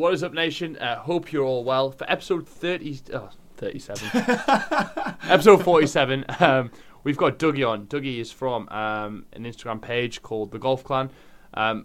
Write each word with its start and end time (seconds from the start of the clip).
What 0.00 0.14
is 0.14 0.22
up, 0.22 0.32
nation? 0.32 0.78
Uh, 0.78 0.96
hope 0.96 1.30
you're 1.30 1.44
all 1.44 1.62
well. 1.62 1.90
For 1.90 2.10
episode 2.10 2.48
30, 2.48 3.00
oh, 3.12 3.28
37, 3.58 4.08
episode 5.28 5.62
47, 5.62 6.24
um, 6.38 6.70
we've 7.04 7.18
got 7.18 7.38
Dougie 7.38 7.68
on. 7.68 7.84
Dougie 7.84 8.18
is 8.18 8.32
from 8.32 8.66
um, 8.70 9.26
an 9.34 9.44
Instagram 9.44 9.82
page 9.82 10.22
called 10.22 10.52
The 10.52 10.58
Golf 10.58 10.84
Clan. 10.84 11.10
Um, 11.52 11.84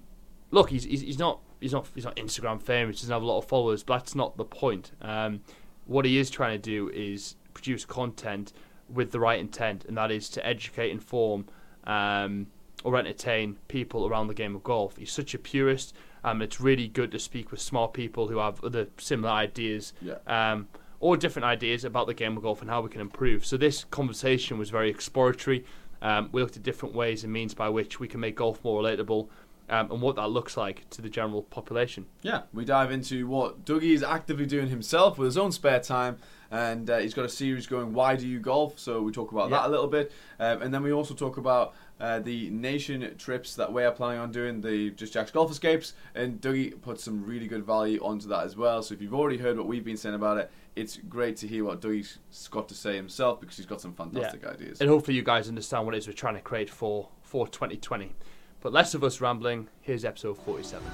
look, 0.52 0.70
he's, 0.70 0.86
he's, 0.86 1.02
he's 1.02 1.20
not 1.20 1.42
he's 1.60 1.74
not 1.74 1.90
he's 1.94 2.06
not 2.06 2.16
Instagram 2.16 2.62
famous. 2.62 3.00
He 3.00 3.02
doesn't 3.02 3.14
have 3.14 3.22
a 3.22 3.26
lot 3.26 3.40
of 3.40 3.50
followers, 3.50 3.84
but 3.84 3.98
that's 3.98 4.16
not 4.16 4.38
the 4.38 4.46
point. 4.46 4.94
Um, 5.02 5.42
what 5.84 6.06
he 6.06 6.18
is 6.18 6.30
trying 6.30 6.54
to 6.54 6.58
do 6.58 6.90
is 6.92 7.36
produce 7.54 7.84
content 7.84 8.54
with 8.88 9.12
the 9.12 9.20
right 9.20 9.42
intent, 9.42 9.84
and 9.84 9.98
that 9.98 10.10
is 10.10 10.30
to 10.30 10.48
educate, 10.48 10.92
inform, 10.92 11.48
um, 11.84 12.48
or 12.86 12.96
entertain 12.98 13.58
people 13.68 14.06
around 14.08 14.28
the 14.28 14.34
game 14.34 14.56
of 14.56 14.64
golf. 14.64 14.96
He's 14.98 15.12
such 15.12 15.34
a 15.34 15.40
purist. 15.40 15.94
Um, 16.24 16.42
it's 16.42 16.62
really 16.62 16.88
good 16.88 17.12
to 17.12 17.20
speak 17.20 17.50
with 17.52 17.60
smart 17.60 17.94
people 17.94 18.28
who 18.28 18.38
have 18.38 18.64
other 18.64 18.88
similar 18.98 19.32
ideas. 19.34 19.92
Yeah. 20.02 20.16
Um, 20.28 20.68
or 21.00 21.18
different 21.18 21.46
ideas 21.46 21.84
about 21.84 22.08
the 22.08 22.14
game 22.14 22.38
of 22.38 22.44
golf 22.44 22.62
and 22.62 22.70
how 22.70 22.82
we 22.82 22.90
can 22.90 23.02
improve. 23.02 23.46
So 23.46 23.58
this 23.58 23.84
conversation 23.86 24.58
was 24.58 24.70
very 24.70 24.90
exploratory. 24.90 25.66
Um, 26.02 26.30
we 26.32 26.42
looked 26.42 26.58
at 26.58 26.64
different 26.64 26.96
ways 26.96 27.24
and 27.24 27.34
means 27.34 27.54
by 27.54 27.70
which 27.70 28.00
we 28.00 28.08
can 28.08 28.20
make 28.20 28.36
golf 28.36 28.64
more 28.64 28.82
relatable, 28.82 29.28
um, 29.68 29.92
and 29.92 30.02
what 30.02 30.16
that 30.16 30.30
looks 30.30 30.56
like 30.58 30.88
to 30.92 31.02
the 31.02 31.10
general 31.10 31.42
population. 31.42 32.06
Yeah, 32.22 32.44
we 32.54 32.66
dive 32.66 32.92
into 32.92 33.28
what 33.28 33.66
Dougie 33.66 33.94
is 33.94 34.04
actively 34.04 34.46
doing 34.46 34.70
himself 34.70 35.18
with 35.18 35.26
his 35.26 35.38
own 35.38 35.52
spare 35.52 35.80
time, 35.80 36.18
and 36.52 36.90
uh, 36.90 37.00
he's 37.00 37.14
got 37.16 37.26
a 37.26 37.30
series 37.30 37.66
going, 37.68 37.92
Why 37.94 38.16
Do 38.16 38.28
You 38.28 38.40
Golf? 38.40 38.78
So 38.80 39.02
we 39.02 39.12
talk 39.12 39.32
about 39.32 39.50
Yeah. 39.50 39.58
that 39.62 39.68
a 39.68 39.72
little 39.72 39.88
bit, 39.88 40.12
um, 40.40 40.62
and 40.62 40.74
then 40.74 40.82
we 40.84 40.92
also 40.94 41.14
talk 41.14 41.38
about 41.38 41.74
uh, 42.00 42.20
the 42.20 42.50
nation 42.50 43.16
trips 43.18 43.56
that 43.56 43.72
we 43.72 43.84
are 43.84 43.92
planning 43.92 44.20
on 44.20 44.32
doing, 44.32 44.60
the 44.62 44.92
Just 44.92 45.14
Jack's 45.14 45.32
Golf 45.32 45.50
Escapes, 45.50 45.94
and 46.14 46.42
Dougie 46.42 46.80
put 46.82 47.00
some 47.00 47.26
really 47.26 47.48
good 47.48 47.66
value 47.66 48.00
onto 48.04 48.28
that 48.28 48.44
as 48.44 48.58
well. 48.58 48.84
So 48.84 48.94
if 48.94 49.02
you've 49.02 49.14
already 49.14 49.38
heard 49.38 49.58
what 49.58 49.68
we've 49.68 49.84
been 49.84 49.98
saying 49.98 50.16
about 50.16 50.38
it, 50.38 50.52
it's 50.76 50.98
great 51.08 51.38
to 51.38 51.48
hear 51.48 51.64
what 51.64 51.80
Dougie's 51.80 52.20
got 52.52 52.68
to 52.68 52.76
say 52.76 52.96
himself 52.96 53.40
because 53.40 53.56
he's 53.56 53.66
got 53.66 53.80
some 53.80 53.94
fantastic 53.94 54.46
ideas. 54.46 54.82
And 54.82 54.90
hopefully 54.90 55.16
you 55.16 55.24
guys 55.24 55.48
understand 55.48 55.86
what 55.86 55.96
it 55.96 56.00
is 56.00 56.08
we're 56.08 56.14
trying 56.14 56.36
to 56.36 56.42
create 56.42 56.70
for, 56.70 57.08
for 57.22 57.48
2020. 57.48 58.14
But 58.60 58.74
less 58.74 58.94
of 58.94 59.04
us 59.04 59.22
rambling. 59.22 59.70
Here's 59.82 60.04
episode 60.04 60.38
47. 60.40 60.86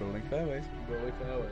Rolling 0.00 0.22
fairways. 0.30 0.64
Rolling 0.88 1.12
fairways. 1.22 1.50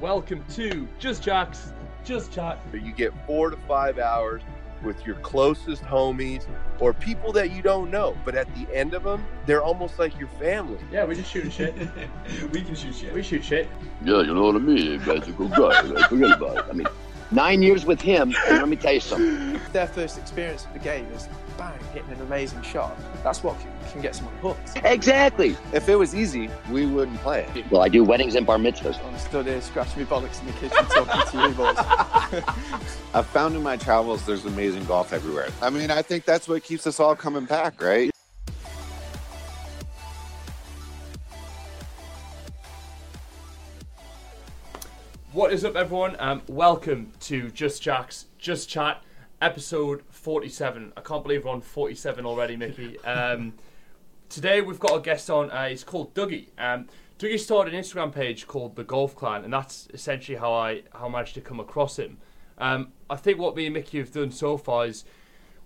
Welcome 0.00 0.44
to 0.54 0.88
Just 0.98 1.22
Jacks, 1.22 1.72
Just 2.04 2.32
Chat. 2.32 2.58
You 2.72 2.92
get 2.92 3.12
four 3.26 3.50
to 3.50 3.56
five 3.68 3.98
hours 3.98 4.40
with 4.82 5.06
your 5.06 5.16
closest 5.16 5.82
homies 5.82 6.46
or 6.80 6.92
people 6.92 7.32
that 7.32 7.50
you 7.50 7.62
don't 7.62 7.90
know, 7.90 8.16
but 8.24 8.34
at 8.34 8.52
the 8.54 8.66
end 8.74 8.94
of 8.94 9.02
them, 9.02 9.24
they're 9.46 9.62
almost 9.62 9.98
like 9.98 10.18
your 10.18 10.28
family. 10.28 10.78
Yeah, 10.90 11.04
we're 11.04 11.14
just 11.14 11.30
shooting 11.30 11.50
shit. 11.50 11.74
we 12.52 12.62
can 12.62 12.74
shoot 12.74 12.94
shit. 12.94 13.12
we 13.12 13.22
shoot 13.22 13.44
shit. 13.44 13.68
Yeah, 14.04 14.20
you 14.22 14.34
know 14.34 14.42
what 14.42 14.56
I 14.56 14.58
mean. 14.58 14.78
You 14.78 14.98
guys 14.98 15.28
are 15.28 15.32
good 15.32 15.52
guys. 15.52 16.06
Forget 16.06 16.32
about 16.32 16.58
it. 16.58 16.64
I 16.68 16.72
mean, 16.72 16.86
nine 17.30 17.62
years 17.62 17.84
with 17.84 18.00
him, 18.00 18.34
and 18.48 18.58
let 18.58 18.68
me 18.68 18.76
tell 18.76 18.92
you 18.92 19.00
something. 19.00 19.60
their 19.72 19.86
first 19.86 20.18
experience 20.18 20.64
of 20.64 20.72
the 20.72 20.78
game 20.78 21.06
is 21.12 21.28
bang, 21.56 21.78
hitting 21.92 22.10
an 22.12 22.20
amazing 22.20 22.62
shot. 22.62 22.96
That's 23.22 23.42
what 23.42 23.58
can, 23.60 23.70
can 23.90 24.02
get 24.02 24.14
someone 24.14 24.34
hooked. 24.36 24.78
Exactly. 24.84 25.56
If 25.72 25.88
it 25.88 25.96
was 25.96 26.14
easy, 26.14 26.50
we 26.70 26.86
wouldn't 26.86 27.18
play 27.20 27.48
it. 27.54 27.70
Well, 27.70 27.82
I 27.82 27.88
do 27.88 28.04
weddings 28.04 28.34
and 28.34 28.46
bar 28.46 28.58
mitzvahs. 28.58 29.02
I'm 29.04 29.18
stood 29.18 29.46
here 29.46 29.60
scratching 29.60 30.02
my 30.02 30.08
bollocks 30.08 30.40
in 30.40 30.46
the 30.46 30.52
kitchen 30.54 30.84
talking 30.86 31.40
to 31.40 31.48
you 31.48 31.54
boys. 31.54 31.76
I've 33.14 33.26
found 33.26 33.54
in 33.56 33.62
my 33.62 33.76
travels 33.76 34.26
there's 34.26 34.44
amazing 34.44 34.84
golf 34.84 35.12
everywhere. 35.12 35.48
I 35.62 35.70
mean, 35.70 35.90
I 35.90 36.02
think 36.02 36.24
that's 36.24 36.48
what 36.48 36.62
keeps 36.62 36.86
us 36.86 37.00
all 37.00 37.16
coming 37.16 37.44
back, 37.44 37.82
right? 37.82 38.10
What 45.36 45.52
is 45.52 45.66
up, 45.66 45.76
everyone? 45.76 46.16
Um, 46.18 46.40
welcome 46.48 47.12
to 47.20 47.50
Just 47.50 47.82
Jacks, 47.82 48.24
Just 48.38 48.70
Chat, 48.70 49.02
episode 49.42 50.02
47. 50.08 50.94
I 50.96 51.00
can't 51.02 51.22
believe 51.22 51.44
we're 51.44 51.50
on 51.50 51.60
47 51.60 52.24
already, 52.24 52.56
Mickey. 52.56 52.96
Um, 53.04 53.52
today 54.30 54.62
we've 54.62 54.78
got 54.78 54.96
a 54.96 55.00
guest 55.00 55.28
on. 55.28 55.50
Uh, 55.50 55.68
he's 55.68 55.84
called 55.84 56.14
Dougie. 56.14 56.46
Um, 56.56 56.86
Dougie 57.18 57.38
started 57.38 57.74
an 57.74 57.82
Instagram 57.82 58.14
page 58.14 58.46
called 58.46 58.76
The 58.76 58.84
Golf 58.84 59.14
Clan, 59.14 59.44
and 59.44 59.52
that's 59.52 59.88
essentially 59.92 60.38
how 60.38 60.54
I 60.54 60.84
how 60.94 61.04
I 61.04 61.10
managed 61.10 61.34
to 61.34 61.42
come 61.42 61.60
across 61.60 61.98
him. 61.98 62.16
Um, 62.56 62.94
I 63.10 63.16
think 63.16 63.38
what 63.38 63.54
me 63.54 63.66
and 63.66 63.74
Mickey 63.74 63.98
have 63.98 64.12
done 64.12 64.30
so 64.30 64.56
far 64.56 64.86
is 64.86 65.04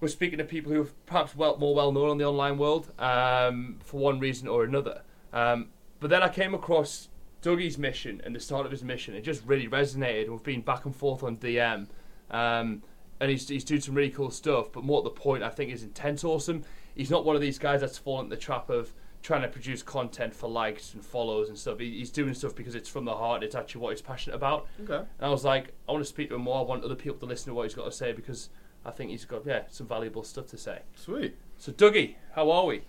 we're 0.01 0.09
speaking 0.09 0.39
to 0.39 0.45
people 0.45 0.73
who 0.73 0.83
are 0.83 0.89
perhaps 1.07 1.37
well, 1.37 1.57
more 1.59 1.77
well 1.77 1.93
known 1.93 2.11
in 2.11 2.19
the 2.19 2.25
online 2.25 2.59
world 2.59 2.91
um, 2.99 3.79
for 3.85 4.01
one 4.01 4.19
reason 4.19 4.49
or 4.49 4.65
another. 4.65 5.03
Um, 5.33 5.69
but 6.01 6.11
then 6.11 6.25
I 6.25 6.29
came 6.29 6.55
across 6.55 7.07
Dougie's 7.43 7.79
mission 7.79 8.21
and 8.25 8.35
the 8.35 8.41
start 8.41 8.67
of 8.67 8.73
his 8.73 8.85
mission. 8.85 9.15
It 9.15 9.23
just 9.23 9.45
really 9.47 9.69
resonated. 9.69 10.29
We've 10.29 10.43
been 10.43 10.61
back 10.61 10.85
and 10.85 10.95
forth 10.95 11.23
on 11.23 11.37
DM, 11.37 11.87
um, 12.31 12.83
and 13.21 13.31
he's, 13.31 13.49
he's 13.49 13.65
doing 13.65 13.81
some 13.81 13.95
really 13.95 14.11
cool 14.11 14.31
stuff. 14.31 14.73
But 14.73 14.85
more 14.85 14.99
at 14.99 15.05
the 15.05 15.11
point, 15.11 15.43
I 15.43 15.49
think 15.49 15.73
is 15.73 15.83
intense 15.83 16.25
awesome. 16.25 16.65
He's 16.95 17.11
not 17.11 17.25
one 17.25 17.37
of 17.37 17.43
these 17.43 17.59
guys 17.59 17.81
that's 17.81 17.99
fallen 17.99 18.27
into 18.27 18.37
the 18.37 18.43
trap 18.43 18.69
of 18.69 18.93
trying 19.23 19.43
to 19.43 19.49
produce 19.49 19.83
content 19.83 20.35
for 20.35 20.49
likes 20.49 20.95
and 20.95 21.05
follows 21.05 21.49
and 21.49 21.59
stuff. 21.59 21.79
He, 21.79 21.99
he's 21.99 22.11
doing 22.11 22.35
stuff 22.35 22.55
because 22.55 22.75
it's 22.75 22.89
from 22.89 23.05
the 23.05 23.15
heart. 23.15 23.43
It's 23.43 23.55
actually 23.55 23.83
what 23.83 23.91
he's 23.91 24.03
passionate 24.03 24.37
about. 24.37 24.67
Okay. 24.83 24.97
And 24.97 25.07
I 25.21 25.29
was 25.29 25.45
like, 25.45 25.73
I 25.89 25.93
want 25.93 26.03
to 26.03 26.09
speak 26.09 26.31
to 26.31 26.37
him 26.37 26.43
more. 26.43 26.59
I 26.59 26.63
want 26.63 26.85
other 26.85 26.95
people 26.95 27.19
to 27.19 27.27
listen 27.27 27.51
to 27.51 27.55
what 27.55 27.65
he's 27.65 27.75
got 27.75 27.85
to 27.85 27.93
say 27.93 28.13
because 28.13 28.49
I 28.85 28.91
think 28.91 29.11
he's 29.11 29.25
got 29.25 29.45
yeah 29.45 29.63
some 29.69 29.87
valuable 29.87 30.23
stuff 30.23 30.47
to 30.49 30.59
say. 30.59 30.81
Sweet. 30.95 31.37
So 31.59 31.73
Dougie, 31.73 32.17
how 32.35 32.51
are 32.51 32.65
we? 32.67 32.83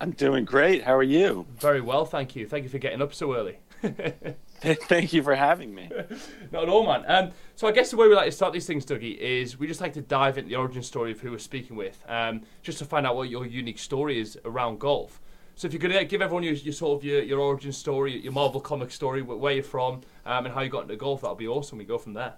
I'm 0.00 0.12
doing 0.12 0.44
great. 0.44 0.84
How 0.84 0.94
are 0.94 1.02
you? 1.02 1.46
Very 1.58 1.80
well, 1.80 2.04
thank 2.04 2.36
you. 2.36 2.46
Thank 2.46 2.62
you 2.62 2.70
for 2.70 2.78
getting 2.78 3.02
up 3.02 3.12
so 3.12 3.34
early. 3.34 3.58
Thank 4.60 5.12
you 5.12 5.22
for 5.22 5.34
having 5.34 5.74
me. 5.74 5.88
Not 6.52 6.64
at 6.64 6.68
all, 6.68 6.86
man. 6.86 7.04
Um, 7.06 7.30
so 7.54 7.68
I 7.68 7.72
guess 7.72 7.90
the 7.90 7.96
way 7.96 8.08
we 8.08 8.14
like 8.14 8.26
to 8.26 8.32
start 8.32 8.52
these 8.52 8.66
things, 8.66 8.84
Dougie, 8.84 9.16
is 9.16 9.58
we 9.58 9.66
just 9.66 9.80
like 9.80 9.92
to 9.94 10.00
dive 10.00 10.36
into 10.36 10.48
the 10.48 10.56
origin 10.56 10.82
story 10.82 11.12
of 11.12 11.20
who 11.20 11.30
we're 11.30 11.38
speaking 11.38 11.76
with, 11.76 12.02
um, 12.08 12.42
just 12.62 12.78
to 12.78 12.84
find 12.84 13.06
out 13.06 13.14
what 13.14 13.28
your 13.28 13.46
unique 13.46 13.78
story 13.78 14.20
is 14.20 14.38
around 14.44 14.80
golf. 14.80 15.20
So 15.54 15.66
if 15.66 15.72
you 15.72 15.78
could 15.78 15.94
uh, 15.94 16.04
give 16.04 16.22
everyone 16.22 16.42
your, 16.42 16.54
your 16.54 16.72
sort 16.72 16.98
of 16.98 17.04
your, 17.04 17.22
your 17.22 17.40
origin 17.40 17.72
story, 17.72 18.20
your 18.20 18.32
Marvel 18.32 18.60
comic 18.60 18.90
story, 18.90 19.22
where 19.22 19.52
you're 19.52 19.62
from, 19.62 20.02
um, 20.26 20.46
and 20.46 20.54
how 20.54 20.60
you 20.60 20.70
got 20.70 20.82
into 20.82 20.96
golf, 20.96 21.22
that 21.22 21.28
would 21.28 21.38
be 21.38 21.48
awesome. 21.48 21.78
We 21.78 21.84
go 21.84 21.98
from 21.98 22.14
there. 22.14 22.34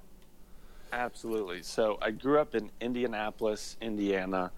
Absolutely. 0.92 1.62
So 1.62 1.98
I 2.02 2.10
grew 2.10 2.38
up 2.38 2.54
in 2.54 2.70
Indianapolis, 2.80 3.76
Indiana, 3.80 4.50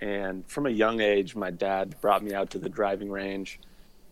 and 0.00 0.46
from 0.46 0.66
a 0.66 0.70
young 0.70 1.00
age, 1.00 1.34
my 1.34 1.50
dad 1.50 1.96
brought 2.00 2.22
me 2.22 2.34
out 2.34 2.50
to 2.50 2.58
the 2.58 2.68
driving 2.68 3.10
range, 3.10 3.60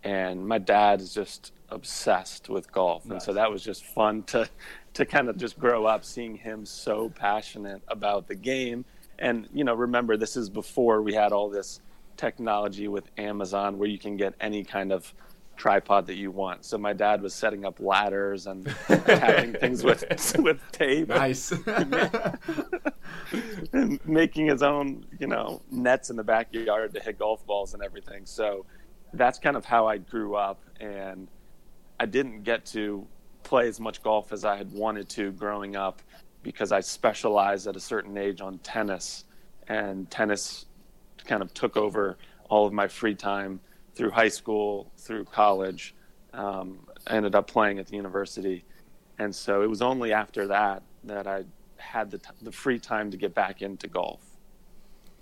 and 0.03 0.47
my 0.47 0.57
dad 0.57 1.01
is 1.01 1.13
just 1.13 1.53
obsessed 1.69 2.49
with 2.49 2.71
golf, 2.71 3.09
and 3.09 3.21
so 3.21 3.33
that 3.33 3.49
was 3.49 3.63
just 3.63 3.85
fun 3.85 4.23
to 4.23 4.49
to 4.93 5.05
kind 5.05 5.27
of 5.27 5.37
just 5.37 5.59
grow 5.59 5.85
up 5.85 6.05
seeing 6.05 6.35
him 6.35 6.65
so 6.65 7.09
passionate 7.09 7.81
about 7.89 8.27
the 8.27 8.35
game. 8.35 8.85
And 9.19 9.47
you 9.53 9.63
know, 9.63 9.73
remember 9.73 10.17
this 10.17 10.37
is 10.37 10.49
before 10.49 11.01
we 11.01 11.13
had 11.13 11.31
all 11.31 11.49
this 11.49 11.81
technology 12.17 12.87
with 12.87 13.09
Amazon 13.17 13.77
where 13.77 13.89
you 13.89 13.99
can 13.99 14.15
get 14.17 14.33
any 14.39 14.63
kind 14.63 14.91
of 14.91 15.13
tripod 15.57 16.07
that 16.07 16.15
you 16.15 16.31
want. 16.31 16.65
So 16.65 16.77
my 16.77 16.93
dad 16.93 17.21
was 17.21 17.33
setting 17.33 17.65
up 17.65 17.79
ladders 17.79 18.47
and 18.47 18.67
attaching 18.89 19.53
things 19.53 19.83
with 19.83 20.03
with 20.39 20.61
tape 20.71 21.09
Nice. 21.09 21.51
and 23.73 23.99
making 24.05 24.47
his 24.47 24.63
own, 24.63 25.05
you 25.19 25.27
know, 25.27 25.61
nets 25.71 26.09
in 26.09 26.15
the 26.15 26.23
backyard 26.23 26.93
to 26.93 26.99
hit 26.99 27.19
golf 27.19 27.45
balls 27.45 27.73
and 27.73 27.83
everything. 27.83 28.25
So 28.25 28.65
that's 29.13 29.39
kind 29.39 29.55
of 29.55 29.65
how 29.65 29.87
I 29.87 29.97
grew 29.97 30.35
up 30.35 30.61
and 30.79 31.27
I 31.99 32.05
didn't 32.05 32.43
get 32.43 32.65
to 32.67 33.07
play 33.43 33.67
as 33.67 33.79
much 33.79 34.03
golf 34.03 34.33
as 34.33 34.43
I 34.43 34.57
had 34.57 34.71
wanted 34.71 35.07
to 35.09 35.31
growing 35.31 35.75
up 35.75 36.01
because 36.43 36.71
I 36.71 36.79
specialized 36.81 37.67
at 37.67 37.75
a 37.75 37.79
certain 37.79 38.17
age 38.17 38.41
on 38.41 38.57
tennis 38.59 39.25
and 39.67 40.09
tennis 40.11 40.65
kind 41.25 41.41
of 41.41 41.53
took 41.53 41.77
over 41.77 42.17
all 42.49 42.67
of 42.67 42.73
my 42.73 42.87
free 42.87 43.15
time 43.15 43.59
through 43.95 44.11
high 44.11 44.27
school, 44.29 44.91
through 44.97 45.25
college. 45.25 45.95
Um, 46.33 46.79
ended 47.07 47.33
up 47.35 47.47
playing 47.47 47.79
at 47.79 47.87
the 47.87 47.95
university. 47.95 48.65
And 49.19 49.33
so 49.33 49.61
it 49.61 49.69
was 49.69 49.81
only 49.81 50.11
after 50.11 50.47
that 50.47 50.83
that 51.05 51.27
I 51.27 51.45
had 51.77 52.11
the, 52.11 52.17
t- 52.17 52.29
the 52.41 52.51
free 52.51 52.79
time 52.79 53.11
to 53.11 53.17
get 53.17 53.33
back 53.33 53.61
into 53.61 53.87
golf. 53.87 54.21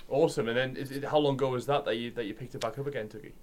Awesome. 0.09 0.47
And 0.47 0.57
then, 0.57 0.75
is 0.75 0.91
it, 0.91 1.03
how 1.05 1.19
long 1.19 1.35
ago 1.35 1.49
was 1.49 1.65
that 1.67 1.85
that 1.85 1.97
you 1.97 2.11
that 2.11 2.25
you 2.25 2.33
picked 2.33 2.55
it 2.55 2.61
back 2.61 2.77
up 2.79 2.87
again, 2.87 3.07
Dougie? 3.07 3.33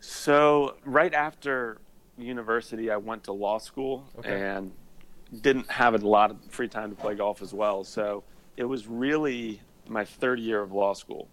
So 0.00 0.76
right 0.84 1.12
after 1.12 1.78
university, 2.16 2.90
I 2.90 2.96
went 2.96 3.24
to 3.24 3.32
law 3.32 3.58
school 3.58 4.08
Okay. 4.18 4.40
and 4.40 4.72
didn't 5.40 5.70
have 5.70 5.94
a 5.94 5.98
lot 5.98 6.30
of 6.30 6.38
free 6.48 6.68
time 6.68 6.90
to 6.90 6.96
play 6.96 7.14
golf 7.14 7.42
as 7.42 7.52
well. 7.52 7.84
So 7.84 8.24
it 8.56 8.64
was 8.64 8.86
really 8.86 9.60
my 9.88 10.04
third 10.04 10.40
year 10.40 10.62
of 10.62 10.72
law 10.72 10.94
school. 10.94 11.28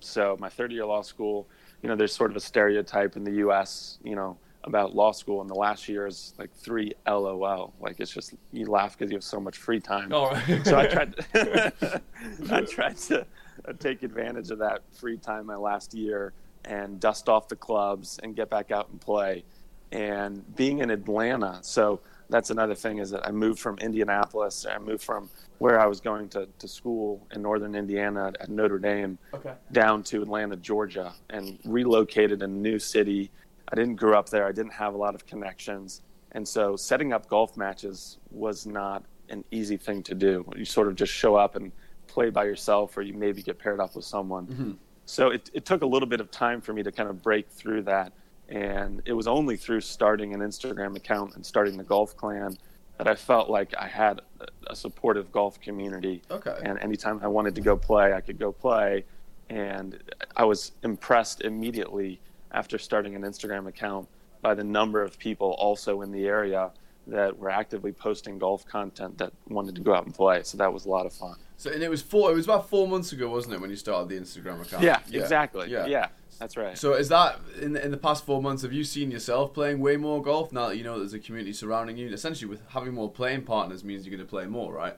So 0.00 0.36
my 0.40 0.48
third 0.48 0.72
year 0.72 0.82
of 0.82 0.88
law 0.88 1.02
school, 1.02 1.46
you 1.84 1.88
know, 1.88 1.96
there's 1.96 2.16
sort 2.16 2.30
of 2.30 2.36
a 2.38 2.40
stereotype 2.40 3.14
in 3.14 3.24
the 3.24 3.32
U.S. 3.32 3.98
You 4.02 4.16
know 4.16 4.38
about 4.64 4.94
law 4.94 5.12
school, 5.12 5.42
and 5.42 5.50
the 5.50 5.54
last 5.54 5.86
year 5.86 6.06
is 6.06 6.32
like 6.38 6.50
three 6.50 6.94
LOL. 7.06 7.74
Like 7.78 8.00
it's 8.00 8.10
just 8.10 8.32
you 8.52 8.64
laugh 8.64 8.96
because 8.96 9.10
you 9.10 9.18
have 9.18 9.22
so 9.22 9.38
much 9.38 9.58
free 9.58 9.80
time. 9.80 10.08
Right. 10.08 10.64
so 10.64 10.78
I 10.78 10.86
tried. 10.86 11.14
To, 11.14 12.02
I 12.50 12.62
tried 12.62 12.96
to 12.96 13.26
uh, 13.68 13.72
take 13.78 14.02
advantage 14.02 14.50
of 14.50 14.58
that 14.60 14.80
free 14.94 15.18
time 15.18 15.44
my 15.44 15.56
last 15.56 15.92
year 15.92 16.32
and 16.64 16.98
dust 16.98 17.28
off 17.28 17.48
the 17.48 17.56
clubs 17.56 18.18
and 18.22 18.34
get 18.34 18.48
back 18.48 18.70
out 18.70 18.88
and 18.88 18.98
play. 18.98 19.44
and 19.92 20.56
being 20.56 20.78
in 20.78 20.88
Atlanta. 20.90 21.58
So 21.60 22.00
that's 22.30 22.48
another 22.48 22.74
thing 22.74 22.96
is 22.98 23.10
that 23.10 23.26
I 23.26 23.30
moved 23.30 23.60
from 23.60 23.76
Indianapolis. 23.78 24.64
I 24.64 24.78
moved 24.78 25.02
from 25.02 25.28
where 25.64 25.80
I 25.80 25.86
was 25.86 25.98
going 25.98 26.28
to, 26.28 26.46
to 26.58 26.68
school 26.68 27.26
in 27.32 27.40
northern 27.40 27.74
Indiana 27.74 28.30
at 28.38 28.50
Notre 28.50 28.78
Dame 28.78 29.16
Okay. 29.32 29.54
down 29.72 30.02
to 30.02 30.20
Atlanta, 30.20 30.56
Georgia, 30.56 31.14
and 31.30 31.58
relocated 31.64 32.42
in 32.42 32.50
a 32.50 32.54
new 32.68 32.78
city. 32.78 33.30
I 33.70 33.74
didn't 33.74 33.96
grow 33.96 34.18
up 34.18 34.28
there. 34.28 34.46
I 34.46 34.52
didn't 34.52 34.74
have 34.74 34.92
a 34.92 34.98
lot 34.98 35.14
of 35.14 35.24
connections. 35.24 36.02
And 36.32 36.46
so 36.46 36.76
setting 36.76 37.14
up 37.14 37.30
golf 37.30 37.56
matches 37.56 38.18
was 38.30 38.66
not 38.66 39.04
an 39.30 39.42
easy 39.52 39.78
thing 39.78 40.02
to 40.02 40.14
do. 40.14 40.44
You 40.54 40.66
sort 40.66 40.86
of 40.86 40.96
just 40.96 41.14
show 41.14 41.34
up 41.34 41.56
and 41.56 41.72
play 42.08 42.28
by 42.28 42.44
yourself, 42.44 42.94
or 42.98 43.00
you 43.00 43.14
maybe 43.14 43.40
get 43.40 43.58
paired 43.58 43.80
up 43.80 43.96
with 43.96 44.04
someone. 44.04 44.46
Mm-hmm. 44.48 44.72
So 45.06 45.30
it, 45.30 45.48
it 45.54 45.64
took 45.64 45.80
a 45.80 45.86
little 45.86 46.10
bit 46.14 46.20
of 46.20 46.30
time 46.30 46.60
for 46.60 46.74
me 46.74 46.82
to 46.82 46.92
kind 46.92 47.08
of 47.08 47.22
break 47.22 47.48
through 47.48 47.84
that. 47.84 48.12
And 48.50 49.00
it 49.06 49.14
was 49.14 49.26
only 49.26 49.56
through 49.56 49.80
starting 49.80 50.34
an 50.34 50.40
Instagram 50.40 50.94
account 50.94 51.36
and 51.36 51.46
starting 51.46 51.78
the 51.78 51.84
Golf 51.84 52.14
Clan 52.18 52.58
that 52.98 53.08
I 53.08 53.14
felt 53.14 53.50
like 53.50 53.74
I 53.78 53.86
had 53.86 54.20
a- 54.68 54.74
supportive 54.76 55.32
golf 55.32 55.60
community. 55.60 56.22
Okay. 56.30 56.56
And 56.62 56.78
anytime 56.78 57.20
I 57.22 57.28
wanted 57.28 57.54
to 57.56 57.60
go 57.60 57.76
play, 57.76 58.12
I 58.12 58.20
could 58.20 58.38
go 58.38 58.52
play. 58.52 59.04
And 59.50 59.98
I 60.36 60.44
was 60.44 60.72
impressed 60.82 61.42
immediately 61.42 62.20
after 62.52 62.78
starting 62.78 63.14
an 63.14 63.22
Instagram 63.22 63.66
account 63.68 64.08
by 64.42 64.54
the 64.54 64.64
number 64.64 65.02
of 65.02 65.18
people 65.18 65.52
also 65.58 66.02
in 66.02 66.12
the 66.12 66.26
area 66.26 66.70
that 67.06 67.36
were 67.38 67.50
actively 67.50 67.92
posting 67.92 68.38
golf 68.38 68.64
content 68.66 69.18
that 69.18 69.32
wanted 69.48 69.74
to 69.74 69.80
go 69.82 69.94
out 69.94 70.06
and 70.06 70.14
play. 70.14 70.42
So 70.42 70.56
that 70.58 70.72
was 70.72 70.86
a 70.86 70.88
lot 70.88 71.04
of 71.04 71.12
fun. 71.12 71.36
So 71.56 71.70
and 71.70 71.82
it 71.82 71.90
was 71.90 72.00
four. 72.00 72.30
It 72.30 72.34
was 72.34 72.46
about 72.46 72.68
four 72.70 72.88
months 72.88 73.12
ago, 73.12 73.28
wasn't 73.28 73.54
it, 73.54 73.60
when 73.60 73.70
you 73.70 73.76
started 73.76 74.08
the 74.08 74.18
Instagram 74.18 74.62
account? 74.62 74.82
Yeah, 74.82 75.00
exactly. 75.12 75.70
Yeah. 75.70 75.86
Yeah. 75.86 76.08
That's 76.38 76.56
right. 76.56 76.76
So 76.76 76.94
is 76.94 77.08
that 77.08 77.38
in 77.60 77.72
the, 77.72 77.84
in 77.84 77.90
the 77.90 77.96
past 77.96 78.24
four 78.24 78.42
months? 78.42 78.62
Have 78.62 78.72
you 78.72 78.84
seen 78.84 79.10
yourself 79.10 79.52
playing 79.54 79.80
way 79.80 79.96
more 79.96 80.22
golf 80.22 80.52
now 80.52 80.68
that 80.68 80.76
you 80.76 80.84
know 80.84 80.98
there's 80.98 81.14
a 81.14 81.18
community 81.18 81.52
surrounding 81.52 81.96
you? 81.96 82.08
Essentially, 82.12 82.48
with 82.48 82.60
having 82.68 82.94
more 82.94 83.10
playing 83.10 83.42
partners 83.42 83.84
means 83.84 84.04
you're 84.06 84.16
going 84.16 84.26
to 84.26 84.30
play 84.30 84.46
more, 84.46 84.72
right? 84.72 84.96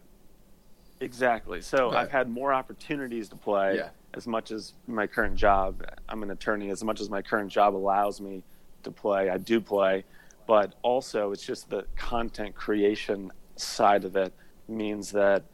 Exactly. 1.01 1.61
So 1.61 1.89
Okay. 1.89 1.97
I've 1.97 2.11
had 2.11 2.29
more 2.29 2.53
opportunities 2.53 3.29
to 3.29 3.37
play 3.37 3.77
Yeah. 3.77 3.89
as 4.15 4.27
much 4.27 4.51
as 4.51 4.73
my 4.87 5.07
current 5.07 5.37
job. 5.37 5.85
I'm 6.09 6.23
an 6.23 6.31
attorney. 6.31 6.71
As 6.71 6.83
much 6.83 7.01
as 7.01 7.11
my 7.11 7.21
current 7.23 7.51
job 7.51 7.75
allows 7.77 8.21
me 8.21 8.43
to 8.83 8.91
play, 8.91 9.29
I 9.29 9.37
do 9.39 9.61
play. 9.61 10.05
But 10.47 10.75
also, 10.83 11.33
it's 11.33 11.45
just 11.45 11.69
the 11.69 11.85
content 11.97 12.55
creation 12.55 13.31
side 13.57 14.05
of 14.05 14.17
it 14.17 14.33
means 14.69 15.11
that 15.13 15.45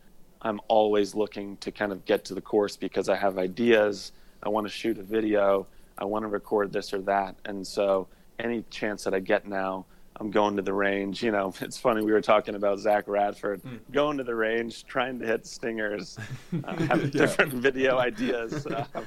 I'm 0.42 0.60
always 0.68 1.14
looking 1.14 1.56
to 1.58 1.72
kind 1.72 1.92
of 1.92 2.04
get 2.04 2.24
to 2.26 2.34
the 2.34 2.40
course 2.40 2.76
because 2.76 3.08
I 3.08 3.16
have 3.16 3.38
ideas. 3.38 4.12
I 4.42 4.48
want 4.48 4.66
to 4.66 4.72
shoot 4.72 4.98
a 4.98 5.02
video. 5.02 5.66
I 5.98 6.04
want 6.04 6.24
to 6.24 6.28
record 6.28 6.72
this 6.72 6.92
or 6.92 7.00
that. 7.02 7.36
And 7.44 7.66
so, 7.66 8.08
any 8.38 8.64
chance 8.70 9.04
that 9.04 9.14
I 9.14 9.20
get 9.20 9.46
now, 9.46 9.86
I'm 10.16 10.30
going 10.30 10.56
to 10.56 10.62
the 10.62 10.72
range. 10.72 11.22
You 11.22 11.30
know, 11.30 11.54
it's 11.60 11.78
funny. 11.78 12.02
We 12.02 12.12
were 12.12 12.20
talking 12.20 12.54
about 12.54 12.78
Zac 12.78 13.04
Radford 13.06 13.62
going 13.92 14.18
to 14.18 14.24
the 14.24 14.34
range, 14.34 14.84
trying 14.84 15.18
to 15.20 15.26
hit 15.26 15.46
stingers, 15.46 16.18
uh, 16.64 16.76
have 16.84 17.10
different 17.10 17.52
video 17.52 17.98
ideas. 17.98 18.66
Um, 18.66 19.04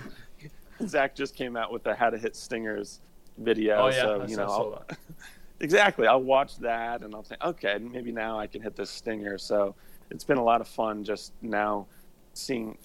Zach 0.87 1.15
just 1.15 1.35
came 1.35 1.55
out 1.55 1.71
with 1.71 1.83
the 1.83 1.95
how 1.95 2.09
to 2.09 2.17
hit 2.17 2.35
stingers 2.35 3.01
video. 3.37 3.77
Oh 3.77 3.87
yeah, 3.87 4.01
so, 4.01 4.21
I 4.21 4.25
you 4.25 4.37
know, 4.37 4.47
I'll, 4.47 4.85
exactly. 5.59 6.07
I'll 6.07 6.21
watch 6.21 6.57
that 6.57 7.01
and 7.01 7.13
I'll 7.13 7.23
think, 7.23 7.43
okay, 7.43 7.77
maybe 7.79 8.11
now 8.11 8.39
I 8.39 8.47
can 8.47 8.61
hit 8.61 8.75
this 8.75 8.89
stinger. 8.89 9.37
So 9.37 9.75
it's 10.09 10.23
been 10.23 10.37
a 10.37 10.43
lot 10.43 10.61
of 10.61 10.67
fun 10.67 11.03
just 11.03 11.33
now 11.41 11.87
seeing, 12.35 12.77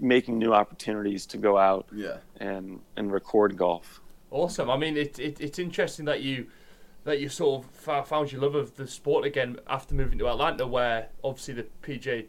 making 0.00 0.38
new 0.38 0.54
opportunities 0.54 1.26
to 1.26 1.36
go 1.38 1.58
out 1.58 1.86
Yeah. 1.92 2.18
and, 2.40 2.80
and 2.96 3.12
record 3.12 3.56
golf. 3.56 4.00
Awesome. 4.30 4.70
I 4.70 4.76
mean, 4.78 4.96
it, 4.96 5.18
it 5.18 5.40
it's 5.40 5.58
interesting 5.58 6.06
that 6.06 6.22
you 6.22 6.46
that 7.04 7.20
you 7.20 7.28
sort 7.28 7.64
of 7.64 8.06
found 8.06 8.30
your 8.30 8.40
love 8.40 8.54
of 8.54 8.76
the 8.76 8.86
sport 8.86 9.24
again 9.26 9.58
after 9.68 9.92
moving 9.94 10.18
to 10.20 10.28
Atlanta, 10.28 10.66
where 10.66 11.08
obviously 11.24 11.52
the 11.54 11.66
PGA 11.82 12.26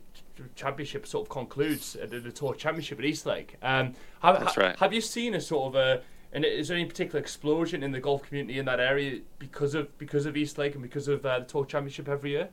Championship 0.55 1.05
sort 1.05 1.27
of 1.27 1.29
concludes 1.29 1.93
the, 1.93 2.19
the 2.19 2.31
Tour 2.31 2.55
Championship 2.55 2.97
at 2.99 3.05
Eastlake. 3.05 3.55
Um, 3.61 3.93
have, 4.21 4.39
That's 4.39 4.57
right. 4.57 4.77
Have 4.79 4.91
you 4.91 4.99
seen 4.99 5.35
a 5.35 5.39
sort 5.41 5.67
of 5.67 5.75
a 5.75 6.01
and 6.33 6.43
is 6.43 6.67
there 6.67 6.77
any 6.77 6.87
particular 6.87 7.19
explosion 7.19 7.83
in 7.83 7.91
the 7.91 7.99
golf 7.99 8.23
community 8.23 8.57
in 8.57 8.65
that 8.65 8.79
area 8.79 9.19
because 9.37 9.75
of 9.75 9.95
because 9.99 10.25
of 10.25 10.35
Eastlake 10.35 10.73
and 10.73 10.81
because 10.81 11.07
of 11.07 11.25
uh, 11.25 11.39
the 11.39 11.45
Tour 11.45 11.65
Championship 11.65 12.09
every 12.09 12.31
year? 12.31 12.49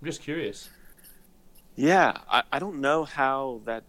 I'm 0.00 0.06
just 0.06 0.22
curious. 0.22 0.70
Yeah, 1.76 2.18
I, 2.30 2.42
I 2.50 2.58
don't 2.58 2.80
know 2.80 3.04
how 3.04 3.60
that 3.64 3.84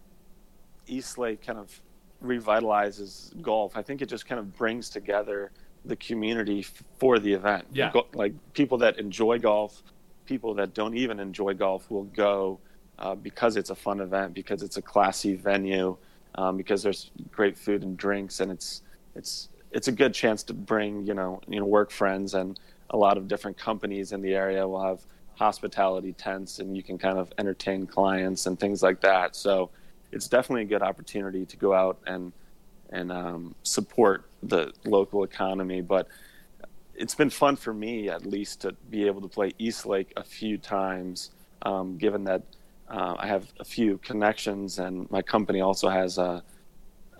Eastlake 0.86 1.44
kind 1.44 1.58
of 1.58 1.80
revitalizes 2.22 3.40
golf. 3.40 3.76
I 3.76 3.82
think 3.82 4.02
it 4.02 4.06
just 4.06 4.26
kind 4.26 4.38
of 4.38 4.56
brings 4.56 4.90
together 4.90 5.52
the 5.84 5.96
community 5.96 6.60
f- 6.60 6.82
for 6.98 7.18
the 7.18 7.32
event. 7.32 7.66
Yeah. 7.72 7.92
Like 8.14 8.34
people 8.52 8.78
that 8.78 8.98
enjoy 8.98 9.38
golf, 9.38 9.82
people 10.26 10.54
that 10.54 10.74
don't 10.74 10.96
even 10.96 11.18
enjoy 11.18 11.54
golf 11.54 11.90
will 11.90 12.04
go 12.04 12.58
uh, 12.98 13.14
because 13.14 13.56
it's 13.56 13.70
a 13.70 13.74
fun 13.74 14.00
event, 14.00 14.34
because 14.34 14.62
it's 14.62 14.76
a 14.76 14.82
classy 14.82 15.34
venue, 15.34 15.96
um, 16.34 16.56
because 16.56 16.82
there's 16.82 17.10
great 17.30 17.56
food 17.56 17.82
and 17.82 17.96
drinks, 17.96 18.40
and 18.40 18.50
it's 18.50 18.82
it's 19.14 19.48
it's 19.70 19.88
a 19.88 19.92
good 19.92 20.14
chance 20.14 20.42
to 20.44 20.54
bring 20.54 21.06
you 21.06 21.14
know 21.14 21.40
you 21.48 21.60
know 21.60 21.66
work 21.66 21.90
friends 21.90 22.34
and 22.34 22.58
a 22.90 22.96
lot 22.96 23.16
of 23.16 23.28
different 23.28 23.56
companies 23.56 24.12
in 24.12 24.22
the 24.22 24.34
area 24.34 24.66
will 24.66 24.82
have 24.82 25.00
hospitality 25.38 26.12
tents 26.12 26.58
and 26.58 26.76
you 26.76 26.82
can 26.82 26.98
kind 26.98 27.18
of 27.18 27.32
entertain 27.38 27.86
clients 27.86 28.46
and 28.46 28.58
things 28.58 28.82
like 28.82 29.00
that. 29.00 29.36
So 29.36 29.70
it's 30.12 30.28
definitely 30.28 30.62
a 30.62 30.66
good 30.66 30.82
opportunity 30.82 31.46
to 31.46 31.56
go 31.56 31.72
out 31.72 31.98
and 32.06 32.32
and 32.90 33.12
um, 33.12 33.54
support 33.62 34.24
the 34.42 34.72
local 34.84 35.22
economy. 35.22 35.82
But 35.82 36.08
it's 36.94 37.14
been 37.14 37.30
fun 37.30 37.56
for 37.56 37.72
me 37.74 38.08
at 38.08 38.24
least 38.26 38.62
to 38.62 38.72
be 38.90 39.06
able 39.06 39.20
to 39.20 39.28
play 39.28 39.52
Eastlake 39.58 40.12
a 40.16 40.24
few 40.24 40.56
times, 40.58 41.30
um, 41.62 41.98
given 41.98 42.24
that 42.24 42.42
uh, 42.88 43.14
I 43.18 43.26
have 43.26 43.46
a 43.60 43.64
few 43.64 43.98
connections 43.98 44.78
and 44.78 45.08
my 45.10 45.20
company 45.22 45.60
also 45.60 45.90
has 45.90 46.16
a, 46.18 46.42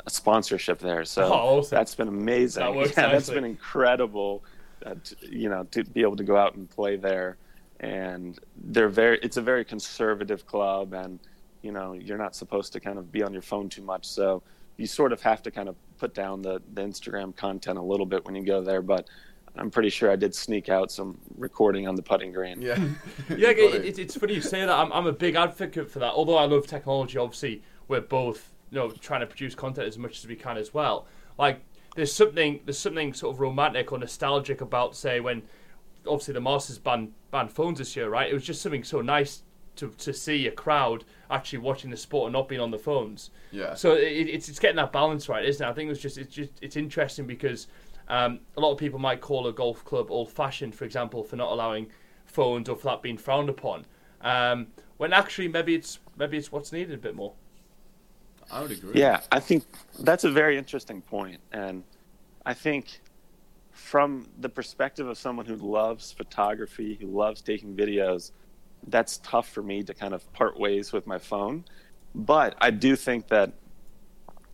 a 0.06 0.10
sponsorship 0.10 0.78
there. 0.78 1.04
So 1.04 1.24
Oh, 1.24 1.58
awesome. 1.58 1.76
that's 1.76 1.94
been 1.94 2.08
amazing. 2.08 2.62
That 2.64 2.74
yeah, 2.96 3.12
that's 3.12 3.28
been 3.30 3.44
incredible. 3.44 4.42
Uh, 4.86 4.94
to, 5.04 5.16
you 5.28 5.48
know, 5.48 5.64
to 5.72 5.84
be 5.84 6.02
able 6.02 6.16
to 6.16 6.24
go 6.24 6.36
out 6.36 6.54
and 6.54 6.70
play 6.70 6.96
there, 6.96 7.36
and 7.80 8.38
they're 8.56 8.88
very. 8.88 9.18
It's 9.22 9.36
a 9.36 9.42
very 9.42 9.64
conservative 9.64 10.46
club, 10.46 10.94
and 10.94 11.18
you 11.62 11.72
know, 11.72 11.92
you're 11.92 12.18
not 12.18 12.34
supposed 12.34 12.72
to 12.74 12.80
kind 12.80 12.98
of 12.98 13.10
be 13.12 13.22
on 13.22 13.32
your 13.32 13.42
phone 13.42 13.68
too 13.68 13.82
much. 13.82 14.06
So 14.06 14.42
you 14.76 14.86
sort 14.86 15.12
of 15.12 15.20
have 15.22 15.42
to 15.42 15.50
kind 15.50 15.68
of 15.68 15.76
put 15.98 16.14
down 16.14 16.40
the, 16.40 16.62
the 16.74 16.82
Instagram 16.82 17.34
content 17.34 17.78
a 17.78 17.82
little 17.82 18.06
bit 18.06 18.24
when 18.24 18.34
you 18.34 18.44
go 18.44 18.62
there. 18.62 18.80
But 18.80 19.08
I'm 19.56 19.70
pretty 19.70 19.90
sure 19.90 20.10
I 20.10 20.16
did 20.16 20.34
sneak 20.34 20.68
out 20.68 20.90
some 20.90 21.18
recording 21.36 21.88
on 21.88 21.96
the 21.96 22.02
putting 22.02 22.32
green. 22.32 22.62
Yeah. 22.62 22.78
Yeah, 23.28 23.50
You 23.50 23.68
it, 23.68 23.84
it, 23.84 23.98
it's 23.98 24.16
funny 24.16 24.34
you 24.34 24.40
say 24.40 24.60
that. 24.60 24.70
I'm, 24.70 24.92
I'm 24.92 25.06
a 25.06 25.12
big 25.12 25.34
advocate 25.34 25.90
for 25.90 25.98
that. 25.98 26.12
Although 26.12 26.36
I 26.36 26.44
love 26.44 26.66
technology, 26.66 27.18
obviously 27.18 27.62
we're 27.88 28.00
both 28.00 28.52
you 28.70 28.78
know 28.78 28.90
trying 28.90 29.20
to 29.20 29.26
produce 29.26 29.54
content 29.54 29.88
as 29.88 29.98
much 29.98 30.18
as 30.18 30.26
we 30.26 30.36
can 30.36 30.56
as 30.56 30.72
well. 30.72 31.06
Like 31.38 31.60
there's 31.96 32.12
something 32.12 32.60
there's 32.64 32.78
something 32.78 33.12
sort 33.14 33.34
of 33.34 33.40
romantic 33.40 33.92
or 33.92 33.98
nostalgic 33.98 34.60
about 34.60 34.96
say 34.96 35.20
when 35.20 35.42
obviously 36.08 36.34
the 36.34 36.40
Masters 36.40 36.78
banned 36.78 37.12
banned 37.30 37.52
phones 37.52 37.78
this 37.78 37.94
year, 37.96 38.08
right? 38.08 38.30
It 38.30 38.34
was 38.34 38.44
just 38.44 38.62
something 38.62 38.84
so 38.84 39.00
nice 39.00 39.42
to 39.76 39.88
to 39.98 40.12
see 40.12 40.46
a 40.46 40.52
crowd 40.52 41.04
actually 41.30 41.60
watching 41.60 41.90
the 41.90 41.96
sport 41.96 42.26
and 42.26 42.32
not 42.32 42.48
being 42.48 42.60
on 42.60 42.70
the 42.70 42.78
phones. 42.78 43.30
Yeah. 43.52 43.74
So 43.74 43.94
it, 43.94 44.28
it's 44.28 44.48
it's 44.48 44.58
getting 44.58 44.76
that 44.76 44.92
balance 44.92 45.28
right, 45.28 45.44
isn't 45.44 45.64
it? 45.64 45.68
I 45.68 45.72
think 45.72 45.90
it's 45.90 46.00
just 46.00 46.18
it's 46.18 46.34
just 46.34 46.52
it's 46.60 46.76
interesting 46.76 47.26
because 47.26 47.68
um, 48.08 48.40
a 48.56 48.60
lot 48.60 48.72
of 48.72 48.78
people 48.78 48.98
might 48.98 49.20
call 49.20 49.46
a 49.46 49.52
golf 49.52 49.84
club 49.84 50.10
old 50.10 50.30
fashioned, 50.30 50.74
for 50.74 50.84
example, 50.84 51.22
for 51.22 51.36
not 51.36 51.52
allowing 51.52 51.88
phones 52.24 52.68
or 52.68 52.76
for 52.76 52.88
that 52.88 53.02
being 53.02 53.18
frowned 53.18 53.48
upon. 53.48 53.86
Um, 54.20 54.68
when 54.96 55.12
actually 55.12 55.48
maybe 55.48 55.74
it's 55.74 55.98
maybe 56.16 56.36
it's 56.36 56.50
what's 56.50 56.72
needed 56.72 56.94
a 56.94 56.98
bit 56.98 57.14
more. 57.14 57.32
I 58.50 58.62
would 58.62 58.70
agree. 58.70 58.92
Yeah, 58.94 59.20
I 59.30 59.40
think 59.40 59.64
that's 60.00 60.24
a 60.24 60.30
very 60.30 60.56
interesting 60.56 61.02
point, 61.02 61.40
and 61.52 61.84
I 62.46 62.54
think 62.54 63.00
from 63.78 64.26
the 64.40 64.48
perspective 64.48 65.06
of 65.06 65.16
someone 65.16 65.46
who 65.46 65.54
loves 65.54 66.10
photography, 66.10 66.98
who 67.00 67.06
loves 67.06 67.40
taking 67.40 67.76
videos, 67.76 68.32
that's 68.88 69.18
tough 69.18 69.48
for 69.48 69.62
me 69.62 69.82
to 69.84 69.94
kind 69.94 70.12
of 70.12 70.30
part 70.32 70.58
ways 70.58 70.92
with 70.92 71.06
my 71.06 71.16
phone. 71.18 71.64
But 72.14 72.56
I 72.60 72.70
do 72.70 72.96
think 72.96 73.28
that 73.28 73.52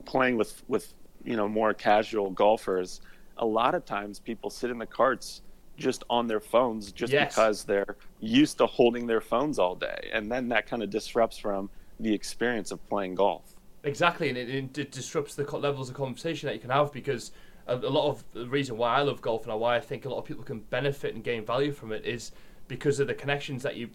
playing 0.05 0.37
with 0.37 0.63
with 0.69 0.93
you 1.25 1.37
know 1.37 1.49
more 1.49 1.73
casual 1.73 2.31
golfers, 2.31 3.01
a 3.39 3.47
lot 3.47 3.75
of 3.75 3.87
times 3.87 4.21
people 4.21 4.51
sit 4.51 4.71
in 4.71 4.79
the 4.79 4.87
carts 4.87 5.41
just 5.79 6.05
on 6.11 6.27
their 6.27 6.41
phones 6.41 6.93
just 6.93 7.13
Yes. 7.13 7.35
because 7.35 7.65
they're 7.65 7.97
used 8.21 8.59
to 8.59 8.67
holding 8.67 9.07
their 9.07 9.23
phones 9.23 9.59
all 9.59 9.75
day, 9.75 10.11
and 10.13 10.31
then 10.31 10.49
that 10.51 10.67
kind 10.67 10.83
of 10.83 10.91
disrupts 10.91 11.39
from 11.39 11.71
the 11.99 12.13
experience 12.13 12.71
of 12.71 12.87
playing 12.91 13.15
golf. 13.15 13.55
Exactly, 13.85 14.29
and 14.29 14.37
it, 14.39 14.49
it, 14.51 14.79
it 14.79 14.93
disrupts 14.93 15.35
the 15.35 15.45
levels 15.57 15.89
of 15.89 15.97
conversation 15.97 16.47
that 16.47 16.55
you 16.55 16.61
can 16.61 16.71
have 16.71 16.93
because 16.93 17.33
a, 17.67 17.77
a 17.77 17.91
lot 17.91 18.09
of 18.09 18.25
the 18.33 18.47
reason 18.47 18.77
why 18.77 18.97
I 18.97 19.03
love 19.03 19.21
golf 19.23 19.47
and 19.47 19.61
why 19.61 19.77
I 19.77 19.81
think 19.81 20.05
a 20.05 20.09
lot 20.09 20.19
of 20.19 20.25
people 20.25 20.45
can 20.45 20.61
benefit 20.61 21.15
and 21.15 21.25
gain 21.25 21.45
value 21.45 21.73
from 21.73 21.93
it 21.93 22.05
is 22.05 22.33
because 22.69 23.01
of 23.01 23.07
the 23.07 23.15
connections 23.15 23.63
that 23.63 23.77
you 23.77 23.91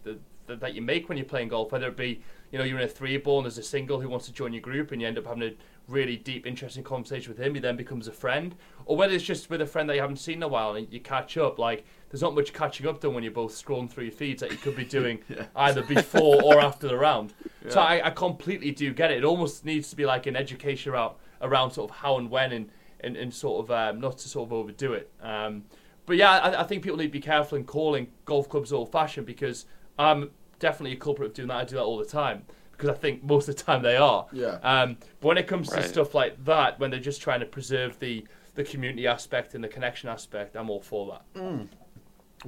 that, 0.47 0.59
that 0.59 0.73
you 0.73 0.81
make 0.81 1.09
when 1.09 1.17
you're 1.17 1.25
playing 1.25 1.49
golf. 1.49 1.71
Whether 1.71 1.87
it 1.87 1.97
be 1.97 2.21
you 2.51 2.57
know 2.57 2.63
you're 2.63 2.79
in 2.79 2.85
a 2.85 2.89
three 2.89 3.17
ball 3.17 3.39
and 3.39 3.45
there's 3.45 3.57
a 3.57 3.63
single 3.63 4.01
who 4.01 4.09
wants 4.09 4.25
to 4.25 4.33
join 4.33 4.53
your 4.53 4.61
group 4.61 4.91
and 4.91 5.01
you 5.01 5.07
end 5.07 5.17
up 5.17 5.27
having 5.27 5.43
a 5.43 5.53
really 5.87 6.17
deep, 6.17 6.45
interesting 6.45 6.83
conversation 6.83 7.31
with 7.31 7.39
him. 7.39 7.55
He 7.55 7.59
then 7.59 7.75
becomes 7.75 8.07
a 8.07 8.11
friend, 8.11 8.55
or 8.85 8.95
whether 8.95 9.13
it's 9.13 9.23
just 9.23 9.49
with 9.49 9.61
a 9.61 9.65
friend 9.65 9.89
that 9.89 9.95
you 9.95 10.01
haven't 10.01 10.17
seen 10.17 10.35
in 10.35 10.43
a 10.43 10.47
while 10.47 10.75
and 10.75 10.91
you 10.91 10.99
catch 10.99 11.37
up. 11.37 11.59
Like 11.59 11.85
there's 12.09 12.21
not 12.21 12.35
much 12.35 12.53
catching 12.53 12.87
up 12.87 12.99
done 12.99 13.13
when 13.13 13.23
you're 13.23 13.31
both 13.31 13.53
scrolling 13.53 13.89
through 13.89 14.05
your 14.05 14.13
feeds 14.13 14.41
that 14.41 14.51
you 14.51 14.57
could 14.57 14.75
be 14.75 14.85
doing 14.99 15.19
either 15.55 15.83
before 15.83 16.41
or 16.43 16.59
after 16.59 16.87
the 16.87 16.97
round. 16.97 17.33
So 17.67 17.81
I, 17.81 18.07
I 18.07 18.09
completely 18.09 18.71
do 18.71 18.93
get 18.93 19.11
it. 19.11 19.17
It 19.17 19.23
almost 19.23 19.63
needs 19.63 19.89
to 19.91 19.95
be 19.95 20.05
like 20.05 20.25
an 20.25 20.35
education 20.35 20.91
around 20.91 21.15
around 21.41 21.71
sort 21.71 21.91
of 21.91 21.97
how 21.97 22.17
and 22.17 22.29
when 22.29 22.51
and 22.51 22.71
and, 23.01 23.15
and 23.17 23.33
sort 23.33 23.65
of 23.65 23.71
um, 23.71 23.99
not 23.99 24.17
to 24.19 24.29
sort 24.29 24.47
of 24.49 24.53
overdo 24.53 24.93
it. 24.93 25.11
Um, 25.21 25.63
but 26.05 26.17
yeah, 26.17 26.31
I, 26.31 26.61
I 26.61 26.63
think 26.63 26.83
people 26.83 26.97
need 26.97 27.07
to 27.07 27.11
be 27.11 27.19
careful 27.21 27.57
in 27.57 27.63
calling 27.65 28.07
golf 28.25 28.49
clubs 28.49 28.73
old 28.73 28.91
fashioned 28.91 29.25
because 29.27 29.65
I'm 29.97 30.31
definitely 30.59 30.93
a 30.97 30.99
culprit 30.99 31.27
of 31.29 31.33
doing 31.33 31.47
that. 31.49 31.57
I 31.57 31.63
do 31.65 31.75
that 31.75 31.83
all 31.83 31.97
the 31.97 32.05
time 32.05 32.43
because 32.71 32.89
I 32.89 32.93
think 32.93 33.23
most 33.23 33.47
of 33.49 33.55
the 33.57 33.63
time 33.63 33.81
they 33.83 33.97
are. 33.97 34.25
Yeah. 34.31 34.57
Um, 34.63 34.97
but 35.19 35.27
when 35.27 35.37
it 35.37 35.47
comes 35.47 35.69
Right. 35.71 35.81
to 35.83 35.87
stuff 35.87 36.15
like 36.15 36.43
that, 36.45 36.79
when 36.79 36.89
they're 36.91 36.99
just 36.99 37.21
trying 37.21 37.39
to 37.41 37.45
preserve 37.45 37.99
the 37.99 38.25
the 38.55 38.63
community 38.63 39.07
aspect 39.07 39.53
and 39.55 39.63
the 39.63 39.67
connection 39.69 40.09
aspect, 40.09 40.55
I'm 40.57 40.69
all 40.69 40.81
for 40.81 41.11
that. 41.33 41.41
One 41.41 41.69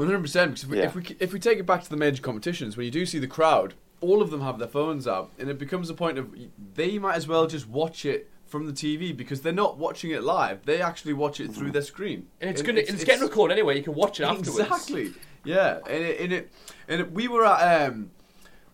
hundred 0.07 0.21
percent. 0.21 0.51
Because 0.51 0.63
if, 0.63 0.69
we- 0.69 0.77
Yeah. 0.79 0.85
if 0.85 0.95
we 0.95 1.15
if 1.19 1.33
we 1.33 1.39
take 1.39 1.59
it 1.59 1.65
back 1.65 1.83
to 1.83 1.89
the 1.89 1.97
major 1.97 2.21
competitions, 2.21 2.75
when 2.77 2.85
you 2.85 2.91
do 2.91 3.05
see 3.05 3.19
the 3.19 3.27
crowd, 3.27 3.75
all 4.01 4.21
of 4.21 4.31
them 4.31 4.41
have 4.41 4.57
their 4.59 4.67
phones 4.67 5.07
out, 5.07 5.31
and 5.37 5.49
it 5.49 5.59
becomes 5.59 5.89
a 5.89 5.93
point 5.93 6.17
of 6.17 6.33
they 6.73 6.97
might 6.97 7.15
as 7.15 7.27
well 7.27 7.45
just 7.47 7.67
watch 7.67 8.05
it 8.05 8.29
from 8.51 8.67
the 8.67 8.73
TV 8.73 9.15
because 9.15 9.41
they're 9.41 9.53
not 9.53 9.77
watching 9.77 10.11
it 10.11 10.23
live. 10.23 10.65
They 10.65 10.81
actually 10.81 11.13
watch 11.13 11.39
it 11.39 11.53
through 11.53 11.71
their 11.71 11.81
screen, 11.81 12.27
And 12.41 12.49
it's 12.49 12.61
gonna 12.61 12.81
it's, 12.81 13.03
getting 13.03 13.23
recorded 13.23 13.53
anyway. 13.53 13.77
You 13.77 13.83
can 13.83 13.95
watch 13.95 14.19
it 14.19 14.23
afterwards. 14.23 14.59
Exactly. 14.59 15.13
Yeah, 15.43 15.79
and 15.87 16.03
it, 16.03 16.19
and 16.19 16.33
it 16.33 16.51
and 16.87 17.01
it, 17.01 17.11
we 17.11 17.27
were 17.27 17.45
at 17.45 17.87
um, 17.87 18.11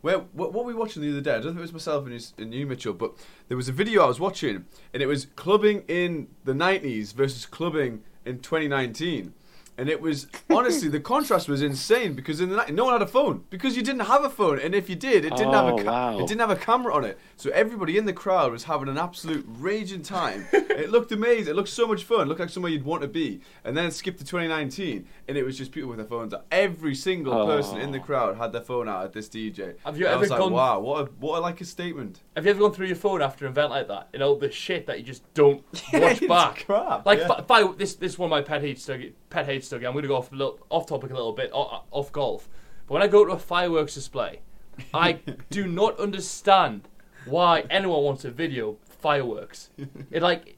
where 0.01 0.17
what, 0.17 0.51
what 0.51 0.65
were 0.65 0.74
we 0.74 0.74
watching 0.74 1.03
the 1.03 1.12
other 1.12 1.22
day? 1.22 1.31
I 1.31 1.36
don't 1.36 1.43
think 1.43 1.60
it 1.60 1.62
was 1.62 1.74
myself 1.74 2.03
and, 2.05 2.13
his, 2.13 2.34
and 2.38 2.53
you, 2.53 2.65
Mitchell, 2.65 2.93
but 2.93 3.13
there 3.48 3.55
was 3.55 3.69
a 3.69 3.72
video 3.72 4.03
I 4.03 4.07
was 4.07 4.19
watching, 4.19 4.65
and 4.93 5.03
it 5.03 5.05
was 5.05 5.27
clubbing 5.36 5.84
in 5.88 6.27
the 6.43 6.53
'90s 6.53 7.13
versus 7.13 7.46
clubbing 7.46 8.03
in 8.25 8.39
2019. 8.39 9.34
And 9.79 9.89
it 9.89 10.01
was 10.01 10.25
honestly 10.50 10.89
the 10.89 11.00
contrast 11.00 11.48
was 11.48 11.62
insane 11.62 12.13
because 12.15 12.41
in 12.41 12.50
the 12.50 12.55
night 12.55 12.74
no 12.74 12.86
one 12.86 12.93
had 12.93 13.01
a 13.03 13.07
phone 13.07 13.43
because 13.51 13.77
you 13.77 13.84
didn't 13.84 14.01
have 14.07 14.24
a 14.24 14.29
phone 14.29 14.60
and 14.60 14.74
if 14.74 14.89
you 14.89 14.96
did 14.96 15.24
it 15.24 15.36
didn't 15.36 15.53
have 15.53 15.65
Oh, 15.65 15.77
a 15.77 15.84
ca- 15.84 15.91
wow. 15.91 16.19
it 16.19 16.25
didn't 16.27 16.41
have 16.41 16.50
a 16.50 16.55
camera 16.55 16.93
on 16.96 17.05
it 17.05 17.19
so 17.36 17.51
everybody 17.51 17.96
in 17.98 18.05
the 18.05 18.13
crowd 18.13 18.51
was 18.51 18.63
having 18.63 18.88
an 18.89 18.98
absolute 18.98 19.46
raging 19.48 20.01
time 20.01 20.48
it 20.53 20.89
looked 20.89 21.12
amazing 21.12 21.51
it 21.51 21.55
looked 21.55 21.69
so 21.69 21.86
much 21.86 22.03
fun 22.05 22.22
it 22.22 22.25
looked 22.27 22.39
like 22.39 22.50
somewhere 22.50 22.72
you'd 22.72 22.86
want 22.86 23.03
to 23.03 23.07
be 23.07 23.39
and 23.63 23.77
then 23.77 23.86
it 23.86 23.93
skipped 23.93 24.17
to 24.17 24.25
2019 24.25 25.05
and 25.27 25.38
it 25.38 25.43
was 25.43 25.55
just 25.57 25.72
people 25.72 25.89
with 25.89 25.98
their 26.00 26.07
phones 26.07 26.34
out 26.34 26.46
every 26.51 26.96
single 26.96 27.46
person 27.46 27.77
in 27.77 27.91
the 27.91 28.00
Oh. 28.00 28.01
crowd 28.03 28.38
had 28.38 28.51
their 28.53 28.62
phone 28.62 28.89
out 28.89 29.03
at 29.05 29.13
this 29.13 29.29
DJ 29.29 29.75
Have 29.86 30.00
you 30.00 30.05
And 30.05 30.12
I 30.12 30.12
ever 30.13 30.22
was 30.22 30.29
like 30.31 30.39
gone- 30.39 30.53
wow 30.53 30.79
what 30.79 31.01
a, 31.01 31.05
what 31.19 31.38
a 31.38 31.41
like 31.41 31.62
a 31.62 31.65
statement 31.65 32.22
Have 32.36 32.46
you 32.46 32.51
ever 32.51 32.60
gone 32.62 32.74
through 32.74 32.88
your 32.88 32.96
phone 32.96 33.22
after 33.22 33.46
an 33.46 33.51
event 33.51 33.69
like 33.69 33.88
that? 33.89 34.10
You 34.13 34.19
know 34.19 34.34
the 34.36 34.50
shit 34.50 34.88
that 34.88 34.98
you 34.98 35.03
just 35.03 35.22
don't 35.36 35.63
watch 35.93 36.22
it's 36.22 36.27
back. 36.27 36.65
crap, 36.65 37.05
Like 37.05 37.19
yeah. 37.19 37.27
fi- 37.27 37.41
fi- 37.43 37.72
this 37.74 37.93
this 37.96 38.13
is 38.13 38.17
one 38.19 38.27
of 38.27 38.31
my 38.31 38.41
pet 38.41 38.62
hates. 38.62 38.86
Dougie- 38.88 39.13
Pet 39.29 39.46
hates. 39.46 39.67
I'm 39.76 39.82
going 39.94 40.02
to 40.04 40.08
go 40.08 40.16
off 40.16 40.32
a 40.32 40.36
little, 40.36 40.60
off 40.70 40.88
topic 40.88 41.12
a 41.12 41.14
little 41.14 41.34
bit 41.34 41.52
off, 41.54 41.84
off 41.92 42.12
golf. 42.12 42.50
But 42.88 42.94
when 42.96 43.04
I 43.04 43.08
go 43.08 43.26
to 43.26 43.32
a 43.34 43.40
fireworks 43.40 43.94
display, 43.94 44.40
I 44.94 45.20
do 45.50 45.68
not 45.68 46.00
understand 46.00 46.88
why 47.26 47.66
anyone 47.70 48.04
wants 48.04 48.22
to 48.24 48.32
video 48.32 48.78
fireworks. 48.88 49.70
It 50.12 50.22
like 50.22 50.58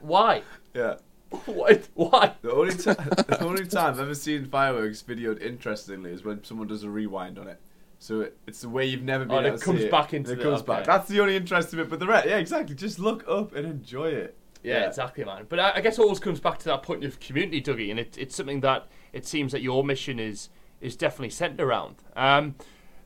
why 0.00 0.42
yeah 0.74 0.96
what 1.46 1.88
why 1.94 2.34
the 2.42 2.52
only, 2.52 2.74
ti 2.74 2.82
the 2.92 3.38
only 3.40 3.66
time 3.66 3.94
I've 3.94 4.00
ever 4.00 4.14
seen 4.14 4.44
fireworks 4.44 5.02
videoed 5.02 5.40
interestingly 5.42 6.12
is 6.12 6.22
when 6.22 6.44
someone 6.44 6.68
does 6.68 6.82
a 6.84 6.90
rewind 6.90 7.38
on 7.38 7.48
it. 7.48 7.60
So 7.98 8.20
it, 8.20 8.36
it's 8.46 8.60
the 8.60 8.68
way 8.68 8.84
you've 8.84 9.02
never 9.02 9.24
oh, 9.24 9.26
been 9.26 9.34
Oh, 9.34 9.38
and 9.38 9.46
able 9.46 9.56
it 9.56 9.62
comes 9.62 9.80
see 9.80 9.86
it. 9.86 9.90
back 9.90 10.12
into 10.14 10.32
it 10.32 10.36
the- 10.36 10.42
comes 10.42 10.60
okay. 10.60 10.66
back. 10.66 10.84
That's 10.84 11.08
the 11.08 11.20
only 11.20 11.34
interest 11.34 11.72
of 11.72 11.78
it. 11.78 11.88
But 11.88 11.98
the 11.98 12.06
rest, 12.06 12.26
yeah, 12.28 12.36
exactly. 12.36 12.74
Just 12.74 12.98
look 12.98 13.24
up 13.26 13.54
and 13.54 13.66
enjoy 13.66 14.08
it. 14.08 14.36
Yeah, 14.66 14.86
exactly, 14.86 15.24
man. 15.24 15.46
But 15.48 15.60
I, 15.60 15.76
I 15.76 15.80
guess 15.80 15.98
it 15.98 16.02
always 16.02 16.18
comes 16.18 16.40
back 16.40 16.58
to 16.58 16.64
that 16.66 16.82
point 16.82 17.04
of 17.04 17.20
community, 17.20 17.62
Dougie, 17.62 17.90
and 17.90 18.00
it, 18.00 18.16
it's 18.18 18.34
something 18.34 18.60
that 18.60 18.88
it 19.12 19.26
seems 19.26 19.52
that 19.52 19.62
your 19.62 19.84
mission 19.84 20.18
is 20.18 20.48
is 20.80 20.96
definitely 20.96 21.30
centered 21.30 21.60
around. 21.60 21.96
Um, 22.16 22.56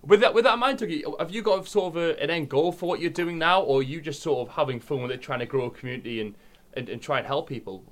with 0.03 0.21
that, 0.21 0.33
with 0.33 0.45
that 0.45 0.55
in 0.55 0.61
mind, 0.61 0.79
Dougie, 0.79 1.03
have 1.19 1.31
you 1.31 1.43
got 1.43 1.69
sort 1.69 1.95
of 1.95 2.03
a, 2.03 2.21
an 2.21 2.31
end 2.31 2.49
goal 2.49 2.73
for 2.73 2.89
what 2.89 3.01
you're 3.01 3.11
doing 3.11 3.39
now, 3.39 3.61
or 3.63 3.81
are 3.81 3.83
you 3.83 4.01
just 4.01 4.23
sort 4.23 4.49
of 4.49 4.55
having 4.55 4.81
fun 4.81 5.03
with 5.03 5.11
it, 5.11 5.21
trying 5.21 5.41
to 5.41 5.47
grow 5.47 5.67
a 5.67 5.71
community 5.71 6.21
and, 6.21 6.35
and, 6.75 6.89
and 6.89 7.03
try 7.03 7.19
and 7.19 7.27
help 7.27 7.49
people? 7.49 7.85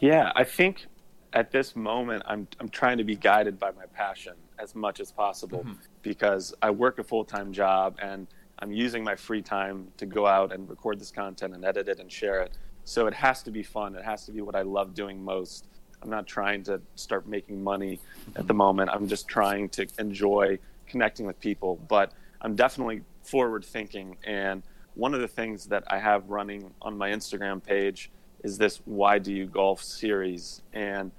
Yeah, 0.00 0.32
I 0.34 0.44
think 0.44 0.86
at 1.34 1.50
this 1.50 1.76
moment 1.76 2.22
I'm 2.26 2.48
I'm 2.58 2.70
trying 2.70 2.96
to 2.98 3.04
be 3.04 3.14
guided 3.14 3.58
by 3.58 3.70
my 3.72 3.84
passion 3.92 4.34
as 4.58 4.74
much 4.74 4.98
as 4.98 5.12
possible 5.12 5.66
because 6.02 6.54
I 6.62 6.70
work 6.70 6.98
a 6.98 7.04
full-time 7.04 7.52
job 7.52 7.96
and 8.00 8.26
I'm 8.60 8.72
using 8.72 9.04
my 9.04 9.14
free 9.14 9.42
time 9.42 9.88
to 9.98 10.06
go 10.06 10.26
out 10.26 10.52
and 10.52 10.68
record 10.68 10.98
this 10.98 11.10
content 11.10 11.54
and 11.54 11.64
edit 11.64 11.88
it 11.88 12.00
and 12.00 12.10
share 12.10 12.40
it. 12.40 12.52
So 12.84 13.06
it 13.06 13.14
has 13.14 13.42
to 13.44 13.50
be 13.50 13.62
fun. 13.62 13.94
It 13.94 14.04
has 14.04 14.24
to 14.26 14.32
be 14.32 14.40
what 14.40 14.54
I 14.54 14.62
love 14.62 14.94
doing 14.94 15.22
most. 15.22 15.66
I'm 16.02 16.10
not 16.10 16.26
trying 16.26 16.62
to 16.64 16.80
start 16.94 17.26
making 17.26 17.62
money 17.62 18.00
at 18.36 18.46
the 18.46 18.54
moment. 18.54 18.90
I'm 18.92 19.08
just 19.08 19.28
trying 19.28 19.68
to 19.70 19.86
enjoy 19.98 20.58
connecting 20.86 21.26
with 21.26 21.38
people, 21.40 21.76
but 21.88 22.12
I'm 22.40 22.54
definitely 22.56 23.02
forward 23.22 23.64
thinking 23.64 24.16
and 24.24 24.62
one 24.94 25.14
of 25.14 25.20
the 25.20 25.28
things 25.28 25.66
that 25.66 25.84
I 25.86 25.98
have 25.98 26.28
running 26.28 26.72
on 26.82 26.98
my 26.98 27.10
Instagram 27.10 27.62
page 27.62 28.10
is 28.42 28.58
this 28.58 28.80
why 28.84 29.18
do 29.18 29.32
you 29.32 29.46
golf 29.46 29.82
series 29.82 30.62
and 30.72 31.12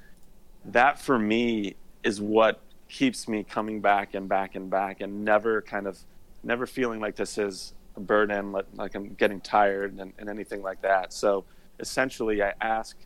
that 0.65 1.00
for 1.00 1.17
me 1.17 1.75
is 2.03 2.19
what 2.19 2.60
keeps 2.89 3.27
me 3.27 3.43
coming 3.43 3.79
back 3.79 4.15
and 4.15 4.27
back 4.27 4.55
and 4.55 4.69
back 4.69 5.00
and 5.00 5.24
never 5.24 5.62
kind 5.62 5.88
of 5.88 5.98
never 6.43 6.65
feeling 6.65 7.00
like 7.00 7.15
this 7.15 7.38
is 7.38 7.74
a 7.96 8.00
burden 8.00 8.51
like, 8.51 8.65
like 8.75 8.96
i'm 8.96 9.13
getting 9.15 9.41
tired 9.41 9.98
and, 9.98 10.13
and 10.17 10.29
anything 10.29 10.62
like 10.62 10.81
that 10.81 11.12
so 11.13 11.43
essentially 11.79 12.41
i 12.41 12.53
ask 12.62 12.98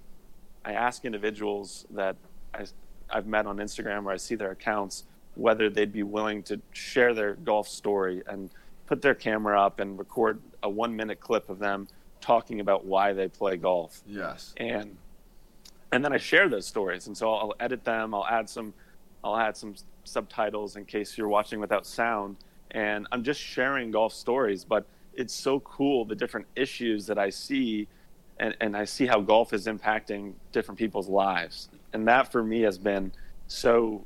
i 0.65 0.73
ask 0.73 1.05
individuals 1.05 1.85
that 1.91 2.15
I, 2.53 2.65
i've 3.09 3.25
met 3.27 3.45
on 3.45 3.57
instagram 3.57 4.05
or 4.05 4.11
i 4.11 4.17
see 4.17 4.35
their 4.35 4.51
accounts 4.51 5.05
whether 5.35 5.69
they'd 5.69 5.91
be 5.91 6.03
willing 6.03 6.43
to 6.43 6.59
share 6.73 7.13
their 7.13 7.33
golf 7.35 7.67
story 7.67 8.21
and 8.27 8.49
put 8.85 9.01
their 9.01 9.15
camera 9.15 9.59
up 9.59 9.79
and 9.79 9.97
record 9.97 10.39
a 10.61 10.69
one 10.69 10.95
minute 10.95 11.19
clip 11.19 11.49
of 11.49 11.57
them 11.59 11.87
talking 12.21 12.59
about 12.59 12.85
why 12.85 13.13
they 13.13 13.27
play 13.27 13.57
golf 13.57 14.01
Yes. 14.05 14.53
and 14.57 14.95
and 15.91 16.03
then 16.03 16.11
I 16.11 16.17
share 16.17 16.49
those 16.49 16.65
stories, 16.65 17.05
and 17.05 17.15
so 17.15 17.31
I'll 17.31 17.53
edit 17.59 17.83
them. 17.83 18.15
I'll 18.15 18.25
add 18.25 18.49
some, 18.49 18.73
I'll 19.23 19.37
add 19.37 19.55
some 19.55 19.75
subtitles 20.05 20.75
in 20.75 20.85
case 20.85 21.19
you're 21.19 21.27
watching 21.27 21.59
without 21.59 21.85
sound, 21.85 22.37
and 22.73 23.07
I'm 23.11 23.23
just 23.23 23.39
sharing 23.39 23.91
golf 23.91 24.13
stories. 24.13 24.63
But 24.63 24.85
it's 25.13 25.33
so 25.33 25.59
cool 25.61 26.05
the 26.05 26.15
different 26.15 26.47
issues 26.55 27.05
that 27.07 27.17
I 27.17 27.29
see, 27.29 27.87
and 28.39 28.55
and 28.61 28.75
I 28.75 28.85
see 28.85 29.05
how 29.05 29.21
golf 29.21 29.53
is 29.53 29.67
impacting 29.67 30.33
different 30.51 30.77
people's 30.77 31.09
lives, 31.09 31.69
and 31.93 32.07
that 32.07 32.31
for 32.31 32.43
me 32.43 32.61
has 32.61 32.77
been 32.77 33.11
so 33.47 34.05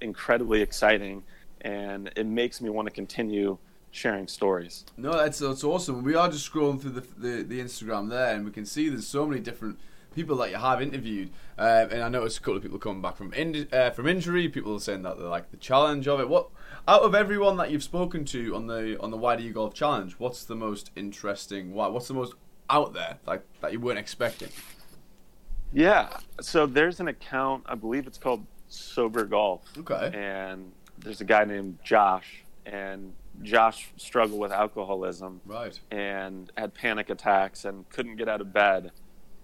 incredibly 0.00 0.62
exciting, 0.62 1.22
and 1.60 2.10
it 2.16 2.26
makes 2.26 2.60
me 2.60 2.70
want 2.70 2.86
to 2.86 2.92
continue 2.92 3.58
sharing 3.90 4.28
stories. 4.28 4.84
No, 4.96 5.12
that's 5.12 5.38
that's 5.38 5.64
awesome. 5.64 6.02
We 6.02 6.14
are 6.14 6.28
just 6.28 6.50
scrolling 6.50 6.80
through 6.80 6.92
the, 6.92 7.06
the 7.16 7.42
the 7.42 7.60
Instagram 7.60 8.10
there, 8.10 8.34
and 8.34 8.44
we 8.44 8.50
can 8.50 8.66
see 8.66 8.88
there's 8.88 9.06
so 9.06 9.26
many 9.26 9.40
different 9.40 9.78
people 10.14 10.36
that 10.36 10.50
you 10.50 10.56
have 10.56 10.80
interviewed. 10.82 11.30
Uh, 11.58 11.86
and 11.90 12.02
I 12.02 12.08
noticed 12.08 12.38
a 12.38 12.40
couple 12.40 12.56
of 12.56 12.62
people 12.62 12.78
coming 12.78 13.02
back 13.02 13.16
from 13.16 13.32
in, 13.34 13.68
uh, 13.72 13.90
from 13.90 14.06
injury. 14.06 14.48
People 14.48 14.78
saying 14.80 15.02
that 15.02 15.18
they 15.18 15.24
like 15.24 15.50
the 15.50 15.56
challenge 15.56 16.08
of 16.08 16.20
it. 16.20 16.28
What 16.28 16.48
out 16.88 17.02
of 17.02 17.14
everyone 17.14 17.56
that 17.56 17.70
you've 17.70 17.82
spoken 17.82 18.24
to 18.26 18.54
on 18.54 18.66
the 18.66 18.98
on 19.00 19.10
the 19.10 19.16
Why 19.16 19.36
Do 19.36 19.42
You 19.42 19.52
Golf 19.52 19.74
Challenge, 19.74 20.14
what's 20.18 20.44
the 20.44 20.54
most 20.56 20.90
interesting? 20.96 21.72
What 21.72 21.92
what's 21.92 22.08
the 22.08 22.14
most 22.14 22.34
out 22.70 22.92
there 22.94 23.18
like 23.26 23.42
that 23.60 23.72
you 23.72 23.80
weren't 23.80 23.98
expecting? 23.98 24.48
Yeah. 25.72 26.08
So 26.40 26.66
there's 26.66 27.00
an 27.00 27.08
account, 27.08 27.64
I 27.66 27.74
believe 27.74 28.06
it's 28.06 28.18
called 28.18 28.46
Sober 28.68 29.24
Golf. 29.24 29.62
Okay. 29.78 30.10
And 30.14 30.72
there's 30.98 31.20
a 31.20 31.24
guy 31.24 31.44
named 31.44 31.78
Josh, 31.84 32.44
and 32.64 33.12
Josh 33.42 33.90
struggled 33.96 34.40
with 34.40 34.52
alcoholism 34.52 35.40
Right. 35.44 35.78
and 35.90 36.50
had 36.56 36.72
panic 36.72 37.10
attacks 37.10 37.64
and 37.64 37.88
couldn't 37.90 38.16
get 38.16 38.28
out 38.28 38.40
of 38.40 38.52
bed 38.52 38.92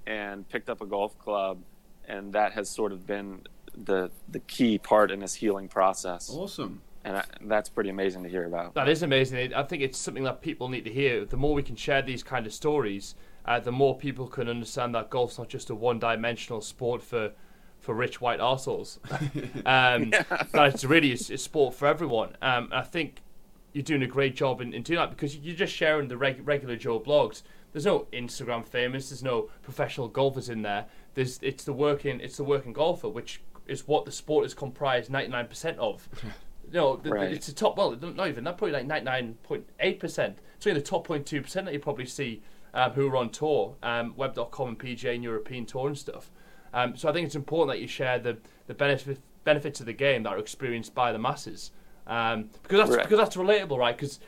and 0.06 0.49
picked 0.49 0.70
up 0.70 0.80
a 0.80 0.87
golf 0.87 1.18
club. 1.18 1.58
And 2.08 2.32
that 2.32 2.52
has 2.52 2.68
sort 2.70 2.92
of 2.92 3.06
been 3.06 3.42
the, 3.76 4.11
the 4.28 4.40
key 4.40 4.78
part 4.78 5.11
in 5.11 5.20
his 5.20 5.34
healing 5.34 5.68
process. 5.68 6.30
Awesome. 6.30 6.80
And 7.04 7.16
I, 7.18 7.25
that's 7.42 7.68
pretty 7.68 7.90
amazing 7.90 8.23
to 8.23 8.28
hear 8.28 8.44
about. 8.44 8.75
That 8.75 8.88
is 8.88 9.02
amazing. 9.02 9.54
I 9.54 9.62
think 9.62 9.82
it's 9.82 9.99
something 9.99 10.25
that 10.25 10.40
people 10.40 10.68
need 10.68 10.85
to 10.85 10.92
hear. 10.92 11.25
The 11.25 11.37
more 11.37 11.54
we 11.54 11.62
can 11.62 11.76
share 11.76 12.02
these 12.02 12.23
kind 12.23 12.47
of 12.47 12.52
stories, 12.52 13.14
uh, 13.44 13.59
the 13.61 13.73
more 13.73 13.97
people 13.97 14.28
can 14.28 14.49
understand 14.49 14.94
that 14.94 15.11
golf's 15.11 15.38
not 15.38 15.49
just 15.49 15.71
a 15.71 15.75
one-dimensional 15.75 16.61
sport 16.61 17.02
for 17.02 17.32
for 17.80 17.94
rich 17.94 18.21
white 18.21 18.38
assholes. 18.38 19.00
um, 19.66 20.11
That 20.11 20.71
it's 20.73 20.85
really 20.85 21.11
a, 21.11 21.14
a 21.14 21.38
sport 21.38 21.75
for 21.75 21.88
everyone. 21.88 22.37
Um, 22.40 22.68
I 22.71 22.82
think 22.82 23.23
you're 23.73 23.82
doing 23.82 24.04
a 24.04 24.06
great 24.06 24.37
job 24.37 24.61
in, 24.61 24.73
in 24.73 24.82
doing 24.82 24.99
that 24.99 25.11
because 25.11 25.37
you're 25.37 25.56
just 25.56 25.75
sharing 25.75 26.06
the 26.06 26.16
reg- 26.16 26.47
regular 26.47 26.76
Joe 26.76 27.00
Bloggs. 27.00 27.42
There's 27.73 27.87
no 27.87 28.06
Instagram 28.12 28.64
famous. 28.64 29.09
There's 29.09 29.25
no 29.25 29.50
professional 29.62 30.06
golfers 30.06 30.49
in 30.49 30.62
there. 30.62 30.87
There's 31.14 31.40
it's 31.42 31.64
the 31.64 31.73
working 31.73 32.21
it's 32.21 32.37
the 32.37 32.44
working 32.44 32.73
golfer, 32.73 33.09
which 33.09 33.40
is 33.66 33.88
what 33.88 34.04
the 34.04 34.12
sport 34.12 34.47
is 34.47 34.54
comprised 34.54 35.11
99% 35.11 35.76
of. 35.78 36.09
You 36.72 36.78
know, 36.80 36.96
the, 36.96 37.10
Right. 37.10 37.30
it's 37.32 37.48
a 37.48 37.54
top. 37.54 37.76
Well, 37.76 37.92
not 38.00 38.28
even 38.28 38.44
that. 38.44 38.56
Probably 38.56 38.72
like 38.72 38.86
ninety 38.86 39.04
nine 39.04 39.34
point 39.42 39.68
eight 39.80 40.00
percent. 40.00 40.38
It's 40.56 40.66
only 40.66 40.80
the 40.80 40.86
top 40.86 41.06
0.2 41.06 41.42
percent 41.42 41.66
that 41.66 41.72
you 41.74 41.80
probably 41.80 42.06
see 42.06 42.40
um, 42.72 42.92
who 42.92 43.08
are 43.08 43.16
on 43.16 43.28
tour, 43.30 43.74
um, 43.82 44.14
Web.com 44.16 44.68
and 44.68 44.78
PGA 44.78 45.14
and 45.14 45.22
European 45.24 45.66
tour 45.66 45.88
and 45.88 45.98
stuff. 45.98 46.30
Um, 46.72 46.96
so 46.96 47.08
I 47.08 47.12
think 47.12 47.26
it's 47.26 47.34
important 47.34 47.76
that 47.76 47.80
you 47.82 47.88
share 47.88 48.18
the 48.18 48.38
the 48.68 48.74
benefit, 48.74 49.18
benefits 49.44 49.80
of 49.80 49.86
the 49.86 49.92
game 49.92 50.22
that 50.22 50.30
are 50.30 50.38
experienced 50.38 50.94
by 50.94 51.12
the 51.12 51.18
masses, 51.18 51.72
um, 52.06 52.48
because 52.62 52.78
that's 52.78 52.90
Right. 52.96 53.02
because 53.04 53.18
that's 53.18 53.36
relatable, 53.36 53.76
right? 53.76 53.94
Because 53.94 54.18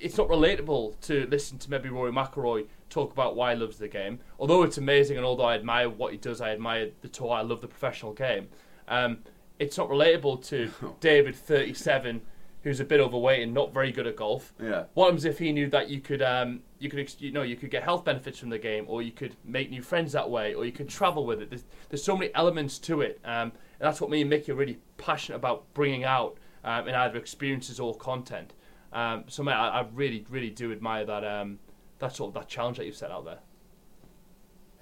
it's 0.00 0.16
not 0.16 0.28
relatable 0.28 0.98
to 1.02 1.26
listen 1.26 1.58
to 1.58 1.70
maybe 1.70 1.90
Rory 1.90 2.10
McIlroy 2.10 2.66
talk 2.88 3.12
about 3.12 3.36
why 3.36 3.52
he 3.54 3.60
loves 3.60 3.76
the 3.76 3.88
game. 3.88 4.20
Although 4.38 4.62
it's 4.62 4.78
amazing, 4.78 5.18
and 5.18 5.26
although 5.26 5.44
I 5.44 5.56
admire 5.56 5.90
what 5.90 6.12
he 6.12 6.16
does, 6.18 6.40
I 6.40 6.52
admire 6.52 6.90
the 7.02 7.08
tour. 7.08 7.32
I 7.32 7.42
love 7.42 7.60
the 7.60 7.68
professional 7.68 8.14
game. 8.14 8.48
Um, 8.88 9.18
it's 9.60 9.78
not 9.78 9.88
relatable 9.88 10.44
to 10.48 10.70
David, 11.00 11.36
thirty-seven, 11.36 12.22
who's 12.62 12.80
a 12.80 12.84
bit 12.84 12.98
overweight 12.98 13.42
and 13.42 13.54
not 13.54 13.72
very 13.72 13.92
good 13.92 14.06
at 14.06 14.16
golf. 14.16 14.52
Yeah. 14.60 14.84
What 14.94 15.06
happens 15.06 15.24
if 15.24 15.38
he 15.38 15.52
knew 15.52 15.68
that 15.68 15.88
you 15.88 16.00
could, 16.00 16.22
um, 16.22 16.60
you 16.78 16.90
could, 16.90 17.14
you 17.20 17.30
know, 17.30 17.42
you 17.42 17.56
could 17.56 17.70
get 17.70 17.82
health 17.82 18.04
benefits 18.04 18.38
from 18.38 18.48
the 18.48 18.58
game, 18.58 18.86
or 18.88 19.02
you 19.02 19.12
could 19.12 19.36
make 19.44 19.70
new 19.70 19.82
friends 19.82 20.12
that 20.12 20.28
way, 20.28 20.54
or 20.54 20.64
you 20.64 20.72
could 20.72 20.88
travel 20.88 21.24
with 21.24 21.40
it. 21.40 21.50
There's, 21.50 21.64
there's 21.88 22.02
so 22.02 22.16
many 22.16 22.34
elements 22.34 22.78
to 22.80 23.02
it, 23.02 23.20
um, 23.24 23.52
and 23.52 23.52
that's 23.80 24.00
what 24.00 24.10
me 24.10 24.22
and 24.22 24.30
Mickey 24.30 24.52
are 24.52 24.56
really 24.56 24.78
passionate 24.96 25.36
about 25.36 25.72
bringing 25.74 26.04
out 26.04 26.36
um, 26.64 26.88
in 26.88 26.94
either 26.94 27.18
experiences 27.18 27.78
or 27.78 27.94
content. 27.94 28.54
Um, 28.92 29.24
so, 29.28 29.42
mate, 29.42 29.52
I, 29.52 29.80
I 29.80 29.86
really, 29.94 30.26
really 30.28 30.50
do 30.50 30.72
admire 30.72 31.04
that, 31.04 31.24
um, 31.24 31.58
that 31.98 32.16
sort 32.16 32.28
of 32.28 32.34
that 32.34 32.48
challenge 32.48 32.78
that 32.78 32.86
you've 32.86 32.96
set 32.96 33.10
out 33.10 33.24
there. 33.24 33.38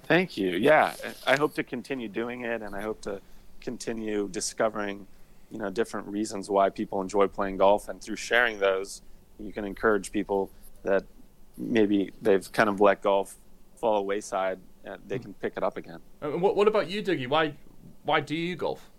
Thank 0.04 0.38
you. 0.38 0.56
Yeah, 0.56 0.94
I 1.26 1.36
hope 1.36 1.54
to 1.54 1.62
continue 1.62 2.08
doing 2.08 2.40
it, 2.40 2.62
and 2.62 2.74
I 2.74 2.80
hope 2.80 3.02
to 3.02 3.20
continue 3.60 4.28
discovering, 4.28 5.06
you 5.50 5.58
know, 5.58 5.70
different 5.70 6.06
reasons 6.08 6.50
why 6.50 6.70
people 6.70 7.00
enjoy 7.00 7.26
playing 7.26 7.56
golf, 7.56 7.88
and 7.88 8.00
through 8.00 8.16
sharing 8.16 8.58
those, 8.58 9.02
you 9.38 9.52
can 9.52 9.64
encourage 9.64 10.12
people 10.12 10.50
that 10.82 11.04
maybe 11.56 12.12
they've 12.22 12.50
kind 12.52 12.68
of 12.68 12.80
let 12.80 13.02
golf 13.02 13.36
fall 13.76 13.96
a 13.98 14.02
wayside, 14.02 14.58
and 14.84 15.00
they 15.06 15.16
hmm. 15.16 15.22
can 15.24 15.34
pick 15.34 15.54
it 15.56 15.62
up 15.62 15.76
again. 15.76 16.00
And 16.20 16.40
what, 16.40 16.56
what 16.56 16.68
about 16.68 16.88
you, 16.88 17.02
Dougie? 17.02 17.28
Why, 17.28 17.54
why 18.04 18.20
do 18.20 18.34
you 18.34 18.56
golf? 18.56 18.90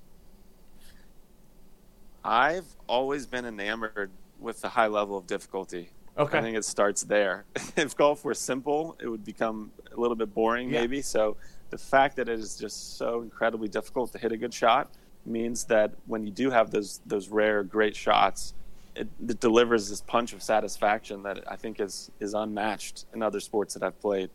I've 2.24 2.66
always 2.88 3.26
been 3.26 3.46
enamored 3.46 4.12
with 4.40 4.62
the 4.62 4.70
high 4.70 4.88
level 4.88 5.18
of 5.18 5.28
difficulty. 5.28 5.90
Okay. 6.20 6.38
I 6.38 6.42
think 6.42 6.58
it 6.58 6.66
starts 6.66 7.04
there. 7.04 7.46
if 7.78 7.96
golf 7.96 8.24
were 8.26 8.34
simple, 8.34 8.98
it 9.02 9.08
would 9.08 9.24
become 9.24 9.72
a 9.96 10.00
little 10.00 10.16
bit 10.16 10.34
boring, 10.34 10.70
Yeah. 10.70 10.82
maybe. 10.82 11.02
So 11.02 11.38
the 11.70 11.78
fact 11.78 12.18
that 12.18 12.28
it 12.28 12.40
is 12.40 12.58
just 12.58 12.98
so 12.98 13.22
incredibly 13.22 13.68
difficult 13.68 14.12
to 14.12 14.18
hit 14.18 14.32
a 14.32 14.38
good 14.38 14.54
shot 14.54 14.90
means 15.26 15.66
that 15.66 15.92
when 16.08 16.26
you 16.26 16.32
do 16.32 16.50
have 16.50 16.72
those 16.72 17.02
those 17.06 17.30
rare 17.30 17.64
great 17.64 17.96
shots, 17.96 18.54
it, 18.96 19.08
it 19.28 19.40
delivers 19.40 19.90
this 19.90 20.02
punch 20.02 20.34
of 20.34 20.42
satisfaction 20.44 21.24
that 21.24 21.44
I 21.50 21.56
think 21.56 21.80
is 21.80 22.12
is 22.20 22.34
unmatched 22.34 23.06
in 23.14 23.24
other 23.24 23.40
sports 23.40 23.74
that 23.76 23.84
I've 23.84 24.00
played. 24.02 24.30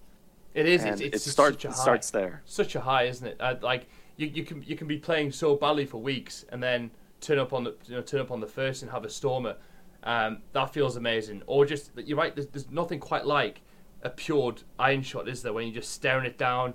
It 0.54 0.66
is. 0.66 0.84
It's, 0.84 1.00
it's 1.00 1.26
it 1.26 1.30
starts 1.30 1.64
it 1.64 1.74
starts 1.74 2.10
there. 2.10 2.42
such 2.44 2.74
a 2.76 2.80
high, 2.80 3.04
isn't 3.04 3.26
it? 3.26 3.36
Uh, 3.40 3.56
like 3.60 3.88
you, 4.16 4.28
you 4.28 4.44
can 4.44 4.62
you 4.62 4.76
can 4.76 4.86
be 4.86 4.98
playing 4.98 5.32
so 5.32 5.56
badly 5.56 5.84
for 5.84 5.98
weeks 5.98 6.44
and 6.50 6.62
then 6.62 6.90
turn 7.20 7.38
up 7.38 7.52
on 7.52 7.64
the 7.64 7.74
you 7.86 7.96
know 7.96 8.02
turn 8.02 8.20
up 8.20 8.30
on 8.30 8.40
the 8.40 8.46
first 8.46 8.82
and 8.82 8.90
have 8.90 9.04
a 9.04 9.10
stormer. 9.10 9.56
Um, 10.04 10.38
that 10.52 10.72
feels 10.72 10.96
amazing. 10.96 11.42
Or 11.46 11.64
just 11.64 11.90
you're 11.96 12.18
right. 12.18 12.34
There's, 12.34 12.46
there's 12.48 12.70
nothing 12.70 13.00
quite 13.00 13.26
like 13.26 13.62
a 14.02 14.10
pure 14.10 14.54
iron 14.78 15.02
shot, 15.02 15.28
is 15.28 15.42
there? 15.42 15.52
When 15.52 15.66
you're 15.66 15.76
just 15.76 15.92
staring 15.92 16.26
it 16.26 16.36
down, 16.36 16.74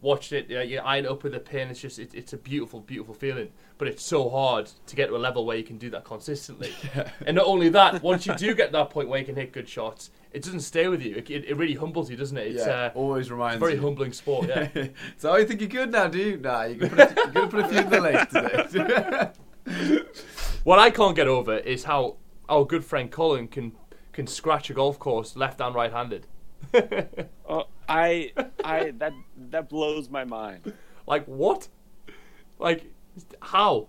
watching 0.00 0.38
it, 0.38 0.48
you, 0.48 0.56
know, 0.56 0.62
you 0.62 0.78
iron 0.78 1.04
it 1.04 1.10
up 1.10 1.24
with 1.24 1.34
a 1.34 1.40
pin. 1.40 1.68
It's 1.68 1.80
just 1.80 1.98
it, 1.98 2.14
it's 2.14 2.32
a 2.32 2.36
beautiful, 2.36 2.80
beautiful 2.80 3.14
feeling. 3.14 3.48
But 3.78 3.88
it's 3.88 4.04
so 4.04 4.28
hard 4.30 4.70
to 4.86 4.96
get 4.96 5.08
to 5.08 5.16
a 5.16 5.18
level 5.18 5.44
where 5.44 5.56
you 5.56 5.64
can 5.64 5.76
do 5.76 5.90
that 5.90 6.04
consistently. 6.04 6.72
And 7.26 7.36
not 7.36 7.46
only 7.46 7.68
that, 7.70 8.02
once 8.02 8.26
you 8.26 8.34
do 8.34 8.54
get 8.54 8.72
that 8.72 8.90
point 8.90 9.08
where 9.08 9.18
you 9.18 9.26
can 9.26 9.36
hit 9.36 9.52
good 9.52 9.68
shots, 9.68 10.10
it 10.32 10.42
doesn't 10.42 10.60
stay 10.60 10.88
with 10.88 11.02
you. 11.02 11.16
It, 11.16 11.30
it 11.30 11.56
really 11.56 11.74
humbles 11.74 12.10
you, 12.10 12.16
doesn't 12.16 12.36
it? 12.36 12.48
It's 12.48 12.66
yeah, 12.66 12.86
uh, 12.86 12.90
always 12.94 13.30
reminds 13.30 13.58
very 13.58 13.74
you. 13.74 13.80
humbling 13.80 14.12
sport. 14.12 14.48
Yeah. 14.48 14.68
so 15.16 15.36
you 15.36 15.46
think 15.46 15.60
you're 15.60 15.68
good 15.68 15.90
now, 15.90 16.06
do 16.06 16.18
you? 16.18 16.36
Nah, 16.36 16.64
you're 16.64 16.88
gonna 16.88 17.06
put 17.06 17.10
a, 17.10 17.14
you're 17.16 17.32
gonna 17.32 17.48
put 17.48 17.64
a 17.64 17.68
few 17.68 17.78
in 17.78 17.90
the 17.90 18.00
lake 18.00 18.28
today. 18.30 20.02
What 20.64 20.78
I 20.78 20.90
can't 20.90 21.16
get 21.16 21.28
over 21.28 21.56
is 21.56 21.84
how 21.84 22.16
our 22.48 22.64
good 22.64 22.84
friend 22.84 23.10
Colin 23.10 23.48
can 23.48 23.72
can 24.12 24.26
scratch 24.26 24.68
a 24.70 24.74
golf 24.74 24.98
course 24.98 25.36
left 25.36 25.60
and 25.60 25.74
right 25.74 25.92
handed. 25.92 26.26
Oh, 27.48 27.64
I 27.88 28.32
I 28.64 28.90
that 28.98 29.12
that 29.50 29.68
blows 29.70 30.10
my 30.10 30.24
mind. 30.24 30.72
like 31.06 31.24
what? 31.26 31.68
Like 32.58 32.92
how? 33.40 33.88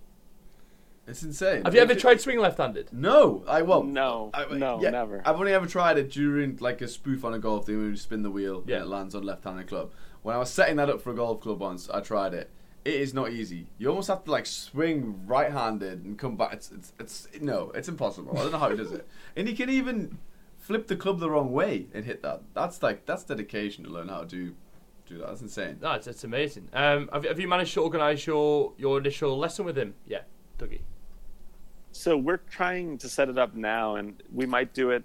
it's 1.06 1.22
insane. 1.22 1.64
Have 1.64 1.74
you 1.74 1.80
ever 1.80 1.94
tried 1.94 2.20
swinging 2.20 2.40
left 2.40 2.56
handed? 2.58 2.88
No, 2.92 3.42
I 3.48 3.62
well, 3.62 3.82
No, 3.82 4.30
I, 4.32 4.46
no, 4.54 4.80
yeah, 4.80 4.90
never. 4.90 5.20
I've 5.26 5.36
only 5.38 5.52
ever 5.52 5.66
tried 5.66 5.98
it 5.98 6.10
during 6.10 6.56
like 6.60 6.80
a 6.80 6.88
spoof 6.88 7.24
on 7.24 7.34
a 7.34 7.38
golf 7.38 7.66
thing 7.66 7.78
when 7.78 7.90
you 7.90 7.96
spin 7.96 8.22
the 8.22 8.30
wheel 8.30 8.62
Yeah. 8.66 8.76
and 8.76 8.84
it 8.86 8.88
lands 8.88 9.14
on 9.14 9.24
left-handed 9.24 9.66
club. 9.66 9.90
When 10.22 10.36
I 10.36 10.38
was 10.38 10.50
setting 10.50 10.76
that 10.76 10.88
up 10.88 11.02
for 11.02 11.10
a 11.10 11.14
golf 11.14 11.40
club 11.40 11.60
once, 11.60 11.90
I 11.90 12.00
tried 12.00 12.32
it. 12.34 12.50
It 12.84 12.94
is 12.94 13.12
not 13.12 13.30
easy. 13.30 13.66
You 13.78 13.88
almost 13.90 14.08
have 14.08 14.24
to 14.24 14.30
like 14.30 14.46
swing 14.46 15.26
right-handed 15.26 16.04
and 16.04 16.18
come 16.18 16.36
back. 16.36 16.52
It's 16.54 16.70
it's, 16.72 16.92
it's 16.98 17.28
no, 17.40 17.70
it's 17.74 17.88
impossible. 17.88 18.32
I 18.38 18.42
don't 18.42 18.52
know 18.52 18.58
how 18.58 18.70
he 18.70 18.76
does 18.76 18.92
it. 18.92 19.06
And 19.36 19.46
he 19.46 19.54
can 19.54 19.68
even 19.70 20.18
flip 20.58 20.86
the 20.86 20.96
club 20.96 21.20
the 21.20 21.30
wrong 21.30 21.52
way 21.52 21.88
and 21.92 22.04
hit 22.04 22.22
that. 22.22 22.42
That's 22.54 22.82
like 22.82 23.04
that's 23.06 23.24
dedication 23.24 23.84
to 23.84 23.90
learn 23.90 24.08
how 24.08 24.20
to 24.20 24.26
do 24.26 24.54
do 25.06 25.18
that. 25.18 25.26
That's 25.28 25.42
insane. 25.42 25.78
No, 25.82 25.92
it's, 25.92 26.06
it's 26.06 26.24
amazing. 26.24 26.68
Um, 26.72 27.10
have, 27.12 27.24
have 27.24 27.38
you 27.40 27.48
managed 27.48 27.74
to 27.74 27.82
organise 27.82 28.26
your, 28.26 28.72
your 28.78 28.98
initial 28.98 29.36
lesson 29.36 29.64
with 29.64 29.76
him? 29.76 29.94
Yeah, 30.06 30.20
Dougie. 30.58 30.80
So 31.92 32.16
we're 32.16 32.36
trying 32.36 32.96
to 32.98 33.08
set 33.08 33.28
it 33.28 33.36
up 33.36 33.54
now, 33.56 33.96
and 33.96 34.22
we 34.32 34.46
might 34.46 34.72
do 34.72 34.90
it 34.90 35.02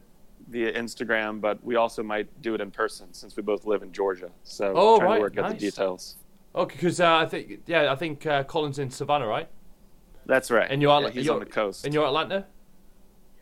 via 0.47 0.71
Instagram, 0.73 1.41
but 1.41 1.63
we 1.63 1.75
also 1.75 2.03
might 2.03 2.27
do 2.43 2.53
it 2.53 2.61
in 2.61 2.69
person 2.69 3.11
since 3.13 3.35
we 3.35 3.41
both 3.41 3.65
live 3.65 3.81
in 3.81 3.91
Georgia. 3.91 4.29
So 4.43 4.71
Oh, 4.75 4.97
trying 4.99 5.09
right, 5.09 5.15
to 5.15 5.21
work 5.21 5.37
out 5.39 5.49
nice. 5.49 5.53
the 5.53 5.57
details. 5.71 6.15
Okay, 6.55 6.75
because 6.75 6.99
uh, 7.01 7.15
I 7.17 7.25
think 7.25 7.61
yeah, 7.67 7.91
I 7.91 7.95
think 7.95 8.25
uh, 8.25 8.43
Colin's 8.45 8.79
in 8.79 8.89
Savannah, 8.89 9.27
right? 9.27 9.49
That's 10.25 10.49
right. 10.49 10.69
And 10.71 10.81
you're, 10.81 11.01
Yeah, 11.01 11.09
he's 11.09 11.25
you're 11.25 11.33
on 11.35 11.39
the 11.41 11.45
coast. 11.45 11.85
And 11.85 11.93
you're 11.93 12.05
Atlanta. 12.05 12.45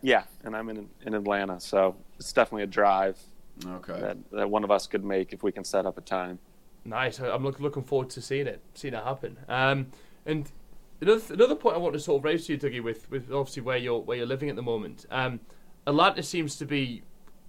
yeah, 0.02 0.24
and 0.44 0.56
I'm 0.56 0.70
in 0.70 0.90
in 1.06 1.14
Atlanta, 1.14 1.60
so 1.60 1.96
it's 2.18 2.34
definitely 2.34 2.64
a 2.64 2.68
drive 2.68 3.18
Okay. 3.66 4.00
that, 4.00 4.18
that 4.32 4.50
one 4.50 4.64
of 4.64 4.72
us 4.72 4.88
could 4.88 5.06
make 5.06 5.32
if 5.32 5.44
we 5.44 5.52
can 5.52 5.64
set 5.64 5.86
up 5.86 5.98
a 5.98 6.02
time. 6.02 6.40
Nice. 6.86 7.20
I- 7.20 7.30
I'm 7.30 7.44
look, 7.44 7.60
looking 7.60 7.84
forward 7.84 8.10
to 8.12 8.22
seeing 8.22 8.48
it, 8.48 8.62
seeing 8.74 8.96
it 8.96 9.04
happen. 9.04 9.38
Um, 9.48 9.88
and 10.26 10.52
another 11.02 11.22
another 11.34 11.56
point 11.56 11.76
I 11.76 11.80
want 11.80 11.94
to 11.94 12.00
sort 12.00 12.20
of 12.20 12.26
raise 12.26 12.48
to 12.48 12.54
you, 12.54 12.60
Dougie, 12.60 12.84
with, 12.84 13.10
with 13.12 13.32
obviously 13.32 13.62
where 13.62 13.78
you're 13.78 14.00
where 14.00 14.18
you're 14.18 14.26
living 14.26 14.50
at 14.50 14.56
the 14.56 14.64
moment. 14.64 15.06
Um, 15.12 15.40
Atlanta 15.86 16.24
seems 16.24 16.56
to 16.58 16.66
be, 16.66 17.04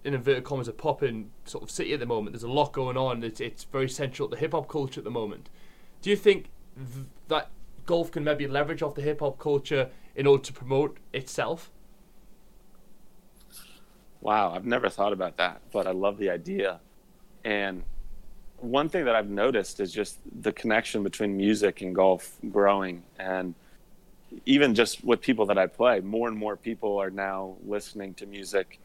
in 0.05 0.14
inverted 0.14 0.45
commas, 0.45 0.69
a 0.69 0.73
popping 0.73 1.31
sort 1.45 1.64
of 1.64 1.71
city 1.71 1.93
at 1.95 2.01
the 2.01 2.07
moment. 2.07 2.35
There's 2.35 2.43
a 2.43 2.49
lot 2.49 2.73
going 2.73 2.97
on. 2.97 3.25
It's 3.25 3.40
it's 3.40 3.64
very 3.64 3.88
central 3.88 4.29
to 4.29 4.35
the 4.35 4.40
hip 4.40 4.53
hop 4.53 4.69
culture 4.69 5.01
at 5.01 5.05
the 5.05 5.11
moment. 5.11 5.49
Do 6.03 6.11
you 6.11 6.17
think 6.17 6.51
th- 6.77 7.07
that 7.29 7.51
golf 7.87 8.11
can 8.12 8.23
maybe 8.23 8.47
leverage 8.47 8.83
off 8.83 8.95
the 8.95 9.03
hip 9.03 9.21
hop 9.21 9.38
culture 9.38 9.90
in 10.14 10.27
order 10.27 10.43
to 10.45 10.53
promote 10.53 10.99
itself? 11.12 11.71
Wow, 14.21 14.53
I've 14.55 14.67
never 14.67 14.88
thought 14.88 15.12
about 15.12 15.37
that, 15.38 15.61
but 15.73 15.87
I 15.87 15.90
love 15.90 16.19
the 16.19 16.31
idea. 16.31 16.81
And 17.45 17.83
one 18.59 18.88
thing 18.88 19.05
that 19.05 19.14
I've 19.14 19.29
noticed 19.29 19.81
is 19.81 19.93
just 19.93 20.19
the 20.40 20.53
connection 20.53 21.03
between 21.03 21.37
music 21.37 21.83
and 21.83 21.95
golf 21.95 22.38
growing. 22.51 23.03
And 23.19 23.55
even 24.47 24.75
just 24.75 25.05
with 25.05 25.21
people 25.21 25.47
that 25.47 25.59
I 25.59 25.67
play, 25.67 26.01
more 26.01 26.29
and 26.29 26.37
more 26.37 26.57
people 26.57 26.99
are 26.99 27.11
now 27.11 27.57
listening 27.67 28.14
to 28.14 28.27
music, 28.27 28.81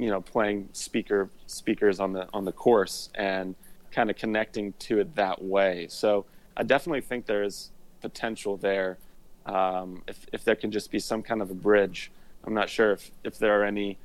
you 0.00 0.08
know, 0.08 0.20
playing 0.20 0.68
speaker 0.72 1.28
speakers 1.46 2.00
on 2.00 2.14
the 2.14 2.26
on 2.32 2.46
the 2.46 2.52
course 2.52 3.10
and 3.14 3.54
kind 3.92 4.08
of 4.08 4.16
connecting 4.16 4.72
to 4.78 4.98
it 4.98 5.14
that 5.14 5.42
way. 5.42 5.86
So 5.90 6.24
I 6.56 6.62
definitely 6.62 7.02
think 7.02 7.26
there's 7.26 7.70
potential 8.00 8.56
there. 8.56 8.96
Um, 9.44 10.02
if 10.08 10.26
if 10.32 10.42
there 10.42 10.56
can 10.56 10.70
just 10.70 10.90
be 10.90 10.98
some 10.98 11.22
kind 11.22 11.42
of 11.42 11.50
a 11.50 11.54
bridge. 11.54 12.10
I'm 12.44 12.54
not 12.54 12.70
sure 12.70 12.92
if, 12.92 13.10
if 13.22 13.38
there 13.38 13.60
are 13.60 13.64
any 13.64 13.98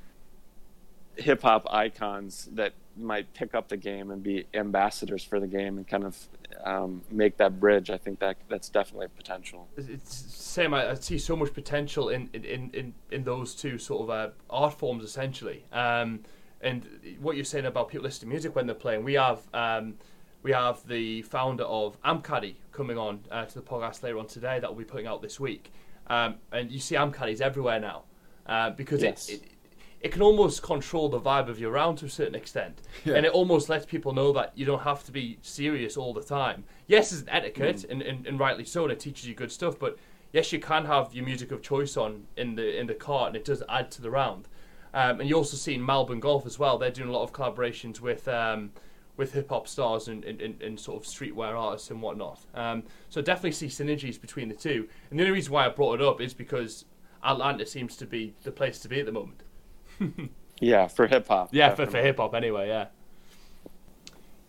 hip 1.17 1.41
hop 1.41 1.65
icons 1.71 2.49
that 2.53 2.73
might 2.97 3.33
pick 3.33 3.53
up 3.53 3.67
the 3.67 3.77
game 3.77 4.11
and 4.11 4.23
be 4.23 4.45
ambassadors 4.53 5.23
for 5.23 5.39
the 5.39 5.47
game 5.47 5.77
and 5.77 5.87
kind 5.87 6.03
of 6.05 6.17
um, 6.63 7.01
make 7.11 7.37
that 7.37 7.59
bridge. 7.59 7.89
I 7.89 7.97
think 7.97 8.19
that 8.19 8.37
that's 8.49 8.69
definitely 8.69 9.07
a 9.07 9.09
potential. 9.09 9.67
it's 9.77 10.15
same. 10.33 10.73
I, 10.73 10.91
I 10.91 10.93
see 10.95 11.17
so 11.17 11.35
much 11.35 11.53
potential 11.53 12.09
in 12.09 12.29
in, 12.33 12.69
in, 12.73 12.93
in 13.11 13.23
those 13.23 13.53
two 13.55 13.77
sort 13.77 14.03
of 14.03 14.09
uh, 14.09 14.29
art 14.49 14.73
forms 14.79 15.03
essentially. 15.03 15.65
Um, 15.73 16.21
and 16.61 16.87
what 17.19 17.35
you're 17.35 17.45
saying 17.45 17.65
about 17.65 17.89
people 17.89 18.05
listening 18.05 18.29
to 18.29 18.33
music 18.33 18.55
when 18.55 18.65
they're 18.65 18.75
playing, 18.75 19.03
we 19.03 19.13
have 19.13 19.41
um, 19.53 19.95
we 20.41 20.51
have 20.51 20.87
the 20.87 21.21
founder 21.23 21.63
of 21.65 22.01
Amcaddy 22.03 22.55
coming 22.71 22.97
on 22.97 23.19
uh, 23.29 23.45
to 23.45 23.55
the 23.55 23.61
podcast 23.61 24.03
later 24.03 24.17
on 24.17 24.27
today 24.27 24.59
that 24.59 24.69
we'll 24.69 24.79
be 24.79 24.85
putting 24.85 25.07
out 25.07 25.21
this 25.21 25.39
week. 25.39 25.71
Um, 26.07 26.35
and 26.51 26.71
you 26.71 26.79
see 26.79 26.95
Amcaddies 26.95 27.41
everywhere 27.41 27.79
now 27.79 28.03
uh, 28.45 28.69
because 28.69 29.01
Yes. 29.03 29.27
it, 29.29 29.41
it 29.43 29.51
it 30.05 30.11
can 30.11 30.21
almost 30.21 30.61
control 30.61 31.09
the 31.09 31.19
vibe 31.19 31.49
of 31.49 31.59
your 31.59 31.71
round 31.71 31.97
to 31.97 32.05
a 32.05 32.09
certain 32.09 32.35
extent, 32.35 32.79
Yeah. 33.05 33.15
and 33.15 33.25
it 33.25 33.31
almost 33.31 33.69
lets 33.69 33.87
people 33.87 34.13
know 34.13 34.31
that 34.33 34.51
you 34.55 34.63
don't 34.63 34.83
have 34.83 35.03
to 35.05 35.11
be 35.11 35.39
serious 35.41 35.97
all 35.97 36.13
the 36.13 36.21
time. 36.21 36.63
Yes, 36.85 37.11
it's 37.11 37.23
an 37.23 37.29
etiquette, 37.29 37.85
and, 37.89 38.03
and, 38.03 38.27
and 38.27 38.39
rightly 38.39 38.65
so, 38.65 38.83
and 38.83 38.91
it 38.93 38.99
teaches 38.99 39.27
you 39.27 39.33
good 39.33 39.51
stuff. 39.51 39.79
But 39.79 39.97
yes, 40.31 40.53
you 40.53 40.59
can 40.59 40.85
have 40.85 41.15
your 41.15 41.25
music 41.25 41.51
of 41.51 41.63
choice 41.63 41.97
on 41.97 42.27
in 42.37 42.53
the 42.53 42.79
in 42.79 42.85
the 42.85 42.93
car, 42.93 43.25
and 43.25 43.35
it 43.35 43.45
does 43.45 43.63
add 43.67 43.89
to 43.93 44.01
the 44.03 44.11
round. 44.11 44.47
Um, 44.93 45.19
and 45.21 45.27
you 45.27 45.35
also 45.35 45.57
see 45.57 45.73
in 45.73 45.81
Malbon 45.81 46.19
Golf 46.19 46.45
as 46.45 46.59
well. 46.59 46.77
They're 46.77 46.91
doing 46.91 47.09
a 47.09 47.11
lot 47.11 47.23
of 47.23 47.33
collaborations 47.33 47.99
with 47.99 48.27
um, 48.27 48.73
with 49.17 49.33
hip 49.33 49.49
hop 49.49 49.67
stars 49.67 50.07
and, 50.07 50.23
and, 50.23 50.39
and, 50.39 50.61
and 50.61 50.79
sort 50.79 51.01
of 51.01 51.09
streetwear 51.11 51.57
artists 51.59 51.89
and 51.89 51.99
whatnot. 51.99 52.45
Um, 52.53 52.83
so 53.09 53.23
definitely 53.23 53.53
see 53.53 53.69
synergies 53.69 54.21
between 54.21 54.49
the 54.49 54.55
two. 54.55 54.87
And 55.09 55.17
the 55.19 55.23
only 55.23 55.33
reason 55.33 55.51
why 55.51 55.65
I 55.65 55.69
brought 55.69 55.99
it 55.99 56.05
up 56.05 56.21
is 56.21 56.35
because 56.35 56.85
Atlanta 57.23 57.65
seems 57.65 57.97
to 57.97 58.05
be 58.05 58.35
the 58.43 58.51
place 58.51 58.77
to 58.81 58.87
be 58.87 58.99
at 58.99 59.07
the 59.07 59.11
moment. 59.11 59.41
Yeah, 60.61 60.87
for 60.87 61.07
hip 61.07 61.27
hop. 61.27 61.49
Yeah, 61.51 61.75
for, 61.75 61.85
for 61.85 61.97
hip 61.97 62.17
hop 62.17 62.33
anyway, 62.33 62.69
yeah. 62.69 62.87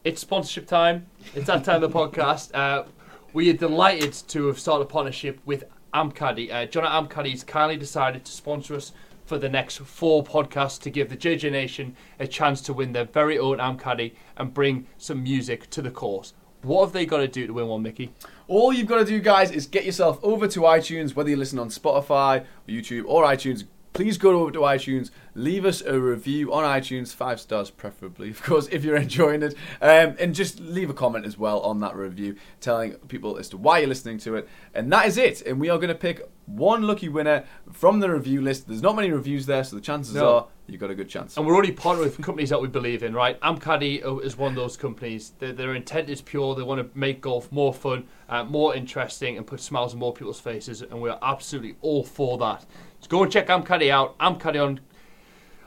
It's 0.05 0.21
sponsorship 0.21 0.69
time. 0.69 1.07
It's 1.35 1.47
that 1.47 1.65
time 1.65 1.83
of 1.83 1.93
the 1.93 1.99
podcast. 1.99 2.55
Uh, 2.55 2.85
we 3.33 3.51
are 3.51 3.55
delighted 3.55 4.13
to 4.29 4.47
have 4.47 4.59
started 4.59 4.85
a 4.85 4.87
partnership 4.87 5.41
with 5.45 5.65
Amcaddy. 5.93 6.53
Uh, 6.53 6.67
John 6.67 6.85
at 6.85 6.93
Amcaddy 6.93 7.33
has 7.33 7.43
kindly 7.43 7.77
decided 7.77 8.25
to 8.25 8.31
sponsor 8.31 8.77
us 8.77 8.93
for 9.25 9.39
the 9.39 9.49
next 9.49 9.79
four 9.79 10.23
podcasts 10.23 10.81
to 10.83 10.91
give 10.91 11.09
the 11.09 11.17
JJ 11.17 11.51
Nation 11.51 11.97
a 12.21 12.27
chance 12.29 12.61
to 12.63 12.73
win 12.73 12.93
their 12.93 13.05
very 13.05 13.39
own 13.39 13.59
Amcaddy 13.59 14.15
and 14.37 14.55
bring 14.55 14.87
some 14.99 15.25
music 15.25 15.69
to 15.71 15.83
the 15.83 15.91
course. 15.91 16.35
What 16.63 16.85
have 16.85 16.93
they 16.93 17.05
got 17.07 17.19
to 17.19 17.29
do 17.29 17.47
to 17.47 17.53
win 17.53 17.67
one, 17.67 17.83
Mickey? 17.83 18.13
All 18.49 18.73
you've 18.73 18.87
got 18.87 18.99
to 18.99 19.05
do, 19.05 19.21
guys, 19.21 19.51
is 19.51 19.67
get 19.67 19.85
yourself 19.85 20.19
over 20.23 20.47
to 20.49 20.61
iTunes, 20.61 21.15
whether 21.15 21.31
you 21.31 21.37
listen 21.37 21.59
on 21.59 21.69
Spotify, 21.69 22.43
or 22.43 22.45
YouTube, 22.69 23.05
or 23.07 23.25
iTunes. 23.25 23.65
Please 23.97 24.19
go 24.19 24.39
over 24.43 24.51
to 24.51 24.59
iTunes, 24.59 25.11
leave 25.35 25.65
us 25.65 25.81
a 25.81 25.99
review 25.99 26.53
on 26.53 26.65
iTunes, 26.65 27.15
five 27.15 27.41
stars 27.41 27.71
preferably, 27.71 28.29
of 28.37 28.43
course, 28.43 28.69
if 28.71 28.85
you're 28.85 28.97
enjoying 28.97 29.43
it, 29.43 29.55
um, 29.81 30.15
and 30.21 30.35
just 30.35 30.61
leave 30.61 30.91
a 30.91 30.95
comment 30.95 31.25
as 31.25 31.39
well 31.39 31.61
on 31.61 31.81
that 31.81 31.97
review, 31.97 32.37
telling 32.61 32.93
people 33.09 33.39
as 33.39 33.49
to 33.49 33.57
why 33.57 33.79
you're 33.79 33.89
listening 33.89 34.19
to 34.19 34.37
it. 34.37 34.47
And 34.75 34.93
that 34.93 35.07
is 35.07 35.17
it. 35.17 35.41
And 35.47 35.59
we 35.59 35.71
are 35.71 35.79
going 35.79 35.89
to 35.89 35.95
pick 35.95 36.21
one 36.45 36.83
lucky 36.83 37.09
winner 37.09 37.45
from 37.73 38.01
the 38.01 38.11
review 38.11 38.43
list. 38.43 38.69
There's 38.69 38.83
not 38.83 38.97
many 38.97 39.11
reviews 39.11 39.47
there, 39.47 39.65
so 39.65 39.77
the 39.77 39.83
chances 39.83 40.15
No. 40.15 40.29
are 40.29 40.47
you've 40.67 40.81
got 40.81 40.91
a 40.91 40.95
good 40.95 41.09
chance. 41.09 41.37
And 41.37 41.47
we're 41.47 41.55
already 41.55 41.73
partnered 41.73 42.07
with 42.07 42.21
companies 42.21 42.51
that 42.51 42.61
we 42.61 42.69
believe 42.69 43.03
in, 43.03 43.15
right? 43.15 43.41
Amcaddy 43.41 44.25
is 44.25 44.37
one 44.37 44.51
of 44.51 44.57
those 44.57 44.77
companies. 44.77 45.33
Their, 45.39 45.53
their 45.53 45.75
intent 45.75 46.09
is 46.09 46.21
pure. 46.21 46.55
They 46.55 46.63
want 46.63 46.81
to 46.81 46.99
make 46.99 47.21
golf 47.21 47.51
more 47.53 47.73
fun, 47.73 48.07
uh, 48.29 48.45
more 48.45 48.75
interesting, 48.75 49.37
and 49.37 49.47
put 49.47 49.61
smiles 49.61 49.93
on 49.93 50.01
more 50.01 50.13
people's 50.13 50.41
faces. 50.41 50.83
And 50.83 51.01
we're 51.01 51.19
absolutely 51.23 51.77
all 51.81 52.05
for 52.05 52.39
that. 52.39 52.67
So 53.01 53.09
go 53.09 53.23
and 53.23 53.31
check 53.31 53.49
Amcaddy 53.49 53.91
out. 53.91 54.19
Amcaddy 54.19 54.63
on. 54.63 54.81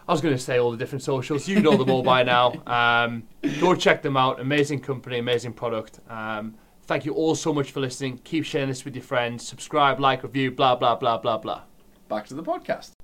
I 0.08 0.12
was 0.12 0.22
going 0.22 0.36
to 0.36 0.42
say 0.42 0.58
all 0.58 0.72
the 0.72 0.78
different 0.78 1.04
socials. 1.04 1.48
You 1.48 1.60
know 1.60 1.78
them 1.78 1.92
all 1.92 2.02
by 2.02 2.24
now. 2.24 2.54
Um, 2.66 3.24
go 3.60 3.76
check 3.76 4.02
them 4.02 4.18
out. 4.18 4.40
Amazing 4.40 4.80
company, 4.80 5.20
amazing 5.20 5.54
product. 5.54 6.00
Um, 6.10 6.56
thank 6.84 7.06
you 7.06 7.14
all 7.14 7.36
so 7.36 7.54
much 7.54 7.72
for 7.72 7.80
listening. 7.80 8.20
Keep 8.24 8.44
sharing 8.46 8.70
this 8.70 8.84
with 8.84 8.96
your 8.96 9.04
friends. 9.04 9.48
Subscribe, 9.48 10.00
like, 10.00 10.24
review, 10.24 10.50
blah 10.50 10.76
blah 10.76 10.96
blah 10.96 11.20
blah 11.20 11.38
blah. 11.38 11.62
Back 12.08 12.26
to 12.28 12.34
the 12.34 12.44
podcast. 12.44 12.99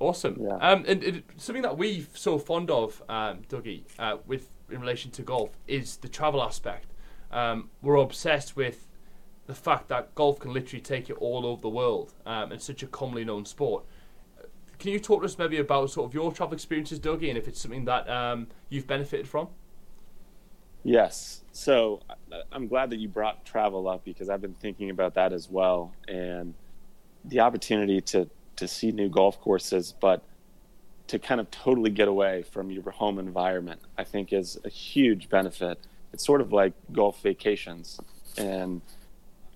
Awesome. 0.00 0.38
Yeah. 0.40 0.56
Um, 0.56 0.84
and, 0.88 1.04
and 1.04 1.22
something 1.36 1.62
that 1.62 1.76
we're 1.78 2.04
so 2.14 2.38
fond 2.38 2.70
of, 2.70 3.02
um, 3.08 3.42
Dougie, 3.48 3.82
uh, 3.98 4.16
with 4.26 4.50
in 4.70 4.80
relation 4.80 5.10
to 5.12 5.22
golf, 5.22 5.50
is 5.68 5.98
the 5.98 6.08
travel 6.08 6.42
aspect. 6.42 6.86
Um, 7.30 7.70
we're 7.82 7.96
obsessed 7.96 8.56
with 8.56 8.88
the 9.46 9.54
fact 9.54 9.88
that 9.88 10.14
golf 10.14 10.38
can 10.38 10.52
literally 10.52 10.80
take 10.80 11.08
you 11.08 11.16
all 11.16 11.44
over 11.44 11.60
the 11.60 11.68
world, 11.68 12.14
um, 12.24 12.50
and 12.50 12.60
such 12.62 12.82
a 12.82 12.86
commonly 12.86 13.24
known 13.24 13.44
sport. 13.44 13.84
Can 14.78 14.90
you 14.92 14.98
talk 14.98 15.20
to 15.20 15.26
us 15.26 15.36
maybe 15.38 15.58
about 15.58 15.90
sort 15.90 16.08
of 16.08 16.14
your 16.14 16.32
travel 16.32 16.54
experiences, 16.54 16.98
Dougie, 16.98 17.28
and 17.28 17.36
if 17.36 17.46
it's 17.46 17.60
something 17.60 17.84
that 17.84 18.08
um, 18.08 18.46
you've 18.70 18.86
benefited 18.86 19.28
from? 19.28 19.48
Yes. 20.82 21.42
So 21.52 22.00
I'm 22.50 22.66
glad 22.66 22.88
that 22.90 22.98
you 22.98 23.08
brought 23.08 23.44
travel 23.44 23.88
up 23.88 24.04
because 24.04 24.30
I've 24.30 24.40
been 24.40 24.54
thinking 24.54 24.88
about 24.88 25.14
that 25.14 25.34
as 25.34 25.50
well. 25.50 25.92
And 26.08 26.54
the 27.24 27.40
opportunity 27.40 28.00
to, 28.00 28.30
to 28.60 28.68
see 28.68 28.92
new 28.92 29.08
golf 29.08 29.40
courses, 29.40 29.94
but 30.00 30.22
to 31.08 31.18
kind 31.18 31.40
of 31.40 31.50
totally 31.50 31.90
get 31.90 32.06
away 32.06 32.42
from 32.42 32.70
your 32.70 32.88
home 32.92 33.18
environment, 33.18 33.80
I 33.98 34.04
think 34.04 34.32
is 34.32 34.58
a 34.64 34.68
huge 34.68 35.28
benefit. 35.28 35.78
It's 36.12 36.24
sort 36.24 36.40
of 36.40 36.52
like 36.52 36.72
golf 36.92 37.20
vacations. 37.20 37.98
And 38.38 38.80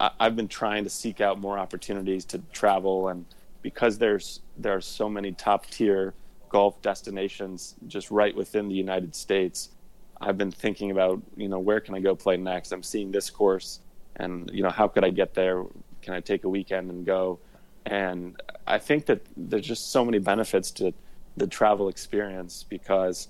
I, 0.01 0.11
I've 0.19 0.35
been 0.35 0.49
trying 0.49 0.83
to 0.85 0.91
seek 0.91 1.21
out 1.21 1.39
more 1.39 1.59
opportunities 1.59 2.25
to 2.27 2.41
travel. 2.53 3.09
And 3.09 3.25
because 3.63 3.99
there's, 3.99 4.41
there 4.57 4.75
are 4.75 4.81
so 4.81 5.09
many 5.09 5.31
top 5.31 5.67
tier 5.67 6.15
golf 6.49 6.83
destinations 6.83 7.77
just 7.87 8.11
right 8.11 8.35
within 8.35 8.69
the 8.69 8.75
United 8.75 9.15
States, 9.15 9.71
I've 10.21 10.39
been 10.39 10.51
thinking 10.53 10.91
about, 10.91 11.23
you 11.37 11.49
know, 11.49 11.59
where 11.59 11.81
can 11.81 11.95
I 11.95 12.01
go 12.01 12.17
play 12.17 12.37
next? 12.37 12.73
I'm 12.73 12.83
seeing 12.83 13.13
this 13.13 13.31
course 13.31 13.81
and, 14.17 14.51
you 14.53 14.63
know, 14.63 14.71
how 14.71 14.89
could 14.89 15.05
I 15.05 15.11
get 15.11 15.35
there? 15.35 15.63
Can 16.03 16.15
I 16.15 16.21
take 16.21 16.45
a 16.45 16.49
weekend 16.49 16.91
and 16.91 17.05
go? 17.07 17.39
And 17.87 18.41
I 18.67 18.79
think 18.79 19.07
that 19.07 19.23
there's 19.37 19.67
just 19.67 19.93
so 19.93 20.05
many 20.05 20.19
benefits 20.19 20.71
to 20.73 20.95
the 21.37 21.47
travel 21.47 21.89
experience 21.89 22.65
because 22.69 23.29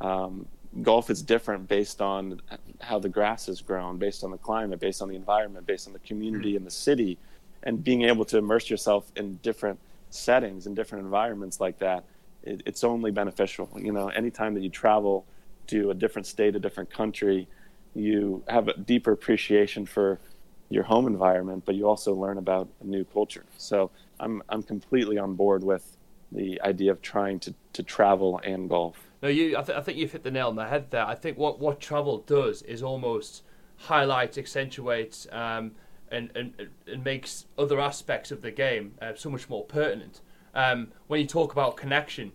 um, 0.00 0.46
golf 0.82 1.10
is 1.10 1.22
different 1.22 1.68
based 1.68 2.00
on 2.00 2.40
how 2.80 2.98
the 2.98 3.08
grass 3.08 3.48
is 3.48 3.60
grown, 3.60 3.98
based 3.98 4.22
on 4.22 4.30
the 4.30 4.38
climate, 4.38 4.78
based 4.78 5.02
on 5.02 5.08
the 5.08 5.16
environment, 5.16 5.66
based 5.66 5.86
on 5.86 5.92
the 5.92 5.98
community 6.00 6.56
and 6.56 6.66
the 6.66 6.70
city. 6.70 7.18
And 7.62 7.82
being 7.82 8.02
able 8.02 8.24
to 8.26 8.38
immerse 8.38 8.70
yourself 8.70 9.10
in 9.16 9.36
different 9.36 9.80
settings 10.10 10.66
and 10.66 10.76
different 10.76 11.04
environments 11.04 11.58
like 11.60 11.78
that, 11.78 12.04
it, 12.44 12.62
it's 12.64 12.84
only 12.84 13.10
beneficial. 13.10 13.68
You 13.76 13.92
know, 13.92 14.08
anytime 14.08 14.54
that 14.54 14.62
you 14.62 14.70
travel, 14.70 15.26
to 15.68 15.90
a 15.90 15.94
different 15.94 16.26
state, 16.26 16.54
a 16.54 16.58
different 16.58 16.90
country, 16.90 17.48
you 17.94 18.42
have 18.48 18.68
a 18.68 18.76
deeper 18.76 19.12
appreciation 19.12 19.86
for 19.86 20.20
your 20.68 20.84
home 20.84 21.06
environment, 21.06 21.62
but 21.64 21.74
you 21.74 21.88
also 21.88 22.14
learn 22.14 22.38
about 22.38 22.68
a 22.80 22.86
new 22.86 23.04
culture. 23.04 23.44
So 23.56 23.90
I'm 24.20 24.42
I'm 24.48 24.62
completely 24.62 25.18
on 25.18 25.34
board 25.34 25.62
with 25.62 25.96
the 26.32 26.60
idea 26.62 26.90
of 26.90 27.00
trying 27.02 27.38
to, 27.40 27.54
to 27.72 27.82
travel 27.82 28.40
and 28.44 28.68
golf. 28.68 28.96
No, 29.22 29.28
you. 29.28 29.56
I, 29.56 29.62
th- 29.62 29.78
I 29.78 29.80
think 29.80 29.98
you've 29.98 30.12
hit 30.12 30.22
the 30.22 30.30
nail 30.30 30.48
on 30.48 30.56
the 30.56 30.66
head 30.66 30.90
there. 30.90 31.06
I 31.06 31.14
think 31.14 31.38
what, 31.38 31.58
what 31.60 31.80
travel 31.80 32.18
does 32.18 32.62
is 32.62 32.82
almost 32.82 33.42
highlights, 33.76 34.36
accentuates, 34.38 35.26
um, 35.32 35.72
and, 36.10 36.30
and 36.34 36.68
and 36.86 37.04
makes 37.04 37.46
other 37.58 37.80
aspects 37.80 38.30
of 38.30 38.42
the 38.42 38.50
game 38.50 38.94
uh, 39.00 39.12
so 39.14 39.30
much 39.30 39.48
more 39.48 39.64
pertinent. 39.64 40.20
Um, 40.54 40.88
when 41.06 41.20
you 41.20 41.26
talk 41.26 41.52
about 41.52 41.76
connection, 41.76 42.32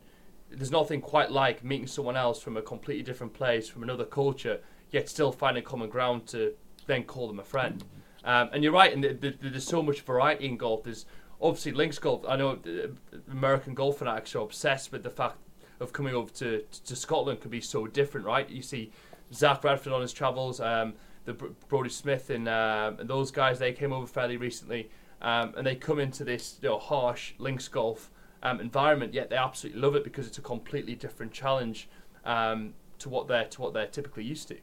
there's 0.50 0.72
nothing 0.72 1.02
quite 1.02 1.32
like 1.32 1.64
meeting 1.64 1.88
someone 1.88 2.16
else 2.16 2.42
from 2.42 2.58
a 2.58 2.62
completely 2.62 3.04
different 3.04 3.34
place, 3.34 3.68
from 3.68 3.84
another 3.84 4.06
culture, 4.06 4.60
yet 4.92 5.10
still 5.10 5.32
finding 5.32 5.64
common 5.64 5.90
ground 5.90 6.28
to 6.28 6.54
then 6.88 7.04
call 7.04 7.28
them 7.28 7.40
a 7.40 7.44
friend. 7.44 7.84
Um, 8.24 8.50
and 8.54 8.64
you're 8.64 8.74
right, 8.74 8.94
and 8.94 9.02
th- 9.02 9.20
th- 9.22 9.36
there's 9.42 9.66
so 9.66 9.82
much 9.82 10.02
variety 10.02 10.46
in 10.46 10.58
golf. 10.58 10.84
There's 10.84 11.06
obviously 11.42 11.72
links 11.72 12.00
golf. 12.00 12.24
I 12.28 12.36
know 12.36 12.60
uh, 12.66 12.88
American 13.32 13.74
golf 13.74 13.98
fanatics 13.98 14.36
are 14.36 14.44
obsessed 14.44 14.92
with 14.92 15.04
the 15.04 15.10
fact 15.10 15.38
of 15.80 15.92
coming 15.92 16.14
over 16.14 16.32
to 16.34 16.64
to 16.86 16.96
Scotland 16.96 17.42
can 17.42 17.50
be 17.50 17.62
so 17.62 17.88
different, 17.88 18.26
right? 18.26 18.48
You 18.50 18.62
see 18.62 18.92
Zac 19.34 19.64
Radford 19.64 19.94
on 19.94 20.02
his 20.02 20.14
travels, 20.14 20.60
um, 20.60 20.94
the 21.26 21.34
Br- 21.34 21.48
Brodie 21.68 21.90
Smith 21.90 22.30
and, 22.30 22.48
uh, 22.48 22.94
and 23.00 23.10
those 23.10 23.32
guys. 23.32 23.60
They 23.60 23.74
came 23.74 23.92
over 23.92 24.08
fairly 24.08 24.38
recently, 24.38 24.90
um, 25.22 25.54
and 25.58 25.66
they 25.66 25.76
come 25.76 26.00
into 26.00 26.24
this 26.24 26.60
you 26.62 26.70
know, 26.70 26.78
harsh 26.78 27.34
links 27.40 27.68
golf 27.68 28.12
um, 28.44 28.60
environment. 28.60 29.14
Yet 29.14 29.30
they 29.30 29.38
absolutely 29.38 29.82
love 29.82 29.96
it 29.96 30.04
because 30.04 30.28
it's 30.28 30.38
a 30.38 30.42
completely 30.42 30.96
different 30.96 31.32
challenge 31.32 31.90
um, 32.26 32.74
to 33.00 33.10
what 33.10 33.28
they're 33.28 33.46
to 33.46 33.62
what 33.62 33.74
they're 33.74 33.88
typically 33.88 34.24
used 34.24 34.48
to. 34.50 34.58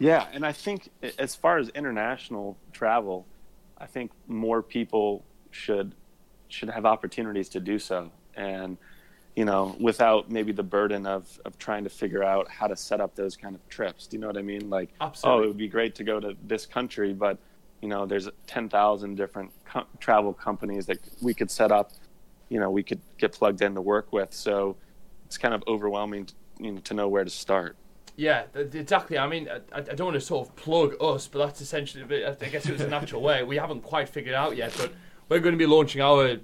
Yeah, 0.00 0.26
and 0.32 0.44
I 0.46 0.52
think 0.52 0.90
as 1.18 1.34
far 1.34 1.58
as 1.58 1.68
international 1.68 2.56
travel, 2.72 3.26
I 3.78 3.86
think 3.86 4.10
more 4.26 4.62
people 4.62 5.24
should 5.50 5.94
should 6.48 6.70
have 6.70 6.84
opportunities 6.86 7.50
to 7.50 7.60
do 7.60 7.78
so, 7.78 8.10
and 8.34 8.78
you 9.36 9.44
know, 9.44 9.76
without 9.78 10.30
maybe 10.30 10.52
the 10.52 10.62
burden 10.62 11.06
of 11.06 11.38
of 11.44 11.58
trying 11.58 11.84
to 11.84 11.90
figure 11.90 12.24
out 12.24 12.48
how 12.48 12.66
to 12.66 12.74
set 12.74 13.00
up 13.00 13.14
those 13.14 13.36
kind 13.36 13.54
of 13.54 13.68
trips. 13.68 14.06
Do 14.06 14.16
you 14.16 14.22
know 14.22 14.26
what 14.26 14.38
I 14.38 14.42
mean? 14.42 14.70
Like, 14.70 14.88
Absolutely. 15.00 15.40
oh, 15.40 15.44
it 15.44 15.48
would 15.48 15.58
be 15.58 15.68
great 15.68 15.94
to 15.96 16.04
go 16.04 16.18
to 16.18 16.34
this 16.44 16.64
country, 16.64 17.12
but 17.12 17.38
you 17.82 17.88
know, 17.88 18.06
there's 18.06 18.28
ten 18.46 18.70
thousand 18.70 19.16
different 19.16 19.52
travel 20.00 20.32
companies 20.32 20.86
that 20.86 20.98
we 21.20 21.34
could 21.34 21.50
set 21.50 21.70
up. 21.70 21.92
You 22.48 22.58
know, 22.58 22.70
we 22.70 22.82
could 22.82 23.00
get 23.18 23.32
plugged 23.32 23.60
in 23.60 23.74
to 23.74 23.82
work 23.82 24.14
with. 24.14 24.32
So 24.32 24.76
it's 25.26 25.36
kind 25.36 25.54
of 25.54 25.62
overwhelming, 25.68 26.28
you 26.58 26.72
know, 26.72 26.80
to 26.80 26.94
know 26.94 27.08
where 27.08 27.22
to 27.22 27.30
start. 27.30 27.76
Yeah, 28.20 28.42
th- 28.52 28.74
exactly. 28.74 29.16
I 29.16 29.26
mean, 29.26 29.48
I, 29.48 29.78
I 29.78 29.80
don't 29.80 30.08
want 30.08 30.14
to 30.14 30.20
sort 30.20 30.46
of 30.46 30.54
plug 30.54 30.94
us, 31.00 31.26
but 31.26 31.38
that's 31.38 31.62
essentially. 31.62 32.04
I 32.22 32.34
guess 32.34 32.66
it 32.66 32.72
was 32.72 32.82
a 32.82 32.86
natural 32.88 33.22
way. 33.22 33.42
We 33.42 33.56
haven't 33.56 33.82
quite 33.82 34.10
figured 34.10 34.34
out 34.34 34.58
yet, 34.58 34.74
but 34.76 34.92
we're 35.30 35.38
going 35.38 35.54
to 35.54 35.58
be 35.58 35.64
launching 35.64 36.02
our 36.02 36.36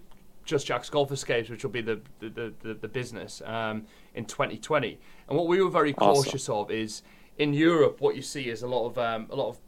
Just 0.47 0.67
Jack's 0.67 0.89
Golf 0.89 1.13
Escapes, 1.13 1.51
which 1.51 1.65
will 1.65 1.71
be 1.71 1.83
the 1.83 2.01
the, 2.21 2.55
the, 2.63 2.73
the, 2.73 2.89
business 2.89 3.43
um, 3.45 3.85
in 4.15 4.25
2020. 4.25 4.99
And 5.29 5.37
what 5.37 5.49
we 5.49 5.61
were 5.61 5.69
very 5.69 5.95
Awesome. 5.97 6.25
cautious 6.25 6.49
of 6.49 6.71
is 6.71 7.03
in 7.37 7.53
Europe, 7.53 8.01
what 8.01 8.17
you 8.17 8.23
see 8.23 8.49
is 8.49 8.63
a 8.63 8.67
lot 8.67 8.87
of 8.87 8.97
um, 8.97 9.27
a 9.29 9.37
lot 9.37 9.51
of 9.51 9.59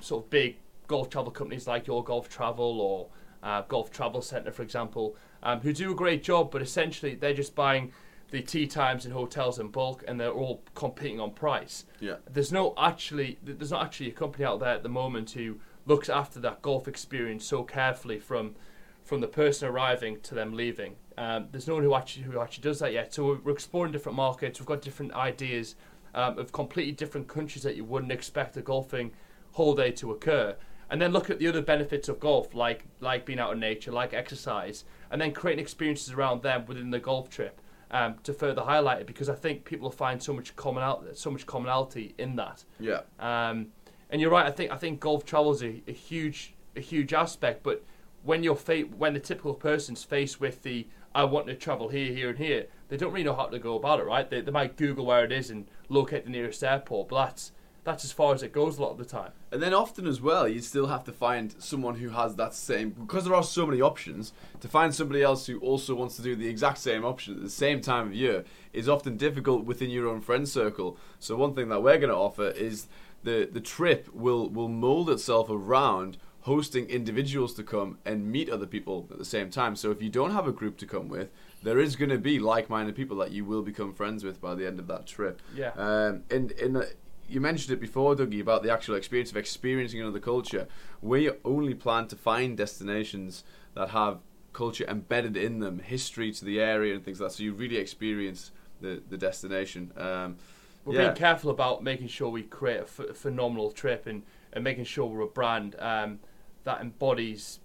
sort 0.00 0.24
of 0.24 0.30
big 0.30 0.56
golf 0.86 1.10
travel 1.10 1.30
companies 1.30 1.66
like 1.66 1.86
Your 1.86 2.02
Golf 2.02 2.30
Travel 2.30 2.80
or 2.80 3.08
uh, 3.42 3.60
Golf 3.68 3.90
Travel 3.90 4.22
Centre, 4.22 4.52
for 4.52 4.62
example, 4.62 5.16
um, 5.42 5.60
who 5.60 5.74
do 5.74 5.92
a 5.92 5.94
great 5.94 6.22
job, 6.22 6.50
but 6.50 6.62
essentially 6.62 7.14
they're 7.14 7.34
just 7.34 7.54
buying 7.54 7.92
the 8.32 8.40
tee 8.40 8.66
times 8.66 9.04
in 9.04 9.12
hotels 9.12 9.58
in 9.58 9.68
bulk, 9.68 10.02
and 10.08 10.18
they're 10.18 10.32
all 10.32 10.62
competing 10.74 11.20
on 11.20 11.30
price. 11.30 11.84
Yeah. 12.00 12.16
There's 12.28 12.50
no 12.50 12.74
actually, 12.78 13.38
there's 13.44 13.70
not 13.70 13.84
actually 13.84 14.08
a 14.08 14.12
company 14.12 14.44
out 14.44 14.58
there 14.58 14.70
at 14.70 14.82
the 14.82 14.88
moment 14.88 15.30
who 15.32 15.60
looks 15.84 16.08
after 16.08 16.40
that 16.40 16.62
golf 16.62 16.88
experience 16.88 17.44
so 17.44 17.62
carefully 17.62 18.18
from 18.18 18.56
from 19.04 19.20
the 19.20 19.26
person 19.26 19.68
arriving 19.68 20.20
to 20.20 20.34
them 20.34 20.54
leaving. 20.54 20.94
Um, 21.18 21.48
there's 21.50 21.66
no 21.66 21.74
one 21.74 21.82
who 21.82 21.94
actually 21.94 22.24
who 22.24 22.40
actually 22.40 22.62
does 22.62 22.78
that 22.78 22.92
yet. 22.92 23.12
So 23.12 23.26
we're, 23.26 23.38
we're 23.40 23.52
exploring 23.52 23.92
different 23.92 24.16
markets. 24.16 24.58
We've 24.58 24.66
got 24.66 24.80
different 24.80 25.12
ideas 25.12 25.74
um, 26.14 26.38
of 26.38 26.52
completely 26.52 26.92
different 26.92 27.28
countries 27.28 27.62
that 27.64 27.76
you 27.76 27.84
wouldn't 27.84 28.12
expect 28.12 28.56
a 28.56 28.62
golfing 28.62 29.12
holiday 29.52 29.90
to 29.92 30.12
occur. 30.12 30.56
And 30.88 31.00
then 31.00 31.12
look 31.12 31.28
at 31.30 31.38
the 31.38 31.48
other 31.48 31.62
benefits 31.62 32.08
of 32.08 32.18
golf, 32.18 32.54
like 32.54 32.84
like 33.00 33.26
being 33.26 33.38
out 33.38 33.52
in 33.52 33.60
nature, 33.60 33.92
like 33.92 34.14
exercise, 34.14 34.84
and 35.10 35.20
then 35.20 35.32
creating 35.32 35.62
experiences 35.62 36.14
around 36.14 36.42
them 36.42 36.64
within 36.64 36.90
the 36.90 36.98
golf 36.98 37.28
trip 37.28 37.60
um, 37.92 38.16
to 38.22 38.32
further 38.32 38.62
highlight 38.62 39.00
it. 39.02 39.06
Because 39.06 39.28
I 39.28 39.34
think 39.34 39.64
people 39.64 39.84
will 39.84 39.92
find 39.92 40.22
so 40.22 40.32
much 40.32 40.56
commonality, 40.56 41.14
so 41.14 41.30
much 41.30 41.46
commonality 41.46 42.14
in 42.18 42.36
that. 42.36 42.64
Yeah. 42.80 43.00
Um, 43.18 43.68
and 44.10 44.20
you're 44.20 44.30
right. 44.30 44.46
I 44.46 44.50
think 44.50 44.70
I 44.70 44.76
think 44.76 45.00
golf 45.00 45.24
travel 45.24 45.52
is 45.52 45.62
a, 45.62 45.82
a 45.86 45.92
huge 45.92 46.54
a 46.76 46.80
huge 46.80 47.12
aspect. 47.12 47.62
But 47.62 47.84
when 48.22 48.42
you're 48.42 48.56
fa- 48.56 48.88
when 48.96 49.14
the 49.14 49.20
typical 49.20 49.54
person's 49.54 50.02
faced 50.02 50.40
with 50.40 50.62
the 50.62 50.86
I 51.14 51.24
want 51.24 51.46
to 51.48 51.54
travel 51.54 51.88
here, 51.88 52.12
here, 52.12 52.30
and 52.30 52.38
here, 52.38 52.66
they 52.88 52.96
don't 52.96 53.12
really 53.12 53.24
know 53.24 53.34
how 53.34 53.46
to 53.46 53.58
go 53.58 53.76
about 53.76 54.00
it. 54.00 54.06
Right? 54.06 54.28
They, 54.28 54.40
they 54.40 54.50
might 54.50 54.76
Google 54.76 55.06
where 55.06 55.24
it 55.24 55.32
is 55.32 55.50
and 55.50 55.66
locate 55.88 56.24
the 56.24 56.30
nearest 56.30 56.64
airport, 56.64 57.08
but 57.08 57.26
that's 57.26 57.52
that's 57.84 58.04
as 58.04 58.12
far 58.12 58.32
as 58.32 58.42
it 58.42 58.52
goes 58.52 58.78
a 58.78 58.82
lot 58.82 58.90
of 58.90 58.98
the 58.98 59.04
time. 59.04 59.32
And 59.50 59.60
then 59.60 59.74
often 59.74 60.06
as 60.06 60.20
well, 60.20 60.46
you 60.46 60.60
still 60.60 60.86
have 60.86 61.04
to 61.04 61.12
find 61.12 61.54
someone 61.58 61.96
who 61.96 62.10
has 62.10 62.36
that 62.36 62.54
same 62.54 62.90
because 62.90 63.24
there 63.24 63.34
are 63.34 63.42
so 63.42 63.66
many 63.66 63.80
options. 63.80 64.32
To 64.60 64.68
find 64.68 64.94
somebody 64.94 65.22
else 65.22 65.46
who 65.46 65.58
also 65.58 65.94
wants 65.94 66.16
to 66.16 66.22
do 66.22 66.36
the 66.36 66.48
exact 66.48 66.78
same 66.78 67.04
option 67.04 67.34
at 67.34 67.42
the 67.42 67.50
same 67.50 67.80
time 67.80 68.08
of 68.08 68.14
year 68.14 68.44
is 68.72 68.88
often 68.88 69.16
difficult 69.16 69.64
within 69.64 69.90
your 69.90 70.08
own 70.08 70.20
friend 70.20 70.48
circle. 70.48 70.96
So 71.18 71.36
one 71.36 71.54
thing 71.54 71.68
that 71.70 71.82
we're 71.82 71.98
going 71.98 72.10
to 72.10 72.16
offer 72.16 72.50
is 72.50 72.86
the 73.24 73.48
the 73.50 73.60
trip 73.60 74.12
will 74.12 74.48
will 74.48 74.68
mold 74.68 75.10
itself 75.10 75.48
around 75.50 76.18
hosting 76.42 76.86
individuals 76.86 77.54
to 77.54 77.62
come 77.62 77.98
and 78.04 78.30
meet 78.30 78.50
other 78.50 78.66
people 78.66 79.06
at 79.12 79.18
the 79.18 79.24
same 79.24 79.48
time. 79.48 79.76
So 79.76 79.92
if 79.92 80.02
you 80.02 80.10
don't 80.10 80.32
have 80.32 80.48
a 80.48 80.52
group 80.52 80.76
to 80.78 80.86
come 80.86 81.08
with, 81.08 81.30
there 81.62 81.78
is 81.78 81.94
going 81.94 82.10
to 82.10 82.18
be 82.18 82.40
like-minded 82.40 82.96
people 82.96 83.16
that 83.18 83.30
you 83.30 83.44
will 83.44 83.62
become 83.62 83.92
friends 83.92 84.24
with 84.24 84.40
by 84.40 84.56
the 84.56 84.66
end 84.66 84.80
of 84.80 84.88
that 84.88 85.06
trip. 85.06 85.40
Yeah. 85.54 85.70
Um, 85.76 86.24
and 86.30 86.50
in 86.52 86.72
the, 86.72 86.92
you 87.32 87.40
mentioned 87.40 87.72
it 87.72 87.80
before, 87.80 88.14
Dougie, 88.14 88.40
about 88.40 88.62
the 88.62 88.70
actual 88.70 88.94
experience 88.94 89.30
of 89.30 89.36
experiencing 89.36 90.00
another 90.00 90.20
culture. 90.20 90.68
We 91.00 91.30
only 91.44 91.74
plan 91.74 92.08
to 92.08 92.16
find 92.16 92.56
destinations 92.56 93.44
that 93.74 93.90
have 93.90 94.18
culture 94.52 94.84
embedded 94.86 95.36
in 95.36 95.60
them, 95.60 95.78
history 95.78 96.30
to 96.32 96.44
the 96.44 96.60
area 96.60 96.94
and 96.94 97.04
things 97.04 97.20
like 97.20 97.30
that. 97.30 97.36
So 97.36 97.42
you 97.42 97.54
really 97.54 97.78
experience 97.78 98.52
the 98.80 99.02
the 99.08 99.16
destination. 99.16 99.92
Um, 99.96 100.36
We're 100.84 100.94
yeah. 100.94 101.02
being 101.04 101.16
careful 101.16 101.50
about 101.50 101.82
making 101.82 102.08
sure 102.08 102.28
we 102.28 102.42
create 102.42 102.80
a 102.80 102.84
ph- 102.84 103.16
phenomenal 103.16 103.70
trip 103.70 104.06
and, 104.06 104.22
and 104.52 104.62
making 104.62 104.84
sure 104.84 105.06
we're 105.06 105.22
a 105.22 105.26
brand 105.26 105.76
um, 105.78 106.18
that 106.64 106.80
embodies 106.80 107.60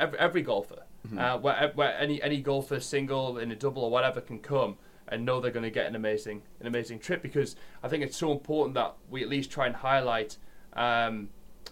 every, 0.00 0.18
every 0.18 0.42
golfer. 0.42 0.82
Mm-hmm. 1.06 1.18
Uh, 1.18 1.36
where, 1.36 1.72
where 1.74 1.96
any 1.98 2.22
any 2.22 2.40
golfer, 2.40 2.80
single, 2.80 3.38
in 3.38 3.52
a 3.52 3.56
double 3.56 3.84
or 3.84 3.90
whatever, 3.90 4.20
can 4.20 4.38
come 4.38 4.76
and 5.08 5.24
know 5.24 5.40
they're 5.40 5.50
going 5.50 5.64
to 5.64 5.70
get 5.70 5.86
an 5.86 5.94
amazing 5.96 6.42
an 6.60 6.66
amazing 6.66 6.98
trip. 6.98 7.22
Because 7.22 7.56
I 7.82 7.88
think 7.88 8.02
it's 8.02 8.16
so 8.16 8.32
important 8.32 8.74
that 8.74 8.94
we 9.10 9.22
at 9.22 9.28
least 9.28 9.50
try 9.50 9.66
and 9.66 9.76
highlight 9.76 10.38
um, 10.74 11.28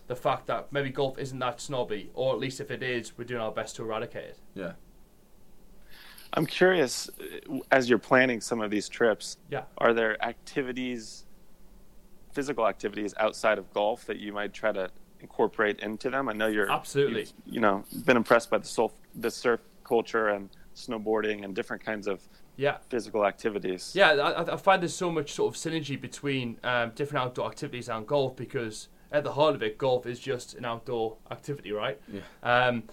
the 0.06 0.16
fact 0.16 0.46
that 0.46 0.72
maybe 0.72 0.90
golf 0.90 1.18
isn't 1.18 1.38
that 1.38 1.60
snobby, 1.60 2.10
or 2.14 2.32
at 2.34 2.38
least 2.38 2.60
if 2.60 2.70
it 2.70 2.82
is, 2.82 3.16
we're 3.16 3.24
doing 3.24 3.40
our 3.40 3.52
best 3.52 3.76
to 3.76 3.82
eradicate 3.82 4.24
it. 4.24 4.38
yeah. 4.54 4.72
I'm 6.34 6.46
curious, 6.46 7.10
uh, 7.20 7.58
as 7.70 7.90
you're 7.90 7.98
planning 7.98 8.40
some 8.40 8.62
of 8.62 8.70
these 8.70 8.88
trips, 8.88 9.36
Yeah. 9.50 9.64
are 9.76 9.92
there 9.92 10.22
activities, 10.24 11.26
physical 12.32 12.66
activities 12.66 13.12
outside 13.18 13.58
of 13.58 13.70
golf 13.74 14.06
that 14.06 14.18
you 14.18 14.32
might 14.32 14.54
try 14.54 14.72
to 14.72 14.90
incorporate 15.20 15.80
into 15.80 16.08
them? 16.08 16.30
I 16.30 16.32
know 16.32 16.46
you're 16.46 16.70
Absolutely. 16.72 17.26
you 17.44 17.60
know, 17.60 17.84
been 18.06 18.16
impressed 18.16 18.48
by 18.48 18.56
the 18.58 18.66
surf, 18.66 18.92
the 19.14 19.30
surf 19.30 19.60
culture 19.84 20.28
and 20.28 20.48
snowboarding 20.74 21.44
and 21.44 21.54
different 21.54 21.84
kinds 21.84 22.06
of 22.06 22.26
Yeah. 22.56 22.78
physical 22.88 23.24
activities. 23.26 23.92
Yeah, 23.94 24.12
I, 24.12 24.52
I 24.52 24.56
find 24.56 24.82
there's 24.82 24.94
so 24.94 25.10
much 25.10 25.32
sort 25.32 25.54
of 25.54 25.60
synergy 25.60 26.00
between 26.00 26.58
um, 26.62 26.92
different 26.94 27.24
outdoor 27.24 27.48
activities 27.48 27.88
and 27.88 28.06
golf 28.06 28.36
because 28.36 28.88
at 29.10 29.24
the 29.24 29.32
heart 29.32 29.54
of 29.54 29.62
it, 29.62 29.78
golf 29.78 30.06
is 30.06 30.18
just 30.18 30.54
an 30.54 30.64
outdoor 30.64 31.16
activity, 31.30 31.72
right? 31.72 32.00
Yeah. 32.12 32.20
Um, 32.42 32.84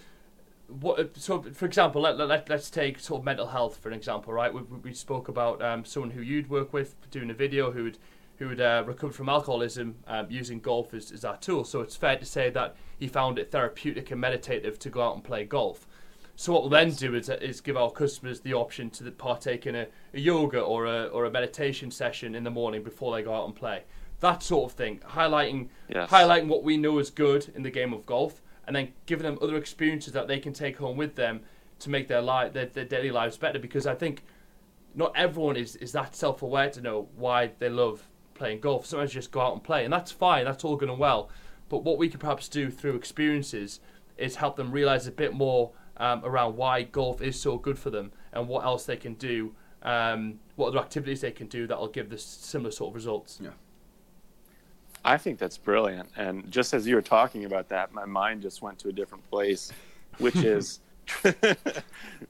what, 0.67 1.17
so, 1.17 1.41
for 1.41 1.65
example, 1.65 2.01
let, 2.01 2.17
let, 2.17 2.49
let's 2.49 2.69
take 2.69 2.99
sort 2.99 3.19
of 3.19 3.25
mental 3.25 3.47
health 3.47 3.77
for 3.77 3.89
an 3.89 3.95
example, 3.95 4.33
right? 4.33 4.53
We, 4.53 4.61
we 4.61 4.77
we 4.77 4.93
spoke 4.93 5.27
about 5.27 5.61
um, 5.61 5.83
someone 5.83 6.11
who 6.11 6.21
you'd 6.21 6.49
work 6.49 6.73
with 6.73 6.95
doing 7.09 7.29
a 7.29 7.33
video 7.33 7.71
who 7.71 7.85
would 7.85 7.97
who 8.37 8.49
had 8.49 8.61
uh, 8.61 8.83
recovered 8.85 9.15
from 9.15 9.27
alcoholism 9.27 9.95
um, 10.07 10.27
using 10.29 10.59
golf 10.59 10.93
as, 10.93 11.11
as 11.11 11.21
that 11.21 11.41
tool. 11.41 11.65
So 11.65 11.81
it's 11.81 11.97
fair 11.97 12.15
to 12.15 12.25
say 12.25 12.49
that 12.51 12.75
he 12.97 13.07
found 13.07 13.37
it 13.37 13.51
therapeutic 13.51 14.11
and 14.11 14.21
meditative 14.21 14.79
to 14.79 14.89
go 14.89 15.01
out 15.01 15.15
and 15.15 15.23
play 15.23 15.43
golf. 15.43 15.85
So 16.39 16.53
what 16.53 16.61
we'll 16.61 16.69
then 16.69 16.91
do 16.91 17.15
is, 17.15 17.27
is 17.27 17.59
give 17.59 17.75
our 17.75 17.91
customers 17.91 18.39
the 18.39 18.53
option 18.53 18.89
to 18.91 19.11
partake 19.11 19.67
in 19.67 19.75
a, 19.75 19.87
a 20.13 20.19
yoga 20.21 20.61
or 20.61 20.85
a, 20.85 21.07
or 21.07 21.25
a 21.25 21.29
meditation 21.29 21.91
session 21.91 22.33
in 22.33 22.45
the 22.45 22.49
morning 22.49 22.81
before 22.81 23.13
they 23.13 23.21
go 23.21 23.33
out 23.33 23.45
and 23.45 23.53
play. 23.53 23.83
That 24.21 24.41
sort 24.41 24.71
of 24.71 24.77
thing, 24.77 24.99
highlighting 24.99 25.67
Yes. 25.89 26.09
highlighting 26.09 26.47
what 26.47 26.63
we 26.63 26.77
know 26.77 26.97
is 26.99 27.09
good 27.09 27.51
in 27.55 27.63
the 27.63 27.69
game 27.69 27.91
of 27.91 28.05
golf, 28.05 28.41
and 28.65 28.73
then 28.73 28.93
giving 29.05 29.25
them 29.25 29.37
other 29.41 29.57
experiences 29.57 30.13
that 30.13 30.29
they 30.29 30.39
can 30.39 30.53
take 30.53 30.77
home 30.77 30.95
with 30.95 31.15
them 31.15 31.41
to 31.79 31.89
make 31.89 32.07
their 32.07 32.21
life 32.21 32.53
their, 32.53 32.67
their 32.67 32.85
daily 32.85 33.11
lives 33.11 33.35
better. 33.35 33.59
Because 33.59 33.85
I 33.85 33.93
think 33.93 34.23
not 34.95 35.11
everyone 35.17 35.57
is, 35.57 35.75
is 35.75 35.91
that 35.91 36.15
self 36.15 36.41
aware 36.41 36.69
to 36.69 36.79
know 36.79 37.09
why 37.17 37.51
they 37.59 37.67
love 37.67 38.07
playing 38.33 38.61
golf. 38.61 38.85
Sometimes 38.85 39.13
you 39.13 39.19
just 39.19 39.31
go 39.31 39.41
out 39.41 39.51
and 39.51 39.61
play, 39.61 39.83
and 39.83 39.91
that's 39.91 40.13
fine. 40.13 40.45
That's 40.45 40.63
all 40.63 40.77
good 40.77 40.89
and 40.89 40.99
well. 40.99 41.29
But 41.67 41.83
what 41.83 41.97
we 41.97 42.07
could 42.07 42.21
perhaps 42.21 42.47
do 42.47 42.71
through 42.71 42.95
experiences 42.95 43.81
is 44.17 44.37
help 44.37 44.55
them 44.55 44.71
realize 44.71 45.05
a 45.05 45.11
bit 45.11 45.33
more 45.33 45.71
um, 45.99 46.23
around 46.23 46.55
why 46.55 46.83
golf 46.83 47.21
is 47.21 47.39
so 47.39 47.57
good 47.57 47.77
for 47.77 47.89
them 47.89 48.11
and 48.33 48.47
what 48.47 48.63
else 48.63 48.85
they 48.85 48.97
can 48.97 49.15
do, 49.15 49.53
um, 49.83 50.39
what 50.55 50.69
other 50.69 50.79
activities 50.79 51.21
they 51.21 51.31
can 51.31 51.47
do 51.47 51.67
that 51.67 51.79
will 51.79 51.87
give 51.87 52.09
the 52.09 52.17
similar 52.17 52.71
sort 52.71 52.89
of 52.89 52.95
results. 52.95 53.39
Yeah. 53.41 53.49
I 55.05 55.17
think 55.17 55.39
that's 55.39 55.57
brilliant. 55.57 56.09
And 56.17 56.49
just 56.51 56.73
as 56.73 56.85
you 56.85 56.95
were 56.95 57.01
talking 57.01 57.45
about 57.45 57.69
that, 57.69 57.93
my 57.93 58.05
mind 58.05 58.41
just 58.41 58.61
went 58.61 58.79
to 58.79 58.89
a 58.89 58.91
different 58.91 59.29
place, 59.29 59.71
which 60.17 60.35
is 60.43 60.79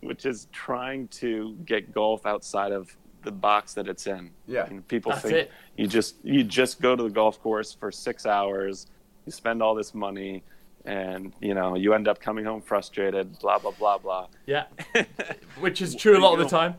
which 0.02 0.26
is 0.26 0.48
trying 0.52 1.08
to 1.10 1.58
get 1.66 1.94
golf 1.94 2.26
outside 2.26 2.72
of 2.72 2.96
the 3.24 3.32
box 3.32 3.74
that 3.74 3.88
it's 3.88 4.08
in. 4.08 4.32
Yeah. 4.48 4.68
You 4.70 4.78
know, 4.78 4.84
people 4.88 5.12
That's 5.12 5.24
think 5.24 5.36
it. 5.36 5.52
you 5.76 5.88
just 5.88 6.16
you 6.24 6.44
just 6.44 6.82
go 6.82 6.96
to 6.96 7.04
the 7.04 7.10
golf 7.10 7.42
course 7.42 7.74
for 7.74 7.92
six 7.92 8.26
hours, 8.26 8.88
you 9.26 9.32
spend 9.32 9.62
all 9.62 9.76
this 9.76 9.94
money, 9.94 10.44
and 10.86 11.34
you 11.40 11.54
know 11.54 11.76
you 11.76 11.94
end 11.94 12.08
up 12.08 12.20
coming 12.20 12.46
home 12.46 12.62
frustrated. 12.62 13.40
Blah 13.40 13.60
blah 13.60 13.72
blah 13.72 13.98
blah. 13.98 14.28
Yeah, 14.46 14.66
which 15.60 15.82
is 15.82 15.96
true 15.96 16.18
a 16.18 16.22
lot 16.22 16.40
of 16.40 16.40
the 16.40 16.50
time. 16.50 16.76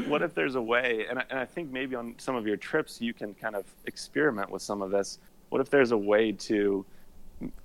what 0.08 0.22
if 0.22 0.34
there's 0.34 0.54
a 0.54 0.62
way 0.62 1.06
and 1.08 1.18
I, 1.18 1.24
and 1.30 1.38
I 1.38 1.44
think 1.44 1.70
maybe 1.70 1.96
on 1.96 2.14
some 2.18 2.36
of 2.36 2.46
your 2.46 2.56
trips 2.56 3.00
you 3.00 3.14
can 3.14 3.34
kind 3.34 3.56
of 3.56 3.64
experiment 3.86 4.50
with 4.50 4.62
some 4.62 4.82
of 4.82 4.90
this 4.90 5.18
what 5.48 5.60
if 5.60 5.70
there's 5.70 5.92
a 5.92 5.96
way 5.96 6.32
to 6.32 6.84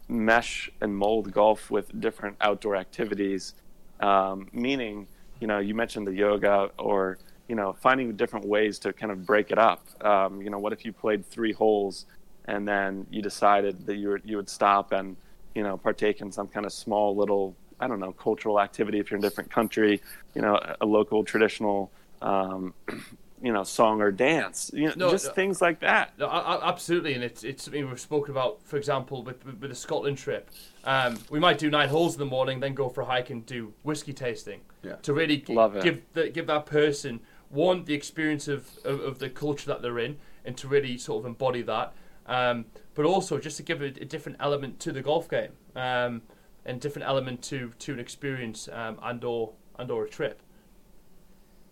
mesh 0.07 0.71
and 0.81 0.95
mold 0.95 1.31
golf 1.31 1.69
with 1.71 1.99
different 1.99 2.37
outdoor 2.41 2.75
activities 2.75 3.53
um, 3.99 4.47
meaning 4.53 5.07
you 5.39 5.47
know 5.47 5.59
you 5.59 5.73
mentioned 5.73 6.07
the 6.07 6.13
yoga 6.13 6.69
or 6.77 7.17
you 7.47 7.55
know 7.55 7.73
finding 7.73 8.15
different 8.15 8.45
ways 8.45 8.79
to 8.79 8.93
kind 8.93 9.11
of 9.11 9.25
break 9.25 9.51
it 9.51 9.57
up 9.57 9.85
um, 10.05 10.41
you 10.41 10.49
know 10.49 10.59
what 10.59 10.73
if 10.73 10.85
you 10.85 10.93
played 10.93 11.25
three 11.25 11.51
holes 11.51 12.05
and 12.51 12.67
then 12.67 13.07
you 13.09 13.21
decided 13.21 13.85
that 13.87 13.95
you 13.95 14.09
were, 14.09 14.21
you 14.25 14.35
would 14.37 14.49
stop 14.49 14.91
and 14.91 15.15
you 15.55 15.63
know 15.63 15.77
partake 15.77 16.21
in 16.21 16.31
some 16.31 16.47
kind 16.47 16.65
of 16.65 16.73
small 16.73 17.15
little 17.15 17.55
I 17.79 17.87
don't 17.87 17.99
know 17.99 18.11
cultural 18.11 18.59
activity 18.59 18.99
if 18.99 19.09
you're 19.09 19.17
in 19.17 19.23
a 19.25 19.27
different 19.29 19.49
country 19.49 20.01
you 20.35 20.41
know 20.41 20.55
a, 20.55 20.75
a 20.81 20.85
local 20.85 21.23
traditional 21.23 21.89
um, 22.21 22.73
you 23.41 23.51
know 23.51 23.63
song 23.63 24.01
or 24.01 24.11
dance 24.11 24.69
you 24.73 24.87
know 24.87 24.93
No, 24.97 25.09
just 25.11 25.27
no. 25.27 25.31
things 25.33 25.61
like 25.61 25.79
that 25.79 26.11
No, 26.19 26.27
I- 26.27 26.55
I- 26.57 26.69
absolutely, 26.69 27.13
and 27.15 27.23
it's 27.23 27.43
it's 27.43 27.63
something 27.63 27.87
we've 27.89 27.99
spoken 28.11 28.31
about. 28.31 28.59
For 28.63 28.77
example, 28.77 29.23
with 29.23 29.43
with, 29.45 29.59
with 29.61 29.69
the 29.71 29.75
Scotland 29.75 30.17
trip, 30.19 30.51
um, 30.83 31.17
we 31.31 31.39
might 31.39 31.57
do 31.57 31.69
nine 31.71 31.89
holes 31.89 32.13
in 32.15 32.19
the 32.19 32.31
morning, 32.37 32.59
then 32.59 32.73
go 32.75 32.87
for 32.89 33.01
a 33.01 33.05
hike 33.05 33.29
and 33.33 33.43
do 33.45 33.73
whiskey 33.83 34.13
tasting. 34.13 34.61
Yeah. 34.83 34.95
To 35.07 35.13
really 35.13 35.37
g- 35.37 35.53
Love 35.55 35.75
it. 35.77 35.83
give 35.83 36.01
the, 36.13 36.29
give 36.29 36.47
that 36.47 36.65
person 36.67 37.19
one 37.49 37.83
the 37.85 37.93
experience 37.95 38.47
of, 38.47 38.61
of, 38.85 38.99
of 39.01 39.19
the 39.19 39.29
culture 39.29 39.67
that 39.71 39.81
they're 39.81 39.99
in, 40.07 40.17
and 40.45 40.55
to 40.57 40.67
really 40.67 40.97
sort 40.99 41.21
of 41.21 41.25
embody 41.25 41.63
that. 41.63 41.93
Um, 42.31 42.65
but 42.95 43.05
also 43.05 43.37
just 43.37 43.57
to 43.57 43.63
give 43.63 43.81
a, 43.81 43.87
a 43.87 44.05
different 44.05 44.37
element 44.39 44.79
to 44.79 44.93
the 44.93 45.01
golf 45.01 45.29
game, 45.29 45.51
um, 45.75 46.21
and 46.65 46.79
different 46.79 47.07
element 47.07 47.41
to 47.43 47.73
to 47.79 47.93
an 47.93 47.99
experience 47.99 48.69
um, 48.71 48.97
and 49.03 49.23
or 49.23 49.53
and 49.77 49.91
or 49.91 50.05
a 50.05 50.09
trip. 50.09 50.41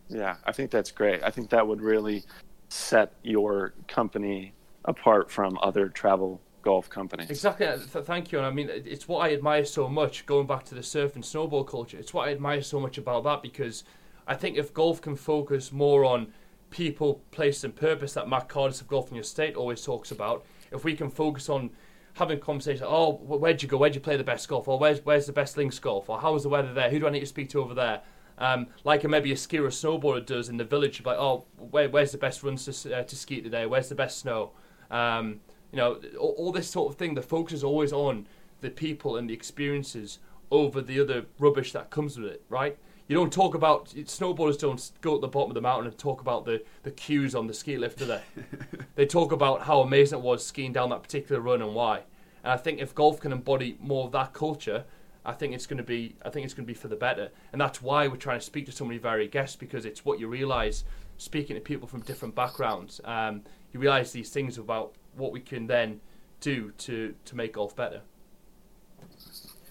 Yeah, 0.10 0.36
I 0.43 0.52
think 0.52 0.69
that's 0.69 0.91
great. 0.91 1.24
I 1.24 1.30
think 1.30 1.50
that 1.52 1.65
would 1.65 1.82
really 1.82 2.24
set 2.67 3.13
your 3.24 3.74
company 3.88 4.54
apart 4.86 5.32
from 5.32 5.58
other 5.62 5.88
travel 5.88 6.41
golf 6.62 6.89
companies. 6.89 7.30
Exactly. 7.30 7.65
uh, 7.67 7.78
thank 7.78 8.32
you. 8.32 8.39
And 8.39 8.48
I 8.48 8.52
mean, 8.52 8.69
it's 8.69 9.08
what 9.08 9.19
I 9.19 9.34
admire 9.34 9.63
so 9.63 9.88
much. 9.88 10.26
Going 10.26 10.48
back 10.48 10.65
to 10.65 10.76
the 10.76 10.84
surf 10.84 11.15
and 11.15 11.24
snowboard 11.24 11.67
culture, 11.67 11.98
it's 11.98 12.13
what 12.13 12.28
I 12.28 12.32
admire 12.32 12.62
so 12.62 12.80
much 12.80 12.98
about 12.98 13.24
that 13.24 13.41
because 13.41 13.84
I 14.28 14.36
think 14.36 14.58
if 14.58 14.74
golf 14.74 15.00
can 15.02 15.15
focus 15.15 15.72
more 15.72 16.04
on 16.04 16.34
people, 16.69 17.21
place, 17.32 17.63
and 17.63 17.75
purpose 17.75 18.13
that 18.13 18.29
Matt 18.29 18.49
Cardis 18.49 18.82
of 18.82 18.88
Golf 18.88 19.10
in 19.10 19.15
Your 19.15 19.23
State 19.23 19.55
always 19.55 19.84
talks 19.84 20.12
about, 20.12 20.45
if 20.71 20.84
we 20.84 20.95
can 20.95 21.10
focus 21.10 21.49
on 21.49 21.71
having 22.13 22.39
conversations. 22.39 22.86
Oh, 22.86 23.13
where'd 23.13 23.62
you 23.62 23.69
go? 23.69 23.77
Where'd 23.77 23.95
you 23.95 24.01
play 24.01 24.17
the 24.17 24.23
best 24.23 24.47
golf? 24.47 24.67
Or 24.67 24.77
where's 24.77 24.99
where's 25.05 25.25
the 25.25 25.34
best 25.34 25.58
links 25.58 25.79
golf? 25.79 26.10
Or 26.10 26.19
how 26.19 26.34
was 26.34 26.43
the 26.43 26.49
weather 26.49 26.73
there? 26.73 26.89
Who 26.89 26.99
do 26.99 27.08
I 27.08 27.12
need 27.12 27.21
to 27.21 27.25
speak 27.25 27.49
to 27.49 27.62
over 27.62 27.73
there? 27.73 28.01
Um, 28.38 28.67
like 28.84 29.03
maybe 29.03 29.32
a 29.32 29.36
skier 29.36 29.62
or 29.62 29.69
snowboarder 29.69 30.25
does 30.25 30.49
in 30.49 30.58
the 30.58 30.63
village. 30.63 31.03
Like, 31.03 31.17
oh, 31.17 31.45
where, 31.58 31.89
where's 31.89 32.12
the 32.12 32.17
best 32.17 32.43
runs 32.43 32.65
to, 32.65 32.97
uh, 32.97 33.03
to 33.03 33.15
ski 33.15 33.41
today? 33.41 33.65
Where's 33.65 33.89
the 33.89 33.95
best 33.95 34.19
snow? 34.19 34.51
Um, 34.89 35.41
you 35.71 35.77
know, 35.77 35.99
all, 36.17 36.36
all 36.38 36.51
this 36.51 36.69
sort 36.69 36.91
of 36.91 36.97
thing. 36.97 37.15
The 37.15 37.21
focus 37.21 37.53
is 37.53 37.63
always 37.63 37.91
on 37.93 38.27
the 38.62 38.69
people 38.69 39.17
and 39.17 39.29
the 39.29 39.34
experiences 39.34 40.19
over 40.51 40.82
the 40.82 40.99
other 40.99 41.25
rubbish 41.38 41.71
that 41.73 41.89
comes 41.89 42.17
with 42.17 42.32
it, 42.32 42.43
right? 42.49 42.77
You 43.10 43.15
don't 43.15 43.34
talk 43.34 43.56
about 43.56 43.88
snowboarders 43.89 44.60
don't 44.60 44.91
go 45.02 45.15
at 45.15 45.22
the 45.22 45.28
bottom 45.28 45.50
of 45.50 45.56
the 45.56 45.62
mountain 45.62 45.88
and 45.88 45.98
talk 45.98 46.22
about 46.22 46.45
the, 46.45 46.63
the 46.84 46.91
queues 46.91 47.34
on 47.34 47.48
the 47.48 47.56
ski 47.56 47.76
lift, 47.76 47.98
do 47.98 48.06
they? 48.06 48.22
they 48.95 49.08
talk 49.08 49.32
about 49.32 49.63
how 49.63 49.82
amazing 49.82 50.19
it 50.19 50.22
was 50.22 50.45
skiing 50.45 50.72
down 50.72 50.91
that 50.91 51.02
particular 51.02 51.41
run 51.41 51.63
and 51.63 51.74
why. 51.74 52.04
And 52.43 52.54
I 52.54 52.58
think 52.58 52.80
if 52.80 52.93
golf 52.93 53.19
can 53.19 53.32
embody 53.32 53.78
more 53.80 54.06
of 54.06 54.12
that 54.12 54.34
culture, 54.34 54.86
I 55.26 55.34
think 55.34 55.56
it's 55.56 55.65
going 55.65 55.80
to 55.80 55.84
be 55.84 56.17
I 56.24 56.30
think 56.30 56.45
it's 56.45 56.54
going 56.54 56.67
to 56.67 56.72
be 56.72 56.78
for 56.78 56.88
the 56.88 56.95
better. 56.95 57.32
And 57.52 57.60
that's 57.60 57.82
why 57.82 58.08
we're 58.08 58.15
trying 58.15 58.41
to 58.41 58.45
speak 58.45 58.67
to 58.67 58.72
so 58.72 58.86
many 58.86 59.00
varied 59.00 59.32
guests 59.32 59.56
because 59.56 59.86
it's 59.86 60.06
what 60.06 60.19
you 60.19 60.28
realise 60.28 60.84
speaking 61.17 61.56
to 61.56 61.62
people 61.62 61.88
from 61.88 62.02
different 62.02 62.36
backgrounds. 62.36 63.02
Um, 63.06 63.41
you 63.74 63.80
realise 63.80 64.12
these 64.12 64.30
things 64.30 64.60
about 64.60 64.93
what 65.15 65.32
we 65.32 65.39
can 65.39 65.65
then 65.65 66.00
do 66.41 66.74
to 66.78 67.15
to 67.26 67.36
make 67.36 67.54
golf 67.54 67.76
better. 67.76 68.02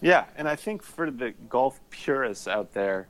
Yeah, 0.00 0.24
and 0.36 0.48
I 0.48 0.56
think 0.56 0.82
for 0.82 1.08
the 1.08 1.34
golf 1.48 1.80
purists 1.90 2.48
out 2.48 2.72
there, 2.72 3.06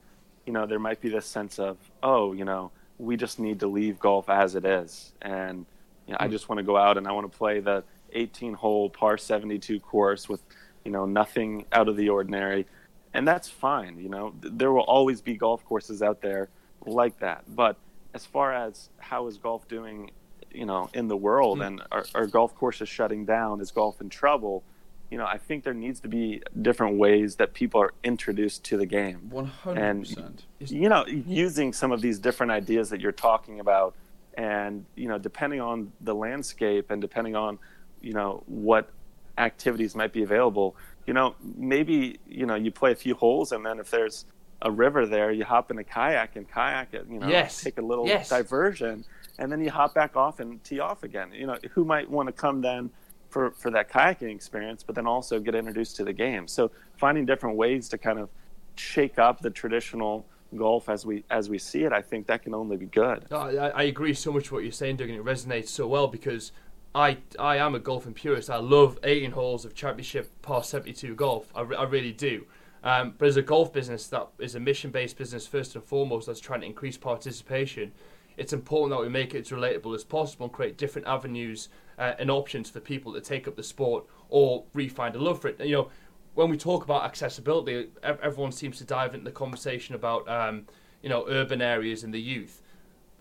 you 0.48 0.54
know, 0.54 0.64
there 0.64 0.78
might 0.78 1.02
be 1.02 1.10
this 1.10 1.26
sense 1.26 1.58
of, 1.58 1.76
oh, 2.02 2.32
you 2.32 2.46
know, 2.46 2.70
we 2.96 3.18
just 3.18 3.38
need 3.38 3.60
to 3.60 3.66
leave 3.66 3.98
golf 3.98 4.30
as 4.30 4.54
it 4.54 4.64
is, 4.64 5.12
and 5.20 5.66
you 6.06 6.12
know, 6.12 6.16
I 6.18 6.24
hmm. 6.24 6.32
just 6.32 6.48
want 6.48 6.58
to 6.58 6.62
go 6.62 6.74
out 6.74 6.96
and 6.96 7.06
I 7.06 7.12
want 7.12 7.30
to 7.30 7.36
play 7.36 7.60
the 7.60 7.84
18-hole 8.16 8.88
par 8.88 9.18
72 9.18 9.78
course 9.80 10.26
with, 10.26 10.40
you 10.86 10.90
know, 10.90 11.04
nothing 11.04 11.66
out 11.70 11.86
of 11.86 11.98
the 11.98 12.08
ordinary, 12.08 12.66
and 13.12 13.28
that's 13.28 13.46
fine. 13.46 14.00
You 14.00 14.08
know, 14.08 14.32
there 14.40 14.72
will 14.72 14.88
always 14.88 15.20
be 15.20 15.36
golf 15.36 15.62
courses 15.66 16.00
out 16.00 16.22
there 16.22 16.48
like 16.86 17.18
that, 17.18 17.44
but 17.54 17.76
as 18.14 18.24
far 18.24 18.54
as 18.54 18.88
how 18.96 19.26
is 19.26 19.36
golf 19.36 19.68
doing, 19.68 20.10
you 20.50 20.64
know, 20.64 20.88
in 20.94 21.08
the 21.08 21.16
world, 21.16 21.58
hmm. 21.58 21.64
and 21.64 21.82
are, 21.92 22.06
are 22.14 22.26
golf 22.26 22.56
courses 22.56 22.88
shutting 22.88 23.26
down? 23.26 23.60
Is 23.60 23.70
golf 23.70 24.00
in 24.00 24.08
trouble? 24.08 24.64
You 25.10 25.18
know, 25.18 25.26
I 25.26 25.38
think 25.38 25.64
there 25.64 25.74
needs 25.74 26.00
to 26.00 26.08
be 26.08 26.42
different 26.60 26.98
ways 26.98 27.36
that 27.36 27.54
people 27.54 27.80
are 27.80 27.92
introduced 28.04 28.64
to 28.64 28.76
the 28.76 28.86
game. 28.86 29.30
One 29.30 29.46
hundred 29.46 29.80
And 29.80 30.00
percent. 30.00 30.44
you 30.60 30.88
know, 30.88 31.06
using 31.06 31.72
some 31.72 31.92
of 31.92 32.00
these 32.00 32.18
different 32.18 32.52
ideas 32.52 32.90
that 32.90 33.00
you're 33.00 33.12
talking 33.12 33.60
about, 33.60 33.94
and 34.36 34.84
you 34.96 35.08
know, 35.08 35.18
depending 35.18 35.60
on 35.60 35.92
the 36.00 36.14
landscape 36.14 36.90
and 36.90 37.00
depending 37.00 37.34
on, 37.36 37.58
you 38.00 38.12
know, 38.12 38.42
what 38.46 38.90
activities 39.38 39.94
might 39.94 40.12
be 40.12 40.22
available, 40.22 40.76
you 41.06 41.14
know, 41.14 41.34
maybe 41.56 42.18
you 42.26 42.44
know 42.44 42.54
you 42.54 42.70
play 42.70 42.92
a 42.92 42.96
few 42.96 43.14
holes, 43.14 43.52
and 43.52 43.64
then 43.64 43.78
if 43.78 43.90
there's 43.90 44.26
a 44.62 44.70
river 44.70 45.06
there, 45.06 45.30
you 45.30 45.44
hop 45.44 45.70
in 45.70 45.78
a 45.78 45.84
kayak 45.84 46.34
and 46.36 46.50
kayak 46.50 46.92
it, 46.92 47.06
you 47.08 47.18
know, 47.20 47.28
Yes. 47.28 47.62
take 47.62 47.78
a 47.78 47.82
little 47.82 48.06
Yes. 48.06 48.28
diversion, 48.28 49.04
and 49.38 49.50
then 49.50 49.60
you 49.62 49.70
hop 49.70 49.94
back 49.94 50.16
off 50.16 50.40
and 50.40 50.62
tee 50.64 50.80
off 50.80 51.02
again. 51.02 51.32
You 51.32 51.46
know, 51.46 51.58
who 51.72 51.84
might 51.84 52.10
want 52.10 52.26
to 52.26 52.32
come 52.32 52.60
then? 52.60 52.90
For, 53.30 53.50
for 53.50 53.70
that 53.72 53.90
kayaking 53.90 54.34
experience, 54.34 54.82
but 54.82 54.94
then 54.94 55.06
also 55.06 55.38
get 55.38 55.54
introduced 55.54 55.96
to 55.96 56.04
the 56.04 56.14
game. 56.14 56.48
So 56.48 56.70
finding 56.96 57.26
different 57.26 57.56
ways 57.56 57.88
to 57.90 57.98
kind 57.98 58.18
of 58.18 58.30
shake 58.76 59.18
up 59.18 59.40
the 59.40 59.50
traditional 59.50 60.26
golf 60.56 60.88
as 60.88 61.04
we 61.04 61.24
as 61.30 61.50
we 61.50 61.58
see 61.58 61.84
it, 61.84 61.92
I 61.92 62.00
think 62.00 62.26
that 62.28 62.42
can 62.42 62.54
only 62.54 62.76
be 62.76 62.86
good. 62.86 63.30
I, 63.32 63.70
I 63.70 63.82
agree 63.84 64.14
so 64.14 64.32
much 64.32 64.44
with 64.44 64.52
what 64.52 64.62
you're 64.62 64.72
saying, 64.72 64.96
Doug, 64.96 65.10
and 65.10 65.18
it 65.18 65.24
resonates 65.24 65.68
so 65.68 65.86
well 65.86 66.08
because 66.08 66.52
I 66.94 67.18
I 67.38 67.56
am 67.56 67.74
a 67.74 67.78
golfing 67.78 68.14
purist. 68.14 68.48
I 68.50 68.56
love 68.56 68.98
18 69.02 69.32
holes 69.32 69.64
of 69.64 69.74
championship 69.74 70.30
par 70.42 70.64
72 70.64 71.14
golf. 71.14 71.52
I, 71.54 71.60
I 71.60 71.84
really 71.84 72.12
do. 72.12 72.46
Um, 72.82 73.14
but 73.18 73.26
as 73.26 73.36
a 73.36 73.42
golf 73.42 73.72
business 73.72 74.06
that 74.08 74.28
is 74.38 74.54
a 74.54 74.60
mission-based 74.60 75.18
business 75.18 75.46
first 75.46 75.74
and 75.74 75.84
foremost, 75.84 76.28
that's 76.28 76.40
trying 76.40 76.60
to 76.60 76.66
increase 76.66 76.96
participation. 76.96 77.92
It's 78.36 78.52
important 78.52 78.96
that 78.96 79.02
we 79.02 79.08
make 79.08 79.34
it 79.34 79.40
as 79.40 79.48
relatable 79.48 79.94
as 79.96 80.04
possible 80.04 80.46
and 80.46 80.52
create 80.52 80.78
different 80.78 81.08
avenues 81.08 81.68
uh, 81.98 82.14
and 82.18 82.30
options 82.30 82.70
for 82.70 82.80
people 82.80 83.12
to 83.12 83.20
take 83.20 83.48
up 83.48 83.56
the 83.56 83.62
sport 83.62 84.04
or 84.28 84.64
re-find 84.72 85.16
a 85.16 85.18
love 85.18 85.40
for 85.40 85.48
it. 85.48 85.60
You 85.60 85.72
know, 85.72 85.90
when 86.34 86.50
we 86.50 86.56
talk 86.56 86.84
about 86.84 87.04
accessibility, 87.04 87.88
everyone 88.02 88.52
seems 88.52 88.78
to 88.78 88.84
dive 88.84 89.14
into 89.14 89.24
the 89.24 89.32
conversation 89.32 89.94
about 89.94 90.28
um, 90.28 90.66
you 91.02 91.08
know 91.08 91.26
urban 91.28 91.60
areas 91.60 92.04
and 92.04 92.14
the 92.14 92.20
youth. 92.20 92.62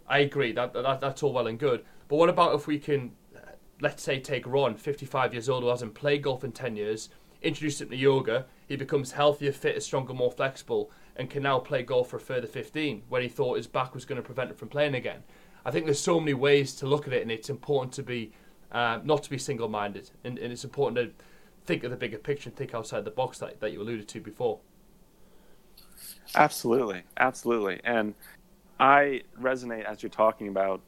I 0.08 0.20
agree 0.20 0.52
that, 0.54 0.74
that 0.74 1.02
that's 1.02 1.24
all 1.24 1.34
well 1.34 1.48
and 1.48 1.60
good. 1.60 1.84
But 2.08 2.18
what 2.18 2.30
about 2.30 2.56
if 2.56 2.68
we 2.68 2.80
can, 2.80 3.12
uh, 3.36 3.40
let's 3.82 4.04
say, 4.04 4.20
take 4.20 4.48
Ron, 4.48 4.76
55 4.76 5.34
years 5.34 5.50
old, 5.50 5.64
who 5.64 5.70
hasn't 5.70 5.96
played 5.96 6.22
golf 6.22 6.44
in 6.44 6.54
10 6.54 6.78
years, 6.78 7.10
introduce 7.42 7.82
him 7.82 7.90
to 7.90 7.96
yoga, 7.96 8.46
he 8.68 8.76
becomes 8.76 9.12
healthier, 9.12 9.52
fitter, 9.52 9.80
stronger, 9.80 10.14
more 10.14 10.32
flexible, 10.32 10.92
and 11.16 11.30
can 11.30 11.44
now 11.44 11.60
play 11.60 11.84
golf 11.84 12.10
for 12.10 12.18
a 12.18 12.22
further 12.22 12.48
15 12.48 13.04
when 13.10 13.22
he 13.22 13.28
thought 13.28 13.58
his 13.58 13.68
back 13.68 13.94
was 13.94 14.06
going 14.06 14.22
to 14.22 14.26
prevent 14.26 14.52
him 14.52 14.56
from 14.56 14.70
playing 14.70 14.96
again. 14.96 15.24
I 15.66 15.72
think 15.72 15.86
there's 15.86 16.00
so 16.00 16.20
many 16.20 16.34
ways 16.34 16.74
to 16.76 16.86
look 16.86 17.08
at 17.08 17.14
it, 17.14 17.22
and 17.22 17.32
it's 17.32 17.50
important 17.50 17.92
to 17.94 18.04
be 18.04 18.32
uh, 18.72 19.00
not 19.04 19.24
to 19.24 19.30
be 19.30 19.38
single-minded, 19.38 20.10
and, 20.24 20.38
and 20.38 20.52
it's 20.52 20.64
important 20.64 20.98
to 20.98 21.24
think 21.66 21.84
of 21.84 21.92
the 21.92 21.98
bigger 21.98 22.18
picture 22.18 22.50
and 22.50 22.58
think 22.58 22.74
outside 22.74 23.06
the 23.06 23.12
box 23.12 23.40
that, 23.40 23.60
that 23.60 23.72
you 23.72 23.82
alluded 23.82 24.08
to 24.08 24.20
before. 24.20 24.60
Absolutely, 26.36 27.04
absolutely, 27.18 27.80
and 27.84 28.14
I 28.80 29.24
resonate 29.40 29.86
as 29.86 30.04
you're 30.04 30.10
talking 30.10 30.48
about. 30.48 30.82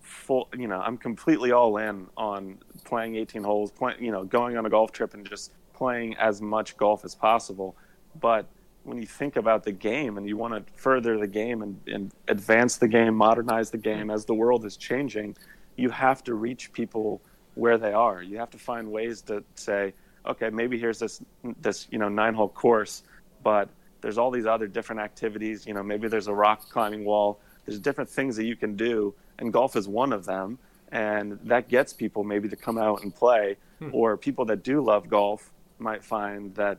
Full, 0.00 0.48
you 0.56 0.68
know, 0.68 0.80
I'm 0.80 0.96
completely 0.96 1.50
all 1.50 1.78
in 1.78 2.06
on 2.16 2.58
playing 2.84 3.16
18 3.16 3.42
holes, 3.42 3.72
you 3.98 4.12
know, 4.12 4.22
going 4.22 4.56
on 4.56 4.64
a 4.64 4.70
golf 4.70 4.92
trip 4.92 5.14
and 5.14 5.28
just 5.28 5.50
playing 5.74 6.16
as 6.16 6.40
much 6.40 6.76
golf 6.76 7.04
as 7.04 7.14
possible. 7.14 7.76
But 8.20 8.46
when 8.84 8.98
you 8.98 9.06
think 9.06 9.36
about 9.36 9.64
the 9.64 9.72
game 9.72 10.16
and 10.16 10.28
you 10.28 10.36
want 10.36 10.54
to 10.54 10.72
further 10.74 11.18
the 11.18 11.26
game 11.26 11.62
and, 11.62 11.80
and 11.88 12.12
advance 12.28 12.76
the 12.76 12.88
game, 12.88 13.14
modernize 13.14 13.70
the 13.70 13.78
game 13.78 14.10
as 14.10 14.24
the 14.24 14.34
world 14.34 14.64
is 14.64 14.76
changing, 14.76 15.36
you 15.76 15.90
have 15.90 16.24
to 16.24 16.34
reach 16.34 16.72
people 16.72 17.20
where 17.54 17.78
they 17.78 17.92
are. 17.92 18.22
You 18.22 18.38
have 18.38 18.50
to 18.50 18.58
find 18.58 18.90
ways 18.90 19.22
to 19.22 19.42
say, 19.54 19.94
okay, 20.26 20.50
maybe 20.50 20.78
here's 20.78 20.98
this 20.98 21.20
this 21.60 21.88
you 21.90 21.98
know 21.98 22.08
nine 22.08 22.34
hole 22.34 22.48
course, 22.48 23.02
but 23.42 23.68
there's 24.00 24.18
all 24.18 24.30
these 24.30 24.46
other 24.46 24.66
different 24.66 25.00
activities. 25.00 25.66
You 25.66 25.74
know, 25.74 25.82
maybe 25.82 26.08
there's 26.08 26.28
a 26.28 26.34
rock 26.34 26.68
climbing 26.68 27.04
wall. 27.04 27.40
There's 27.64 27.80
different 27.80 28.10
things 28.10 28.36
that 28.36 28.44
you 28.44 28.56
can 28.56 28.76
do, 28.76 29.14
and 29.38 29.52
golf 29.52 29.76
is 29.76 29.88
one 29.88 30.12
of 30.12 30.24
them. 30.24 30.58
And 30.92 31.38
that 31.44 31.68
gets 31.68 31.92
people 31.92 32.22
maybe 32.22 32.48
to 32.48 32.56
come 32.56 32.78
out 32.78 33.02
and 33.02 33.12
play, 33.12 33.56
hmm. 33.80 33.90
or 33.92 34.16
people 34.16 34.44
that 34.46 34.62
do 34.62 34.80
love 34.80 35.08
golf 35.08 35.50
might 35.78 36.04
find 36.04 36.54
that, 36.54 36.78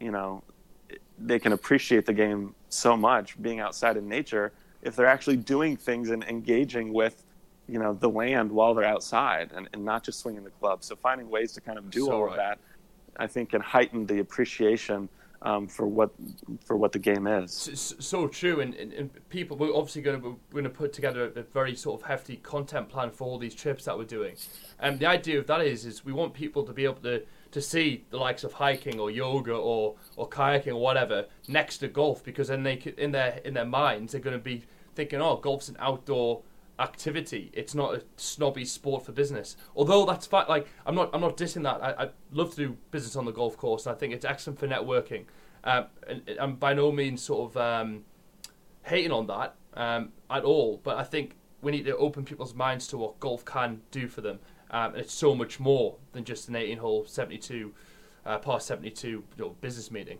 you 0.00 0.12
know, 0.12 0.42
they 1.18 1.38
can 1.38 1.52
appreciate 1.52 2.06
the 2.06 2.12
game 2.12 2.54
so 2.68 2.96
much 2.96 3.40
being 3.42 3.58
outside 3.58 3.96
in 3.96 4.08
nature 4.08 4.52
if 4.82 4.94
they're 4.94 5.06
actually 5.06 5.36
doing 5.36 5.76
things 5.76 6.10
and 6.10 6.22
engaging 6.24 6.92
with 6.92 7.24
you 7.68 7.78
know 7.78 7.92
the 7.94 8.08
land 8.08 8.50
while 8.50 8.74
they're 8.74 8.84
outside 8.84 9.52
and, 9.54 9.68
and 9.72 9.84
not 9.84 10.02
just 10.04 10.20
swinging 10.20 10.44
the 10.44 10.50
club. 10.50 10.82
So 10.82 10.96
finding 10.96 11.28
ways 11.28 11.52
to 11.52 11.60
kind 11.60 11.78
of 11.78 11.90
do 11.90 12.06
So 12.06 12.12
all 12.12 12.24
right. 12.24 12.30
of 12.32 12.36
that 12.36 12.58
i 13.18 13.26
think 13.26 13.50
can 13.50 13.60
heighten 13.60 14.06
the 14.06 14.20
appreciation 14.20 15.08
um, 15.42 15.68
for 15.68 15.86
what 15.86 16.10
for 16.64 16.76
what 16.76 16.92
the 16.92 16.98
game 16.98 17.26
is. 17.26 17.52
So, 17.52 17.96
so 18.00 18.26
true, 18.26 18.60
and, 18.60 18.74
and, 18.74 18.92
and 18.92 19.28
people 19.28 19.56
we're 19.56 19.74
obviously 19.74 20.02
going 20.02 20.20
to 20.20 20.28
we're 20.28 20.62
going 20.62 20.64
to 20.64 20.70
put 20.70 20.92
together 20.92 21.32
a, 21.36 21.42
very 21.42 21.76
sort 21.76 22.00
of 22.00 22.06
hefty 22.06 22.36
content 22.38 22.88
plan 22.88 23.10
for 23.10 23.24
all 23.24 23.38
these 23.38 23.54
trips 23.54 23.84
that 23.84 23.96
we're 23.96 24.04
doing, 24.04 24.34
and 24.80 24.98
the 24.98 25.06
idea 25.06 25.38
of 25.38 25.46
that 25.46 25.60
is 25.60 25.84
is 25.84 26.04
we 26.04 26.12
want 26.12 26.34
people 26.34 26.64
to 26.64 26.72
be 26.72 26.84
able 26.84 27.00
to 27.02 27.22
to 27.52 27.62
see 27.62 28.04
the 28.10 28.16
likes 28.16 28.44
of 28.44 28.52
hiking 28.52 28.98
or 28.98 29.10
yoga 29.10 29.54
or 29.54 29.94
or 30.16 30.28
kayaking 30.28 30.72
or 30.72 30.80
whatever 30.80 31.26
next 31.46 31.78
to 31.78 31.88
golf 31.88 32.24
because 32.24 32.48
then 32.48 32.62
they 32.62 32.76
could, 32.76 32.98
in 32.98 33.12
their 33.12 33.40
in 33.44 33.54
their 33.54 33.64
minds 33.64 34.12
they're 34.12 34.20
going 34.20 34.36
to 34.36 34.42
be 34.42 34.64
thinking 34.96 35.20
oh 35.20 35.36
golf's 35.36 35.68
an 35.68 35.76
outdoor 35.78 36.42
activity 36.78 37.50
it's 37.52 37.74
not 37.74 37.94
a 37.94 38.02
snobby 38.16 38.64
sport 38.64 39.04
for 39.04 39.12
business 39.12 39.56
although 39.74 40.04
that's 40.06 40.26
fact, 40.26 40.48
like 40.48 40.66
i'm 40.86 40.94
not 40.94 41.10
i'm 41.12 41.20
not 41.20 41.36
dissing 41.36 41.62
that 41.62 41.82
i, 41.82 42.04
I 42.04 42.08
love 42.32 42.50
to 42.50 42.56
do 42.56 42.76
business 42.90 43.16
on 43.16 43.24
the 43.24 43.32
golf 43.32 43.56
course 43.56 43.86
i 43.86 43.94
think 43.94 44.12
it's 44.12 44.24
excellent 44.24 44.58
for 44.58 44.68
networking 44.68 45.24
um, 45.64 45.86
and 46.06 46.22
i'm 46.38 46.54
by 46.54 46.74
no 46.74 46.92
means 46.92 47.22
sort 47.22 47.50
of 47.50 47.56
um, 47.56 48.04
hating 48.88 49.12
on 49.12 49.26
that 49.26 49.54
um, 49.74 50.12
at 50.30 50.44
all, 50.44 50.80
but 50.82 50.96
I 50.96 51.04
think 51.04 51.36
we 51.62 51.72
need 51.72 51.84
to 51.84 51.96
open 51.96 52.24
people's 52.24 52.54
minds 52.54 52.86
to 52.88 52.98
what 52.98 53.18
golf 53.20 53.44
can 53.44 53.80
do 53.90 54.08
for 54.08 54.20
them. 54.20 54.38
Um, 54.70 54.92
and 54.92 55.02
it's 55.02 55.14
so 55.14 55.34
much 55.34 55.60
more 55.60 55.96
than 56.12 56.24
just 56.24 56.48
an 56.48 56.56
18 56.56 56.78
hole 56.78 57.04
72, 57.06 57.72
uh, 58.26 58.38
par 58.38 58.60
72 58.60 59.08
you 59.08 59.24
know, 59.36 59.56
business 59.60 59.90
meeting. 59.90 60.18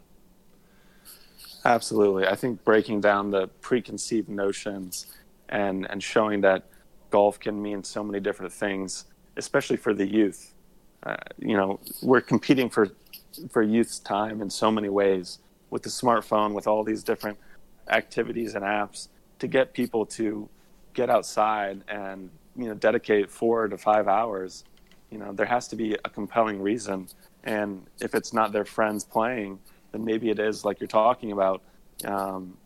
Absolutely. 1.65 2.27
I 2.27 2.35
think 2.35 2.65
breaking 2.65 3.01
down 3.01 3.31
the 3.31 3.49
preconceived 3.61 4.29
notions 4.29 5.07
and, 5.51 5.87
and 5.91 6.03
showing 6.03 6.41
that 6.43 6.65
golf 7.11 7.41
can 7.41 7.61
mean 7.63 7.85
so 7.85 8.05
many 8.05 8.21
different 8.21 8.53
things, 8.53 9.07
especially 9.37 9.77
for 9.77 9.95
the 9.95 10.07
youth. 10.07 10.55
Uh, 11.05 11.17
you 11.39 11.57
know, 11.57 11.81
we're 12.03 12.21
competing 12.21 12.71
for 12.71 12.89
for 13.51 13.63
youth's 13.63 14.01
time 14.01 14.43
in 14.43 14.51
so 14.51 14.71
many 14.71 14.89
ways 14.89 15.39
with 15.71 15.83
the 15.83 15.91
smartphone, 15.91 16.55
with 16.55 16.67
all 16.67 16.85
these 16.85 17.05
different 17.05 17.39
activities 17.91 18.55
and 18.55 18.65
apps 18.65 19.09
to 19.39 19.47
get 19.49 19.73
people 19.73 20.07
to 20.07 20.49
get 20.95 21.11
outside 21.11 21.83
and 21.89 22.31
you 22.57 22.67
know 22.67 22.75
dedicate 22.75 23.31
four 23.31 23.69
to 23.69 23.79
five 23.79 24.09
hours 24.09 24.65
You 25.11 25.19
know, 25.19 25.33
there 25.33 25.47
has 25.47 25.69
to 25.69 25.77
be 25.77 25.95
a 26.05 26.11
compelling 26.11 26.61
reason, 26.63 27.09
and 27.45 27.87
if 28.01 28.15
it's 28.15 28.33
not 28.33 28.53
their 28.53 28.65
friends 28.67 29.05
playing, 29.05 29.61
then 29.93 30.05
maybe 30.05 30.31
it 30.31 30.39
is 30.39 30.65
like 30.65 30.81
you're 30.81 30.89
talking 30.89 31.33
about 31.33 31.63
um, 32.05 32.57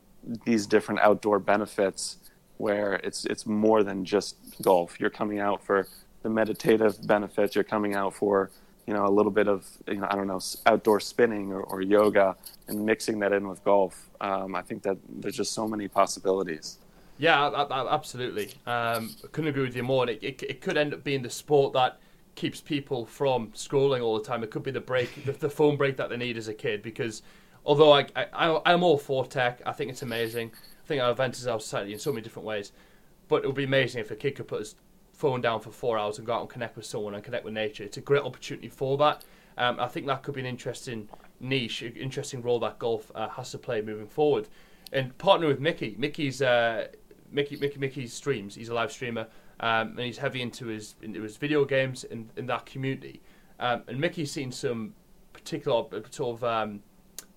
these 0.45 0.67
different 0.67 1.01
outdoor 1.01 1.39
benefits 1.39 2.19
where 2.63 2.95
it's 3.03 3.25
it's 3.25 3.45
more 3.45 3.83
than 3.83 4.05
just 4.05 4.37
golf. 4.63 5.01
You're 5.01 5.11
coming 5.11 5.41
out 5.41 5.65
for 5.65 5.89
the 6.23 6.31
meditative 6.31 7.05
benefits. 7.05 7.57
You're 7.57 7.65
coming 7.65 7.95
out 7.97 8.15
for 8.15 8.51
you 8.87 8.95
know 8.95 9.05
a 9.05 9.11
little 9.19 9.33
bit 9.33 9.49
of 9.49 9.67
you 9.89 9.97
know 9.97 10.07
I 10.09 10.15
don't 10.15 10.29
know 10.29 10.41
outdoor 10.65 11.01
spinning 11.01 11.53
or, 11.53 11.63
or 11.63 11.83
yoga 11.83 12.37
and 12.69 12.87
mixing 12.87 13.19
that 13.19 13.33
in 13.33 13.49
with 13.49 13.65
golf. 13.65 14.09
Um, 14.21 14.55
I 14.55 14.63
think 14.63 14.85
that 14.85 14.97
there's 15.09 15.37
just 15.37 15.53
so 15.53 15.67
many 15.67 15.89
possibilities. 15.89 16.79
Yeah, 17.19 17.67
absolutely. 17.71 18.53
Um, 18.67 19.11
I 19.25 19.27
couldn't 19.33 19.51
agree 19.51 19.65
with 19.65 19.77
you 19.77 19.83
more. 19.83 20.09
It, 20.09 20.23
it, 20.23 20.43
it 20.43 20.61
could 20.61 20.77
end 20.77 20.95
up 20.95 21.03
being 21.03 21.23
the 21.23 21.31
sport 21.31 21.73
that 21.75 21.99
keeps 22.37 22.61
people 22.61 23.07
from 23.07 23.49
scrolling 23.49 24.03
all 24.03 24.17
the 24.19 24.25
time. 24.25 24.43
It 24.43 24.51
could 24.51 24.63
be 24.63 24.71
the 24.71 24.81
break, 24.81 25.25
the, 25.27 25.33
the 25.33 25.51
phone 25.51 25.77
break 25.77 25.97
that 25.99 26.11
they 26.11 26.17
need 26.17 26.37
as 26.37 26.49
a 26.49 26.55
kid. 26.55 26.83
Because 26.83 27.23
although 27.65 27.93
I, 27.93 28.07
I, 28.17 28.61
I'm 28.67 28.83
all 28.83 28.99
for 28.99 29.27
tech, 29.27 29.61
I 29.67 29.73
think 29.73 29.91
it's 29.91 30.03
amazing. 30.03 30.53
Think 30.93 31.01
it 31.01 31.11
advances 31.11 31.47
our 31.47 31.59
society 31.59 31.95
in 31.95 31.99
so 31.99 32.13
many 32.13 32.21
different 32.21 32.45
ways. 32.45 32.71
But 33.27 33.45
it 33.45 33.47
would 33.47 33.57
be 33.57 33.65
amazing 33.65 34.03
if 34.03 34.11
a 34.11 34.15
kid 34.15 34.35
could 34.35 34.47
put 34.47 34.59
his 34.59 34.75
phone 35.15 35.41
down 35.41 35.61
for 35.61 35.71
four 35.71 35.97
hours 35.97 36.19
and 36.19 36.27
go 36.27 36.35
out 36.35 36.43
and 36.43 36.51
connect 36.51 36.77
with 36.77 36.85
someone 36.85 37.15
and 37.15 37.25
connect 37.25 37.47
with 37.47 37.55
nature. 37.55 37.83
It's 37.83 37.97
a 37.97 38.03
great 38.03 38.21
opportunity 38.21 38.69
for 38.69 38.99
that. 38.99 39.25
Um, 39.57 39.81
I 39.81 39.89
think 39.89 40.07
that 40.07 40.23
could 40.23 40.35
be 40.35 40.43
an 40.43 40.47
interesting 40.47 41.09
niche, 41.41 41.83
interesting 41.83 42.43
role 42.43 42.59
that 42.59 42.79
golf 42.79 43.11
uh, 43.15 43.31
has 43.31 43.51
to 43.53 43.59
play 43.59 43.81
moving 43.81 44.07
forward. 44.07 44.49
And 44.93 45.17
partner 45.17 45.47
with 45.47 45.61
Mickey. 45.61 45.95
Mickey's 45.99 46.43
uh, 46.43 46.89
Mickey, 47.31 47.57
Mickey, 47.57 47.79
Mickey 47.79 48.07
streams. 48.07 48.55
He's 48.55 48.69
a 48.69 48.75
live 48.75 48.93
streamer, 48.93 49.29
um, 49.61 49.93
and 49.97 50.01
he's 50.01 50.19
heavy 50.19 50.43
into 50.43 50.67
his 50.67 50.97
into 51.01 51.23
his 51.23 51.39
video 51.39 51.65
games 51.65 52.05
in 52.05 52.29
in 52.37 52.45
that 52.49 52.67
community. 52.67 53.23
Um, 53.59 53.85
and 53.89 53.99
Mickey's 53.99 54.31
seen 54.31 54.53
some 54.53 54.93
particular 55.33 55.87
sort 56.11 56.37
of 56.37 56.45
um, 56.45 56.83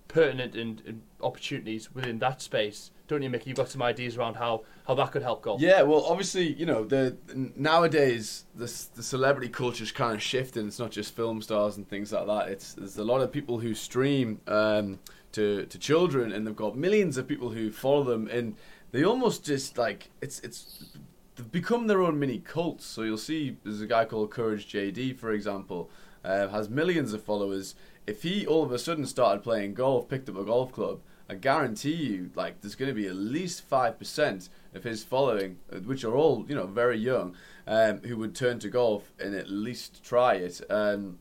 pertinent 0.09 0.55
and, 0.55 0.81
and, 0.85 1.01
opportunities 1.21 1.93
within 1.95 2.19
that 2.19 2.41
space, 2.41 2.91
don't 3.07 3.21
you, 3.21 3.29
Mickey? 3.29 3.49
You've 3.49 3.57
got 3.57 3.69
some 3.69 3.81
ideas 3.81 4.17
around 4.17 4.35
how, 4.35 4.63
how 4.87 4.95
that 4.95 5.11
could 5.11 5.21
help 5.21 5.43
golf. 5.43 5.61
Yeah, 5.61 5.83
well, 5.83 6.05
obviously, 6.05 6.53
you 6.53 6.65
know, 6.65 6.83
the 6.83 7.17
nowadays 7.55 8.45
the 8.55 8.71
the 8.95 9.03
celebrity 9.03 9.49
culture's 9.49 9.91
kind 9.91 10.15
of 10.15 10.21
shifting. 10.21 10.67
It's 10.67 10.79
not 10.79 10.91
just 10.91 11.15
film 11.15 11.41
stars 11.41 11.77
and 11.77 11.87
things 11.87 12.11
like 12.11 12.27
that. 12.27 12.49
It's 12.49 12.73
there's 12.73 12.97
a 12.97 13.03
lot 13.03 13.21
of 13.21 13.31
people 13.31 13.59
who 13.59 13.73
stream 13.73 14.41
um, 14.47 14.99
to 15.33 15.65
to 15.65 15.79
children, 15.79 16.31
and 16.31 16.47
they've 16.47 16.55
got 16.55 16.75
millions 16.75 17.17
of 17.17 17.27
people 17.27 17.49
who 17.49 17.71
follow 17.71 18.03
them, 18.03 18.27
and 18.27 18.55
they 18.91 19.03
almost 19.03 19.45
just 19.45 19.77
like 19.77 20.09
it's 20.21 20.39
it's 20.39 20.97
they've 21.35 21.51
become 21.51 21.87
their 21.87 22.01
own 22.01 22.17
mini 22.19 22.39
cults. 22.39 22.85
So 22.85 23.03
you'll 23.03 23.17
see 23.17 23.57
there's 23.63 23.81
a 23.81 23.87
guy 23.87 24.05
called 24.05 24.31
Courage 24.31 24.71
JD, 24.71 25.17
for 25.17 25.31
example, 25.31 25.89
uh, 26.23 26.47
has 26.47 26.69
millions 26.69 27.13
of 27.13 27.23
followers. 27.23 27.75
If 28.07 28.23
he 28.23 28.45
all 28.45 28.63
of 28.63 28.71
a 28.71 28.79
sudden 28.79 29.05
started 29.05 29.43
playing 29.43 29.73
golf, 29.73 30.07
picked 30.07 30.29
up 30.29 30.37
a 30.37 30.43
golf 30.43 30.71
club, 30.71 30.99
I 31.29 31.35
guarantee 31.35 31.95
you, 31.95 32.31
like 32.35 32.61
there's 32.61 32.75
going 32.75 32.89
to 32.89 32.95
be 32.95 33.07
at 33.07 33.15
least 33.15 33.63
five 33.63 33.97
percent 33.97 34.49
of 34.73 34.83
his 34.83 35.03
following, 35.03 35.57
uh, 35.71 35.77
which 35.79 36.03
are 36.03 36.15
all 36.15 36.45
you 36.47 36.55
know 36.55 36.67
very 36.67 36.97
young, 36.97 37.35
um, 37.67 37.99
who 38.01 38.17
would 38.17 38.35
turn 38.35 38.59
to 38.59 38.69
golf 38.69 39.11
and 39.19 39.33
at 39.33 39.49
least 39.49 40.03
try 40.03 40.35
it. 40.35 40.61
Um, 40.69 41.19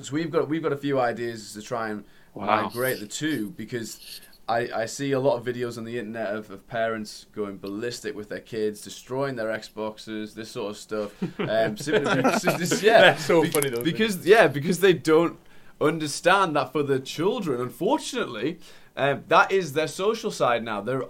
so 0.00 0.12
we've 0.12 0.30
got 0.30 0.48
we've 0.48 0.62
got 0.62 0.72
a 0.72 0.76
few 0.76 0.98
ideas 1.00 1.52
to 1.54 1.62
try 1.62 1.90
and 1.90 2.04
wow. 2.34 2.62
migrate 2.62 3.00
the 3.00 3.06
two 3.06 3.50
because 3.50 4.20
I, 4.48 4.68
I 4.74 4.86
see 4.86 5.12
a 5.12 5.20
lot 5.20 5.36
of 5.36 5.44
videos 5.44 5.76
on 5.76 5.84
the 5.84 5.98
internet 5.98 6.34
of, 6.34 6.50
of 6.50 6.66
parents 6.68 7.26
going 7.34 7.58
ballistic 7.58 8.14
with 8.14 8.28
their 8.28 8.40
kids, 8.40 8.80
destroying 8.80 9.34
their 9.34 9.48
Xboxes, 9.48 10.34
this 10.34 10.50
sort 10.50 10.70
of 10.70 10.76
stuff. 10.76 11.40
Um, 11.40 11.76
simply 11.76 12.22
because, 12.22 12.82
yeah, 12.82 13.00
That's 13.00 13.24
so 13.24 13.42
be, 13.42 13.50
funny 13.50 13.70
though. 13.70 13.82
Because 13.82 14.24
yeah, 14.24 14.46
because 14.46 14.80
they 14.80 14.92
don't 14.92 15.38
understand 15.80 16.54
that 16.56 16.72
for 16.72 16.82
the 16.82 17.00
children, 17.00 17.60
unfortunately, 17.60 18.58
um, 18.96 19.24
that 19.28 19.52
is 19.52 19.74
their 19.74 19.88
social 19.88 20.30
side 20.30 20.64
now. 20.64 20.80
They're, 20.80 21.02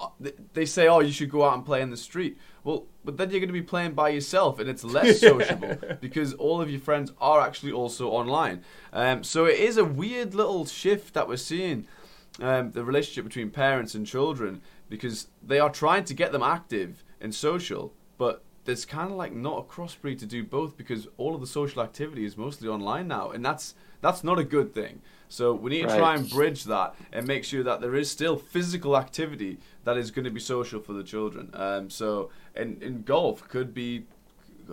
they 0.53 0.67
say, 0.67 0.89
"Oh, 0.89 1.01
you 1.01 1.13
should 1.13 1.31
go 1.31 1.45
out 1.45 1.55
and 1.55 1.65
play 1.65 1.83
in 1.83 1.91
the 1.91 1.97
street." 1.97 2.37
Well, 2.65 2.87
but 3.05 3.17
then 3.17 3.31
you're 3.31 3.39
going 3.39 3.49
to 3.49 3.53
be 3.53 3.63
playing 3.63 3.93
by 3.93 4.09
yourself, 4.09 4.59
and 4.59 4.69
it's 4.69 4.83
less 4.83 5.21
sociable 5.29 5.79
because 6.01 6.35
all 6.35 6.61
of 6.61 6.69
your 6.69 6.81
friends 6.81 7.13
are 7.21 7.41
actually 7.41 7.73
also 7.73 8.09
online. 8.09 8.65
Um, 8.93 9.23
so 9.23 9.45
it 9.45 9.61
is 9.61 9.77
a 9.77 9.85
weird 9.85 10.35
little 10.35 10.67
shift 10.67 11.15
that 11.15 11.29
we're 11.29 11.37
seeing 11.37 11.87
um, 12.41 12.73
the 12.73 12.85
relationship 12.85 13.25
between 13.25 13.51
parents 13.51 13.95
and 13.95 14.05
children 14.05 14.63
because 14.89 15.29
they 15.43 15.61
are 15.61 15.71
trying 15.71 16.05
to 16.05 16.15
get 16.15 16.33
them 16.33 16.43
active 16.43 17.05
and 17.21 17.35
social, 17.35 17.93
but 18.19 18.43
there's 18.65 18.85
kind 18.85 19.11
of 19.11 19.17
like 19.17 19.33
not 19.33 19.59
a 19.59 19.63
crossbreed 19.63 20.19
to 20.19 20.27
do 20.27 20.43
both 20.43 20.77
because 20.77 21.07
all 21.17 21.35
of 21.35 21.41
the 21.41 21.47
social 21.47 21.83
activity 21.83 22.25
is 22.25 22.37
mostly 22.37 22.69
online 22.69 23.07
now, 23.07 23.31
and 23.31 23.45
that's 23.45 23.75
that's 24.01 24.25
not 24.25 24.39
a 24.39 24.45
good 24.45 24.75
thing. 24.75 25.01
So 25.29 25.53
we 25.53 25.71
need 25.71 25.83
to 25.83 25.89
right. 25.89 25.99
try 25.99 26.15
and 26.15 26.29
bridge 26.31 26.65
that 26.65 26.95
and 27.13 27.27
make 27.27 27.45
sure 27.45 27.63
that 27.63 27.81
there 27.81 27.95
is 27.95 28.11
still 28.11 28.37
physical 28.37 28.97
activity 28.97 29.59
that 29.85 29.97
is 29.97 30.11
going 30.11 30.25
to 30.25 30.31
be 30.31 30.41
social 30.41 30.81
for 30.81 30.93
the 30.93 31.03
children. 31.03 31.51
Um, 31.55 31.91
so 31.91 32.31
in 32.55 32.81
in 32.81 33.03
golf 33.03 33.47
could 33.49 33.75
be 33.75 34.05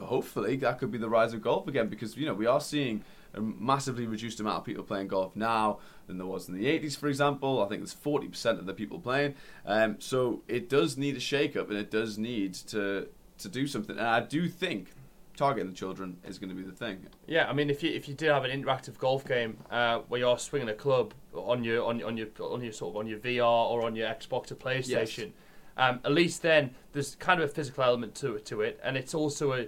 hopefully 0.02 0.56
that 0.58 0.80
could 0.80 0.92
be 0.92 0.98
the 0.98 1.10
rise 1.10 1.34
of 1.34 1.42
golf 1.42 1.68
again 1.68 1.88
because 1.88 2.18
you 2.18 2.26
know 2.26 2.34
we 2.34 2.46
are 2.46 2.62
seeing 2.62 3.04
a 3.34 3.42
massively 3.42 4.06
reduced 4.06 4.40
amount 4.40 4.58
of 4.58 4.64
people 4.64 4.84
playing 4.84 5.08
golf 5.08 5.36
now 5.36 5.80
than 6.08 6.18
there 6.18 6.28
was 6.28 6.48
in 6.48 6.56
the 6.56 6.66
80s, 6.66 6.98
for 6.98 7.08
example. 7.08 7.64
I 7.64 7.68
think 7.68 7.82
there's 7.82 7.96
40% 7.96 8.60
of 8.60 8.66
the 8.66 8.74
people 8.74 9.00
playing. 9.00 9.36
Um, 9.66 10.00
so 10.00 10.44
it 10.48 10.70
does 10.70 10.98
need 10.98 11.16
a 11.16 11.20
shake 11.20 11.56
up 11.56 11.70
and 11.70 11.78
it 11.78 11.90
does 11.90 12.18
need 12.18 12.54
to, 12.54 13.08
to 13.40 13.50
do 13.50 13.66
something. 13.66 13.98
And 13.98 14.08
I 14.08 14.20
do 14.20 14.48
think 14.48 14.92
targeting 15.36 15.70
the 15.70 15.76
children 15.76 16.18
is 16.26 16.38
going 16.38 16.50
to 16.50 16.56
be 16.56 16.64
the 16.64 16.72
thing. 16.72 17.06
Yeah, 17.28 17.50
I 17.50 17.54
mean, 17.54 17.70
if 17.70 17.84
you 17.84 17.92
if 17.92 18.08
you 18.08 18.14
did 18.14 18.30
have 18.30 18.46
an 18.46 18.52
interactive 18.52 18.98
golf 18.98 19.26
game 19.26 19.58
uh, 19.72 20.00
where 20.08 20.20
you're 20.20 20.38
swinging 20.38 20.70
a 20.70 20.74
club 20.74 21.14
on 21.34 21.64
your 21.64 21.84
on, 21.86 22.02
on 22.04 22.18
your 22.18 22.28
on 22.40 22.62
your 22.62 22.72
sort 22.72 22.94
of 22.94 22.98
on 22.98 23.08
your 23.08 23.20
VR 23.20 23.44
or 23.44 23.86
on 23.86 23.96
your 23.96 24.08
Xbox 24.08 24.52
or 24.52 24.56
PlayStation, 24.56 25.18
yes. 25.18 25.32
um, 25.78 26.00
at 26.04 26.12
least 26.12 26.42
then 26.42 26.76
there's 26.92 27.16
kind 27.16 27.42
of 27.42 27.50
a 27.50 27.54
physical 27.54 27.84
element 27.84 28.16
to 28.16 28.36
it 28.36 28.46
to 28.48 28.62
it, 28.62 28.80
and 28.84 28.98
it's 28.98 29.14
also 29.14 29.54
a 29.54 29.68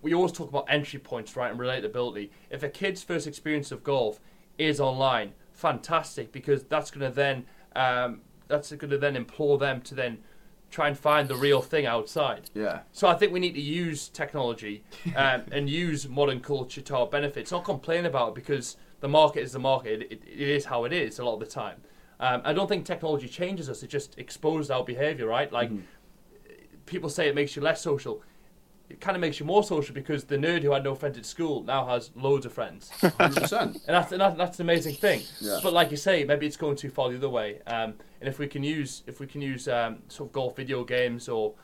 we 0.00 0.14
always 0.14 0.32
talk 0.32 0.48
about 0.48 0.66
entry 0.68 0.98
points, 0.98 1.36
right, 1.36 1.50
and 1.50 1.58
relatability. 1.58 2.30
If 2.50 2.62
a 2.62 2.68
kid's 2.68 3.02
first 3.02 3.26
experience 3.26 3.72
of 3.72 3.82
golf 3.82 4.20
is 4.56 4.80
online, 4.80 5.32
fantastic, 5.52 6.32
because 6.32 6.64
that's 6.64 6.90
going 6.90 7.08
to 7.08 7.14
then 7.14 7.46
um, 7.74 8.20
that's 8.48 8.72
going 8.72 8.90
to 8.90 8.98
then 8.98 9.16
implore 9.16 9.58
them 9.58 9.80
to 9.82 9.94
then 9.94 10.18
try 10.70 10.88
and 10.88 10.98
find 10.98 11.28
the 11.28 11.36
real 11.36 11.62
thing 11.62 11.86
outside. 11.86 12.50
Yeah. 12.54 12.80
So 12.92 13.08
I 13.08 13.14
think 13.14 13.32
we 13.32 13.40
need 13.40 13.54
to 13.54 13.60
use 13.60 14.08
technology 14.08 14.84
um, 15.16 15.42
and 15.52 15.68
use 15.68 16.08
modern 16.08 16.40
culture 16.40 16.80
to 16.82 16.96
our 16.96 17.06
benefit. 17.06 17.40
It's 17.40 17.52
not 17.52 17.64
complain 17.64 18.06
about 18.06 18.30
it 18.30 18.34
because 18.34 18.76
the 19.00 19.08
market 19.08 19.40
is 19.40 19.52
the 19.52 19.58
market. 19.58 20.02
It, 20.10 20.22
it 20.26 20.48
is 20.48 20.66
how 20.66 20.84
it 20.84 20.92
is 20.92 21.18
a 21.18 21.24
lot 21.24 21.34
of 21.34 21.40
the 21.40 21.46
time. 21.46 21.80
Um, 22.20 22.42
I 22.44 22.52
don't 22.52 22.68
think 22.68 22.84
technology 22.84 23.28
changes 23.28 23.70
us. 23.70 23.82
It 23.82 23.90
just 23.90 24.18
exposes 24.18 24.70
our 24.70 24.84
behavior, 24.84 25.26
right? 25.26 25.50
Like 25.52 25.70
mm-hmm. 25.70 25.82
people 26.86 27.08
say, 27.08 27.28
it 27.28 27.34
makes 27.34 27.54
you 27.54 27.62
less 27.62 27.80
social 27.80 28.22
it 28.90 29.00
kind 29.00 29.16
of 29.16 29.20
makes 29.20 29.38
you 29.38 29.44
more 29.44 29.62
social 29.62 29.94
because 29.94 30.24
the 30.24 30.36
nerd 30.36 30.62
who 30.62 30.72
had 30.72 30.82
no 30.82 30.94
friends 30.94 31.18
at 31.18 31.26
school 31.26 31.62
now 31.62 31.86
has 31.86 32.10
loads 32.14 32.46
of 32.46 32.52
friends. 32.52 32.90
100%. 33.00 33.60
and 33.62 33.80
that's, 33.86 34.12
and 34.12 34.20
that's 34.20 34.58
an 34.58 34.64
amazing 34.64 34.94
thing. 34.94 35.22
Yeah. 35.40 35.60
But 35.62 35.72
like 35.72 35.90
you 35.90 35.96
say, 35.96 36.24
maybe 36.24 36.46
it's 36.46 36.56
going 36.56 36.76
too 36.76 36.88
far 36.88 37.10
the 37.10 37.16
other 37.16 37.28
way. 37.28 37.60
Um, 37.66 37.94
and 38.20 38.28
if 38.28 38.38
we 38.38 38.46
can 38.46 38.62
use 38.62 39.02
if 39.06 39.20
we 39.20 39.26
can 39.26 39.42
use 39.42 39.68
um, 39.68 39.98
sort 40.08 40.30
of 40.30 40.32
golf 40.32 40.56
video 40.56 40.84
games 40.84 41.28
or 41.28 41.54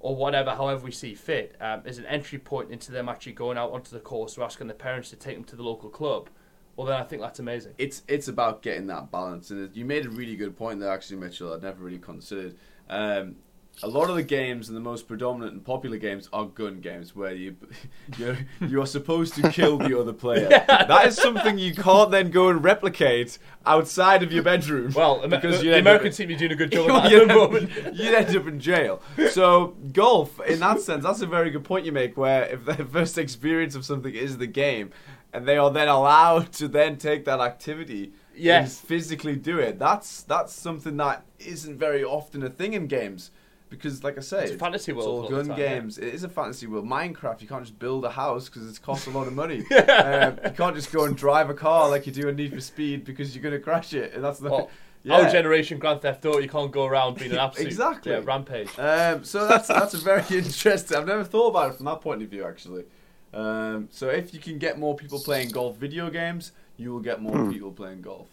or 0.00 0.16
whatever, 0.16 0.50
however 0.50 0.84
we 0.84 0.90
see 0.90 1.14
fit, 1.14 1.54
um, 1.60 1.82
as 1.84 1.98
an 1.98 2.06
entry 2.06 2.38
point 2.38 2.72
into 2.72 2.90
them 2.90 3.08
actually 3.08 3.32
going 3.32 3.56
out 3.56 3.70
onto 3.70 3.90
the 3.90 4.00
course 4.00 4.36
or 4.36 4.42
asking 4.42 4.66
the 4.66 4.74
parents 4.74 5.10
to 5.10 5.16
take 5.16 5.36
them 5.36 5.44
to 5.44 5.54
the 5.54 5.62
local 5.62 5.88
club, 5.88 6.28
well 6.74 6.86
then 6.86 6.96
I 6.98 7.04
think 7.04 7.22
that's 7.22 7.38
amazing. 7.38 7.74
It's 7.78 8.02
it's 8.08 8.28
about 8.28 8.62
getting 8.62 8.86
that 8.88 9.10
balance, 9.12 9.50
and 9.50 9.74
you 9.76 9.84
made 9.84 10.06
a 10.06 10.10
really 10.10 10.36
good 10.36 10.56
point 10.56 10.80
there, 10.80 10.90
actually, 10.90 11.18
Mitchell. 11.18 11.52
I'd 11.52 11.62
never 11.62 11.84
really 11.84 11.98
considered. 11.98 12.56
Um, 12.88 13.36
a 13.82 13.88
lot 13.88 14.10
of 14.10 14.16
the 14.16 14.22
games 14.22 14.68
and 14.68 14.76
the 14.76 14.80
most 14.80 15.08
predominant 15.08 15.52
and 15.52 15.64
popular 15.64 15.96
games 15.96 16.28
are 16.32 16.44
gun 16.46 16.80
games 16.80 17.16
where 17.16 17.34
you 17.34 17.56
you're, 18.18 18.36
you 18.60 18.80
are 18.80 18.86
supposed 18.86 19.34
to 19.34 19.50
kill 19.50 19.78
the 19.78 19.98
other 19.98 20.12
player. 20.12 20.42
Yeah. 20.52 20.84
That 20.84 21.06
is 21.06 21.16
something 21.16 21.58
you 21.58 21.74
can't 21.74 22.10
then 22.10 22.30
go 22.30 22.48
and 22.48 22.62
replicate 22.62 23.38
outside 23.64 24.22
of 24.22 24.32
your 24.32 24.42
bedroom. 24.42 24.92
Well, 24.94 25.26
because 25.26 25.60
the, 25.60 25.70
the 25.70 25.78
Americans 25.78 26.16
seem 26.16 26.28
to 26.28 26.34
be 26.34 26.38
doing 26.38 26.52
a 26.52 26.56
good 26.56 26.72
job 26.72 26.90
at 27.04 27.10
the 27.10 27.26
moment. 27.26 27.70
You'd 27.94 28.14
end 28.14 28.36
up 28.36 28.46
in 28.46 28.60
jail. 28.60 29.00
So 29.30 29.76
golf, 29.92 30.40
in 30.46 30.60
that 30.60 30.80
sense, 30.80 31.04
that's 31.04 31.22
a 31.22 31.26
very 31.26 31.50
good 31.50 31.64
point 31.64 31.86
you 31.86 31.92
make. 31.92 32.16
Where 32.16 32.44
if 32.44 32.64
their 32.64 32.84
first 32.84 33.16
experience 33.18 33.74
of 33.74 33.84
something 33.84 34.14
is 34.14 34.38
the 34.38 34.46
game, 34.46 34.90
and 35.32 35.46
they 35.46 35.56
are 35.56 35.70
then 35.70 35.88
allowed 35.88 36.52
to 36.54 36.68
then 36.68 36.98
take 36.98 37.24
that 37.24 37.40
activity 37.40 38.12
yes. 38.34 38.78
and 38.80 38.88
physically 38.88 39.36
do 39.36 39.58
it, 39.58 39.78
that's 39.78 40.22
that's 40.22 40.52
something 40.52 40.96
that 40.98 41.24
isn't 41.38 41.78
very 41.78 42.04
often 42.04 42.42
a 42.42 42.50
thing 42.50 42.74
in 42.74 42.86
games 42.86 43.30
because, 43.72 44.04
like 44.04 44.18
I 44.18 44.20
say, 44.20 44.44
it's 44.44 44.52
a 44.52 44.58
fantasy 44.58 44.92
world. 44.92 45.24
It's 45.24 45.32
all 45.32 45.38
gun 45.38 45.48
time, 45.48 45.56
games. 45.56 45.98
Yeah. 45.98 46.08
It 46.08 46.14
is 46.14 46.24
a 46.24 46.28
fantasy 46.28 46.66
world. 46.66 46.86
Minecraft, 46.86 47.40
you 47.40 47.48
can't 47.48 47.62
just 47.62 47.78
build 47.78 48.04
a 48.04 48.10
house 48.10 48.48
because 48.50 48.70
it 48.70 48.82
costs 48.82 49.06
a 49.06 49.10
lot 49.10 49.26
of 49.26 49.32
money. 49.32 49.64
um, 49.88 50.38
you 50.44 50.50
can't 50.50 50.76
just 50.76 50.92
go 50.92 51.04
and 51.04 51.16
drive 51.16 51.48
a 51.48 51.54
car 51.54 51.88
like 51.88 52.06
you 52.06 52.12
do 52.12 52.28
in 52.28 52.36
Need 52.36 52.52
for 52.52 52.60
Speed 52.60 53.04
because 53.04 53.34
you're 53.34 53.42
going 53.42 53.54
to 53.54 53.60
crash 53.60 53.94
it, 53.94 54.12
and 54.12 54.22
that's 54.22 54.38
the. 54.38 54.50
Well, 54.50 54.70
yeah. 55.02 55.14
Our 55.14 55.30
generation 55.30 55.78
Grand 55.78 56.02
Theft 56.02 56.24
Auto, 56.26 56.38
you 56.38 56.48
can't 56.48 56.70
go 56.70 56.84
around 56.84 57.18
being 57.18 57.32
an 57.32 57.38
absolute 57.46 57.66
exactly 57.66 58.12
yeah, 58.12 58.20
rampage. 58.22 58.78
Um, 58.78 59.24
so 59.24 59.48
that's 59.48 59.68
that's 59.68 59.94
a 59.94 59.98
very 59.98 60.22
interesting. 60.30 60.96
I've 60.96 61.06
never 61.06 61.24
thought 61.24 61.48
about 61.48 61.70
it 61.70 61.76
from 61.76 61.86
that 61.86 62.02
point 62.02 62.22
of 62.22 62.28
view, 62.28 62.44
actually. 62.44 62.84
Um, 63.32 63.88
so 63.90 64.10
if 64.10 64.34
you 64.34 64.40
can 64.40 64.58
get 64.58 64.78
more 64.78 64.94
people 64.94 65.18
playing 65.18 65.48
golf 65.48 65.76
video 65.76 66.10
games, 66.10 66.52
you 66.76 66.92
will 66.92 67.00
get 67.00 67.22
more 67.22 67.50
people 67.50 67.72
playing 67.72 68.02
golf. 68.02 68.28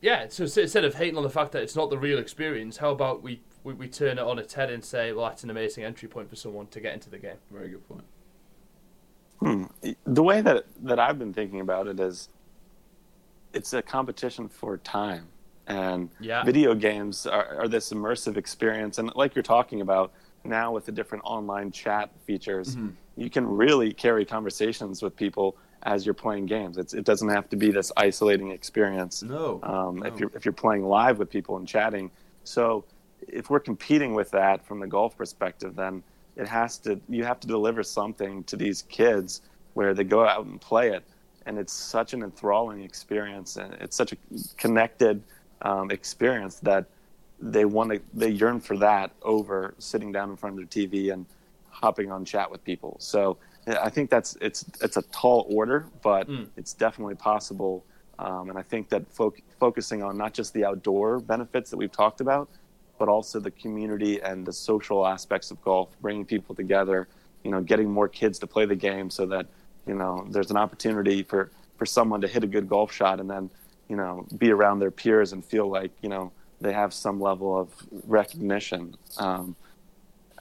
Yeah, 0.00 0.26
so 0.28 0.44
instead 0.44 0.84
of 0.84 0.94
hating 0.94 1.16
on 1.16 1.22
the 1.22 1.30
fact 1.30 1.52
that 1.52 1.62
it's 1.62 1.74
not 1.74 1.90
the 1.90 1.98
real 1.98 2.18
experience, 2.18 2.76
how 2.76 2.90
about 2.90 3.22
we, 3.22 3.42
we, 3.66 3.74
we 3.74 3.88
turn 3.88 4.18
it 4.18 4.22
on 4.22 4.38
its 4.38 4.54
head 4.54 4.70
and 4.70 4.82
say, 4.82 5.12
well, 5.12 5.26
that's 5.26 5.42
an 5.42 5.50
amazing 5.50 5.82
entry 5.82 6.08
point 6.08 6.30
for 6.30 6.36
someone 6.36 6.68
to 6.68 6.80
get 6.80 6.94
into 6.94 7.10
the 7.10 7.18
game. 7.18 7.36
Very 7.50 7.68
good 7.68 7.86
point. 7.88 8.04
Hmm. 9.40 9.64
The 10.04 10.22
way 10.22 10.40
that 10.40 10.64
that 10.84 10.98
I've 10.98 11.18
been 11.18 11.34
thinking 11.34 11.60
about 11.60 11.88
it 11.88 11.98
is, 12.00 12.28
it's 13.52 13.72
a 13.74 13.82
competition 13.82 14.48
for 14.48 14.78
time, 14.78 15.26
and 15.66 16.08
Yeah. 16.20 16.44
video 16.44 16.74
games 16.74 17.26
are, 17.26 17.62
are 17.62 17.68
this 17.68 17.90
immersive 17.90 18.36
experience. 18.36 18.98
And 18.98 19.12
like 19.14 19.34
you're 19.34 19.42
talking 19.42 19.80
about 19.80 20.12
now 20.44 20.72
with 20.72 20.86
the 20.86 20.92
different 20.92 21.24
online 21.26 21.70
chat 21.72 22.10
features, 22.24 22.78
you 23.16 23.28
can 23.28 23.46
really 23.46 23.92
carry 23.92 24.24
conversations 24.24 25.02
with 25.02 25.16
people 25.16 25.56
as 25.82 26.06
you're 26.06 26.14
playing 26.14 26.46
games. 26.46 26.78
It's, 26.78 26.94
it 26.94 27.04
doesn't 27.04 27.28
have 27.28 27.48
to 27.50 27.56
be 27.56 27.70
this 27.70 27.92
isolating 27.96 28.52
experience. 28.52 29.22
No. 29.22 29.60
um, 29.64 29.96
no. 29.96 30.06
if 30.06 30.20
you're 30.20 30.30
if 30.34 30.44
you're 30.44 30.52
playing 30.52 30.84
live 30.86 31.18
with 31.18 31.28
people 31.28 31.56
and 31.58 31.66
chatting. 31.66 32.10
So 32.44 32.84
if 33.28 33.50
we're 33.50 33.60
competing 33.60 34.14
with 34.14 34.30
that 34.30 34.64
from 34.66 34.80
the 34.80 34.86
golf 34.86 35.16
perspective, 35.16 35.76
then 35.76 36.02
it 36.36 36.48
has 36.48 36.78
to 36.78 37.00
you 37.08 37.24
have 37.24 37.40
to 37.40 37.46
deliver 37.48 37.82
something 37.82 38.44
to 38.44 38.56
these 38.56 38.82
kids 38.82 39.42
where 39.74 39.94
they 39.94 40.04
go 40.04 40.26
out 40.26 40.44
and 40.46 40.60
play 40.60 40.90
it, 40.90 41.04
and 41.46 41.58
it's 41.58 41.72
such 41.72 42.14
an 42.14 42.22
enthralling 42.22 42.82
experience, 42.82 43.56
and 43.56 43.74
it's 43.74 43.96
such 43.96 44.12
a 44.12 44.16
connected 44.56 45.22
um, 45.62 45.90
experience 45.90 46.56
that 46.60 46.86
they 47.40 47.64
want 47.64 47.90
to 47.92 48.00
they 48.14 48.30
yearn 48.30 48.60
for 48.60 48.76
that 48.78 49.10
over 49.22 49.74
sitting 49.78 50.12
down 50.12 50.30
in 50.30 50.36
front 50.36 50.58
of 50.58 50.70
their 50.70 50.86
TV 50.86 51.12
and 51.12 51.26
hopping 51.70 52.10
on 52.10 52.24
chat 52.24 52.50
with 52.50 52.64
people. 52.64 52.96
So 53.00 53.36
I 53.66 53.90
think 53.90 54.10
that's 54.10 54.36
it's 54.40 54.64
it's 54.80 54.96
a 54.96 55.02
tall 55.12 55.46
order, 55.50 55.86
but 56.02 56.28
Mm. 56.28 56.48
it's 56.56 56.72
definitely 56.72 57.14
possible. 57.16 57.84
Um, 58.18 58.48
and 58.48 58.58
I 58.58 58.62
think 58.62 58.88
that 58.88 59.06
fo- 59.12 59.34
focusing 59.60 60.02
on 60.02 60.16
not 60.16 60.32
just 60.32 60.54
the 60.54 60.64
outdoor 60.64 61.20
benefits 61.20 61.70
that 61.70 61.76
we've 61.76 61.92
talked 61.92 62.22
about, 62.22 62.48
but 62.98 63.08
also 63.08 63.40
the 63.40 63.50
community 63.50 64.20
and 64.20 64.46
the 64.46 64.52
social 64.52 65.06
aspects 65.06 65.50
of 65.50 65.62
golf, 65.62 65.88
bringing 66.00 66.24
people 66.24 66.54
together, 66.54 67.08
you 67.44 67.50
know, 67.50 67.60
getting 67.60 67.90
more 67.90 68.08
kids 68.08 68.38
to 68.40 68.46
play 68.46 68.64
the 68.66 68.76
game 68.76 69.10
so 69.10 69.26
that, 69.26 69.46
you 69.86 69.94
know, 69.94 70.26
there's 70.30 70.50
an 70.50 70.56
opportunity 70.56 71.22
for, 71.22 71.50
for 71.76 71.86
someone 71.86 72.20
to 72.20 72.28
hit 72.28 72.42
a 72.42 72.46
good 72.46 72.68
golf 72.68 72.92
shot 72.92 73.20
and 73.20 73.30
then, 73.30 73.50
you 73.88 73.96
know, 73.96 74.26
be 74.38 74.50
around 74.50 74.78
their 74.80 74.90
peers 74.90 75.32
and 75.32 75.44
feel 75.44 75.68
like, 75.68 75.92
you 76.02 76.08
know, 76.08 76.32
they 76.60 76.72
have 76.72 76.92
some 76.92 77.20
level 77.20 77.58
of 77.58 77.68
recognition. 78.06 78.96
Um, 79.18 79.54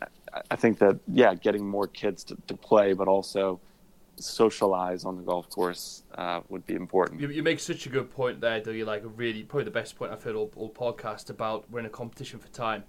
I, 0.01 0.07
I 0.51 0.55
think 0.55 0.79
that, 0.79 0.99
yeah, 1.07 1.35
getting 1.35 1.67
more 1.67 1.87
kids 1.87 2.23
to, 2.25 2.37
to 2.47 2.55
play, 2.55 2.93
but 2.93 3.07
also 3.07 3.59
socialize 4.17 5.05
on 5.05 5.17
the 5.17 5.23
golf 5.23 5.49
course 5.49 6.03
uh, 6.15 6.41
would 6.49 6.65
be 6.65 6.73
important. 6.73 7.19
You, 7.19 7.29
you 7.29 7.43
make 7.43 7.59
such 7.59 7.85
a 7.85 7.89
good 7.89 8.09
point 8.09 8.41
there, 8.41 8.59
do 8.59 8.71
you? 8.73 8.85
Like 8.85 9.03
really 9.15 9.43
probably 9.43 9.65
the 9.65 9.71
best 9.71 9.97
point 9.97 10.11
I've 10.11 10.23
heard 10.23 10.35
all, 10.35 10.51
all 10.55 10.69
podcast 10.69 11.29
about 11.29 11.69
we're 11.69 11.79
in 11.79 11.85
a 11.85 11.89
competition 11.89 12.39
for 12.39 12.47
time, 12.49 12.83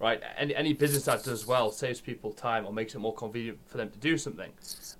right? 0.00 0.20
Any 0.36 0.54
any 0.54 0.72
business 0.72 1.04
that 1.04 1.22
does 1.24 1.46
well 1.46 1.70
saves 1.70 2.00
people 2.00 2.32
time 2.32 2.66
or 2.66 2.72
makes 2.72 2.94
it 2.94 2.98
more 2.98 3.14
convenient 3.14 3.58
for 3.66 3.76
them 3.76 3.90
to 3.90 3.98
do 3.98 4.18
something. 4.18 4.52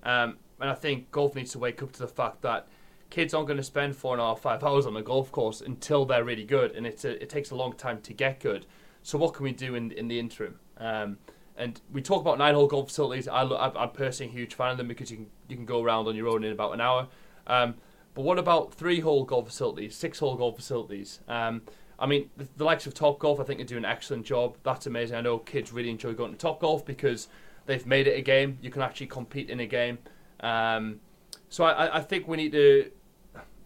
Um, 0.02 0.38
and 0.60 0.70
I 0.70 0.74
think 0.74 1.10
golf 1.10 1.34
needs 1.34 1.52
to 1.52 1.58
wake 1.58 1.82
up 1.82 1.92
to 1.92 1.98
the 1.98 2.08
fact 2.08 2.42
that 2.42 2.68
kids 3.10 3.34
aren't 3.34 3.48
going 3.48 3.58
to 3.58 3.64
spend 3.64 3.96
four 3.96 4.14
and 4.14 4.20
a 4.20 4.24
half 4.24 4.40
five 4.40 4.62
hours 4.62 4.86
on 4.86 4.96
a 4.96 5.02
golf 5.02 5.30
course 5.30 5.60
until 5.60 6.04
they're 6.04 6.24
really 6.24 6.44
good, 6.44 6.72
and 6.72 6.86
it's 6.86 7.04
a, 7.04 7.22
it 7.22 7.28
takes 7.28 7.50
a 7.50 7.54
long 7.54 7.72
time 7.72 8.00
to 8.02 8.12
get 8.12 8.40
good. 8.40 8.66
So 9.02 9.18
what 9.18 9.34
can 9.34 9.44
we 9.44 9.52
do 9.52 9.74
in 9.74 9.92
in 9.92 10.08
the 10.08 10.18
interim? 10.18 10.58
Um, 10.78 11.18
and 11.56 11.80
we 11.92 12.02
talk 12.02 12.20
about 12.20 12.38
nine-hole 12.38 12.66
golf 12.66 12.88
facilities. 12.88 13.28
I, 13.28 13.42
I'm 13.42 13.90
personally 13.90 14.32
a 14.32 14.34
huge 14.34 14.54
fan 14.54 14.72
of 14.72 14.78
them 14.78 14.88
because 14.88 15.10
you 15.10 15.16
can 15.18 15.26
you 15.48 15.56
can 15.56 15.64
go 15.64 15.82
around 15.82 16.08
on 16.08 16.16
your 16.16 16.28
own 16.28 16.44
in 16.44 16.52
about 16.52 16.72
an 16.72 16.80
hour. 16.80 17.08
Um, 17.46 17.74
but 18.14 18.22
what 18.22 18.38
about 18.38 18.72
three-hole 18.74 19.24
golf 19.24 19.46
facilities, 19.46 19.96
six-hole 19.96 20.36
golf 20.36 20.56
facilities? 20.56 21.20
Um, 21.28 21.62
I 21.98 22.06
mean, 22.06 22.30
the, 22.36 22.48
the 22.56 22.64
likes 22.64 22.86
of 22.86 22.94
Top 22.94 23.18
Golf, 23.18 23.40
I 23.40 23.44
think, 23.44 23.60
are 23.60 23.64
doing 23.64 23.84
an 23.84 23.90
excellent 23.90 24.26
job. 24.26 24.56
That's 24.62 24.86
amazing. 24.86 25.16
I 25.16 25.20
know 25.20 25.38
kids 25.38 25.72
really 25.72 25.90
enjoy 25.90 26.12
going 26.12 26.32
to 26.32 26.38
Top 26.38 26.60
Golf 26.60 26.84
because 26.84 27.28
they've 27.66 27.86
made 27.86 28.06
it 28.06 28.18
a 28.18 28.20
game. 28.20 28.58
You 28.60 28.70
can 28.70 28.82
actually 28.82 29.06
compete 29.06 29.48
in 29.50 29.60
a 29.60 29.66
game. 29.66 29.98
Um, 30.40 31.00
so 31.48 31.64
I, 31.64 31.98
I 31.98 32.00
think 32.00 32.26
we 32.26 32.36
need 32.36 32.52
to, 32.52 32.90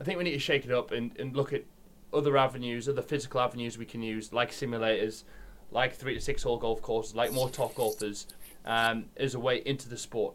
I 0.01 0.05
think 0.05 0.19
we 0.19 0.25
need 0.25 0.33
to 0.33 0.39
shake 0.39 0.65
it 0.67 0.73
up 0.73 0.93
and, 0.93 1.17
and 1.19 1.35
look 1.35 1.53
at 1.53 1.65
other 2.13 2.37
avenues, 2.37 2.89
other 2.89 3.03
physical 3.03 3.41
avenues 3.41 3.79
we 3.79 3.87
can 3.87 4.03
use, 4.03 4.33
like 4.33 4.51
simulators, 4.51 5.25
like 5.71 5.95
three 5.95 6.15
to 6.15 6.21
six 6.21 6.43
hole 6.43 6.59
golf 6.59 6.83
courses, 6.83 7.15
like 7.15 7.33
more 7.33 7.49
top 7.49 7.75
golfers, 7.75 8.27
um, 8.65 9.07
as 9.17 9.35
a 9.35 9.41
way 9.41 9.63
into 9.65 9.89
the 9.89 9.99
sport. 9.99 10.35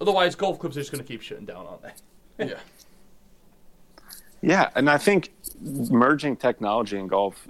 Otherwise, 0.00 0.34
golf 0.34 0.58
clubs 0.58 0.76
are 0.76 0.80
just 0.80 0.92
going 0.92 1.02
to 1.02 1.08
keep 1.08 1.22
shutting 1.22 1.44
down, 1.44 1.66
aren't 1.66 1.82
they? 1.82 2.46
yeah. 2.46 2.58
Yeah, 4.44 4.70
and 4.74 4.90
I 4.90 4.98
think 4.98 5.32
merging 5.60 6.34
technology 6.34 6.98
in 6.98 7.06
golf 7.06 7.48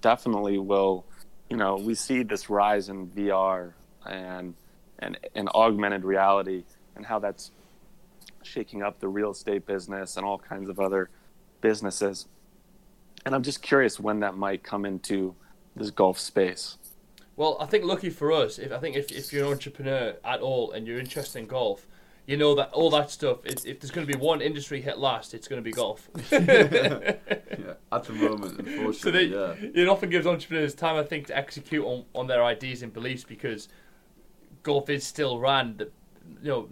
definitely 0.00 0.58
will. 0.58 1.06
You 1.48 1.56
know, 1.56 1.76
we 1.76 1.94
see 1.94 2.22
this 2.22 2.50
rise 2.50 2.90
in 2.90 3.08
VR 3.08 3.72
and 4.04 4.54
and, 4.98 5.18
and 5.34 5.48
augmented 5.54 6.04
reality, 6.04 6.64
and 6.96 7.06
how 7.06 7.18
that's 7.18 7.50
shaking 8.42 8.82
up 8.82 9.00
the 9.00 9.08
real 9.08 9.30
estate 9.30 9.64
business 9.64 10.18
and 10.18 10.26
all 10.26 10.38
kinds 10.38 10.68
of 10.68 10.78
other 10.78 11.08
businesses. 11.62 12.26
And 13.24 13.34
I'm 13.34 13.42
just 13.42 13.62
curious 13.62 13.98
when 13.98 14.20
that 14.20 14.36
might 14.36 14.62
come 14.62 14.84
into 14.84 15.34
this 15.78 15.90
golf 15.90 16.18
space. 16.18 16.76
Well, 17.36 17.56
I 17.60 17.66
think 17.66 17.84
lucky 17.84 18.10
for 18.10 18.32
us, 18.32 18.58
if 18.58 18.72
I 18.72 18.78
think 18.78 18.96
if, 18.96 19.12
if 19.12 19.32
you're 19.32 19.46
an 19.46 19.52
entrepreneur 19.52 20.16
at 20.24 20.40
all 20.40 20.72
and 20.72 20.86
you're 20.86 20.98
interested 20.98 21.38
in 21.38 21.46
golf, 21.46 21.86
you 22.26 22.36
know 22.36 22.54
that 22.56 22.72
all 22.72 22.90
that 22.90 23.10
stuff. 23.10 23.38
If, 23.46 23.64
if 23.64 23.80
there's 23.80 23.90
going 23.90 24.06
to 24.06 24.12
be 24.12 24.18
one 24.18 24.42
industry 24.42 24.82
hit 24.82 24.98
last, 24.98 25.32
it's 25.32 25.48
going 25.48 25.62
to 25.62 25.64
be 25.64 25.72
golf. 25.72 26.10
yeah. 26.30 27.14
At 27.90 28.04
the 28.04 28.12
moment, 28.12 28.58
unfortunately, 28.58 28.92
so 28.92 29.10
they, 29.10 29.24
yeah. 29.24 29.54
it 29.82 29.88
often 29.88 30.10
gives 30.10 30.26
entrepreneurs 30.26 30.74
time, 30.74 30.96
I 30.96 31.04
think, 31.04 31.28
to 31.28 31.36
execute 31.36 31.84
on, 31.84 32.04
on 32.14 32.26
their 32.26 32.44
ideas 32.44 32.82
and 32.82 32.92
beliefs 32.92 33.24
because 33.24 33.68
golf 34.62 34.90
is 34.90 35.04
still 35.04 35.38
ran, 35.38 35.78
the, 35.78 35.90
you 36.42 36.48
know, 36.50 36.68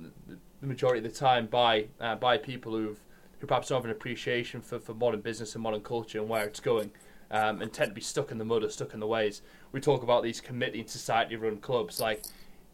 the 0.61 0.67
majority 0.67 0.99
of 0.99 1.11
the 1.11 1.19
time 1.19 1.47
by 1.47 1.87
uh, 2.01 2.17
by 2.17 2.37
people 2.37 2.73
who've 2.73 3.01
who 3.39 3.47
perhaps 3.47 3.69
don't 3.69 3.79
have 3.79 3.85
an 3.85 3.91
appreciation 3.91 4.61
for, 4.61 4.79
for 4.79 4.95
modern 4.95 5.21
business 5.21 5.55
and 5.55 5.63
modern 5.63 5.81
culture 5.81 6.19
and 6.19 6.29
where 6.29 6.45
it's 6.45 6.61
going, 6.61 6.91
um, 7.31 7.61
and 7.63 7.73
tend 7.73 7.91
to 7.91 7.95
be 7.95 8.01
stuck 8.01 8.31
in 8.31 8.39
the 8.39 8.45
mud 8.45 8.63
or 8.65 8.71
stuck 8.71 8.95
in 8.95 9.01
the 9.01 9.07
ways. 9.07 9.43
We 9.73 9.81
talk 9.81 10.03
about 10.03 10.23
these 10.23 10.41
committee 10.41 10.81
and 10.81 10.89
society 10.91 11.37
run 11.37 11.59
clubs, 11.59 12.01
like 12.01 12.23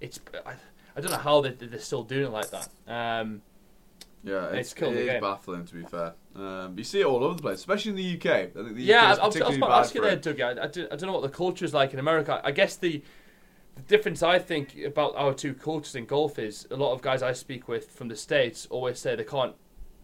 it's. 0.01 0.21
I, 0.47 0.55
I 0.95 1.01
don't 1.01 1.11
know 1.11 1.17
how 1.19 1.41
they, 1.41 1.51
they're 1.51 1.79
still 1.79 2.03
doing 2.03 2.27
it 2.27 2.31
like 2.31 2.51
that. 2.51 2.69
Um, 2.87 3.41
Yeah, 4.23 4.49
It's 4.49 4.69
it's, 4.69 4.75
killed 4.75 4.93
it 4.93 4.97
the 4.97 5.01
is 5.03 5.09
game. 5.09 5.21
baffling 5.23 5.65
to 5.65 5.75
be 5.75 5.83
fair. 5.85 6.15
Um, 6.37 6.77
you 6.77 6.85
see 6.85 7.01
it 7.01 7.07
all 7.07 7.25
over 7.25 7.35
the 7.35 7.43
place, 7.43 7.59
especially 7.59 7.91
in 7.91 7.97
the 7.97 8.17
UK. 8.17 8.27
I 8.35 8.47
think 8.51 8.77
the 8.77 8.83
yeah, 8.83 9.13
UK 9.13 9.19
I, 9.19 9.23
I 9.23 9.27
was, 9.27 9.37
I 9.41 9.49
was 9.49 9.57
about 9.57 9.69
to 9.69 9.75
ask 9.75 9.95
you 9.95 10.01
there. 10.03 10.17
Doug. 10.17 10.41
I, 10.41 10.51
I, 10.51 10.67
don't, 10.67 10.93
I 10.93 10.97
don't 10.97 11.03
know 11.07 11.13
what 11.13 11.23
the 11.23 11.29
culture 11.29 11.65
is 11.65 11.75
like 11.75 11.93
in 11.93 11.99
America. 11.99 12.41
I 12.45 12.51
guess 12.51 12.77
the 12.77 13.03
the 13.75 13.83
difference 13.83 14.23
I 14.23 14.39
think 14.39 14.77
about 14.85 15.17
our 15.17 15.33
two 15.33 15.55
cultures 15.55 15.95
in 15.95 16.05
golf 16.05 16.39
is 16.39 16.69
a 16.71 16.77
lot 16.77 16.93
of 16.93 17.01
guys 17.01 17.23
I 17.23 17.33
speak 17.33 17.69
with 17.69 17.91
from 17.91 18.09
the 18.09 18.17
states 18.17 18.67
always 18.71 18.99
say 18.99 19.17
they 19.17 19.25
can't 19.25 19.55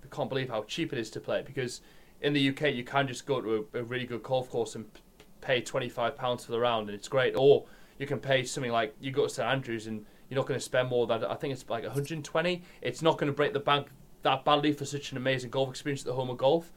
they 0.02 0.08
can't 0.10 0.28
believe 0.30 0.48
how 0.48 0.62
cheap 0.64 0.92
it 0.92 0.98
is 0.98 1.10
to 1.10 1.20
play 1.20 1.42
because 1.42 1.82
in 2.20 2.32
the 2.32 2.48
UK 2.48 2.74
you 2.74 2.84
can 2.84 3.06
just 3.06 3.26
go 3.26 3.40
to 3.40 3.68
a, 3.74 3.78
a 3.78 3.82
really 3.82 4.06
good 4.06 4.22
golf 4.22 4.50
course 4.50 4.74
and 4.74 4.92
p- 4.92 5.00
pay 5.40 5.60
twenty 5.60 5.88
five 5.88 6.16
pounds 6.16 6.44
for 6.44 6.52
the 6.52 6.60
round 6.60 6.88
and 6.88 6.96
it's 6.96 7.08
great, 7.08 7.34
or 7.36 7.66
you 7.98 8.06
can 8.06 8.18
pay 8.18 8.44
something 8.44 8.72
like 8.72 8.94
you 9.00 9.10
go 9.10 9.24
to 9.24 9.28
St 9.32 9.48
Andrews 9.48 9.86
and 9.86 10.04
you're 10.28 10.36
not 10.36 10.46
going 10.46 10.58
to 10.58 10.64
spend 10.64 10.88
more 10.88 11.06
than 11.06 11.24
I 11.24 11.34
think 11.34 11.52
it's 11.52 11.68
like 11.68 11.82
120. 11.84 12.62
It's 12.82 13.02
not 13.02 13.18
going 13.18 13.28
to 13.28 13.32
break 13.32 13.52
the 13.52 13.60
bank 13.60 13.88
that 14.22 14.44
badly 14.44 14.72
for 14.72 14.84
such 14.84 15.12
an 15.12 15.16
amazing 15.16 15.50
golf 15.50 15.70
experience 15.70 16.02
at 16.02 16.06
the 16.06 16.14
home 16.14 16.30
of 16.30 16.36
golf. 16.36 16.72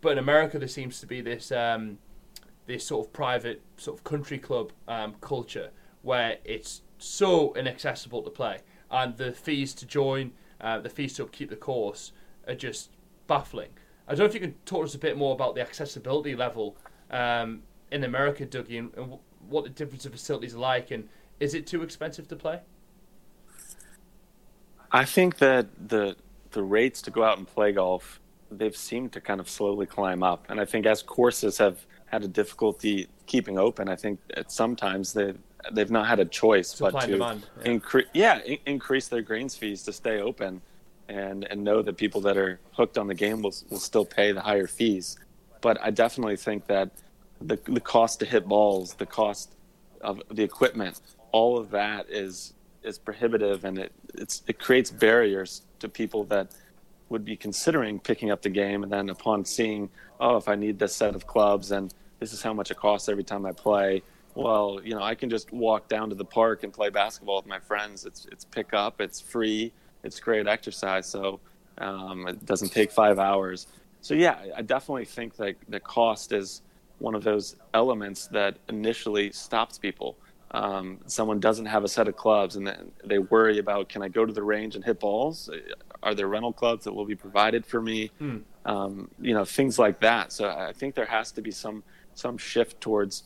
But 0.00 0.12
in 0.12 0.18
America, 0.18 0.58
there 0.58 0.68
seems 0.68 1.00
to 1.00 1.06
be 1.06 1.20
this 1.20 1.52
um, 1.52 1.98
this 2.66 2.86
sort 2.86 3.06
of 3.06 3.12
private 3.12 3.62
sort 3.76 3.98
of 3.98 4.04
country 4.04 4.38
club 4.38 4.72
um, 4.88 5.14
culture 5.20 5.70
where 6.02 6.38
it's 6.44 6.82
so 6.98 7.54
inaccessible 7.54 8.22
to 8.22 8.30
play, 8.30 8.60
and 8.90 9.16
the 9.16 9.32
fees 9.32 9.74
to 9.74 9.86
join, 9.86 10.32
uh, 10.60 10.78
the 10.78 10.88
fees 10.88 11.14
to 11.14 11.24
upkeep 11.24 11.50
the 11.50 11.56
course 11.56 12.12
are 12.46 12.54
just 12.54 12.90
baffling. 13.26 13.70
I 14.08 14.12
don't 14.14 14.20
know 14.20 14.24
if 14.26 14.34
you 14.34 14.40
can 14.40 14.54
talk 14.64 14.80
to 14.80 14.84
us 14.84 14.94
a 14.94 14.98
bit 14.98 15.16
more 15.16 15.34
about 15.34 15.54
the 15.54 15.60
accessibility 15.60 16.36
level 16.36 16.76
um, 17.10 17.62
in 17.90 18.04
America, 18.04 18.46
Dougie, 18.46 18.78
and, 18.78 18.92
and 18.96 19.18
what 19.48 19.64
the 19.64 19.70
difference 19.70 20.06
of 20.06 20.12
facilities 20.12 20.54
are 20.54 20.58
like, 20.58 20.90
and 20.90 21.08
is 21.40 21.54
it 21.54 21.66
too 21.66 21.82
expensive 21.82 22.28
to 22.28 22.36
play? 22.36 22.60
I 24.92 25.04
think 25.04 25.38
that 25.38 25.66
the 25.88 26.16
the 26.52 26.62
rates 26.62 27.02
to 27.02 27.10
go 27.10 27.22
out 27.22 27.36
and 27.36 27.46
play 27.46 27.72
golf 27.72 28.20
they've 28.50 28.76
seemed 28.76 29.12
to 29.12 29.20
kind 29.20 29.40
of 29.40 29.48
slowly 29.48 29.86
climb 29.86 30.22
up, 30.22 30.46
and 30.48 30.60
I 30.60 30.64
think 30.64 30.86
as 30.86 31.02
courses 31.02 31.58
have 31.58 31.84
had 32.06 32.22
a 32.22 32.28
difficulty 32.28 33.08
keeping 33.26 33.58
open, 33.58 33.88
I 33.88 33.96
think 33.96 34.20
sometimes 34.46 35.12
they 35.12 35.34
they've 35.72 35.90
not 35.90 36.06
had 36.06 36.20
a 36.20 36.24
choice 36.24 36.68
Supply 36.68 36.90
but 36.90 37.00
to 37.00 37.06
demand, 37.08 37.46
yeah. 37.58 37.70
increase 37.72 38.06
yeah 38.14 38.40
in- 38.44 38.58
increase 38.66 39.08
their 39.08 39.22
greens 39.22 39.56
fees 39.56 39.82
to 39.84 39.92
stay 39.92 40.20
open, 40.20 40.62
and 41.08 41.44
and 41.50 41.62
know 41.62 41.82
that 41.82 41.96
people 41.96 42.20
that 42.22 42.36
are 42.36 42.58
hooked 42.72 42.98
on 42.98 43.06
the 43.06 43.14
game 43.14 43.42
will 43.42 43.54
will 43.70 43.78
still 43.78 44.04
pay 44.04 44.32
the 44.32 44.40
higher 44.40 44.66
fees. 44.66 45.18
But 45.60 45.80
I 45.82 45.90
definitely 45.90 46.36
think 46.36 46.66
that 46.66 46.90
the 47.40 47.58
the 47.64 47.80
cost 47.80 48.20
to 48.20 48.26
hit 48.26 48.46
balls, 48.46 48.94
the 48.94 49.06
cost 49.06 49.54
of 50.00 50.22
the 50.30 50.42
equipment, 50.42 51.00
all 51.32 51.58
of 51.58 51.70
that 51.70 52.08
is 52.10 52.54
is 52.82 52.98
prohibitive, 52.98 53.64
and 53.64 53.78
it 53.78 53.92
it 54.46 54.58
creates 54.58 54.90
barriers 54.90 55.62
to 55.80 55.88
people 55.88 56.24
that 56.24 56.48
would 57.08 57.24
be 57.24 57.36
considering 57.36 58.00
picking 58.00 58.30
up 58.30 58.42
the 58.42 58.50
game, 58.50 58.82
and 58.82 58.90
then 58.90 59.10
upon 59.10 59.44
seeing, 59.44 59.88
oh, 60.18 60.36
if 60.36 60.48
I 60.48 60.56
need 60.56 60.78
this 60.78 60.94
set 60.94 61.14
of 61.14 61.26
clubs 61.26 61.70
and 61.70 61.94
this 62.18 62.32
is 62.32 62.42
how 62.42 62.52
much 62.52 62.70
it 62.70 62.76
costs 62.76 63.08
every 63.08 63.24
time 63.24 63.44
I 63.46 63.52
play. 63.52 64.02
Well, 64.34 64.80
you 64.82 64.94
know, 64.94 65.02
I 65.02 65.14
can 65.14 65.30
just 65.30 65.52
walk 65.52 65.88
down 65.88 66.08
to 66.10 66.14
the 66.14 66.24
park 66.24 66.62
and 66.62 66.72
play 66.72 66.90
basketball 66.90 67.36
with 67.36 67.46
my 67.46 67.60
friends. 67.60 68.04
It's 68.04 68.26
it's 68.26 68.44
pick 68.44 68.74
up, 68.74 69.00
it's 69.00 69.20
free, 69.20 69.72
it's 70.06 70.20
great 70.20 70.46
exercise, 70.46 71.06
so 71.06 71.40
um, 71.78 72.26
it 72.28 72.46
doesn't 72.46 72.70
take 72.70 72.90
five 72.90 73.18
hours. 73.18 73.66
So 74.00 74.14
yeah, 74.14 74.38
I 74.56 74.62
definitely 74.62 75.04
think 75.04 75.36
that 75.36 75.56
the 75.68 75.80
cost 75.80 76.32
is 76.32 76.62
one 76.98 77.14
of 77.14 77.24
those 77.24 77.56
elements 77.74 78.28
that 78.28 78.56
initially 78.68 79.32
stops 79.32 79.78
people. 79.78 80.16
Um, 80.52 81.00
someone 81.06 81.40
doesn't 81.40 81.66
have 81.66 81.82
a 81.82 81.88
set 81.88 82.06
of 82.06 82.16
clubs 82.16 82.54
and 82.56 82.66
then 82.66 82.92
they 83.04 83.18
worry 83.18 83.58
about 83.58 83.88
can 83.88 84.02
I 84.02 84.08
go 84.08 84.24
to 84.24 84.32
the 84.32 84.42
range 84.42 84.76
and 84.76 84.84
hit 84.84 85.00
balls? 85.00 85.50
Are 86.02 86.14
there 86.14 86.28
rental 86.28 86.52
clubs 86.52 86.84
that 86.84 86.92
will 86.92 87.04
be 87.04 87.16
provided 87.16 87.66
for 87.66 87.82
me? 87.82 88.12
Hmm. 88.18 88.38
Um, 88.64 89.10
you 89.20 89.34
know, 89.34 89.44
things 89.44 89.78
like 89.78 90.00
that. 90.00 90.32
So 90.32 90.48
I 90.48 90.72
think 90.72 90.94
there 90.94 91.06
has 91.06 91.32
to 91.32 91.42
be 91.42 91.50
some 91.50 91.82
some 92.14 92.38
shift 92.38 92.80
towards 92.80 93.24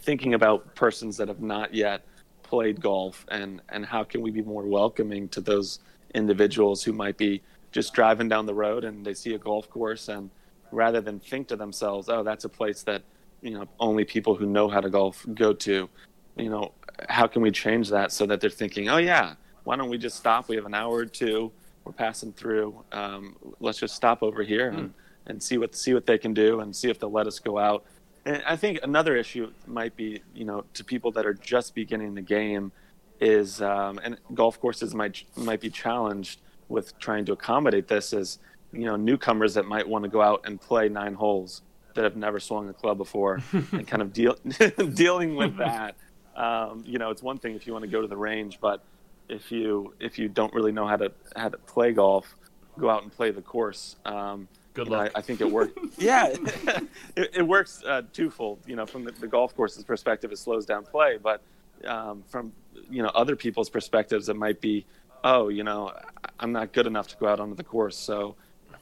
thinking 0.00 0.34
about 0.34 0.74
persons 0.74 1.16
that 1.16 1.28
have 1.28 1.40
not 1.40 1.74
yet 1.74 2.02
played 2.48 2.80
golf 2.80 3.24
and 3.30 3.60
and 3.68 3.84
how 3.84 4.02
can 4.02 4.20
we 4.22 4.30
be 4.30 4.42
more 4.42 4.66
welcoming 4.66 5.28
to 5.28 5.40
those 5.40 5.80
individuals 6.14 6.82
who 6.82 6.92
might 6.92 7.16
be 7.16 7.42
just 7.70 7.92
driving 7.92 8.28
down 8.28 8.46
the 8.46 8.54
road 8.54 8.84
and 8.84 9.04
they 9.04 9.14
see 9.14 9.34
a 9.34 9.38
golf 9.38 9.68
course 9.70 10.08
and 10.08 10.30
rather 10.70 11.00
than 11.00 11.18
think 11.20 11.48
to 11.48 11.56
themselves, 11.56 12.08
oh, 12.08 12.22
that's 12.22 12.44
a 12.44 12.48
place 12.48 12.82
that 12.82 13.02
you 13.42 13.52
know 13.52 13.66
only 13.78 14.04
people 14.04 14.34
who 14.34 14.46
know 14.46 14.68
how 14.68 14.80
to 14.80 14.90
golf 14.90 15.24
go 15.34 15.52
to. 15.52 15.88
You 16.36 16.50
know, 16.50 16.72
how 17.08 17.26
can 17.26 17.42
we 17.42 17.50
change 17.50 17.90
that 17.90 18.12
so 18.12 18.26
that 18.26 18.40
they're 18.40 18.50
thinking, 18.50 18.88
oh 18.88 18.98
yeah, 18.98 19.34
why 19.64 19.76
don't 19.76 19.90
we 19.90 19.98
just 19.98 20.16
stop? 20.16 20.48
We 20.48 20.56
have 20.56 20.66
an 20.66 20.74
hour 20.74 20.96
or 20.96 21.06
two. 21.06 21.52
We're 21.84 21.92
passing 21.92 22.32
through. 22.32 22.84
Um, 22.92 23.36
let's 23.60 23.78
just 23.78 23.94
stop 23.94 24.22
over 24.22 24.42
here 24.42 24.68
and, 24.70 24.92
and 25.26 25.42
see 25.42 25.58
what 25.58 25.74
see 25.74 25.94
what 25.94 26.06
they 26.06 26.18
can 26.18 26.34
do 26.34 26.60
and 26.60 26.74
see 26.74 26.90
if 26.90 26.98
they'll 26.98 27.12
let 27.12 27.26
us 27.26 27.38
go 27.38 27.58
out. 27.58 27.84
And 28.28 28.42
I 28.46 28.56
think 28.56 28.80
another 28.82 29.16
issue 29.16 29.50
might 29.66 29.96
be, 29.96 30.20
you 30.34 30.44
know, 30.44 30.64
to 30.74 30.84
people 30.84 31.10
that 31.12 31.24
are 31.24 31.32
just 31.32 31.74
beginning 31.74 32.14
the 32.14 32.22
game, 32.22 32.72
is 33.20 33.60
um, 33.62 33.98
and 34.04 34.18
golf 34.34 34.60
courses 34.60 34.94
might 34.94 35.24
might 35.34 35.60
be 35.60 35.70
challenged 35.70 36.40
with 36.68 36.96
trying 36.98 37.24
to 37.24 37.32
accommodate 37.32 37.88
this. 37.88 38.12
Is 38.12 38.38
you 38.72 38.84
know 38.84 38.96
newcomers 38.96 39.54
that 39.54 39.64
might 39.64 39.88
want 39.88 40.04
to 40.04 40.10
go 40.10 40.20
out 40.20 40.42
and 40.44 40.60
play 40.60 40.90
nine 40.90 41.14
holes 41.14 41.62
that 41.94 42.04
have 42.04 42.16
never 42.16 42.38
swung 42.38 42.68
a 42.68 42.72
club 42.72 42.98
before 42.98 43.40
and 43.52 43.88
kind 43.88 44.02
of 44.02 44.12
deal 44.12 44.36
dealing 44.94 45.34
with 45.34 45.56
that 45.56 45.96
um, 46.36 46.84
you 46.86 46.98
know 46.98 47.10
it's 47.10 47.22
one 47.22 47.38
thing 47.38 47.54
if 47.54 47.66
you 47.66 47.72
want 47.72 47.82
to 47.82 47.90
go 47.90 48.02
to 48.02 48.08
the 48.08 48.16
range 48.16 48.58
but 48.60 48.82
if 49.28 49.50
you 49.50 49.94
if 49.98 50.18
you 50.18 50.28
don't 50.28 50.52
really 50.52 50.70
know 50.70 50.86
how 50.86 50.96
to 50.96 51.10
how 51.34 51.48
to 51.48 51.56
play 51.58 51.92
golf 51.92 52.36
go 52.78 52.90
out 52.90 53.02
and 53.02 53.12
play 53.12 53.30
the 53.30 53.42
course 53.42 53.96
um, 54.04 54.46
Good 54.78 54.86
you 54.86 54.92
know, 54.92 54.98
luck. 54.98 55.12
I, 55.16 55.18
I 55.18 55.22
think 55.22 55.40
it 55.40 55.50
works 55.50 55.72
yeah 55.98 56.28
it, 57.16 57.30
it 57.34 57.42
works 57.42 57.82
uh, 57.84 58.02
twofold 58.12 58.60
you 58.64 58.76
know 58.76 58.86
from 58.86 59.02
the, 59.02 59.10
the 59.10 59.26
golf 59.26 59.56
course's 59.56 59.82
perspective 59.82 60.30
it 60.30 60.38
slows 60.38 60.64
down 60.64 60.84
play 60.84 61.18
but 61.20 61.42
um, 61.84 62.22
from 62.28 62.52
you 62.88 63.02
know 63.02 63.08
other 63.08 63.34
people's 63.34 63.68
perspectives 63.68 64.28
it 64.28 64.36
might 64.36 64.60
be 64.60 64.86
oh 65.24 65.48
you 65.48 65.64
know 65.64 65.92
i'm 66.38 66.52
not 66.52 66.72
good 66.72 66.86
enough 66.86 67.08
to 67.08 67.16
go 67.16 67.26
out 67.26 67.40
onto 67.40 67.56
the 67.56 67.64
course 67.64 67.96
so 67.96 68.36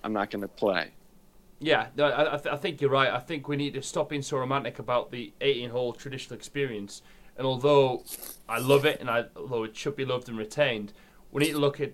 i'm 0.04 0.12
not 0.12 0.30
going 0.30 0.42
to 0.42 0.48
play 0.48 0.90
Yeah, 1.58 1.86
I, 1.98 2.34
I, 2.34 2.36
th- 2.36 2.52
I 2.52 2.58
think 2.58 2.82
you're 2.82 2.90
right. 2.90 3.10
I 3.10 3.18
think 3.18 3.48
we 3.48 3.56
need 3.56 3.72
to 3.72 3.82
stop 3.82 4.10
being 4.10 4.20
so 4.20 4.36
romantic 4.36 4.78
about 4.78 5.10
the 5.10 5.32
18 5.40 5.70
hole 5.70 5.94
traditional 5.94 6.36
experience. 6.36 7.00
And 7.38 7.46
although 7.46 8.04
I 8.46 8.58
love 8.58 8.84
it, 8.84 9.00
and 9.00 9.08
I, 9.08 9.24
although 9.34 9.64
it 9.64 9.74
should 9.74 9.96
be 9.96 10.04
loved 10.04 10.28
and 10.28 10.36
retained, 10.36 10.92
we 11.32 11.44
need 11.44 11.52
to 11.52 11.58
look 11.58 11.80
at 11.80 11.92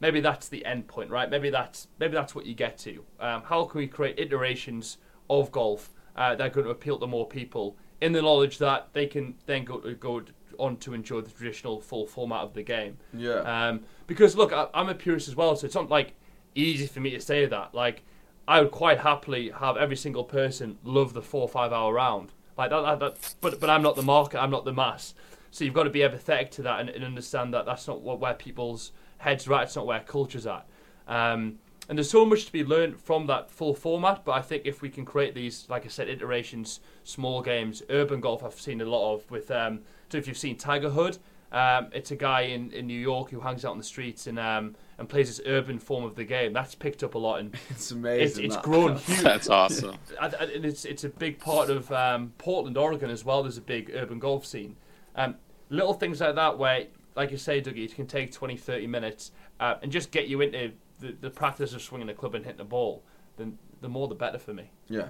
maybe 0.00 0.20
that's 0.20 0.48
the 0.48 0.64
end 0.64 0.86
point, 0.86 1.10
right? 1.10 1.30
Maybe 1.30 1.50
that's 1.50 1.88
maybe 1.98 2.14
that's 2.14 2.34
what 2.34 2.46
you 2.46 2.54
get 2.54 2.78
to. 2.78 3.04
Um, 3.20 3.42
how 3.42 3.64
can 3.64 3.78
we 3.78 3.86
create 3.86 4.18
iterations 4.18 4.98
of 5.28 5.50
golf 5.50 5.92
uh, 6.16 6.34
that 6.34 6.46
are 6.46 6.50
going 6.50 6.64
to 6.64 6.70
appeal 6.70 6.98
to 6.98 7.06
more 7.06 7.26
people, 7.26 7.76
in 8.00 8.12
the 8.12 8.22
knowledge 8.22 8.58
that 8.58 8.88
they 8.92 9.06
can 9.06 9.34
then 9.46 9.64
go 9.64 9.78
to, 9.78 9.94
go 9.94 10.22
on 10.58 10.76
to 10.78 10.94
enjoy 10.94 11.20
the 11.20 11.30
traditional 11.30 11.80
full 11.80 12.06
format 12.06 12.40
of 12.40 12.54
the 12.54 12.62
game. 12.62 12.96
Yeah. 13.12 13.40
Um, 13.40 13.80
because 14.06 14.36
look, 14.36 14.52
I, 14.52 14.68
I'm 14.74 14.88
a 14.88 14.94
purist 14.94 15.28
as 15.28 15.36
well, 15.36 15.56
so 15.56 15.66
it's 15.66 15.74
not 15.74 15.90
like 15.90 16.14
easy 16.54 16.86
for 16.86 17.00
me 17.00 17.10
to 17.10 17.20
say 17.20 17.46
that. 17.46 17.74
Like, 17.74 18.02
I 18.48 18.60
would 18.60 18.70
quite 18.70 19.00
happily 19.00 19.50
have 19.50 19.76
every 19.76 19.96
single 19.96 20.24
person 20.24 20.78
love 20.84 21.12
the 21.12 21.22
four 21.22 21.42
or 21.42 21.48
five 21.48 21.72
hour 21.72 21.92
round. 21.92 22.32
Like 22.56 22.70
that, 22.70 22.82
that, 22.82 23.00
that 23.00 23.34
but 23.40 23.60
but 23.60 23.68
I'm 23.68 23.82
not 23.82 23.96
the 23.96 24.02
market. 24.02 24.40
I'm 24.40 24.50
not 24.50 24.64
the 24.64 24.72
mass. 24.72 25.14
So 25.50 25.64
you've 25.64 25.74
got 25.74 25.84
to 25.84 25.90
be 25.90 26.00
empathetic 26.00 26.50
to 26.52 26.62
that 26.62 26.80
and, 26.80 26.90
and 26.90 27.04
understand 27.04 27.54
that 27.54 27.66
that's 27.66 27.86
not 27.88 28.00
what, 28.02 28.20
where 28.20 28.34
people's 28.34 28.92
heads 29.18 29.48
right. 29.48 29.64
It's 29.64 29.76
not 29.76 29.86
where 29.86 30.00
culture's 30.00 30.46
at. 30.46 30.66
Um, 31.08 31.58
and 31.88 31.96
there's 31.96 32.10
so 32.10 32.24
much 32.26 32.46
to 32.46 32.52
be 32.52 32.64
learned 32.64 32.98
from 32.98 33.26
that 33.28 33.50
full 33.50 33.74
format. 33.74 34.24
But 34.24 34.32
I 34.32 34.42
think 34.42 34.62
if 34.66 34.82
we 34.82 34.88
can 34.88 35.04
create 35.04 35.34
these, 35.34 35.66
like 35.68 35.84
I 35.84 35.88
said, 35.88 36.08
iterations, 36.08 36.80
small 37.04 37.42
games, 37.42 37.82
urban 37.90 38.20
golf, 38.20 38.42
I've 38.42 38.54
seen 38.54 38.80
a 38.80 38.84
lot 38.84 39.14
of 39.14 39.30
with. 39.30 39.50
Um, 39.50 39.80
so 40.08 40.18
if 40.18 40.26
you've 40.26 40.36
seen 40.36 40.56
Tiger 40.56 40.90
Hood, 40.90 41.18
um, 41.52 41.88
it's 41.92 42.10
a 42.10 42.16
guy 42.16 42.42
in, 42.42 42.72
in 42.72 42.86
New 42.88 42.98
York 42.98 43.30
who 43.30 43.38
hangs 43.40 43.64
out 43.64 43.70
on 43.70 43.78
the 43.78 43.84
streets 43.84 44.26
and 44.26 44.38
um, 44.38 44.74
and 44.98 45.08
plays 45.08 45.28
this 45.28 45.40
urban 45.46 45.78
form 45.78 46.04
of 46.04 46.16
the 46.16 46.24
game. 46.24 46.52
That's 46.52 46.74
picked 46.74 47.04
up 47.04 47.14
a 47.14 47.18
lot 47.18 47.38
and 47.38 47.54
It's 47.54 47.70
it's, 47.70 47.90
amazing. 47.92 48.44
it's 48.46 48.56
that. 48.56 48.64
grown 48.64 48.96
huge. 48.98 49.20
that's 49.20 49.48
awesome 49.48 49.96
and, 50.20 50.34
and 50.34 50.64
it's 50.64 50.84
it's 50.84 51.04
a 51.04 51.08
big 51.08 51.38
part 51.38 51.70
of 51.70 51.90
um, 51.92 52.32
Portland, 52.38 52.76
Oregon 52.76 53.10
as 53.10 53.24
well. 53.24 53.42
There's 53.44 53.58
a 53.58 53.62
big 53.62 53.92
urban 53.94 54.18
golf 54.18 54.44
scene. 54.44 54.76
Um, 55.14 55.36
little 55.70 55.94
things 55.94 56.20
like 56.20 56.34
that 56.34 56.58
where, 56.58 56.86
like 57.16 57.30
you 57.30 57.38
say, 57.38 57.60
Dougie, 57.60 57.84
it 57.86 57.94
can 57.94 58.06
take 58.06 58.30
20, 58.30 58.56
30 58.56 58.86
minutes 58.86 59.32
uh, 59.58 59.76
and 59.82 59.90
just 59.90 60.10
get 60.10 60.28
you 60.28 60.42
into 60.42 60.72
the, 61.00 61.16
the 61.20 61.30
practice 61.30 61.72
of 61.72 61.82
swinging 61.82 62.08
a 62.10 62.14
club 62.14 62.34
and 62.34 62.44
hitting 62.44 62.60
a 62.60 62.64
ball. 62.64 63.02
Then 63.36 63.58
the 63.80 63.88
more 63.88 64.06
the 64.06 64.14
better 64.14 64.38
for 64.38 64.52
me. 64.54 64.70
Yeah, 64.88 65.08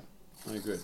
I 0.50 0.54
agree. 0.54 0.78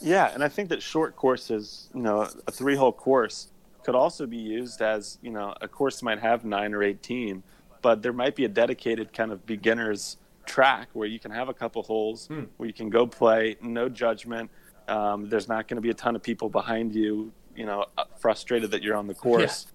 Yeah, 0.00 0.32
and 0.32 0.42
I 0.42 0.48
think 0.48 0.68
that 0.70 0.82
short 0.82 1.16
courses, 1.16 1.88
you 1.94 2.02
know, 2.02 2.28
a 2.46 2.50
three 2.52 2.74
hole 2.76 2.92
course 2.92 3.48
could 3.84 3.94
also 3.94 4.26
be 4.26 4.36
used 4.36 4.80
as, 4.80 5.18
you 5.22 5.30
know, 5.30 5.54
a 5.60 5.68
course 5.68 6.02
might 6.02 6.20
have 6.20 6.44
nine 6.44 6.72
or 6.72 6.82
18, 6.82 7.42
but 7.82 8.02
there 8.02 8.12
might 8.12 8.34
be 8.36 8.44
a 8.44 8.48
dedicated 8.48 9.12
kind 9.12 9.32
of 9.32 9.44
beginner's 9.44 10.16
track 10.46 10.88
where 10.92 11.08
you 11.08 11.18
can 11.18 11.30
have 11.30 11.48
a 11.48 11.54
couple 11.54 11.82
holes 11.82 12.26
Hmm. 12.28 12.44
where 12.56 12.66
you 12.66 12.72
can 12.72 12.90
go 12.90 13.06
play, 13.06 13.56
no 13.60 13.88
judgment. 13.88 14.50
Um, 14.88 15.28
there's 15.28 15.48
not 15.48 15.68
going 15.68 15.76
to 15.76 15.80
be 15.80 15.90
a 15.90 15.94
ton 15.94 16.16
of 16.16 16.22
people 16.22 16.48
behind 16.48 16.94
you, 16.94 17.32
you 17.56 17.66
know, 17.66 17.86
uh, 17.98 18.04
frustrated 18.18 18.70
that 18.72 18.82
you're 18.82 18.96
on 18.96 19.06
the 19.06 19.14
course. 19.14 19.66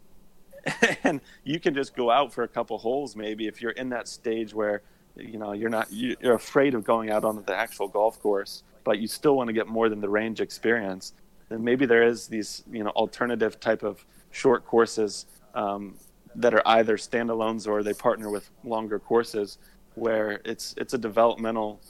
and 1.03 1.21
you 1.43 1.59
can 1.59 1.73
just 1.73 1.95
go 1.95 2.09
out 2.11 2.33
for 2.33 2.43
a 2.43 2.47
couple 2.47 2.77
holes 2.77 3.15
maybe 3.15 3.47
if 3.47 3.61
you're 3.61 3.71
in 3.71 3.89
that 3.89 4.07
stage 4.07 4.53
where 4.53 4.81
you 5.15 5.37
know 5.37 5.53
you're 5.53 5.69
not 5.69 5.91
you- 5.91 6.15
you're 6.21 6.35
afraid 6.35 6.73
of 6.73 6.83
going 6.83 7.09
out 7.09 7.23
onto 7.23 7.43
the 7.43 7.55
actual 7.55 7.87
golf 7.87 8.19
course 8.21 8.63
but 8.83 8.99
you 8.99 9.07
still 9.07 9.35
want 9.35 9.47
to 9.47 9.53
get 9.53 9.67
more 9.67 9.89
than 9.89 10.01
the 10.01 10.09
range 10.09 10.41
experience 10.41 11.13
then 11.49 11.63
maybe 11.63 11.85
there 11.85 12.03
is 12.03 12.27
these 12.27 12.63
you 12.71 12.83
know 12.83 12.89
alternative 12.91 13.59
type 13.59 13.83
of 13.83 14.05
short 14.31 14.65
courses 14.65 15.25
um, 15.55 15.95
that 16.35 16.53
are 16.53 16.61
either 16.65 16.97
standalones 16.97 17.67
or 17.67 17.81
they 17.83 17.93
partner 17.93 18.29
with 18.29 18.49
longer 18.63 18.99
courses 18.99 19.57
where 19.95 20.39
it's 20.45 20.75
it's 20.77 20.93
a 20.93 20.97
developmental 20.97 21.81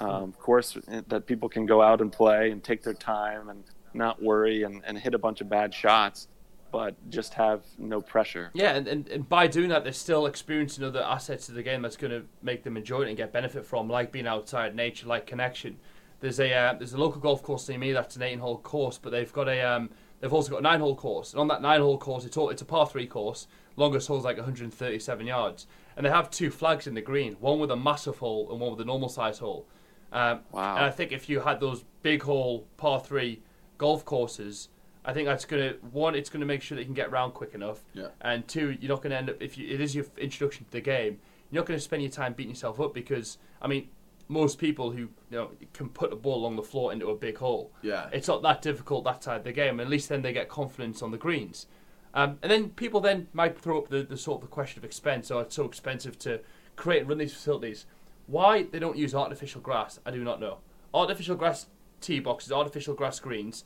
um, 0.00 0.32
course 0.32 0.76
that 1.08 1.26
people 1.26 1.48
can 1.48 1.66
go 1.66 1.80
out 1.80 2.00
and 2.00 2.12
play 2.12 2.50
and 2.50 2.62
take 2.64 2.82
their 2.82 2.94
time 2.94 3.48
and 3.48 3.62
not 3.94 4.20
worry 4.20 4.64
and, 4.64 4.82
and 4.84 4.98
hit 4.98 5.14
a 5.14 5.18
bunch 5.18 5.40
of 5.40 5.48
bad 5.48 5.72
shots 5.72 6.26
but 6.74 7.10
just 7.10 7.34
have 7.34 7.62
no 7.78 8.00
pressure 8.00 8.50
Yeah, 8.52 8.74
and, 8.74 8.88
and, 8.88 9.08
and 9.08 9.28
by 9.28 9.46
doing 9.46 9.68
that, 9.68 9.84
they're 9.84 9.92
still 9.92 10.26
experiencing 10.26 10.82
other 10.84 11.02
assets 11.02 11.48
of 11.48 11.54
the 11.54 11.62
game 11.62 11.82
that's 11.82 11.96
going 11.96 12.10
to 12.10 12.26
make 12.42 12.64
them 12.64 12.76
enjoy 12.76 13.02
it 13.02 13.08
and 13.08 13.16
get 13.16 13.32
benefit 13.32 13.64
from, 13.64 13.88
like 13.88 14.10
being 14.10 14.26
outside 14.26 14.74
nature, 14.74 15.06
like 15.06 15.24
connection. 15.24 15.78
There's 16.18 16.40
a 16.40 16.52
uh, 16.52 16.72
there's 16.74 16.92
a 16.92 16.98
local 16.98 17.20
golf 17.20 17.42
course 17.42 17.68
near 17.68 17.78
me 17.78 17.92
that's 17.92 18.16
an 18.16 18.22
eight 18.22 18.40
hole 18.40 18.58
course, 18.58 18.98
but 18.98 19.10
they've 19.10 19.32
got 19.32 19.48
a 19.48 19.60
um, 19.60 19.90
they've 20.20 20.32
also 20.32 20.50
got 20.50 20.58
a 20.58 20.62
nine 20.62 20.80
hole 20.80 20.96
course, 20.96 21.32
and 21.32 21.40
on 21.40 21.48
that 21.48 21.62
nine 21.62 21.80
hole 21.80 21.98
course, 21.98 22.24
it's 22.24 22.36
all, 22.36 22.50
it's 22.50 22.62
a 22.62 22.64
par 22.64 22.86
three 22.86 23.06
course. 23.06 23.46
Longest 23.76 24.08
hole 24.08 24.18
is 24.18 24.24
like 24.24 24.36
137 24.36 25.26
yards, 25.26 25.66
and 25.96 26.04
they 26.04 26.10
have 26.10 26.30
two 26.30 26.50
flags 26.50 26.86
in 26.86 26.94
the 26.94 27.00
green, 27.00 27.34
one 27.34 27.58
with 27.60 27.70
a 27.70 27.76
massive 27.76 28.18
hole 28.18 28.50
and 28.50 28.60
one 28.60 28.70
with 28.70 28.80
a 28.80 28.84
normal 28.84 29.08
size 29.08 29.38
hole. 29.38 29.66
Um, 30.12 30.40
Wow. 30.52 30.76
And 30.76 30.84
I 30.84 30.90
think 30.90 31.12
if 31.12 31.28
you 31.28 31.40
had 31.40 31.60
those 31.60 31.84
big 32.02 32.22
hole 32.22 32.66
par 32.76 33.00
three 33.00 33.42
golf 33.78 34.04
courses, 34.04 34.68
I 35.04 35.12
think 35.12 35.26
that's 35.26 35.44
gonna 35.44 35.74
one, 35.92 36.14
it's 36.14 36.30
gonna 36.30 36.46
make 36.46 36.62
sure 36.62 36.76
that 36.76 36.82
you 36.82 36.86
can 36.86 36.94
get 36.94 37.08
around 37.08 37.32
quick 37.32 37.54
enough, 37.54 37.84
Yeah. 37.92 38.08
and 38.22 38.46
two, 38.48 38.76
you're 38.80 38.88
not 38.88 39.02
gonna 39.02 39.16
end 39.16 39.30
up 39.30 39.42
if 39.42 39.58
you, 39.58 39.68
it 39.68 39.80
is 39.80 39.94
your 39.94 40.06
introduction 40.16 40.64
to 40.66 40.70
the 40.72 40.80
game, 40.80 41.20
you're 41.50 41.60
not 41.62 41.66
gonna 41.66 41.78
spend 41.80 42.02
your 42.02 42.10
time 42.10 42.32
beating 42.32 42.50
yourself 42.50 42.80
up 42.80 42.94
because 42.94 43.38
I 43.60 43.66
mean, 43.68 43.88
most 44.28 44.58
people 44.58 44.92
who 44.92 45.00
you 45.00 45.10
know 45.30 45.50
can 45.74 45.88
put 45.90 46.12
a 46.12 46.16
ball 46.16 46.36
along 46.36 46.56
the 46.56 46.62
floor 46.62 46.92
into 46.92 47.08
a 47.10 47.14
big 47.16 47.36
hole, 47.38 47.70
Yeah. 47.82 48.08
it's 48.12 48.28
not 48.28 48.42
that 48.42 48.62
difficult 48.62 49.04
that 49.04 49.22
side 49.22 49.38
of 49.38 49.44
the 49.44 49.52
game. 49.52 49.78
At 49.80 49.88
least 49.88 50.08
then 50.08 50.22
they 50.22 50.32
get 50.32 50.48
confidence 50.48 51.02
on 51.02 51.10
the 51.10 51.18
greens. 51.18 51.66
Um, 52.14 52.38
and 52.42 52.50
then 52.50 52.70
people 52.70 53.00
then 53.00 53.26
might 53.32 53.58
throw 53.58 53.76
up 53.78 53.88
the, 53.88 54.02
the 54.04 54.16
sort 54.16 54.36
of 54.42 54.48
the 54.48 54.54
question 54.54 54.78
of 54.78 54.84
expense. 54.84 55.30
Or 55.32 55.42
it's 55.42 55.56
so 55.56 55.64
expensive 55.64 56.16
to 56.20 56.40
create 56.76 57.00
and 57.00 57.08
run 57.08 57.18
these 57.18 57.34
facilities. 57.34 57.86
Why 58.28 58.62
they 58.62 58.78
don't 58.78 58.96
use 58.96 59.14
artificial 59.16 59.60
grass, 59.60 59.98
I 60.06 60.12
do 60.12 60.22
not 60.22 60.40
know. 60.40 60.58
Artificial 60.94 61.34
grass 61.36 61.66
tee 62.00 62.20
boxes, 62.20 62.52
artificial 62.52 62.94
grass 62.94 63.18
greens. 63.18 63.64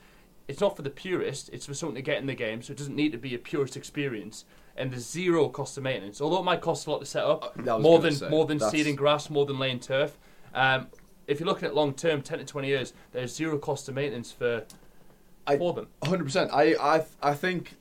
It's 0.49 0.61
not 0.61 0.75
for 0.77 0.83
the 0.83 0.91
purist. 0.91 1.51
It's 1.53 1.67
for 1.67 1.75
something 1.75 1.95
to 1.97 2.03
get 2.03 2.19
in 2.19 2.27
the 2.27 2.35
game, 2.35 2.63
so 2.63 2.73
it 2.73 2.79
doesn't 2.79 2.97
need 2.97 3.13
to 3.13 3.19
be 3.19 3.35
a 3.35 3.39
purist 3.39 3.77
experience. 3.77 4.45
And 4.77 4.91
there's 4.93 5.07
zero 5.09 5.49
cost 5.49 5.77
of 5.77 5.83
maintenance. 5.83 6.21
Although 6.21 6.39
it 6.39 6.45
might 6.45 6.61
cost 6.61 6.87
a 6.87 6.91
lot 6.91 7.01
to 7.01 7.07
set 7.07 7.25
up, 7.25 7.57
Uh, 7.67 7.79
more 7.79 7.99
than 7.99 8.15
say, 8.15 8.29
more 8.29 8.47
than 8.47 8.59
seeding 8.61 8.97
grass, 8.97 9.29
more 9.29 9.45
than 9.47 9.59
laying 9.59 9.81
turf. 9.81 10.17
Um, 10.55 10.87
if 11.27 11.39
you're 11.41 11.49
looking 11.49 11.67
at 11.69 11.75
long 11.75 11.93
term, 11.95 12.23
ten 12.23 12.39
to 12.39 12.45
twenty 12.45 12.69
years, 12.69 12.93
there's 13.13 13.35
zero 13.35 13.59
cost 13.59 13.89
of 13.89 13.95
maintenance 13.95 14.33
for 14.33 14.65
I- 15.47 15.59
for 15.59 15.73
them. 15.75 15.89
hundred 16.05 16.25
percent. 16.25 16.51
I, 16.53 16.75
I 16.97 17.05
I 17.23 17.35
think 17.35 17.75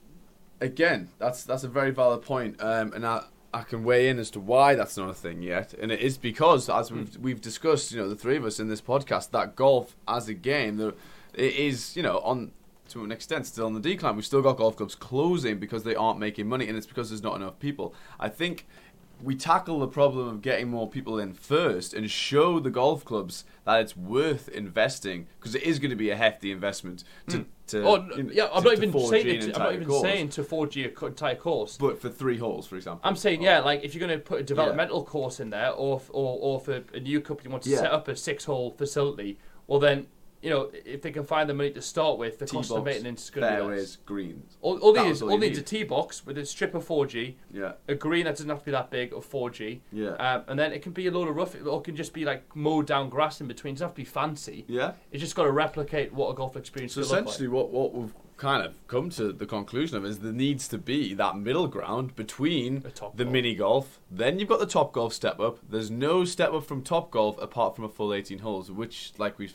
again 0.60 1.10
that's 1.20 1.44
that's 1.44 1.64
a 1.64 1.68
very 1.68 1.92
valid 1.92 2.22
point, 2.24 2.62
um, 2.62 2.94
and 2.94 3.06
I 3.06 3.24
I 3.54 3.62
can 3.64 3.84
weigh 3.84 4.10
in 4.10 4.20
as 4.20 4.30
to 4.32 4.40
why 4.40 4.76
that's 4.76 4.98
not 4.98 5.10
a 5.10 5.14
thing 5.14 5.42
yet, 5.42 5.74
and 5.74 5.92
it 5.92 6.00
is 6.02 6.18
because 6.18 6.70
as 6.70 6.92
we've 6.92 7.16
we've 7.18 7.42
discussed, 7.42 7.92
you 7.92 7.98
know, 8.00 8.10
the 8.10 8.16
three 8.16 8.38
of 8.38 8.46
us 8.46 8.60
in 8.60 8.68
this 8.70 8.82
podcast, 8.82 9.32
that 9.32 9.56
golf 9.56 9.96
as 10.08 10.28
a 10.28 10.34
game, 10.34 10.78
the, 10.78 10.96
it 11.38 11.56
is 11.56 11.96
you 11.96 12.04
know 12.04 12.20
on 12.20 12.52
to 12.90 13.04
an 13.04 13.12
extent 13.12 13.46
still 13.46 13.66
on 13.66 13.74
the 13.74 13.80
decline. 13.80 14.16
We've 14.16 14.26
still 14.26 14.42
got 14.42 14.58
golf 14.58 14.76
clubs 14.78 14.96
closing 14.96 15.60
because 15.60 15.84
they 15.84 15.96
aren't 15.96 16.20
making 16.20 16.48
money, 16.48 16.68
and 16.68 16.78
it's 16.78 16.88
because 16.88 17.10
there's 17.10 17.24
not 17.24 17.36
enough 17.36 17.60
people. 17.60 17.94
I 18.20 18.30
think 18.30 18.66
we 19.22 19.36
tackle 19.36 19.80
the 19.80 19.88
problem 19.88 20.28
of 20.28 20.42
getting 20.44 20.70
more 20.70 20.88
people 20.88 21.18
in 21.20 21.34
first 21.34 21.94
and 21.94 22.10
show 22.10 22.60
the 22.60 22.70
golf 22.70 23.04
clubs 23.04 23.46
that 23.66 23.82
it's 23.82 23.98
worth 23.98 24.48
investing 24.50 25.26
because 25.40 25.56
it 25.56 25.64
is 25.64 25.80
going 25.80 25.90
to 25.90 25.96
be 25.96 26.12
a 26.12 26.16
hefty 26.16 26.52
investment 26.52 27.04
to. 27.28 27.38
Hmm. 27.38 27.44
to 27.68 27.84
Oh 27.84 27.96
you 28.16 28.24
know, 28.24 28.32
yeah, 28.32 28.48
I'm 28.54 28.62
to- 28.64 28.70
not 28.70 28.78
even 28.78 28.92
4G 28.94 29.10
saying 29.10 29.28
it, 29.28 29.56
I'm 29.58 29.64
not 29.64 29.74
even 29.74 29.88
course. 29.88 30.02
saying 30.04 30.30
to 30.30 30.44
4G 30.44 31.02
a 31.02 31.06
entire 31.08 31.36
course. 31.36 31.78
But 31.78 32.00
for 32.00 32.10
three 32.10 32.38
holes, 32.38 32.68
for 32.68 32.76
example. 32.78 33.02
I'm 33.04 33.16
saying 33.18 33.42
yeah, 33.42 33.60
like 33.60 33.84
if 33.84 33.94
you're 33.96 34.08
going 34.08 34.18
to 34.18 34.24
put 34.24 34.40
a 34.40 34.44
developmental 34.44 35.04
course 35.04 35.40
in 35.42 35.50
there, 35.50 35.72
or 35.72 36.00
or 36.10 36.38
or 36.40 36.60
for 36.62 36.84
a 36.94 37.00
new 37.02 37.20
company 37.20 37.50
wants 37.50 37.66
to 37.66 37.72
Yeah. 37.74 37.80
set 37.80 37.92
up 37.92 38.08
a 38.08 38.16
six-hole 38.16 38.76
facility, 38.78 39.40
well 39.66 39.80
then 39.80 40.08
you 40.42 40.50
know 40.50 40.70
if 40.86 41.02
they 41.02 41.12
can 41.12 41.24
find 41.24 41.50
the 41.50 41.54
money 41.54 41.72
to 41.72 41.82
start 41.82 42.18
with, 42.18 42.40
the 42.40 42.46
cost 42.46 42.72
of 42.72 42.84
maintenance 42.86 43.24
is 43.26 43.30
going 43.30 43.48
to 43.48 43.54
be 43.54 43.56
fairways, 43.60 43.80
less. 43.80 43.96
greens. 44.06 44.58
All, 44.62 44.78
all 44.80 44.94
they 44.94 45.08
was 45.08 45.22
all 45.22 45.30
all 45.30 45.36
you 45.36 45.42
needs 45.42 45.58
a 45.58 45.62
need. 45.62 45.68
tee 45.68 45.84
box 45.84 46.26
with 46.26 46.38
a 46.38 46.46
strip 46.46 46.76
of 46.76 46.88
4G, 46.88 47.36
Yeah, 47.52 47.74
a 47.88 47.96
green 47.96 48.26
that 48.26 48.32
doesn't 48.36 48.50
have 48.50 48.60
to 48.60 48.66
be 48.66 48.72
that 48.72 48.90
big 48.92 49.14
of 49.14 49.30
4G, 49.30 49.80
yeah, 49.92 50.10
um, 50.12 50.44
and 50.48 50.60
then 50.60 50.74
it 50.74 50.82
can 50.82 50.92
be 50.92 51.08
a 51.08 51.12
load 51.12 51.28
of 51.28 51.36
rough, 51.36 51.56
or 51.66 51.80
it 51.80 51.84
can 51.84 51.96
just 51.96 52.14
be 52.14 52.24
like 52.26 52.56
mowed 52.56 52.86
down 52.88 53.10
grass 53.10 53.42
in 53.42 53.48
between. 53.48 53.72
It 53.74 53.76
doesn't 53.78 53.88
have 53.88 53.96
to 53.96 54.02
be 54.02 54.06
fancy. 54.06 54.66
yeah. 54.68 54.94
It's 55.12 55.22
just 55.22 55.36
got 55.36 55.44
to 55.44 55.52
replicate 55.52 56.14
what 56.14 56.30
a 56.30 56.34
golf 56.36 56.56
experience 56.56 56.94
So 56.94 57.02
look 57.02 57.12
like. 57.12 57.22
essentially, 57.24 57.48
what 57.48 57.70
what 57.72 57.94
we've 57.94 58.14
kind 58.38 58.64
of 58.64 58.76
come 58.88 59.10
to 59.10 59.34
the 59.34 59.46
conclusion 59.48 59.98
of 59.98 60.06
is 60.06 60.20
there 60.20 60.32
needs 60.32 60.68
to 60.68 60.78
be 60.78 61.14
that 61.16 61.36
middle 61.36 61.68
ground 61.68 62.16
between 62.16 62.82
the 62.82 62.90
golf. 62.92 63.16
mini 63.18 63.56
golf. 63.56 64.00
Then 64.12 64.38
you've 64.38 64.48
got 64.48 64.60
the 64.60 64.68
top 64.68 64.94
golf 64.94 65.12
step 65.14 65.40
up. 65.40 65.58
There's 65.68 65.90
no 65.90 66.24
step 66.24 66.54
up 66.54 66.64
from 66.66 66.84
top 66.84 67.10
golf 67.12 67.42
apart 67.42 67.76
from 67.76 67.86
a 67.86 67.90
full 67.90 68.14
18 68.14 68.40
holes, 68.40 68.70
which, 68.72 69.14
like 69.18 69.40
we've 69.40 69.54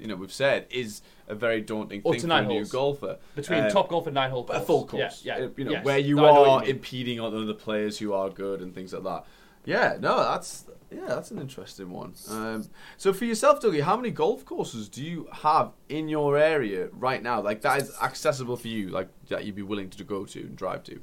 you 0.00 0.06
know 0.06 0.16
we've 0.16 0.32
said, 0.32 0.66
is 0.70 1.02
a 1.28 1.34
very 1.34 1.60
daunting 1.60 2.00
Or 2.04 2.14
thing 2.14 2.22
for 2.22 2.32
a 2.34 2.42
new 2.46 2.64
golfer. 2.64 3.18
Between 3.36 3.60
Uh, 3.64 3.70
top 3.70 3.88
golf 3.90 4.06
and 4.06 4.14
nine 4.14 4.30
hole 4.30 4.46
a 4.50 4.60
full 4.60 4.86
course. 4.86 5.22
Yeah, 5.22 5.38
yeah. 5.38 5.44
Uh, 5.44 5.48
you 5.56 5.64
know, 5.64 5.70
yes. 5.72 5.84
where 5.84 5.98
you 5.98 6.16
No, 6.16 6.24
I 6.24 6.32
know 6.32 6.40
what 6.40 6.48
are 6.48 6.60
mean. 6.62 6.70
impeding 6.70 7.20
on 7.20 7.34
other 7.36 7.54
players 7.54 7.98
who 7.98 8.12
are 8.14 8.30
good 8.30 8.60
and 8.62 8.74
things 8.74 8.92
like 8.94 9.04
that. 9.04 9.26
Yeah, 9.64 9.96
no, 10.00 10.16
that's 10.16 10.64
yeah, 10.94 11.06
that's 11.06 11.30
an 11.30 11.38
interesting 11.38 11.90
one. 11.90 12.14
Um, 12.28 12.68
so 12.96 13.12
for 13.12 13.24
yourself, 13.24 13.60
Dougie, 13.60 13.82
how 13.82 13.96
many 13.96 14.10
golf 14.10 14.44
courses 14.44 14.88
do 14.88 15.02
you 15.02 15.28
have 15.32 15.72
in 15.88 16.08
your 16.08 16.36
area 16.36 16.88
right 16.92 17.22
now? 17.22 17.40
Like 17.40 17.62
that 17.62 17.82
is 17.82 17.92
accessible 18.02 18.56
for 18.56 18.68
you, 18.68 18.88
like 18.88 19.08
that 19.28 19.44
you'd 19.44 19.54
be 19.54 19.62
willing 19.62 19.90
to 19.90 20.04
go 20.04 20.24
to 20.26 20.40
and 20.40 20.56
drive 20.56 20.84
to. 20.84 21.00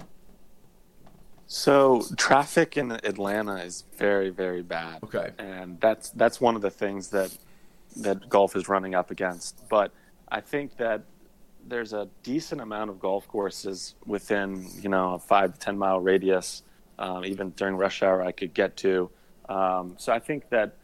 So 1.48 2.04
traffic 2.16 2.78
in 2.78 2.92
Atlanta 2.92 3.56
is 3.56 3.84
very, 3.98 4.30
very 4.30 4.62
bad. 4.62 5.04
Okay. 5.04 5.32
and 5.40 5.80
that's 5.80 6.12
that's 6.12 6.40
one 6.40 6.56
of 6.56 6.62
the 6.62 6.70
things 6.70 7.10
that 7.10 7.36
that 7.98 8.30
golf 8.30 8.56
is 8.56 8.70
running 8.70 8.94
up 8.94 9.10
against. 9.10 9.68
But 9.68 9.92
I 10.32 10.42
think 10.42 10.78
that 10.78 11.04
there's 11.68 11.94
a 11.94 12.08
decent 12.24 12.62
amount 12.62 12.90
of 12.90 13.00
golf 13.00 13.28
courses 13.28 13.96
within 14.06 14.68
you 14.80 14.90
know 14.90 15.16
a 15.16 15.20
five 15.20 15.54
to 15.54 15.60
ten 15.60 15.78
mile 15.78 16.00
radius, 16.00 16.62
um, 17.00 17.26
even 17.26 17.50
during 17.52 17.76
rush 17.76 18.04
hour 18.04 18.22
I 18.22 18.32
could 18.32 18.54
get 18.54 18.78
to. 18.78 19.10
Um, 19.50 19.96
so 19.98 20.14
I 20.14 20.20
think 20.20 20.50
that 20.50 20.78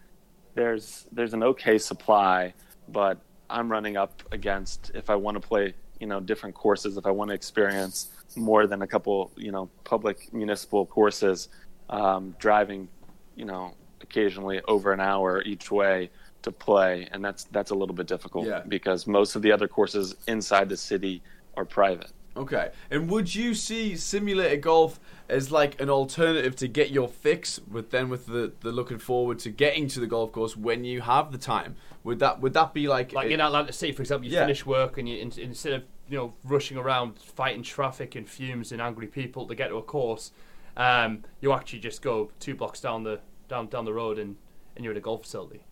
there's 0.56 1.06
there's 1.12 1.34
an 1.34 1.44
okay 1.44 1.78
supply, 1.78 2.54
but 2.90 3.20
I'm 3.50 3.72
running 3.72 3.96
up 3.96 4.24
against 4.32 4.92
if 4.96 5.10
I 5.10 5.16
want 5.16 5.42
to 5.42 5.48
play 5.48 5.74
you 6.00 6.08
know 6.08 6.20
different 6.20 6.56
courses, 6.56 6.98
if 6.98 7.06
I 7.06 7.12
want 7.12 7.30
to 7.30 7.36
experience 7.36 8.10
more 8.36 8.68
than 8.68 8.82
a 8.82 8.88
couple 8.88 9.32
you 9.38 9.52
know 9.52 9.70
public 9.84 10.34
municipal 10.34 10.86
courses, 10.86 11.50
um, 11.90 12.36
driving 12.40 12.90
you 13.36 13.46
know 13.46 13.74
occasionally 14.02 14.62
over 14.68 14.92
an 14.92 15.00
hour 15.00 15.42
each 15.44 15.72
way 15.72 16.10
to 16.42 16.52
play, 16.52 17.08
and 17.12 17.24
that's 17.24 17.46
that's 17.46 17.72
a 17.72 17.76
little 17.76 17.96
bit 17.96 18.08
difficult 18.08 18.48
Yeah. 18.48 18.62
because 18.68 19.08
most 19.08 19.36
of 19.36 19.42
the 19.42 19.52
other 19.52 19.68
courses 19.68 20.16
inside 20.28 20.70
the 20.70 20.78
city 20.78 21.22
are 21.56 21.66
private. 21.66 22.12
Okay. 22.38 22.72
And 22.92 23.10
would 23.10 23.34
you 23.34 23.54
see 23.54 23.96
simulated 23.96 24.62
golf 24.62 25.00
as 25.30 25.52
like 25.52 25.80
an 25.80 25.90
alternative 25.90 26.56
to 26.58 26.68
get 26.68 26.90
your 26.92 27.08
fix, 27.08 27.60
with 27.72 27.92
then 27.92 28.10
with 28.10 28.26
the, 28.26 28.52
the 28.60 28.72
looking 28.72 29.00
forward 29.00 29.40
to 29.40 29.50
getting 29.50 29.88
to 29.90 30.00
the 30.00 30.08
golf 30.08 30.32
course 30.34 30.58
when 30.58 30.84
you 30.84 31.02
have 31.02 31.32
the 31.32 31.38
time? 31.38 31.76
Would 32.04 32.20
that 32.20 32.42
would 32.42 32.54
that 32.54 32.74
be 32.74 32.88
like 32.88 33.14
Like 33.14 33.28
a- 33.28 33.34
in 33.34 33.40
Atlanta 33.42 33.72
City, 33.72 33.94
for 33.94 34.02
example, 34.02 34.28
you 34.28 34.34
Yeah. 34.34 34.42
finish 34.42 34.66
work 34.66 34.98
and 34.98 35.08
you 35.08 35.18
in, 35.18 35.32
instead 35.40 35.74
of 35.74 35.84
you 36.10 36.18
know 36.18 36.34
rushing 36.44 36.78
around 36.78 37.18
fighting 37.20 37.64
traffic 37.64 38.16
and 38.16 38.28
fumes 38.30 38.72
and 38.72 38.82
angry 38.82 39.08
people 39.08 39.48
to 39.48 39.56
get 39.56 39.70
to 39.70 39.78
a 39.78 39.82
course, 39.82 40.32
um, 40.78 41.24
you 41.42 41.54
actually 41.54 41.80
just 41.80 42.02
go 42.02 42.32
two 42.40 42.54
blocks 42.54 42.82
down 42.82 43.04
the 43.04 43.22
down 43.48 43.68
down 43.68 43.86
the 43.86 43.94
road 43.94 44.20
and, 44.20 44.36
and 44.76 44.84
you're 44.84 44.92
at 44.92 44.98
a 44.98 45.02
golf 45.02 45.22
facility. 45.22 45.64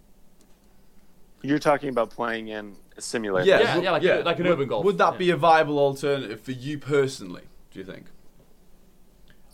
You're 1.41 1.59
talking 1.59 1.89
about 1.89 2.09
playing 2.09 2.47
in 2.47 2.67
a 2.67 2.82
simulator. 3.01 3.47
Yeah, 3.47 3.59
Yeah, 3.59 3.75
would- 3.75 3.83
yeah, 3.83 3.91
like 3.91 4.03
a- 4.03 4.23
like 4.23 4.39
an 4.39 4.43
Would- 4.45 4.53
urban 4.53 4.67
golf, 4.67 4.85
Would 4.85 4.97
that 4.99 5.13
yeah. 5.13 5.17
be 5.17 5.29
a 5.31 5.37
viable 5.37 5.79
alternative 5.79 6.39
for 6.41 6.51
you 6.51 6.77
personally? 6.77 7.43
Do 7.71 7.79
you 7.79 7.85
think? 7.85 8.05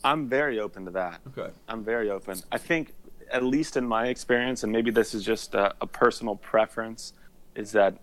I'm 0.03 0.27
very 0.29 0.59
open 0.59 0.85
to 0.85 0.91
that. 0.91 1.19
Okay. 1.27 1.51
I'm 1.67 1.83
very 1.83 2.09
open. 2.09 2.39
I 2.51 2.57
think, 2.57 2.93
at 3.31 3.43
least 3.43 3.75
in 3.77 3.85
my 3.85 4.07
experience, 4.07 4.63
and 4.63 4.71
maybe 4.71 4.91
this 4.91 5.13
is 5.13 5.23
just 5.23 5.53
a, 5.55 5.73
a 5.81 5.87
personal 5.87 6.35
preference, 6.35 7.13
is 7.55 7.71
that, 7.73 7.97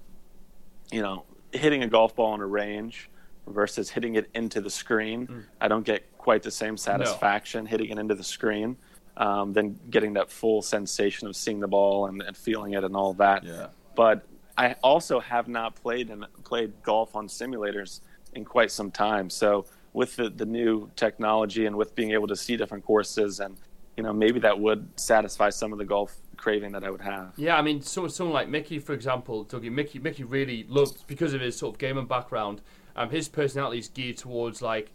you 0.92 1.00
know, 1.02 1.24
hitting 1.52 1.82
a 1.82 1.88
golf 1.88 2.14
ball 2.14 2.32
on 2.32 2.40
a 2.40 2.46
range 2.46 3.08
versus 3.46 3.88
hitting 3.90 4.16
it 4.16 4.28
into 4.34 4.60
the 4.60 4.70
screen, 4.70 5.26
Mm. 5.26 5.44
I 5.60 5.68
don't 5.68 5.84
get 5.86 6.16
quite 6.18 6.42
the 6.42 6.50
same 6.50 6.76
satisfaction 6.76 7.64
hitting 7.64 7.88
it 7.90 7.98
into 7.98 8.14
the 8.14 8.24
screen 8.24 8.76
um, 9.16 9.52
than 9.54 9.78
getting 9.88 10.12
that 10.14 10.30
full 10.30 10.60
sensation 10.60 11.26
of 11.28 11.34
seeing 11.36 11.60
the 11.60 11.68
ball 11.68 12.06
and, 12.06 12.20
and 12.20 12.36
feeling 12.36 12.74
it 12.74 12.84
and 12.84 12.94
all 12.94 13.14
that. 13.14 13.44
Yeah. 13.44 13.68
But 13.94 14.26
I 14.56 14.74
also 14.82 15.20
have 15.20 15.48
not 15.48 15.74
played 15.74 16.10
and 16.10 16.26
played 16.44 16.72
golf 16.82 17.14
on 17.14 17.28
simulators 17.28 18.00
in 18.34 18.44
quite 18.44 18.70
some 18.70 18.90
time. 18.90 19.28
So 19.30 19.66
with 19.92 20.16
the, 20.16 20.28
the 20.28 20.46
new 20.46 20.90
technology 20.96 21.66
and 21.66 21.76
with 21.76 21.94
being 21.94 22.12
able 22.12 22.26
to 22.28 22.36
see 22.36 22.56
different 22.56 22.84
courses 22.84 23.40
and 23.40 23.56
you 23.96 24.02
know 24.02 24.12
maybe 24.12 24.38
that 24.40 24.58
would 24.58 24.88
satisfy 24.96 25.48
some 25.48 25.72
of 25.72 25.78
the 25.78 25.84
golf 25.84 26.16
craving 26.36 26.72
that 26.72 26.84
I 26.84 26.90
would 26.90 27.00
have. 27.00 27.32
Yeah, 27.36 27.56
I 27.56 27.62
mean, 27.62 27.80
so 27.80 28.06
someone 28.08 28.34
like 28.34 28.48
Mickey, 28.48 28.78
for 28.78 28.92
example, 28.92 29.44
Dougie, 29.44 29.72
Mickey, 29.72 29.98
Mickey 29.98 30.22
really 30.22 30.66
loves 30.68 30.92
because 31.06 31.32
of 31.32 31.40
his 31.40 31.56
sort 31.56 31.74
of 31.74 31.78
gaming 31.78 32.06
background. 32.06 32.60
Um, 32.94 33.10
his 33.10 33.28
personality 33.28 33.78
is 33.78 33.88
geared 33.88 34.18
towards 34.18 34.60
like, 34.60 34.92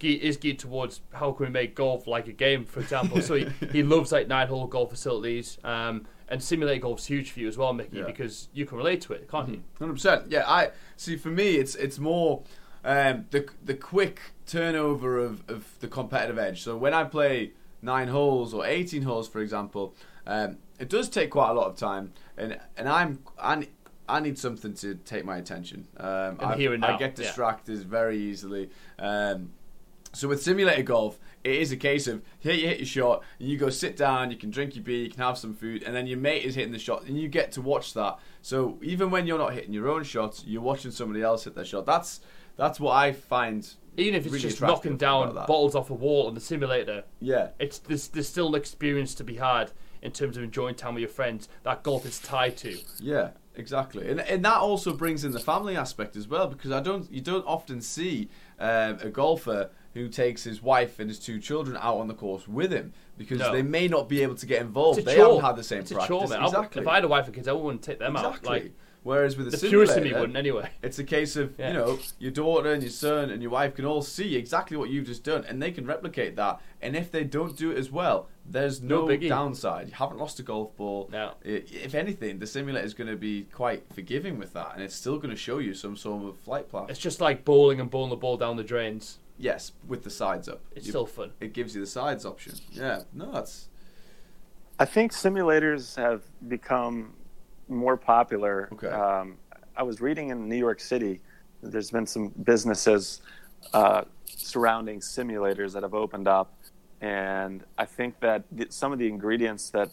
is 0.00 0.36
geared 0.36 0.58
towards 0.58 1.00
how 1.12 1.32
can 1.32 1.46
we 1.46 1.50
make 1.52 1.74
golf 1.74 2.06
like 2.06 2.28
a 2.28 2.32
game, 2.32 2.64
for 2.64 2.80
example. 2.80 3.22
so 3.22 3.34
he, 3.34 3.46
he 3.72 3.82
loves 3.94 4.12
like 4.12 4.28
nine-hole 4.28 4.66
golf 4.66 4.90
facilities. 4.90 5.58
Um, 5.64 6.06
and 6.32 6.42
simulated 6.42 6.82
golf's 6.82 7.04
huge 7.06 7.30
for 7.30 7.40
you 7.40 7.46
as 7.46 7.56
well, 7.58 7.72
Mickey, 7.74 7.98
Yeah. 7.98 8.04
because 8.06 8.48
you 8.54 8.64
can 8.66 8.78
relate 8.78 9.00
to 9.02 9.12
it, 9.12 9.30
can't 9.30 9.48
you? 9.50 9.62
Hundred 9.78 9.92
percent. 9.94 10.30
Yeah, 10.30 10.44
I 10.48 10.70
see. 10.96 11.16
For 11.16 11.28
me, 11.28 11.56
it's 11.56 11.74
it's 11.76 11.98
more 11.98 12.42
um, 12.84 13.26
the 13.30 13.48
the 13.64 13.74
quick 13.74 14.18
turnover 14.46 15.18
of, 15.18 15.48
of 15.48 15.66
the 15.80 15.88
competitive 15.88 16.38
edge. 16.38 16.62
So 16.62 16.76
when 16.76 16.94
I 16.94 17.04
play 17.04 17.52
nine 17.82 18.08
holes 18.08 18.54
or 18.54 18.66
eighteen 18.66 19.02
holes, 19.02 19.28
for 19.28 19.40
example, 19.40 19.94
um, 20.26 20.56
it 20.80 20.88
does 20.88 21.08
take 21.10 21.30
quite 21.30 21.50
a 21.50 21.54
lot 21.54 21.66
of 21.68 21.76
time, 21.76 22.12
and 22.38 22.58
and 22.78 22.88
I'm 22.88 23.18
I, 23.38 23.68
I 24.08 24.20
need 24.20 24.38
something 24.38 24.74
to 24.74 24.94
take 24.94 25.24
my 25.24 25.36
attention. 25.36 25.86
Um, 25.98 26.38
And 26.40 26.42
I, 26.42 26.56
here 26.56 26.72
and 26.72 26.82
I 26.84 26.92
now, 26.92 26.96
get 26.98 27.18
yeah. 27.18 27.26
distracted 27.26 27.78
very 27.84 28.16
easily. 28.18 28.70
Um, 28.98 29.52
so 30.14 30.28
with 30.28 30.42
simulated 30.42 30.84
golf, 30.86 31.18
it 31.44 31.54
is 31.54 31.72
a 31.72 31.76
case 31.76 32.06
of 32.06 32.22
hit 32.40 32.60
you 32.60 32.68
hit 32.68 32.78
your 32.78 32.86
shot, 32.86 33.22
and 33.38 33.48
you 33.48 33.56
go 33.58 33.70
sit 33.70 33.96
down, 33.96 34.30
you 34.30 34.36
can 34.36 34.50
drink 34.50 34.74
your 34.76 34.84
beer, 34.84 35.04
you 35.04 35.10
can 35.10 35.22
have 35.22 35.36
some 35.38 35.54
food, 35.54 35.82
and 35.82 35.94
then 35.94 36.06
your 36.06 36.18
mate 36.18 36.44
is 36.44 36.54
hitting 36.54 36.72
the 36.72 36.78
shot, 36.78 37.04
and 37.04 37.18
you 37.18 37.28
get 37.28 37.52
to 37.52 37.60
watch 37.60 37.94
that. 37.94 38.18
So 38.42 38.78
even 38.82 39.10
when 39.10 39.26
you're 39.26 39.38
not 39.38 39.54
hitting 39.54 39.72
your 39.72 39.88
own 39.88 40.04
shots, 40.04 40.44
you're 40.46 40.62
watching 40.62 40.90
somebody 40.90 41.22
else 41.22 41.44
hit 41.44 41.54
their 41.54 41.64
shot. 41.64 41.86
That's 41.86 42.20
that's 42.56 42.78
what 42.78 42.92
I 42.92 43.12
find. 43.12 43.68
Even 43.96 44.14
if 44.14 44.24
it's 44.24 44.32
really 44.32 44.42
just 44.42 44.60
knocking 44.60 44.96
down 44.96 45.34
bottles 45.34 45.74
off 45.74 45.90
a 45.90 45.94
wall 45.94 46.26
on 46.26 46.34
the 46.34 46.40
simulator, 46.40 47.04
Yeah, 47.20 47.48
it's 47.58 47.78
there's, 47.78 48.08
there's 48.08 48.28
still 48.28 48.48
an 48.48 48.54
experience 48.54 49.14
to 49.16 49.24
be 49.24 49.36
had 49.36 49.70
in 50.00 50.12
terms 50.12 50.36
of 50.36 50.42
enjoying 50.42 50.74
time 50.74 50.94
with 50.94 51.02
your 51.02 51.10
friends 51.10 51.48
that 51.62 51.82
golf 51.82 52.06
is 52.06 52.18
tied 52.18 52.56
to. 52.58 52.76
yeah, 53.00 53.30
exactly, 53.54 54.08
and 54.10 54.20
and 54.20 54.44
that 54.44 54.56
also 54.56 54.94
brings 54.94 55.24
in 55.24 55.32
the 55.32 55.38
family 55.40 55.76
aspect 55.76 56.16
as 56.16 56.26
well 56.26 56.46
because 56.48 56.70
I 56.72 56.80
don't 56.80 57.10
you 57.12 57.20
don't 57.20 57.46
often 57.46 57.80
see 57.82 58.30
um, 58.58 58.98
a 59.02 59.10
golfer 59.10 59.70
who 59.94 60.08
takes 60.08 60.44
his 60.44 60.62
wife 60.62 60.98
and 60.98 61.08
his 61.10 61.18
two 61.18 61.38
children 61.38 61.76
out 61.80 61.96
on 61.98 62.08
the 62.08 62.14
course 62.14 62.48
with 62.48 62.72
him 62.72 62.92
because 63.18 63.38
No. 63.40 63.52
they 63.52 63.62
may 63.62 63.88
not 63.88 64.08
be 64.08 64.22
able 64.22 64.34
to 64.36 64.46
get 64.46 64.60
involved. 64.62 65.04
They 65.04 65.16
haven't 65.16 65.40
had 65.42 65.56
the 65.56 65.62
same 65.62 65.80
it's 65.80 65.92
practice. 65.92 66.30
a 66.30 66.36
chore. 66.36 66.44
Exactly. 66.44 66.82
if 66.82 66.88
I 66.88 66.94
had 66.96 67.04
a 67.04 67.08
wife 67.08 67.26
and 67.26 67.34
kids, 67.34 67.48
I 67.48 67.52
wouldn't 67.52 67.82
take 67.82 67.98
them 67.98 68.16
out. 68.16 68.24
Exactly. 68.26 68.48
Like, 68.50 68.72
Whereas 69.04 69.36
with 69.36 69.48
a 69.48 69.50
The 69.50 69.56
simulator, 69.56 69.94
purist 69.94 69.96
in 69.98 70.04
me 70.04 70.12
wouldn't 70.20 70.36
anyway. 70.36 70.70
it's 70.80 70.96
a 71.00 71.02
case 71.02 71.34
of 71.34 71.54
Yeah. 71.58 71.68
you 71.68 71.74
know 71.74 71.98
your 72.20 72.30
daughter 72.30 72.72
and 72.72 72.84
your 72.84 72.92
son 72.92 73.30
and 73.30 73.42
your 73.42 73.50
wife 73.50 73.74
can 73.74 73.84
all 73.84 74.00
see 74.00 74.36
exactly 74.36 74.76
what 74.76 74.90
you've 74.90 75.06
just 75.06 75.24
done, 75.24 75.44
and 75.48 75.60
they 75.60 75.72
can 75.72 75.84
replicate 75.86 76.36
that. 76.36 76.60
And 76.80 76.94
if 76.94 77.10
they 77.10 77.24
don't 77.24 77.56
do 77.56 77.72
it 77.72 77.78
as 77.78 77.90
well, 77.90 78.28
there's 78.48 78.80
No 78.80 79.06
no, 79.08 79.16
downside. 79.16 79.88
You 79.88 79.94
haven't 79.94 80.18
lost 80.18 80.38
a 80.38 80.44
golf 80.44 80.76
ball. 80.76 81.08
No. 81.10 81.32
If 81.42 81.96
anything, 81.96 82.38
the 82.38 82.46
simulator 82.46 82.86
is 82.86 82.94
going 82.94 83.10
to 83.10 83.16
be 83.16 83.42
quite 83.52 83.92
forgiving 83.92 84.38
with 84.38 84.52
that, 84.52 84.70
and 84.74 84.82
it's 84.84 84.94
still 84.94 85.16
going 85.16 85.30
to 85.30 85.36
show 85.36 85.58
you 85.58 85.74
some 85.74 85.96
sort 85.96 86.22
of 86.24 86.38
flight 86.38 86.70
path. 86.70 86.88
It's 86.88 87.00
just 87.00 87.20
like 87.20 87.44
bowling 87.44 87.80
and 87.80 87.90
bowling 87.90 88.10
the 88.10 88.16
ball 88.16 88.36
down 88.36 88.56
the 88.56 88.62
drains. 88.62 89.18
Yes, 89.42 89.72
with 89.88 90.04
the 90.04 90.10
sides 90.10 90.48
up. 90.48 90.60
It's 90.74 90.86
You- 90.86 90.92
still 90.92 91.06
fun. 91.06 91.32
it 91.40 91.52
gives 91.52 91.74
you 91.74 91.80
the 91.82 91.86
sides 91.86 92.24
option. 92.24 92.54
Yeah, 92.70 93.02
no, 93.12 93.30
that's 93.32 93.68
I 94.78 94.84
think 94.86 95.12
simulators 95.12 95.96
have 95.96 96.22
become 96.48 97.14
more 97.68 97.96
popular. 97.96 98.68
Okay. 98.72 98.88
Um, 98.88 99.36
I 99.76 99.82
was 99.82 100.00
reading 100.00 100.30
in 100.30 100.48
New 100.48 100.56
York 100.56 100.80
City, 100.80 101.20
there's 101.62 101.90
been 101.90 102.06
some 102.06 102.28
businesses 102.42 103.20
uh, 103.74 104.02
surrounding 104.26 105.00
simulators 105.00 105.72
that 105.74 105.82
have 105.82 105.94
opened 105.94 106.26
up, 106.26 106.54
and 107.00 107.64
I 107.78 107.84
think 107.84 108.18
that 108.20 108.44
the, 108.50 108.66
some 108.70 108.92
of 108.92 108.98
the 108.98 109.06
ingredients 109.08 109.70
that 109.70 109.90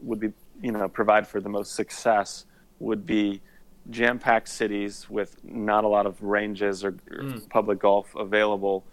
would 0.00 0.20
be, 0.20 0.32
you 0.62 0.72
know, 0.72 0.88
provide 0.88 1.26
for 1.26 1.40
the 1.40 1.48
most 1.48 1.74
success 1.74 2.46
would 2.78 3.04
be 3.06 3.40
jam-packed 3.88 4.48
cities 4.48 5.08
with 5.08 5.36
not 5.42 5.84
a 5.84 5.88
lot 5.88 6.06
of 6.06 6.22
ranges 6.22 6.84
or, 6.84 6.96
or 7.10 7.34
public 7.48 7.78
golf 7.78 8.14
available, 8.14 8.84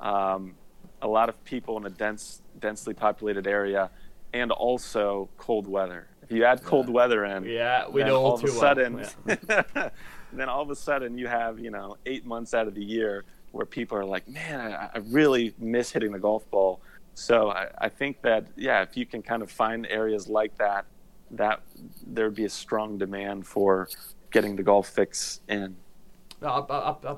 um, 0.00 0.54
a 1.02 1.08
lot 1.08 1.28
of 1.28 1.42
people 1.44 1.76
in 1.76 1.86
a 1.86 1.90
dense, 1.90 2.42
densely 2.60 2.94
populated 2.94 3.46
area, 3.46 3.90
and 4.32 4.50
also 4.52 5.28
cold 5.36 5.66
weather. 5.66 6.06
If 6.22 6.30
you 6.32 6.44
add 6.44 6.62
cold 6.64 6.88
weather 6.88 7.24
in, 7.24 7.44
Yeah, 7.44 7.88
we 7.88 8.02
know 8.02 8.16
all 8.22 8.34
of 8.34 8.42
a 8.42 8.46
well. 8.46 8.54
sudden, 8.54 9.04
Yeah. 9.26 9.88
then 10.32 10.48
all 10.48 10.62
of 10.62 10.70
a 10.70 10.76
sudden 10.76 11.16
you 11.16 11.28
have 11.28 11.58
you 11.58 11.70
know 11.70 11.96
eight 12.04 12.26
months 12.26 12.52
out 12.54 12.66
of 12.66 12.74
the 12.74 12.84
year 12.84 13.24
where 13.52 13.64
people 13.66 13.96
are 13.96 14.04
like, 14.04 14.28
man, 14.28 14.60
I, 14.60 14.90
I 14.94 14.98
really 15.06 15.54
miss 15.58 15.90
hitting 15.92 16.12
the 16.12 16.18
golf 16.18 16.48
ball. 16.50 16.80
So 17.14 17.50
I, 17.50 17.68
I 17.78 17.88
think 17.88 18.20
that 18.22 18.46
yeah, 18.56 18.82
if 18.82 18.96
you 18.96 19.06
can 19.06 19.22
kind 19.22 19.42
of 19.42 19.50
find 19.50 19.86
areas 19.86 20.28
like 20.28 20.56
that, 20.58 20.84
that 21.30 21.60
there 22.06 22.26
would 22.26 22.34
be 22.34 22.44
a 22.44 22.50
strong 22.50 22.98
demand 22.98 23.46
for 23.46 23.88
getting 24.36 24.54
the 24.54 24.62
golf 24.62 24.86
fix 24.86 25.40
in. 25.48 25.74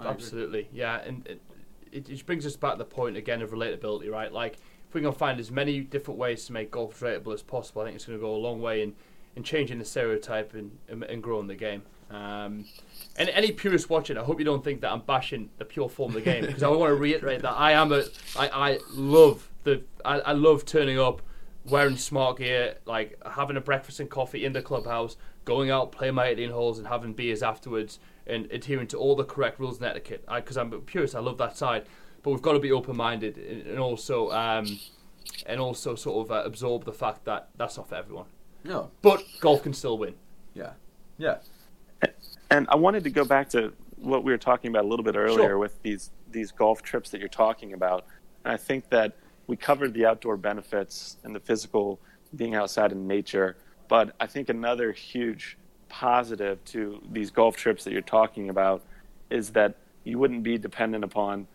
Absolutely, 0.07 0.69
yeah, 0.73 1.01
and 1.01 1.27
it, 1.27 1.41
it 1.91 2.07
just 2.07 2.27
brings 2.27 2.47
us 2.47 2.55
back 2.55 2.75
to 2.75 2.79
the 2.79 2.85
point 2.85 3.17
again 3.17 3.43
of 3.43 3.51
relatability, 3.51 4.09
right? 4.09 4.33
Like, 4.33 4.59
if 4.89 4.95
we 4.95 5.01
can 5.01 5.11
find 5.11 5.41
as 5.41 5.51
many 5.51 5.81
different 5.81 6.17
ways 6.17 6.47
to 6.47 6.53
make 6.53 6.71
golf 6.71 7.01
relatable 7.01 7.35
as 7.35 7.43
possible, 7.43 7.83
I 7.83 7.87
think 7.87 7.97
it's 7.97 8.05
going 8.05 8.21
to 8.21 8.25
go 8.25 8.33
a 8.33 8.37
long 8.37 8.63
way 8.63 8.83
in, 8.83 8.95
in 9.35 9.43
changing 9.43 9.81
the 9.81 9.85
stereotype 9.85 10.55
and, 10.55 10.79
and, 10.89 11.03
and 11.03 11.21
growing 11.21 11.49
the 11.49 11.57
game. 11.57 11.83
Um, 12.09 12.67
and 13.17 13.29
any 13.31 13.51
purist 13.51 13.91
watching, 13.91 14.17
I 14.17 14.23
hope 14.23 14.39
you 14.39 14.45
don't 14.45 14.63
think 14.63 14.81
that 14.83 14.93
I'm 14.93 15.01
bashing 15.01 15.51
the 15.59 15.65
pure 15.65 15.89
form 15.89 16.11
of 16.11 16.15
the 16.15 16.21
game 16.21 16.47
because 16.47 16.63
I 16.63 16.69
want 16.69 16.91
to 16.91 16.95
reiterate 17.09 17.43
that 17.43 17.53
I 17.53 17.73
am 17.73 17.91
a, 17.91 18.05
I, 18.37 18.49
I 18.49 18.79
love 18.93 19.51
the, 19.65 19.83
I, 20.05 20.21
I 20.21 20.33
love 20.35 20.65
turning 20.65 21.01
up, 21.01 21.21
wearing 21.67 21.97
smart 21.97 22.39
gear, 22.39 22.77
like 22.87 23.21
having 23.29 23.57
a 23.57 23.61
breakfast 23.61 23.99
and 23.99 24.09
coffee 24.09 24.45
in 24.45 24.53
the 24.53 24.63
clubhouse, 24.63 25.17
going 25.49 25.71
out, 25.71 25.91
playing 25.91 26.15
my 26.15 26.27
18 26.27 26.51
holes, 26.51 26.79
and 26.79 26.87
having 26.87 27.15
beers 27.15 27.43
afterwards, 27.43 27.99
and 28.27 28.47
adhering 28.53 28.87
to 28.87 28.99
all 28.99 29.17
the 29.17 29.25
correct 29.25 29.59
rules 29.59 29.79
and 29.79 29.87
etiquette. 29.87 30.23
Because 30.33 30.59
I'm 30.59 30.71
a 30.75 30.79
purist, 30.79 31.15
I 31.15 31.21
love 31.21 31.39
that 31.39 31.57
side, 31.57 31.87
but 32.23 32.31
we've 32.33 32.43
got 32.43 32.53
to 32.53 32.59
be 32.61 32.71
open-minded 32.71 33.39
and 33.39 33.67
and 33.67 33.79
also, 33.79 34.31
um, 34.31 34.79
and 35.47 35.59
also 35.59 35.95
sort 35.95 36.27
of 36.27 36.31
uh, 36.31 36.43
absorb 36.45 36.85
the 36.85 36.93
fact 36.93 37.25
that 37.25 37.49
that's 37.57 37.79
not 37.79 37.89
for 37.89 37.95
everyone. 37.95 38.27
no, 38.63 38.91
But 39.01 39.25
golf 39.41 39.63
can 39.63 39.73
still 39.73 39.97
win. 39.97 40.15
yeah, 40.55 40.73
yeah. 41.17 41.39
And 42.51 42.67
I 42.71 42.77
wanted 42.77 43.05
to 43.05 43.11
go 43.11 43.25
back 43.25 43.49
to 43.51 43.73
what 43.97 44.25
we 44.25 44.33
were 44.33 44.39
talking 44.39 44.71
about 44.71 44.85
a 44.85 44.89
little 44.89 45.05
bit 45.05 45.17
earlier 45.17 45.49
Sure. 45.51 45.59
with 45.59 45.83
these 45.83 46.11
these 46.31 46.51
golf 46.53 46.83
trips 46.83 47.09
that 47.11 47.21
you're 47.21 47.29
talking 47.47 47.73
about. 47.73 48.05
And 48.45 48.53
I 48.53 48.59
think 48.59 48.91
that 48.91 49.17
we 49.47 49.57
covered 49.57 49.95
the 49.95 50.05
outdoor 50.05 50.37
benefits 50.37 51.17
and 51.25 51.35
the 51.35 51.41
physical 51.41 51.99
being 52.37 52.55
outside 52.55 52.93
in 52.93 53.07
nature, 53.07 53.57
but 53.89 54.15
I 54.21 54.27
think 54.27 54.49
another 54.49 54.93
huge 54.93 55.57
positive 55.89 56.63
to 56.67 57.03
these 57.11 57.31
golf 57.31 57.57
trips 57.57 57.85
that 57.85 57.93
you're 57.93 58.03
talking 58.03 58.51
about 58.51 58.83
is 59.31 59.51
that 59.51 59.77
you 60.05 60.19
wouldn't 60.19 60.43
be 60.43 60.59
dependent 60.59 61.05
upon 61.05 61.47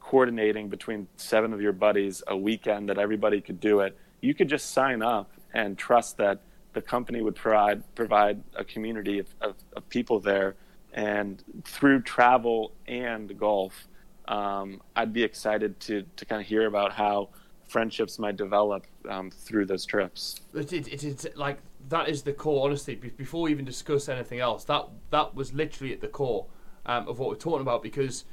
coordinating 0.00 0.68
between 0.68 1.06
seven 1.16 1.52
of 1.52 1.60
your 1.60 1.72
buddies 1.72 2.22
a 2.26 2.36
weekend 2.36 2.88
that 2.88 2.98
everybody 2.98 3.40
could 3.40 3.60
do 3.60 3.80
it. 3.80 3.96
You 4.20 4.34
could 4.34 4.48
just 4.48 4.70
sign 4.70 5.02
up 5.02 5.30
and 5.52 5.76
trust 5.76 6.16
that 6.16 6.40
the 6.72 6.82
company 6.82 7.22
would 7.22 7.34
provide 7.34 7.82
provide 7.94 8.42
a 8.54 8.64
community 8.64 9.18
of, 9.18 9.26
of, 9.40 9.54
of 9.74 9.88
people 9.88 10.20
there, 10.20 10.54
and 10.92 11.42
through 11.64 12.02
travel 12.02 12.72
and 12.86 13.38
golf, 13.38 13.88
um, 14.28 14.80
I'd 14.94 15.12
be 15.12 15.22
excited 15.22 15.80
to 15.80 16.04
to 16.16 16.24
kind 16.24 16.40
of 16.40 16.46
hear 16.46 16.66
about 16.66 16.92
how 16.92 17.30
friendships 17.68 18.18
might 18.18 18.36
develop 18.36 18.86
um, 19.08 19.30
through 19.30 19.66
those 19.66 19.84
trips. 19.84 20.40
It, 20.54 20.72
it, 20.72 20.88
it, 20.88 21.04
it's 21.04 21.26
like 21.36 21.58
that 21.88 22.08
is 22.08 22.22
the 22.22 22.32
core. 22.32 22.66
Honestly, 22.66 22.94
before 22.94 23.42
we 23.42 23.50
even 23.50 23.64
discuss 23.64 24.08
anything 24.08 24.40
else, 24.40 24.64
that 24.64 24.88
that 25.10 25.34
was 25.34 25.52
literally 25.52 25.92
at 25.92 26.00
the 26.00 26.08
core 26.08 26.46
um, 26.86 27.08
of 27.08 27.18
what 27.18 27.28
we're 27.28 27.36
talking 27.36 27.62
about. 27.62 27.82
Because 27.82 28.24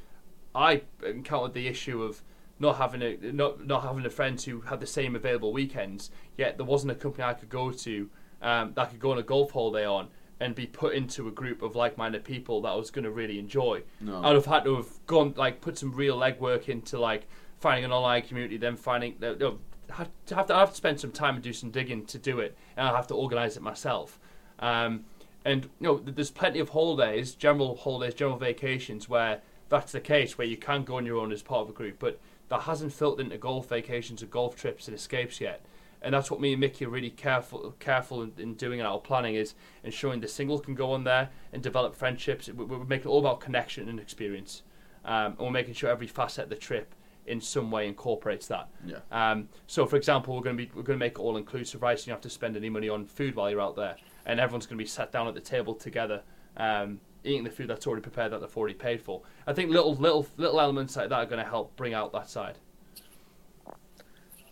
I 0.53 0.81
encountered 1.05 1.53
the 1.53 1.67
issue 1.67 2.01
of 2.01 2.21
not 2.59 2.77
having 2.77 3.01
a 3.01 3.17
not 3.31 3.65
not 3.65 3.83
having 3.83 4.05
a 4.05 4.09
friend 4.09 4.41
who 4.41 4.61
had 4.61 4.79
the 4.79 4.87
same 4.87 5.15
available 5.15 5.51
weekends. 5.53 6.11
Yet 6.37 6.57
there 6.57 6.65
wasn't 6.65 6.91
a 6.91 6.95
company 6.95 7.23
I 7.23 7.33
could 7.33 7.49
go 7.49 7.71
to 7.71 8.09
um, 8.41 8.73
that 8.75 8.81
I 8.81 8.85
could 8.85 8.99
go 8.99 9.11
on 9.11 9.17
a 9.17 9.23
golf 9.23 9.51
holiday 9.51 9.85
on 9.85 10.07
and 10.39 10.53
be 10.53 10.65
put 10.65 10.93
into 10.93 11.27
a 11.29 11.31
group 11.31 11.61
of 11.61 11.77
like-minded 11.77 12.23
people 12.23 12.61
that 12.61 12.69
I 12.69 12.75
was 12.75 12.91
going 12.91 13.05
to 13.05 13.11
really 13.11 13.39
enjoy. 13.39 13.83
No. 14.01 14.21
I'd 14.21 14.35
have 14.35 14.45
had 14.45 14.65
to 14.65 14.75
have 14.75 14.87
gone 15.07 15.33
like 15.37 15.61
put 15.61 15.77
some 15.77 15.93
real 15.93 16.17
legwork 16.17 16.67
into 16.67 16.99
like 16.99 17.27
finding 17.59 17.85
an 17.85 17.91
online 17.91 18.21
community, 18.23 18.57
then 18.57 18.75
finding 18.75 19.15
uh, 19.23 19.33
no, 19.39 19.59
have 19.91 20.09
to 20.27 20.35
have 20.35 20.47
to 20.47 20.55
I 20.55 20.59
have 20.59 20.71
to 20.71 20.75
spend 20.75 20.99
some 20.99 21.11
time 21.11 21.35
and 21.35 21.43
do 21.43 21.53
some 21.53 21.71
digging 21.71 22.05
to 22.07 22.17
do 22.17 22.39
it, 22.39 22.55
and 22.77 22.87
I 22.87 22.95
have 22.95 23.07
to 23.07 23.13
organise 23.15 23.57
it 23.57 23.63
myself. 23.63 24.19
Um, 24.59 25.05
and 25.43 25.65
you 25.79 25.87
know, 25.87 25.97
there's 25.97 26.31
plenty 26.31 26.59
of 26.59 26.69
holidays, 26.69 27.35
general 27.35 27.75
holidays, 27.75 28.15
general 28.15 28.37
vacations 28.37 29.07
where 29.07 29.41
that's 29.69 29.91
the 29.91 29.99
case, 29.99 30.37
where 30.37 30.47
you 30.47 30.57
can 30.57 30.83
go 30.83 30.97
on 30.97 31.05
your 31.05 31.17
own 31.17 31.31
as 31.31 31.41
part 31.41 31.61
of 31.61 31.69
a 31.69 31.73
group, 31.73 31.97
but 31.99 32.19
that 32.49 32.61
hasn't 32.61 32.93
filtered 32.93 33.25
into 33.25 33.37
golf 33.37 33.69
vacations 33.69 34.21
or 34.21 34.27
golf 34.27 34.55
trips 34.55 34.87
and 34.87 34.95
escapes 34.95 35.41
yet. 35.41 35.61
And 36.01 36.13
that's 36.13 36.29
what 36.29 36.39
me 36.39 36.51
and 36.53 36.59
Mickey 36.59 36.85
are 36.85 36.89
really 36.89 37.09
careful 37.09 37.75
careful 37.79 38.21
in, 38.21 38.33
in 38.37 38.53
doing 38.55 38.79
in 38.79 38.85
our 38.85 38.99
planning 38.99 39.35
is 39.35 39.55
ensuring 39.83 40.19
the 40.19 40.27
single 40.27 40.59
can 40.59 40.75
go 40.75 40.91
on 40.91 41.03
there 41.03 41.29
and 41.51 41.63
develop 41.63 41.95
friendships. 41.95 42.47
We- 42.47 42.65
We're 42.65 42.83
making 42.83 43.09
it 43.09 43.13
all 43.13 43.19
about 43.19 43.39
connection 43.39 43.89
and 43.89 43.99
experience, 43.99 44.61
um, 45.03 45.31
and 45.33 45.39
we're 45.39 45.51
making 45.51 45.73
sure 45.73 45.89
every 45.89 46.07
facet 46.07 46.45
of 46.45 46.49
the 46.49 46.55
trip 46.55 46.93
in 47.27 47.41
some 47.41 47.71
way 47.71 47.87
incorporates 47.87 48.47
that. 48.47 48.69
Yeah. 48.85 48.97
Um, 49.11 49.49
so, 49.67 49.85
for 49.85 49.95
example, 49.95 50.35
we're 50.35 50.41
going 50.41 50.57
to 50.57 50.63
be 50.63 50.71
we're 50.75 50.83
going 50.83 50.99
to 50.99 51.03
make 51.03 51.13
it 51.13 51.19
all 51.19 51.37
inclusive, 51.37 51.81
right? 51.81 51.97
So 51.97 52.03
you 52.03 52.07
don't 52.07 52.17
have 52.17 52.21
to 52.21 52.29
spend 52.29 52.55
any 52.55 52.69
money 52.69 52.89
on 52.89 53.05
food 53.05 53.35
while 53.35 53.49
you're 53.49 53.61
out 53.61 53.75
there, 53.75 53.95
and 54.25 54.39
everyone's 54.39 54.65
going 54.65 54.77
to 54.77 54.83
be 54.83 54.87
sat 54.87 55.11
down 55.11 55.27
at 55.27 55.33
the 55.33 55.41
table 55.41 55.73
together, 55.73 56.21
um, 56.57 56.99
eating 57.23 57.43
the 57.43 57.49
food 57.49 57.67
that's 57.67 57.87
already 57.87 58.01
prepared 58.01 58.31
that 58.31 58.41
they've 58.41 58.57
already 58.57 58.75
paid 58.75 59.01
for. 59.01 59.21
I 59.47 59.53
think 59.53 59.71
little 59.71 59.95
little 59.95 60.27
little 60.37 60.59
elements 60.59 60.95
like 60.95 61.09
that 61.09 61.15
are 61.15 61.25
going 61.25 61.43
to 61.43 61.49
help 61.49 61.75
bring 61.75 61.93
out 61.93 62.11
that 62.13 62.29
side. 62.29 62.57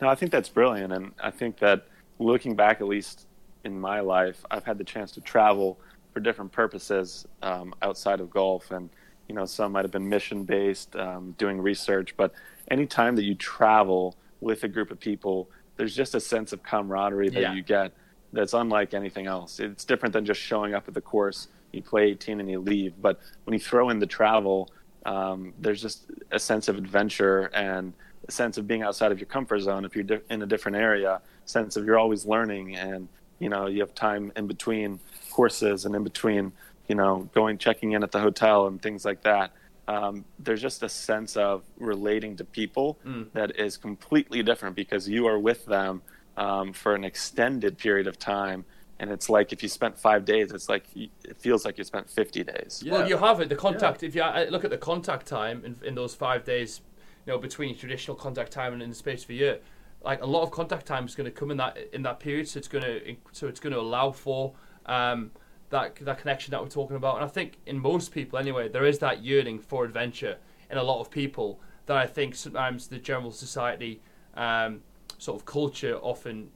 No, 0.02 0.10
I 0.10 0.16
think 0.16 0.32
that's 0.32 0.50
brilliant, 0.50 0.92
and 0.92 1.12
I 1.22 1.32
think 1.32 1.58
that 1.60 1.88
looking 2.20 2.56
back, 2.56 2.82
at 2.82 2.88
least 2.88 3.28
in 3.64 3.80
my 3.80 4.00
life, 4.00 4.44
I've 4.52 4.66
had 4.66 4.78
the 4.78 4.84
chance 4.84 5.12
to 5.14 5.22
travel 5.22 5.80
for 6.14 6.20
different 6.20 6.52
purposes 6.52 7.26
um, 7.42 7.74
outside 7.82 8.20
of 8.20 8.30
golf, 8.30 8.72
and 8.72 8.90
you 9.34 9.40
know, 9.40 9.46
some 9.46 9.72
might 9.72 9.84
have 9.84 9.90
been 9.92 10.08
mission 10.08 10.44
based, 10.44 10.96
um, 10.96 11.34
doing 11.40 11.60
research, 11.60 12.16
but 12.16 12.34
anytime 12.70 13.16
that 13.16 13.24
you 13.24 13.34
travel 13.34 14.16
with 14.42 14.64
a 14.64 14.68
group 14.68 14.92
of 14.92 15.00
people, 15.00 15.50
there's 15.76 15.96
just 15.96 16.14
a 16.14 16.20
sense 16.20 16.54
of 16.54 16.62
camaraderie 16.62 17.30
that 17.30 17.42
Yeah. 17.42 17.54
you 17.56 17.64
get 17.64 17.94
that's 18.32 18.54
unlike 18.54 18.94
anything 18.94 19.26
else. 19.26 19.60
It's 19.60 19.86
different 19.86 20.14
than 20.14 20.24
just 20.24 20.40
showing 20.40 20.76
up 20.76 20.88
at 20.88 20.94
the 20.94 21.02
course. 21.02 21.48
You 21.72 21.82
play 21.82 22.04
18 22.12 22.40
and 22.40 22.48
you 22.50 22.60
leave, 22.60 22.94
but 23.02 23.20
when 23.46 23.54
you 23.56 23.60
throw 23.60 23.90
in 23.90 23.98
the 23.98 24.06
travel, 24.06 24.70
um, 25.08 25.54
there's 25.60 25.82
just 25.82 26.06
a 26.32 26.38
sense 26.40 26.68
of 26.68 26.78
adventure 26.78 27.46
and 27.56 27.92
a 28.28 28.32
sense 28.32 28.60
of 28.60 28.68
being 28.68 28.84
outside 28.84 29.12
of 29.12 29.20
your 29.20 29.26
comfort 29.28 29.62
zone 29.62 29.84
if 29.84 29.96
you're 29.96 30.04
di- 30.04 30.22
in 30.30 30.44
a 30.44 30.46
different 30.46 30.78
area 30.78 31.22
sense 31.46 31.76
of 31.76 31.86
you're 31.86 31.98
always 32.00 32.26
learning 32.26 32.76
and 32.78 33.08
you 33.40 33.50
know 33.50 33.66
you 33.68 33.82
have 33.82 33.94
time 33.96 34.32
in 34.38 34.48
between 34.48 34.98
courses 35.30 35.84
and 35.86 35.94
in 35.96 36.04
between 36.04 36.54
you 36.88 36.96
know 36.96 37.30
going 37.34 37.58
checking 37.58 37.94
in 37.94 38.04
at 38.04 38.12
the 38.12 38.20
hotel 38.20 38.68
and 38.68 38.82
things 38.82 39.06
like 39.06 39.22
that 39.22 39.52
um, 39.88 40.24
there's 40.40 40.62
just 40.62 40.82
a 40.84 40.88
sense 40.90 41.36
of 41.36 41.64
relating 41.78 42.38
to 42.38 42.46
people 42.46 42.98
that 43.34 43.60
is 43.60 43.76
completely 43.76 44.42
different 44.42 44.76
because 44.76 45.10
you 45.10 45.28
are 45.28 45.40
with 45.40 45.66
them 45.66 46.02
um, 46.38 46.72
for 46.72 46.96
an 46.96 47.04
extended 47.04 47.78
period 47.78 48.08
of 48.08 48.18
time 48.18 48.64
and 49.00 49.12
it's 49.12 49.30
like 49.30 49.52
if 49.52 49.62
you 49.62 49.70
spent 49.70 49.98
five 49.98 50.24
days 50.24 50.52
it's 50.52 50.70
like 50.70 50.86
it 50.96 51.38
feels 51.38 51.66
like 51.66 51.78
you 51.78 51.84
spent 51.84 52.10
50 52.10 52.44
days 52.44 52.82
Yeah. 52.84 52.94
Well, 52.94 53.10
you 53.10 53.18
have 53.18 53.42
it. 53.42 53.50
The 53.50 53.56
contact. 53.56 54.04
If 54.04 54.16
you 54.16 54.22
uh, 54.22 54.46
look 54.50 54.64
at 54.64 54.72
the 54.72 54.78
contact 54.78 55.26
time 55.26 55.64
in, 55.66 55.76
in 55.86 55.96
those 55.96 56.16
five 56.16 56.44
days, 56.46 56.82
you 57.26 57.34
know, 57.34 57.40
between 57.40 57.76
traditional 57.78 58.16
contact 58.16 58.52
time 58.52 58.74
and 58.74 58.82
in 58.82 58.90
the 58.90 58.96
space 58.96 59.24
of 59.24 59.30
a 59.30 59.34
year, 59.34 59.60
like 60.04 60.22
a 60.22 60.26
lot 60.26 60.44
of 60.44 60.52
contact 60.52 60.86
time 60.86 61.06
is 61.06 61.16
going 61.16 61.26
to 61.26 61.32
come 61.32 61.52
in 61.52 61.58
that 61.58 61.78
in 61.92 62.04
that 62.04 62.20
period. 62.20 62.48
So 62.48 62.60
it's 62.60 62.68
going 62.68 62.84
to 62.84 63.16
so 63.32 63.48
it's 63.48 63.60
going 63.60 63.74
to 63.74 63.80
allow 63.80 64.12
for 64.12 64.54
um, 64.86 65.32
that 65.74 65.96
that 65.98 66.20
connection 66.20 66.52
that 66.52 66.62
we're 66.62 66.70
talking 66.70 66.96
about. 66.96 67.16
And 67.16 67.26
I 67.26 67.28
think 67.28 67.58
in 67.66 67.80
most 67.80 68.12
people, 68.12 68.38
anyway, 68.38 68.70
there 68.70 68.86
is 68.86 69.00
that 69.00 69.24
yearning 69.24 69.60
for 69.60 69.84
adventure 69.84 70.38
in 70.70 70.78
a 70.78 70.84
lot 70.84 71.02
of 71.02 71.10
people 71.10 71.60
that 71.88 71.98
I 71.98 72.06
think 72.06 72.36
sometimes 72.36 72.88
the 72.88 73.00
general 73.00 73.32
society 73.32 74.00
um, 74.36 74.82
sort 75.18 75.40
of 75.40 75.46
culture 75.46 75.96
often 75.96 76.50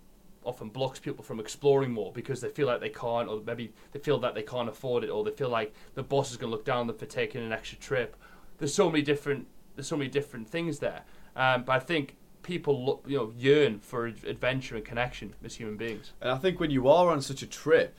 often 0.43 0.69
blocks 0.69 0.99
people 0.99 1.25
from 1.25 1.41
exploring 1.41 1.91
more 1.91 2.13
because 2.13 2.39
they 2.39 2.47
feel 2.47 2.67
like 2.67 2.79
they 2.79 2.89
can't, 2.89 3.27
or 3.27 3.41
maybe 3.45 3.73
they 3.91 3.99
feel 3.99 4.17
that 4.19 4.33
they 4.33 4.43
can't 4.43 4.69
afford 4.69 5.03
it, 5.03 5.09
or 5.09 5.23
they 5.23 5.31
feel 5.31 5.49
like 5.49 5.73
the 5.95 6.03
boss 6.03 6.31
is 6.31 6.37
going 6.37 6.49
to 6.49 6.55
look 6.55 6.63
down 6.63 6.81
on 6.81 6.87
them 6.87 6.95
for 6.95 7.05
taking 7.07 7.43
an 7.43 7.51
extra 7.51 7.77
trip. 7.79 8.15
There's 8.59 8.73
so 8.73 8.89
many 8.89 9.01
different 9.01 9.47
there's 9.75 9.87
so 9.87 9.97
many 9.97 10.09
different 10.09 10.47
things 10.47 10.77
there, 10.77 11.01
um, 11.35 11.63
but 11.63 11.73
I 11.73 11.79
think 11.79 12.15
people 12.43 12.85
look, 12.85 13.03
you 13.07 13.17
know 13.17 13.33
yearn 13.35 13.79
for 13.79 14.05
adventure 14.05 14.75
and 14.75 14.85
connection 14.85 15.33
as 15.43 15.55
human 15.55 15.75
beings. 15.75 16.13
And 16.21 16.29
I 16.29 16.37
think 16.37 16.59
when 16.59 16.69
you 16.69 16.87
are 16.87 17.09
on 17.09 17.21
such 17.21 17.41
a 17.41 17.47
trip, 17.47 17.95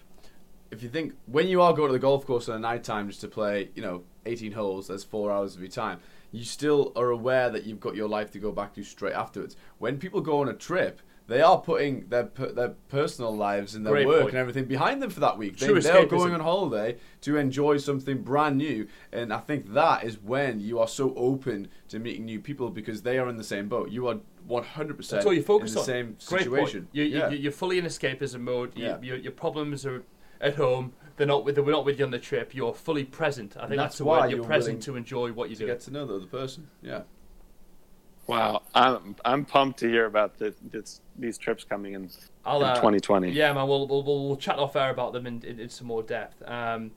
if 0.70 0.82
you 0.82 0.88
think 0.88 1.14
when 1.26 1.48
you 1.48 1.62
are 1.62 1.72
going 1.72 1.88
to 1.88 1.92
the 1.92 1.98
golf 1.98 2.26
course 2.26 2.48
at 2.48 2.56
a 2.56 2.58
night 2.58 2.84
time 2.84 3.08
just 3.08 3.20
to 3.22 3.28
play, 3.28 3.70
you 3.74 3.82
know, 3.82 4.02
18 4.26 4.52
holes, 4.52 4.88
that's 4.88 5.04
four 5.04 5.30
hours 5.32 5.54
of 5.54 5.60
your 5.62 5.70
time. 5.70 6.00
You 6.30 6.44
still 6.44 6.92
are 6.94 7.08
aware 7.10 7.48
that 7.50 7.64
you've 7.64 7.80
got 7.80 7.96
your 7.96 8.08
life 8.08 8.30
to 8.32 8.38
go 8.38 8.52
back 8.52 8.74
to 8.74 8.82
straight 8.84 9.14
afterwards. 9.14 9.56
When 9.78 9.98
people 9.98 10.20
go 10.20 10.40
on 10.40 10.48
a 10.48 10.52
trip, 10.52 11.00
they 11.26 11.40
are 11.42 11.58
putting 11.58 12.06
their 12.08 12.24
per- 12.24 12.52
their 12.52 12.70
personal 12.88 13.34
lives 13.34 13.74
and 13.74 13.84
their 13.84 13.92
Great 13.94 14.06
work 14.06 14.20
point. 14.22 14.30
and 14.30 14.38
everything 14.38 14.64
behind 14.66 15.02
them 15.02 15.10
for 15.10 15.20
that 15.20 15.36
week. 15.38 15.58
They, 15.58 15.66
True 15.66 15.80
they 15.80 15.90
are 15.90 16.06
going 16.06 16.32
on 16.34 16.40
holiday 16.40 16.96
to 17.22 17.36
enjoy 17.36 17.78
something 17.78 18.22
brand 18.22 18.56
new, 18.58 18.88
and 19.12 19.32
I 19.32 19.38
think 19.38 19.72
that 19.74 20.04
is 20.04 20.18
when 20.22 20.60
you 20.60 20.78
are 20.78 20.88
so 20.88 21.14
open 21.16 21.68
to 21.88 21.98
meeting 21.98 22.24
new 22.26 22.40
people 22.40 22.70
because 22.70 23.02
they 23.02 23.18
are 23.18 23.28
in 23.28 23.36
the 23.36 23.44
same 23.44 23.68
boat. 23.68 23.90
You 23.90 24.08
are 24.08 24.16
100 24.46 24.96
percent 24.96 25.18
That's 25.20 25.26
all 25.26 25.34
you 25.34 25.42
focus 25.42 25.70
in 25.70 25.74
the 25.74 25.80
on. 25.80 25.86
same 25.86 26.16
Great 26.26 26.42
situation. 26.44 26.80
Point. 26.84 26.88
You, 26.94 27.04
yeah. 27.04 27.28
you, 27.30 27.36
you're 27.38 27.52
fully 27.52 27.78
in 27.78 27.84
escapism 27.84 28.40
mode. 28.40 28.72
You, 28.76 28.84
Yeah. 28.86 29.00
your, 29.02 29.16
your 29.16 29.32
problems 29.32 29.84
are 29.84 30.02
at 30.40 30.56
home. 30.56 30.92
They're 31.16 31.26
not 31.26 31.44
with. 31.44 31.56
They're 31.56 31.64
not 31.64 31.84
with 31.84 31.98
you 31.98 32.04
on 32.04 32.10
the 32.10 32.18
trip. 32.18 32.54
You're 32.54 32.74
fully 32.74 33.04
present. 33.04 33.56
I 33.56 33.62
think 33.62 33.70
And 33.72 33.80
that's, 33.80 33.86
that's 33.86 33.98
the 33.98 34.04
why 34.04 34.20
word. 34.20 34.30
You're 34.30 34.38
you're 34.38 34.46
present 34.46 34.82
to 34.84 34.96
enjoy 34.96 35.32
what 35.32 35.50
you 35.50 35.56
to 35.56 35.60
do. 35.62 35.66
get 35.66 35.80
to 35.80 35.90
know 35.90 36.06
the 36.06 36.16
other 36.16 36.26
person. 36.26 36.68
Yeah. 36.82 37.02
Wow, 38.28 38.62
I'm 38.74 39.16
I'm 39.24 39.44
pumped 39.46 39.78
to 39.80 39.88
hear 39.88 40.04
about 40.04 40.38
the, 40.38 40.54
this, 40.70 41.00
these 41.18 41.38
trips 41.38 41.64
coming 41.64 41.94
in, 41.94 42.10
I'll, 42.44 42.60
in 42.60 42.68
uh, 42.68 42.74
2020. 42.74 43.30
Yeah, 43.30 43.54
man. 43.54 43.66
We'll, 43.66 43.88
we'll, 43.88 44.02
we'll, 44.02 44.28
we'll 44.28 44.36
chat 44.36 44.58
off 44.58 44.76
air 44.76 44.90
about 44.90 45.14
them 45.14 45.26
in, 45.26 45.42
in, 45.44 45.58
in 45.58 45.68
some 45.70 45.86
more 45.86 46.02
depth. 46.02 46.42
Um, 46.46 46.90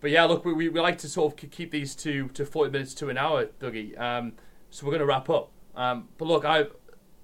but 0.00 0.10
yeah, 0.10 0.24
look, 0.24 0.46
we, 0.46 0.54
we, 0.54 0.68
we 0.70 0.80
like 0.80 0.96
to 0.98 1.08
sort 1.08 1.42
of 1.42 1.50
keep 1.50 1.70
these 1.72 1.94
to, 1.96 2.28
to 2.28 2.46
40 2.46 2.70
minutes 2.70 2.94
to 2.94 3.10
an 3.10 3.18
hour, 3.18 3.46
Dougie. 3.60 3.98
Um, 4.00 4.32
so 4.70 4.86
we're 4.86 4.92
going 4.92 5.00
to 5.00 5.06
wrap 5.06 5.28
up. 5.28 5.50
Um, 5.76 6.08
but 6.16 6.26
look, 6.26 6.46
I 6.46 6.68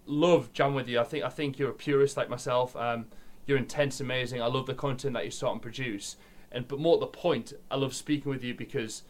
love 0.06 0.52
jam 0.52 0.74
with 0.74 0.88
you. 0.88 1.00
I 1.00 1.04
think 1.04 1.24
I 1.24 1.30
think 1.30 1.58
you're 1.58 1.70
a 1.70 1.74
purist 1.74 2.16
like 2.16 2.28
myself. 2.28 2.76
Um, 2.76 3.06
you're 3.46 3.58
intense, 3.58 4.00
amazing. 4.00 4.40
I 4.42 4.46
love 4.46 4.66
the 4.66 4.74
content 4.74 5.14
that 5.14 5.24
you 5.24 5.30
start 5.30 5.52
and 5.54 5.62
produce. 5.62 6.16
And 6.52 6.66
but 6.68 6.78
more 6.78 6.94
at 6.94 7.00
the 7.00 7.06
point, 7.06 7.52
I 7.70 7.76
love 7.76 7.94
speaking 7.94 8.30
with 8.30 8.44
you 8.44 8.54
because 8.54 9.02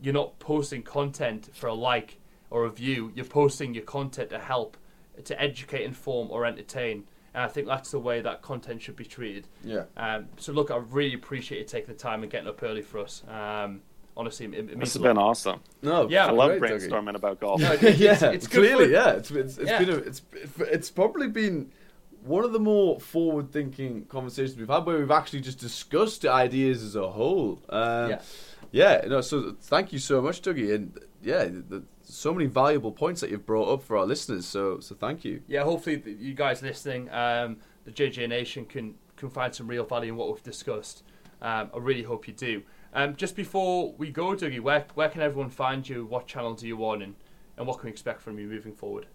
you're 0.00 0.14
not 0.14 0.38
posting 0.38 0.82
content 0.82 1.48
for 1.54 1.66
a 1.68 1.74
like 1.74 2.18
or 2.50 2.64
a 2.64 2.70
view. 2.70 3.12
You're 3.14 3.24
posting 3.24 3.74
your 3.74 3.84
content 3.84 4.30
to 4.30 4.38
help, 4.38 4.76
to 5.24 5.40
educate, 5.40 5.82
inform, 5.84 6.30
or 6.30 6.46
entertain. 6.46 7.04
And 7.34 7.42
I 7.42 7.48
think 7.48 7.66
that's 7.66 7.90
the 7.90 7.98
way 7.98 8.20
that 8.22 8.40
content 8.40 8.80
should 8.82 8.96
be 8.96 9.04
treated. 9.04 9.46
Yeah. 9.64 9.84
Um, 9.96 10.28
so 10.38 10.52
look, 10.52 10.70
I 10.70 10.76
really 10.76 11.14
appreciate 11.14 11.58
you 11.58 11.64
taking 11.64 11.88
the 11.92 11.98
time 11.98 12.22
and 12.22 12.30
getting 12.32 12.48
up 12.48 12.62
early 12.62 12.82
for 12.82 12.98
us. 13.00 13.22
Um, 13.28 13.82
honestly, 14.16 14.46
it, 14.46 14.54
it 14.54 14.66
means 14.68 14.80
This 14.80 14.92
has 14.94 14.96
a 14.96 15.00
lot. 15.02 15.08
been 15.08 15.18
awesome. 15.18 15.60
No. 15.82 16.08
Yeah, 16.08 16.26
I 16.28 16.30
love 16.30 16.58
great, 16.58 16.72
Dougie. 16.72 16.88
brainstorming 16.88 17.14
about 17.14 17.40
golf. 17.40 17.60
No, 17.60 17.72
it's- 17.72 17.98
yeah, 17.98 18.12
it's- 18.12 18.34
it's 18.34 18.46
good 18.46 18.60
clearly, 18.60 18.86
for- 18.86 18.90
yeah. 18.92 19.10
It's 19.10 19.30
it's, 19.30 19.58
it's 19.58 19.68
Yeah. 19.70 19.78
been 19.80 19.90
a, 19.90 19.96
it's 19.96 20.22
it's 20.60 20.90
probably 20.90 21.28
been 21.28 21.70
one 22.26 22.44
of 22.44 22.52
the 22.52 22.58
more 22.58 22.98
forward-thinking 23.00 24.06
conversations 24.06 24.56
we've 24.56 24.68
had, 24.68 24.84
where 24.86 24.98
we've 24.98 25.10
actually 25.10 25.40
just 25.40 25.58
discussed 25.58 26.24
ideas 26.24 26.82
as 26.82 26.96
a 26.96 27.08
whole. 27.10 27.60
Um, 27.68 28.10
Yeah. 28.10 28.20
yeah. 28.72 29.04
No, 29.06 29.20
so 29.20 29.56
thank 29.60 29.92
you 29.92 29.98
so 29.98 30.20
much, 30.20 30.42
Dougie, 30.42 30.74
and 30.74 30.98
yeah, 31.22 31.44
the, 31.44 31.84
so 32.02 32.32
many 32.32 32.46
valuable 32.46 32.92
points 32.92 33.20
that 33.20 33.30
you've 33.30 33.46
brought 33.46 33.72
up 33.72 33.82
for 33.82 33.96
our 33.96 34.06
listeners. 34.06 34.46
So 34.46 34.80
so 34.80 34.94
thank 34.94 35.24
you. 35.24 35.42
yeah, 35.48 35.62
hopefully 35.64 36.02
you 36.20 36.34
guys 36.34 36.62
listening, 36.62 37.10
um, 37.10 37.58
the 37.84 37.90
JJ 37.90 38.28
Nation 38.28 38.64
can 38.64 38.94
can 39.16 39.30
find 39.30 39.54
some 39.54 39.66
real 39.66 39.84
value 39.84 40.12
in 40.12 40.16
what 40.16 40.28
we've 40.32 40.42
discussed. 40.42 41.02
Um, 41.42 41.70
I 41.74 41.78
really 41.78 42.02
hope 42.02 42.28
you 42.28 42.34
do. 42.34 42.62
Um, 42.92 43.14
just 43.16 43.36
before 43.36 43.92
we 43.98 44.10
go, 44.10 44.34
Dougie, 44.34 44.60
where 44.60 44.86
where 44.94 45.08
can 45.08 45.20
everyone 45.22 45.50
find 45.50 45.88
you? 45.88 46.04
What 46.06 46.26
channels 46.26 46.62
are 46.62 46.66
you 46.66 46.84
on, 46.86 47.02
and, 47.02 47.14
and 47.56 47.66
what 47.66 47.78
can 47.78 47.86
we 47.86 47.90
expect 47.90 48.20
from 48.22 48.38
you 48.38 48.46
moving 48.46 48.74
forward? 48.74 49.06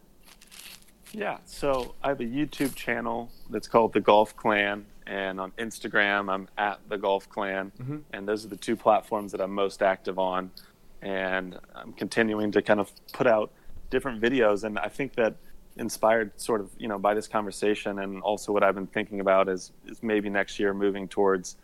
Yeah, 1.14 1.38
so 1.46 1.96
I 2.04 2.10
have 2.10 2.22
a 2.22 2.26
YouTube 2.26 2.74
channel 2.76 3.30
that's 3.50 3.68
called 3.68 3.94
The 3.94 4.00
Golf 4.00 4.36
Clan, 4.36 4.86
and 5.06 5.40
on 5.42 5.52
Instagram 5.58 6.32
I'm 6.32 6.48
at 6.58 6.80
The 6.88 6.98
Golf 6.98 7.28
Clan, 7.30 7.72
Mhm. 7.80 8.04
and 8.14 8.28
those 8.28 8.46
are 8.46 8.48
the 8.50 8.56
two 8.56 8.76
platforms 8.76 9.32
that 9.34 9.42
I'm 9.42 9.54
most 9.54 9.82
active 9.82 10.18
on. 10.18 10.52
And 11.02 11.60
I'm 11.76 11.94
continuing 11.94 12.52
to 12.52 12.62
kind 12.62 12.80
of 12.80 12.92
put 13.12 13.28
out 13.28 13.52
different 13.90 14.22
videos, 14.22 14.64
and 14.64 14.78
I 14.80 14.88
think 14.88 15.16
that 15.16 15.36
inspired 15.78 16.32
sort 16.40 16.62
of 16.62 16.70
you 16.78 16.88
know 16.88 17.00
by 17.00 17.14
this 17.14 17.28
conversation, 17.28 18.00
and 18.00 18.22
also 18.22 18.52
what 18.54 18.64
I've 18.64 18.76
been 18.76 18.88
thinking 18.88 19.20
about 19.20 19.50
is 19.50 19.72
is 19.88 20.02
maybe 20.04 20.30
next 20.30 20.60
year 20.60 20.74
moving 20.74 21.08
towards 21.08 21.58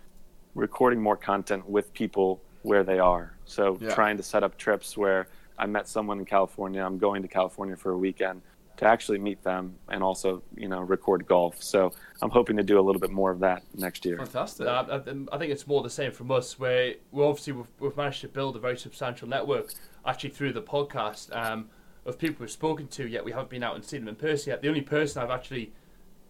recording 0.55 1.01
more 1.01 1.15
content 1.15 1.69
with 1.69 1.93
people 1.93 2.41
where 2.63 2.83
they 2.83 2.99
are. 2.99 3.33
So 3.45 3.77
Yeah. 3.79 3.93
trying 3.93 4.17
to 4.17 4.23
set 4.23 4.43
up 4.43 4.57
trips 4.57 4.97
where 4.97 5.27
I 5.59 5.67
met 5.67 5.87
someone 5.87 6.19
in 6.19 6.25
California, 6.25 6.83
I'm 6.83 6.97
going 6.97 7.21
to 7.21 7.27
California 7.27 7.75
for 7.75 7.91
a 7.91 7.97
weekend 7.97 8.41
to 8.77 8.85
actually 8.85 9.17
meet 9.17 9.43
them 9.43 9.75
and 9.89 10.03
also, 10.03 10.43
you 10.55 10.67
know, 10.67 10.81
record 10.81 11.25
golf. 11.27 11.61
So 11.61 11.91
I'm 12.21 12.29
hoping 12.29 12.57
to 12.57 12.63
do 12.63 12.79
a 12.79 12.81
little 12.81 12.99
bit 12.99 13.11
more 13.11 13.31
of 13.31 13.39
that 13.39 13.63
next 13.75 14.05
year. 14.05 14.17
Fantastic. 14.17 14.67
I, 14.67 14.99
I 15.31 15.37
think 15.37 15.51
it's 15.51 15.67
more 15.67 15.81
the 15.83 15.89
same 15.89 16.11
from 16.11 16.31
us. 16.31 16.57
Where 16.59 16.95
we 17.11 17.23
obviously 17.23 17.53
we've, 17.53 17.67
we've 17.79 17.97
managed 17.97 18.21
to 18.21 18.27
build 18.27 18.55
a 18.55 18.59
very 18.59 18.77
substantial 18.77 19.27
network 19.27 19.73
actually 20.05 20.29
through 20.29 20.53
the 20.53 20.61
podcast 20.61 21.35
um, 21.35 21.69
of 22.05 22.19
people 22.19 22.37
we've 22.41 22.51
spoken 22.51 22.87
to. 22.89 23.07
Yet 23.07 23.25
we 23.25 23.31
haven't 23.31 23.49
been 23.49 23.63
out 23.63 23.75
and 23.75 23.83
seen 23.83 24.01
them 24.01 24.09
in 24.09 24.15
person 24.15 24.51
yet. 24.51 24.61
The 24.61 24.69
only 24.69 24.81
person 24.81 25.21
I've 25.21 25.31
actually 25.31 25.73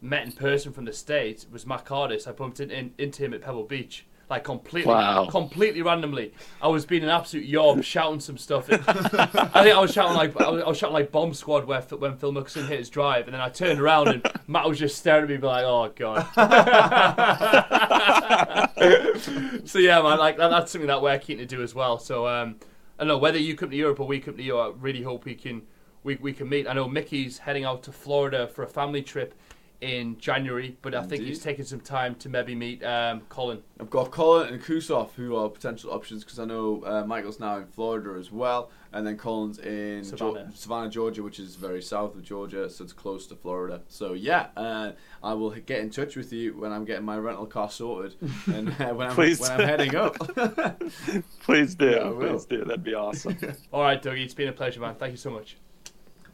met 0.02 0.26
in 0.26 0.32
person 0.32 0.72
from 0.72 0.86
the 0.86 0.94
states 0.94 1.46
was 1.52 1.66
Matt 1.66 1.86
Cardis. 1.86 2.28
I 2.28 2.32
bumped 2.32 2.60
in, 2.60 2.72
in, 2.72 2.94
into 2.98 3.24
him 3.24 3.34
at 3.34 3.42
Pebble 3.42 3.64
Beach. 3.64 4.06
Like 4.30 4.44
completely, 4.44 4.92
Wow. 4.92 5.28
completely 5.28 5.82
randomly. 5.82 6.34
I 6.62 6.68
was 6.68 6.86
being 6.86 7.02
an 7.04 7.08
absolute 7.10 7.46
yob, 7.46 7.82
shouting 7.82 8.20
some 8.20 8.38
stuff. 8.38 8.68
I 8.70 9.64
think 9.64 9.74
I 9.74 9.80
was 9.80 9.94
shouting 9.94 10.18
like 10.18 10.36
I 10.42 10.50
was, 10.50 10.64
I 10.64 10.68
was 10.68 10.78
shouting 10.78 10.96
like 10.96 11.14
Bomb 11.14 11.34
Squad 11.34 11.64
where 11.66 11.80
when 11.82 12.18
Phil 12.18 12.34
Mickelson 12.34 12.68
hit 12.68 12.80
his 12.80 12.90
drive, 12.90 13.26
and 13.28 13.34
then 13.34 13.40
I 13.40 13.48
turned 13.48 13.80
around 13.80 14.10
and 14.10 14.30
Matt 14.48 14.68
was 14.68 14.80
just 14.80 14.98
staring 14.98 15.24
at 15.24 15.30
me, 15.30 15.38
be 15.38 15.48
like, 15.48 15.64
"Oh 15.64 15.90
god." 15.96 16.28
so 19.66 19.80
yeah, 19.80 20.02
man, 20.02 20.20
like 20.20 20.36
that, 20.38 20.50
that's 20.50 20.72
something 20.74 20.88
that 20.88 21.02
we're 21.02 21.18
keen 21.20 21.38
to 21.38 21.46
do 21.46 21.62
as 21.62 21.74
well. 21.74 21.98
So 21.98 22.28
um, 22.28 22.58
I 23.00 23.04
don't 23.04 23.08
know 23.08 23.18
whether 23.18 23.40
you 23.40 23.56
come 23.56 23.70
to 23.70 23.76
Europe 23.78 24.00
or 24.02 24.08
we 24.08 24.20
come 24.20 24.36
to 24.36 24.44
you. 24.44 24.58
I 24.58 24.72
really 24.78 25.04
hope 25.04 25.24
we 25.26 25.36
can 25.36 25.62
we, 26.04 26.16
we 26.18 26.34
can 26.34 26.50
meet. 26.50 26.68
I 26.68 26.74
know 26.74 26.88
Mickey's 26.88 27.38
heading 27.38 27.64
out 27.64 27.84
to 27.84 27.92
Florida 27.92 28.48
for 28.48 28.64
a 28.64 28.68
family 28.68 29.02
trip 29.02 29.34
in 29.80 30.18
January, 30.18 30.76
but 30.82 30.96
I 30.96 31.02
think 31.04 31.24
he's 31.24 31.38
Indeed. 31.38 31.44
taking 31.44 31.66
some 31.66 31.80
time 31.80 32.16
to 32.16 32.30
maybe 32.30 32.56
meet 32.56 32.84
um, 32.84 33.22
Colin. 33.30 33.62
I've 33.80 33.92
got 33.92 34.10
Colin 34.10 34.54
and 34.54 34.62
Kusov 34.62 35.12
who 35.12 35.36
are 35.36 35.50
potential 35.50 35.92
options 35.92 36.24
because 36.24 36.40
I 36.40 36.46
know 36.46 36.84
uh, 36.84 37.04
Michael's 37.06 37.40
now 37.40 37.58
in 37.58 37.68
Florida 37.68 38.18
as 38.20 38.32
well, 38.32 38.72
and 38.92 39.06
then 39.06 39.18
Colin's 39.18 39.60
in 39.60 40.04
Savannah. 40.04 40.32
Savannah. 40.32 40.52
Savannah, 40.56 40.90
Georgia, 40.90 41.22
which 41.22 41.40
is 41.40 41.56
very 41.56 41.82
south 41.82 42.16
of 42.16 42.24
Georgia, 42.24 42.70
so 42.70 42.84
it's 42.84 42.94
close 42.94 43.28
to 43.28 43.36
Florida. 43.36 43.82
So 43.88 44.14
yeah, 44.14 44.48
uh, 44.58 44.94
I 45.24 45.34
will 45.34 45.52
get 45.52 45.82
in 45.82 45.92
touch 45.92 46.16
with 46.16 46.34
you 46.34 46.58
when 46.58 46.72
I'm 46.72 46.84
getting 46.84 47.06
my 47.06 47.18
rental 47.18 47.46
car 47.46 47.70
sorted 47.70 48.16
and 48.48 48.70
uh, 48.70 48.94
when 48.94 49.10
I'm 49.10 49.16
when 49.16 49.52
I'm 49.52 49.60
heading 49.60 49.96
up. 49.96 50.18
Please 51.42 51.76
do. 51.76 51.92
Yeah, 51.92 51.98
I 51.98 52.10
will. 52.10 52.30
Please 52.30 52.46
do. 52.46 52.66
That'd 52.66 52.84
be 52.84 52.96
awesome. 52.96 53.38
All 53.72 53.84
right, 53.84 54.02
Dougie, 54.02 54.24
it's 54.24 54.34
been 54.34 54.48
a 54.48 54.54
pleasure, 54.54 54.80
man. 54.80 54.96
Thank 54.96 55.12
you 55.12 55.18
so 55.18 55.30
much. 55.30 55.58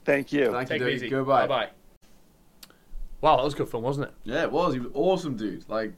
Thank 0.05 0.31
you. 0.31 0.51
Thank 0.51 0.69
Take 0.69 0.81
you, 0.81 0.87
it 0.87 1.01
Dougie. 1.01 1.09
Goodbye. 1.09 1.47
Bye 1.47 1.65
bye. 1.65 1.82
Wow, 3.23 3.37
that 3.37 3.43
was 3.45 3.55
good 3.55 3.69
fun, 3.69 3.83
wasn't 3.83 4.09
it? 4.09 4.13
Yeah, 4.25 4.43
it 4.43 4.51
was. 4.51 4.73
He 4.73 4.81
was 4.81 4.91
awesome, 4.93 5.37
dude. 5.37 5.63
Like, 5.69 5.93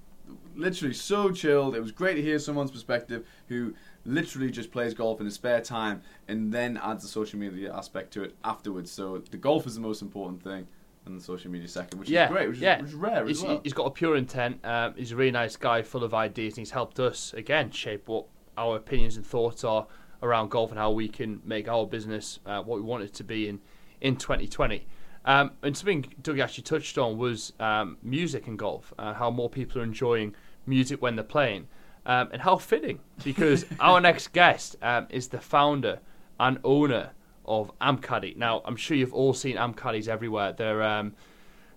literally 0.55 0.93
so 0.93 1.31
chilled. 1.31 1.75
It 1.75 1.81
was 1.81 1.91
great 1.91 2.13
to 2.13 2.21
hear 2.21 2.37
someone's 2.37 2.69
perspective 2.69 3.25
who 3.47 3.73
literally 4.05 4.51
just 4.51 4.71
plays 4.71 4.93
golf 4.93 5.19
in 5.19 5.25
his 5.25 5.33
spare 5.33 5.59
time 5.59 6.03
and 6.27 6.53
then 6.53 6.77
adds 6.77 7.01
the 7.01 7.09
social 7.09 7.39
media 7.39 7.73
aspect 7.73 8.13
to 8.13 8.21
it 8.21 8.35
afterwards. 8.43 8.91
So 8.91 9.23
the 9.31 9.37
golf 9.37 9.65
is 9.65 9.73
the 9.73 9.81
most 9.81 10.03
important 10.03 10.43
thing, 10.43 10.67
and 11.07 11.19
the 11.19 11.23
social 11.23 11.49
media 11.49 11.67
second, 11.67 11.97
which 11.97 12.09
yeah, 12.09 12.25
is 12.25 12.31
great, 12.31 12.47
which, 12.47 12.59
yeah. 12.59 12.75
is, 12.75 12.81
which 12.83 12.91
is 12.91 12.95
rare 12.95 13.25
he's, 13.25 13.39
as 13.39 13.43
well. 13.43 13.61
he's 13.63 13.73
got 13.73 13.85
a 13.85 13.91
pure 13.91 14.15
intent. 14.15 14.63
Um, 14.63 14.93
he's 14.95 15.11
a 15.11 15.15
really 15.15 15.31
nice 15.31 15.55
guy, 15.55 15.81
full 15.81 16.03
of 16.03 16.13
ideas, 16.13 16.53
and 16.53 16.59
he's 16.59 16.71
helped 16.71 16.99
us 16.99 17.33
again 17.33 17.71
shape 17.71 18.07
what 18.07 18.27
our 18.55 18.75
opinions 18.75 19.17
and 19.17 19.25
thoughts 19.25 19.63
are 19.63 19.87
around 20.21 20.49
golf 20.49 20.69
and 20.69 20.77
how 20.77 20.91
we 20.91 21.07
can 21.07 21.41
make 21.43 21.67
our 21.67 21.87
business 21.87 22.39
uh, 22.45 22.61
what 22.61 22.75
we 22.75 22.83
want 22.83 23.03
it 23.03 23.15
to 23.15 23.23
be 23.23 23.47
in 23.49 23.61
in 23.99 24.15
2020. 24.15 24.85
Um, 25.25 25.51
and 25.63 25.75
something 25.75 26.05
Doug 26.21 26.39
actually 26.39 26.63
touched 26.63 26.97
on 26.97 27.17
was 27.17 27.51
um, 27.59 27.97
music 28.03 28.47
and 28.47 28.57
golf, 28.57 28.93
uh, 28.97 29.13
how 29.13 29.31
more 29.31 29.49
people 29.49 29.81
are 29.81 29.83
enjoying 29.83 30.35
music 30.67 31.01
when 31.01 31.15
they're 31.15 31.23
playing, 31.23 31.67
um, 32.05 32.29
and 32.31 32.41
how 32.41 32.57
fitting 32.57 32.99
because 33.23 33.65
our 33.79 33.99
next 33.99 34.33
guest 34.33 34.75
um, 34.81 35.07
is 35.09 35.27
the 35.29 35.39
founder 35.39 35.99
and 36.39 36.59
owner 36.63 37.09
of 37.45 37.71
Amcaddy. 37.79 38.35
Now, 38.37 38.61
I'm 38.65 38.75
sure 38.75 38.95
you've 38.95 39.13
all 39.13 39.33
seen 39.33 39.55
Amcaddies 39.55 40.07
everywhere. 40.07 40.53
They're 40.53 40.83
um, 40.83 41.13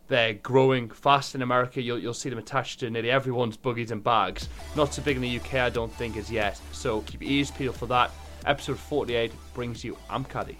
They're 0.09 0.35
growing 0.35 0.91
fast 0.91 1.35
in 1.35 1.43
America. 1.43 1.81
You'll, 1.81 1.99
you'll 1.99 2.15
see 2.15 2.31
them 2.31 2.39
attached 2.39 2.81
to 2.81 2.91
nearly 2.91 3.11
everyone's 3.11 3.57
buggies 3.57 3.91
and 3.91 4.03
bags. 4.03 4.49
Not 4.77 4.93
so 4.95 5.03
big 5.03 5.17
in 5.17 5.23
the 5.23 5.37
UK, 5.39 5.55
I 5.55 5.71
don't 5.71 5.93
think, 5.93 6.17
as 6.17 6.31
yet. 6.31 6.61
So 6.73 7.03
keep 7.03 7.23
your 7.23 7.31
ears 7.31 7.51
peeled 7.51 7.77
for 7.77 7.87
that. 7.87 8.11
Episode 8.47 8.79
48 8.79 9.33
brings 9.55 9.85
you 9.85 9.97
Amcaddy. 10.11 10.57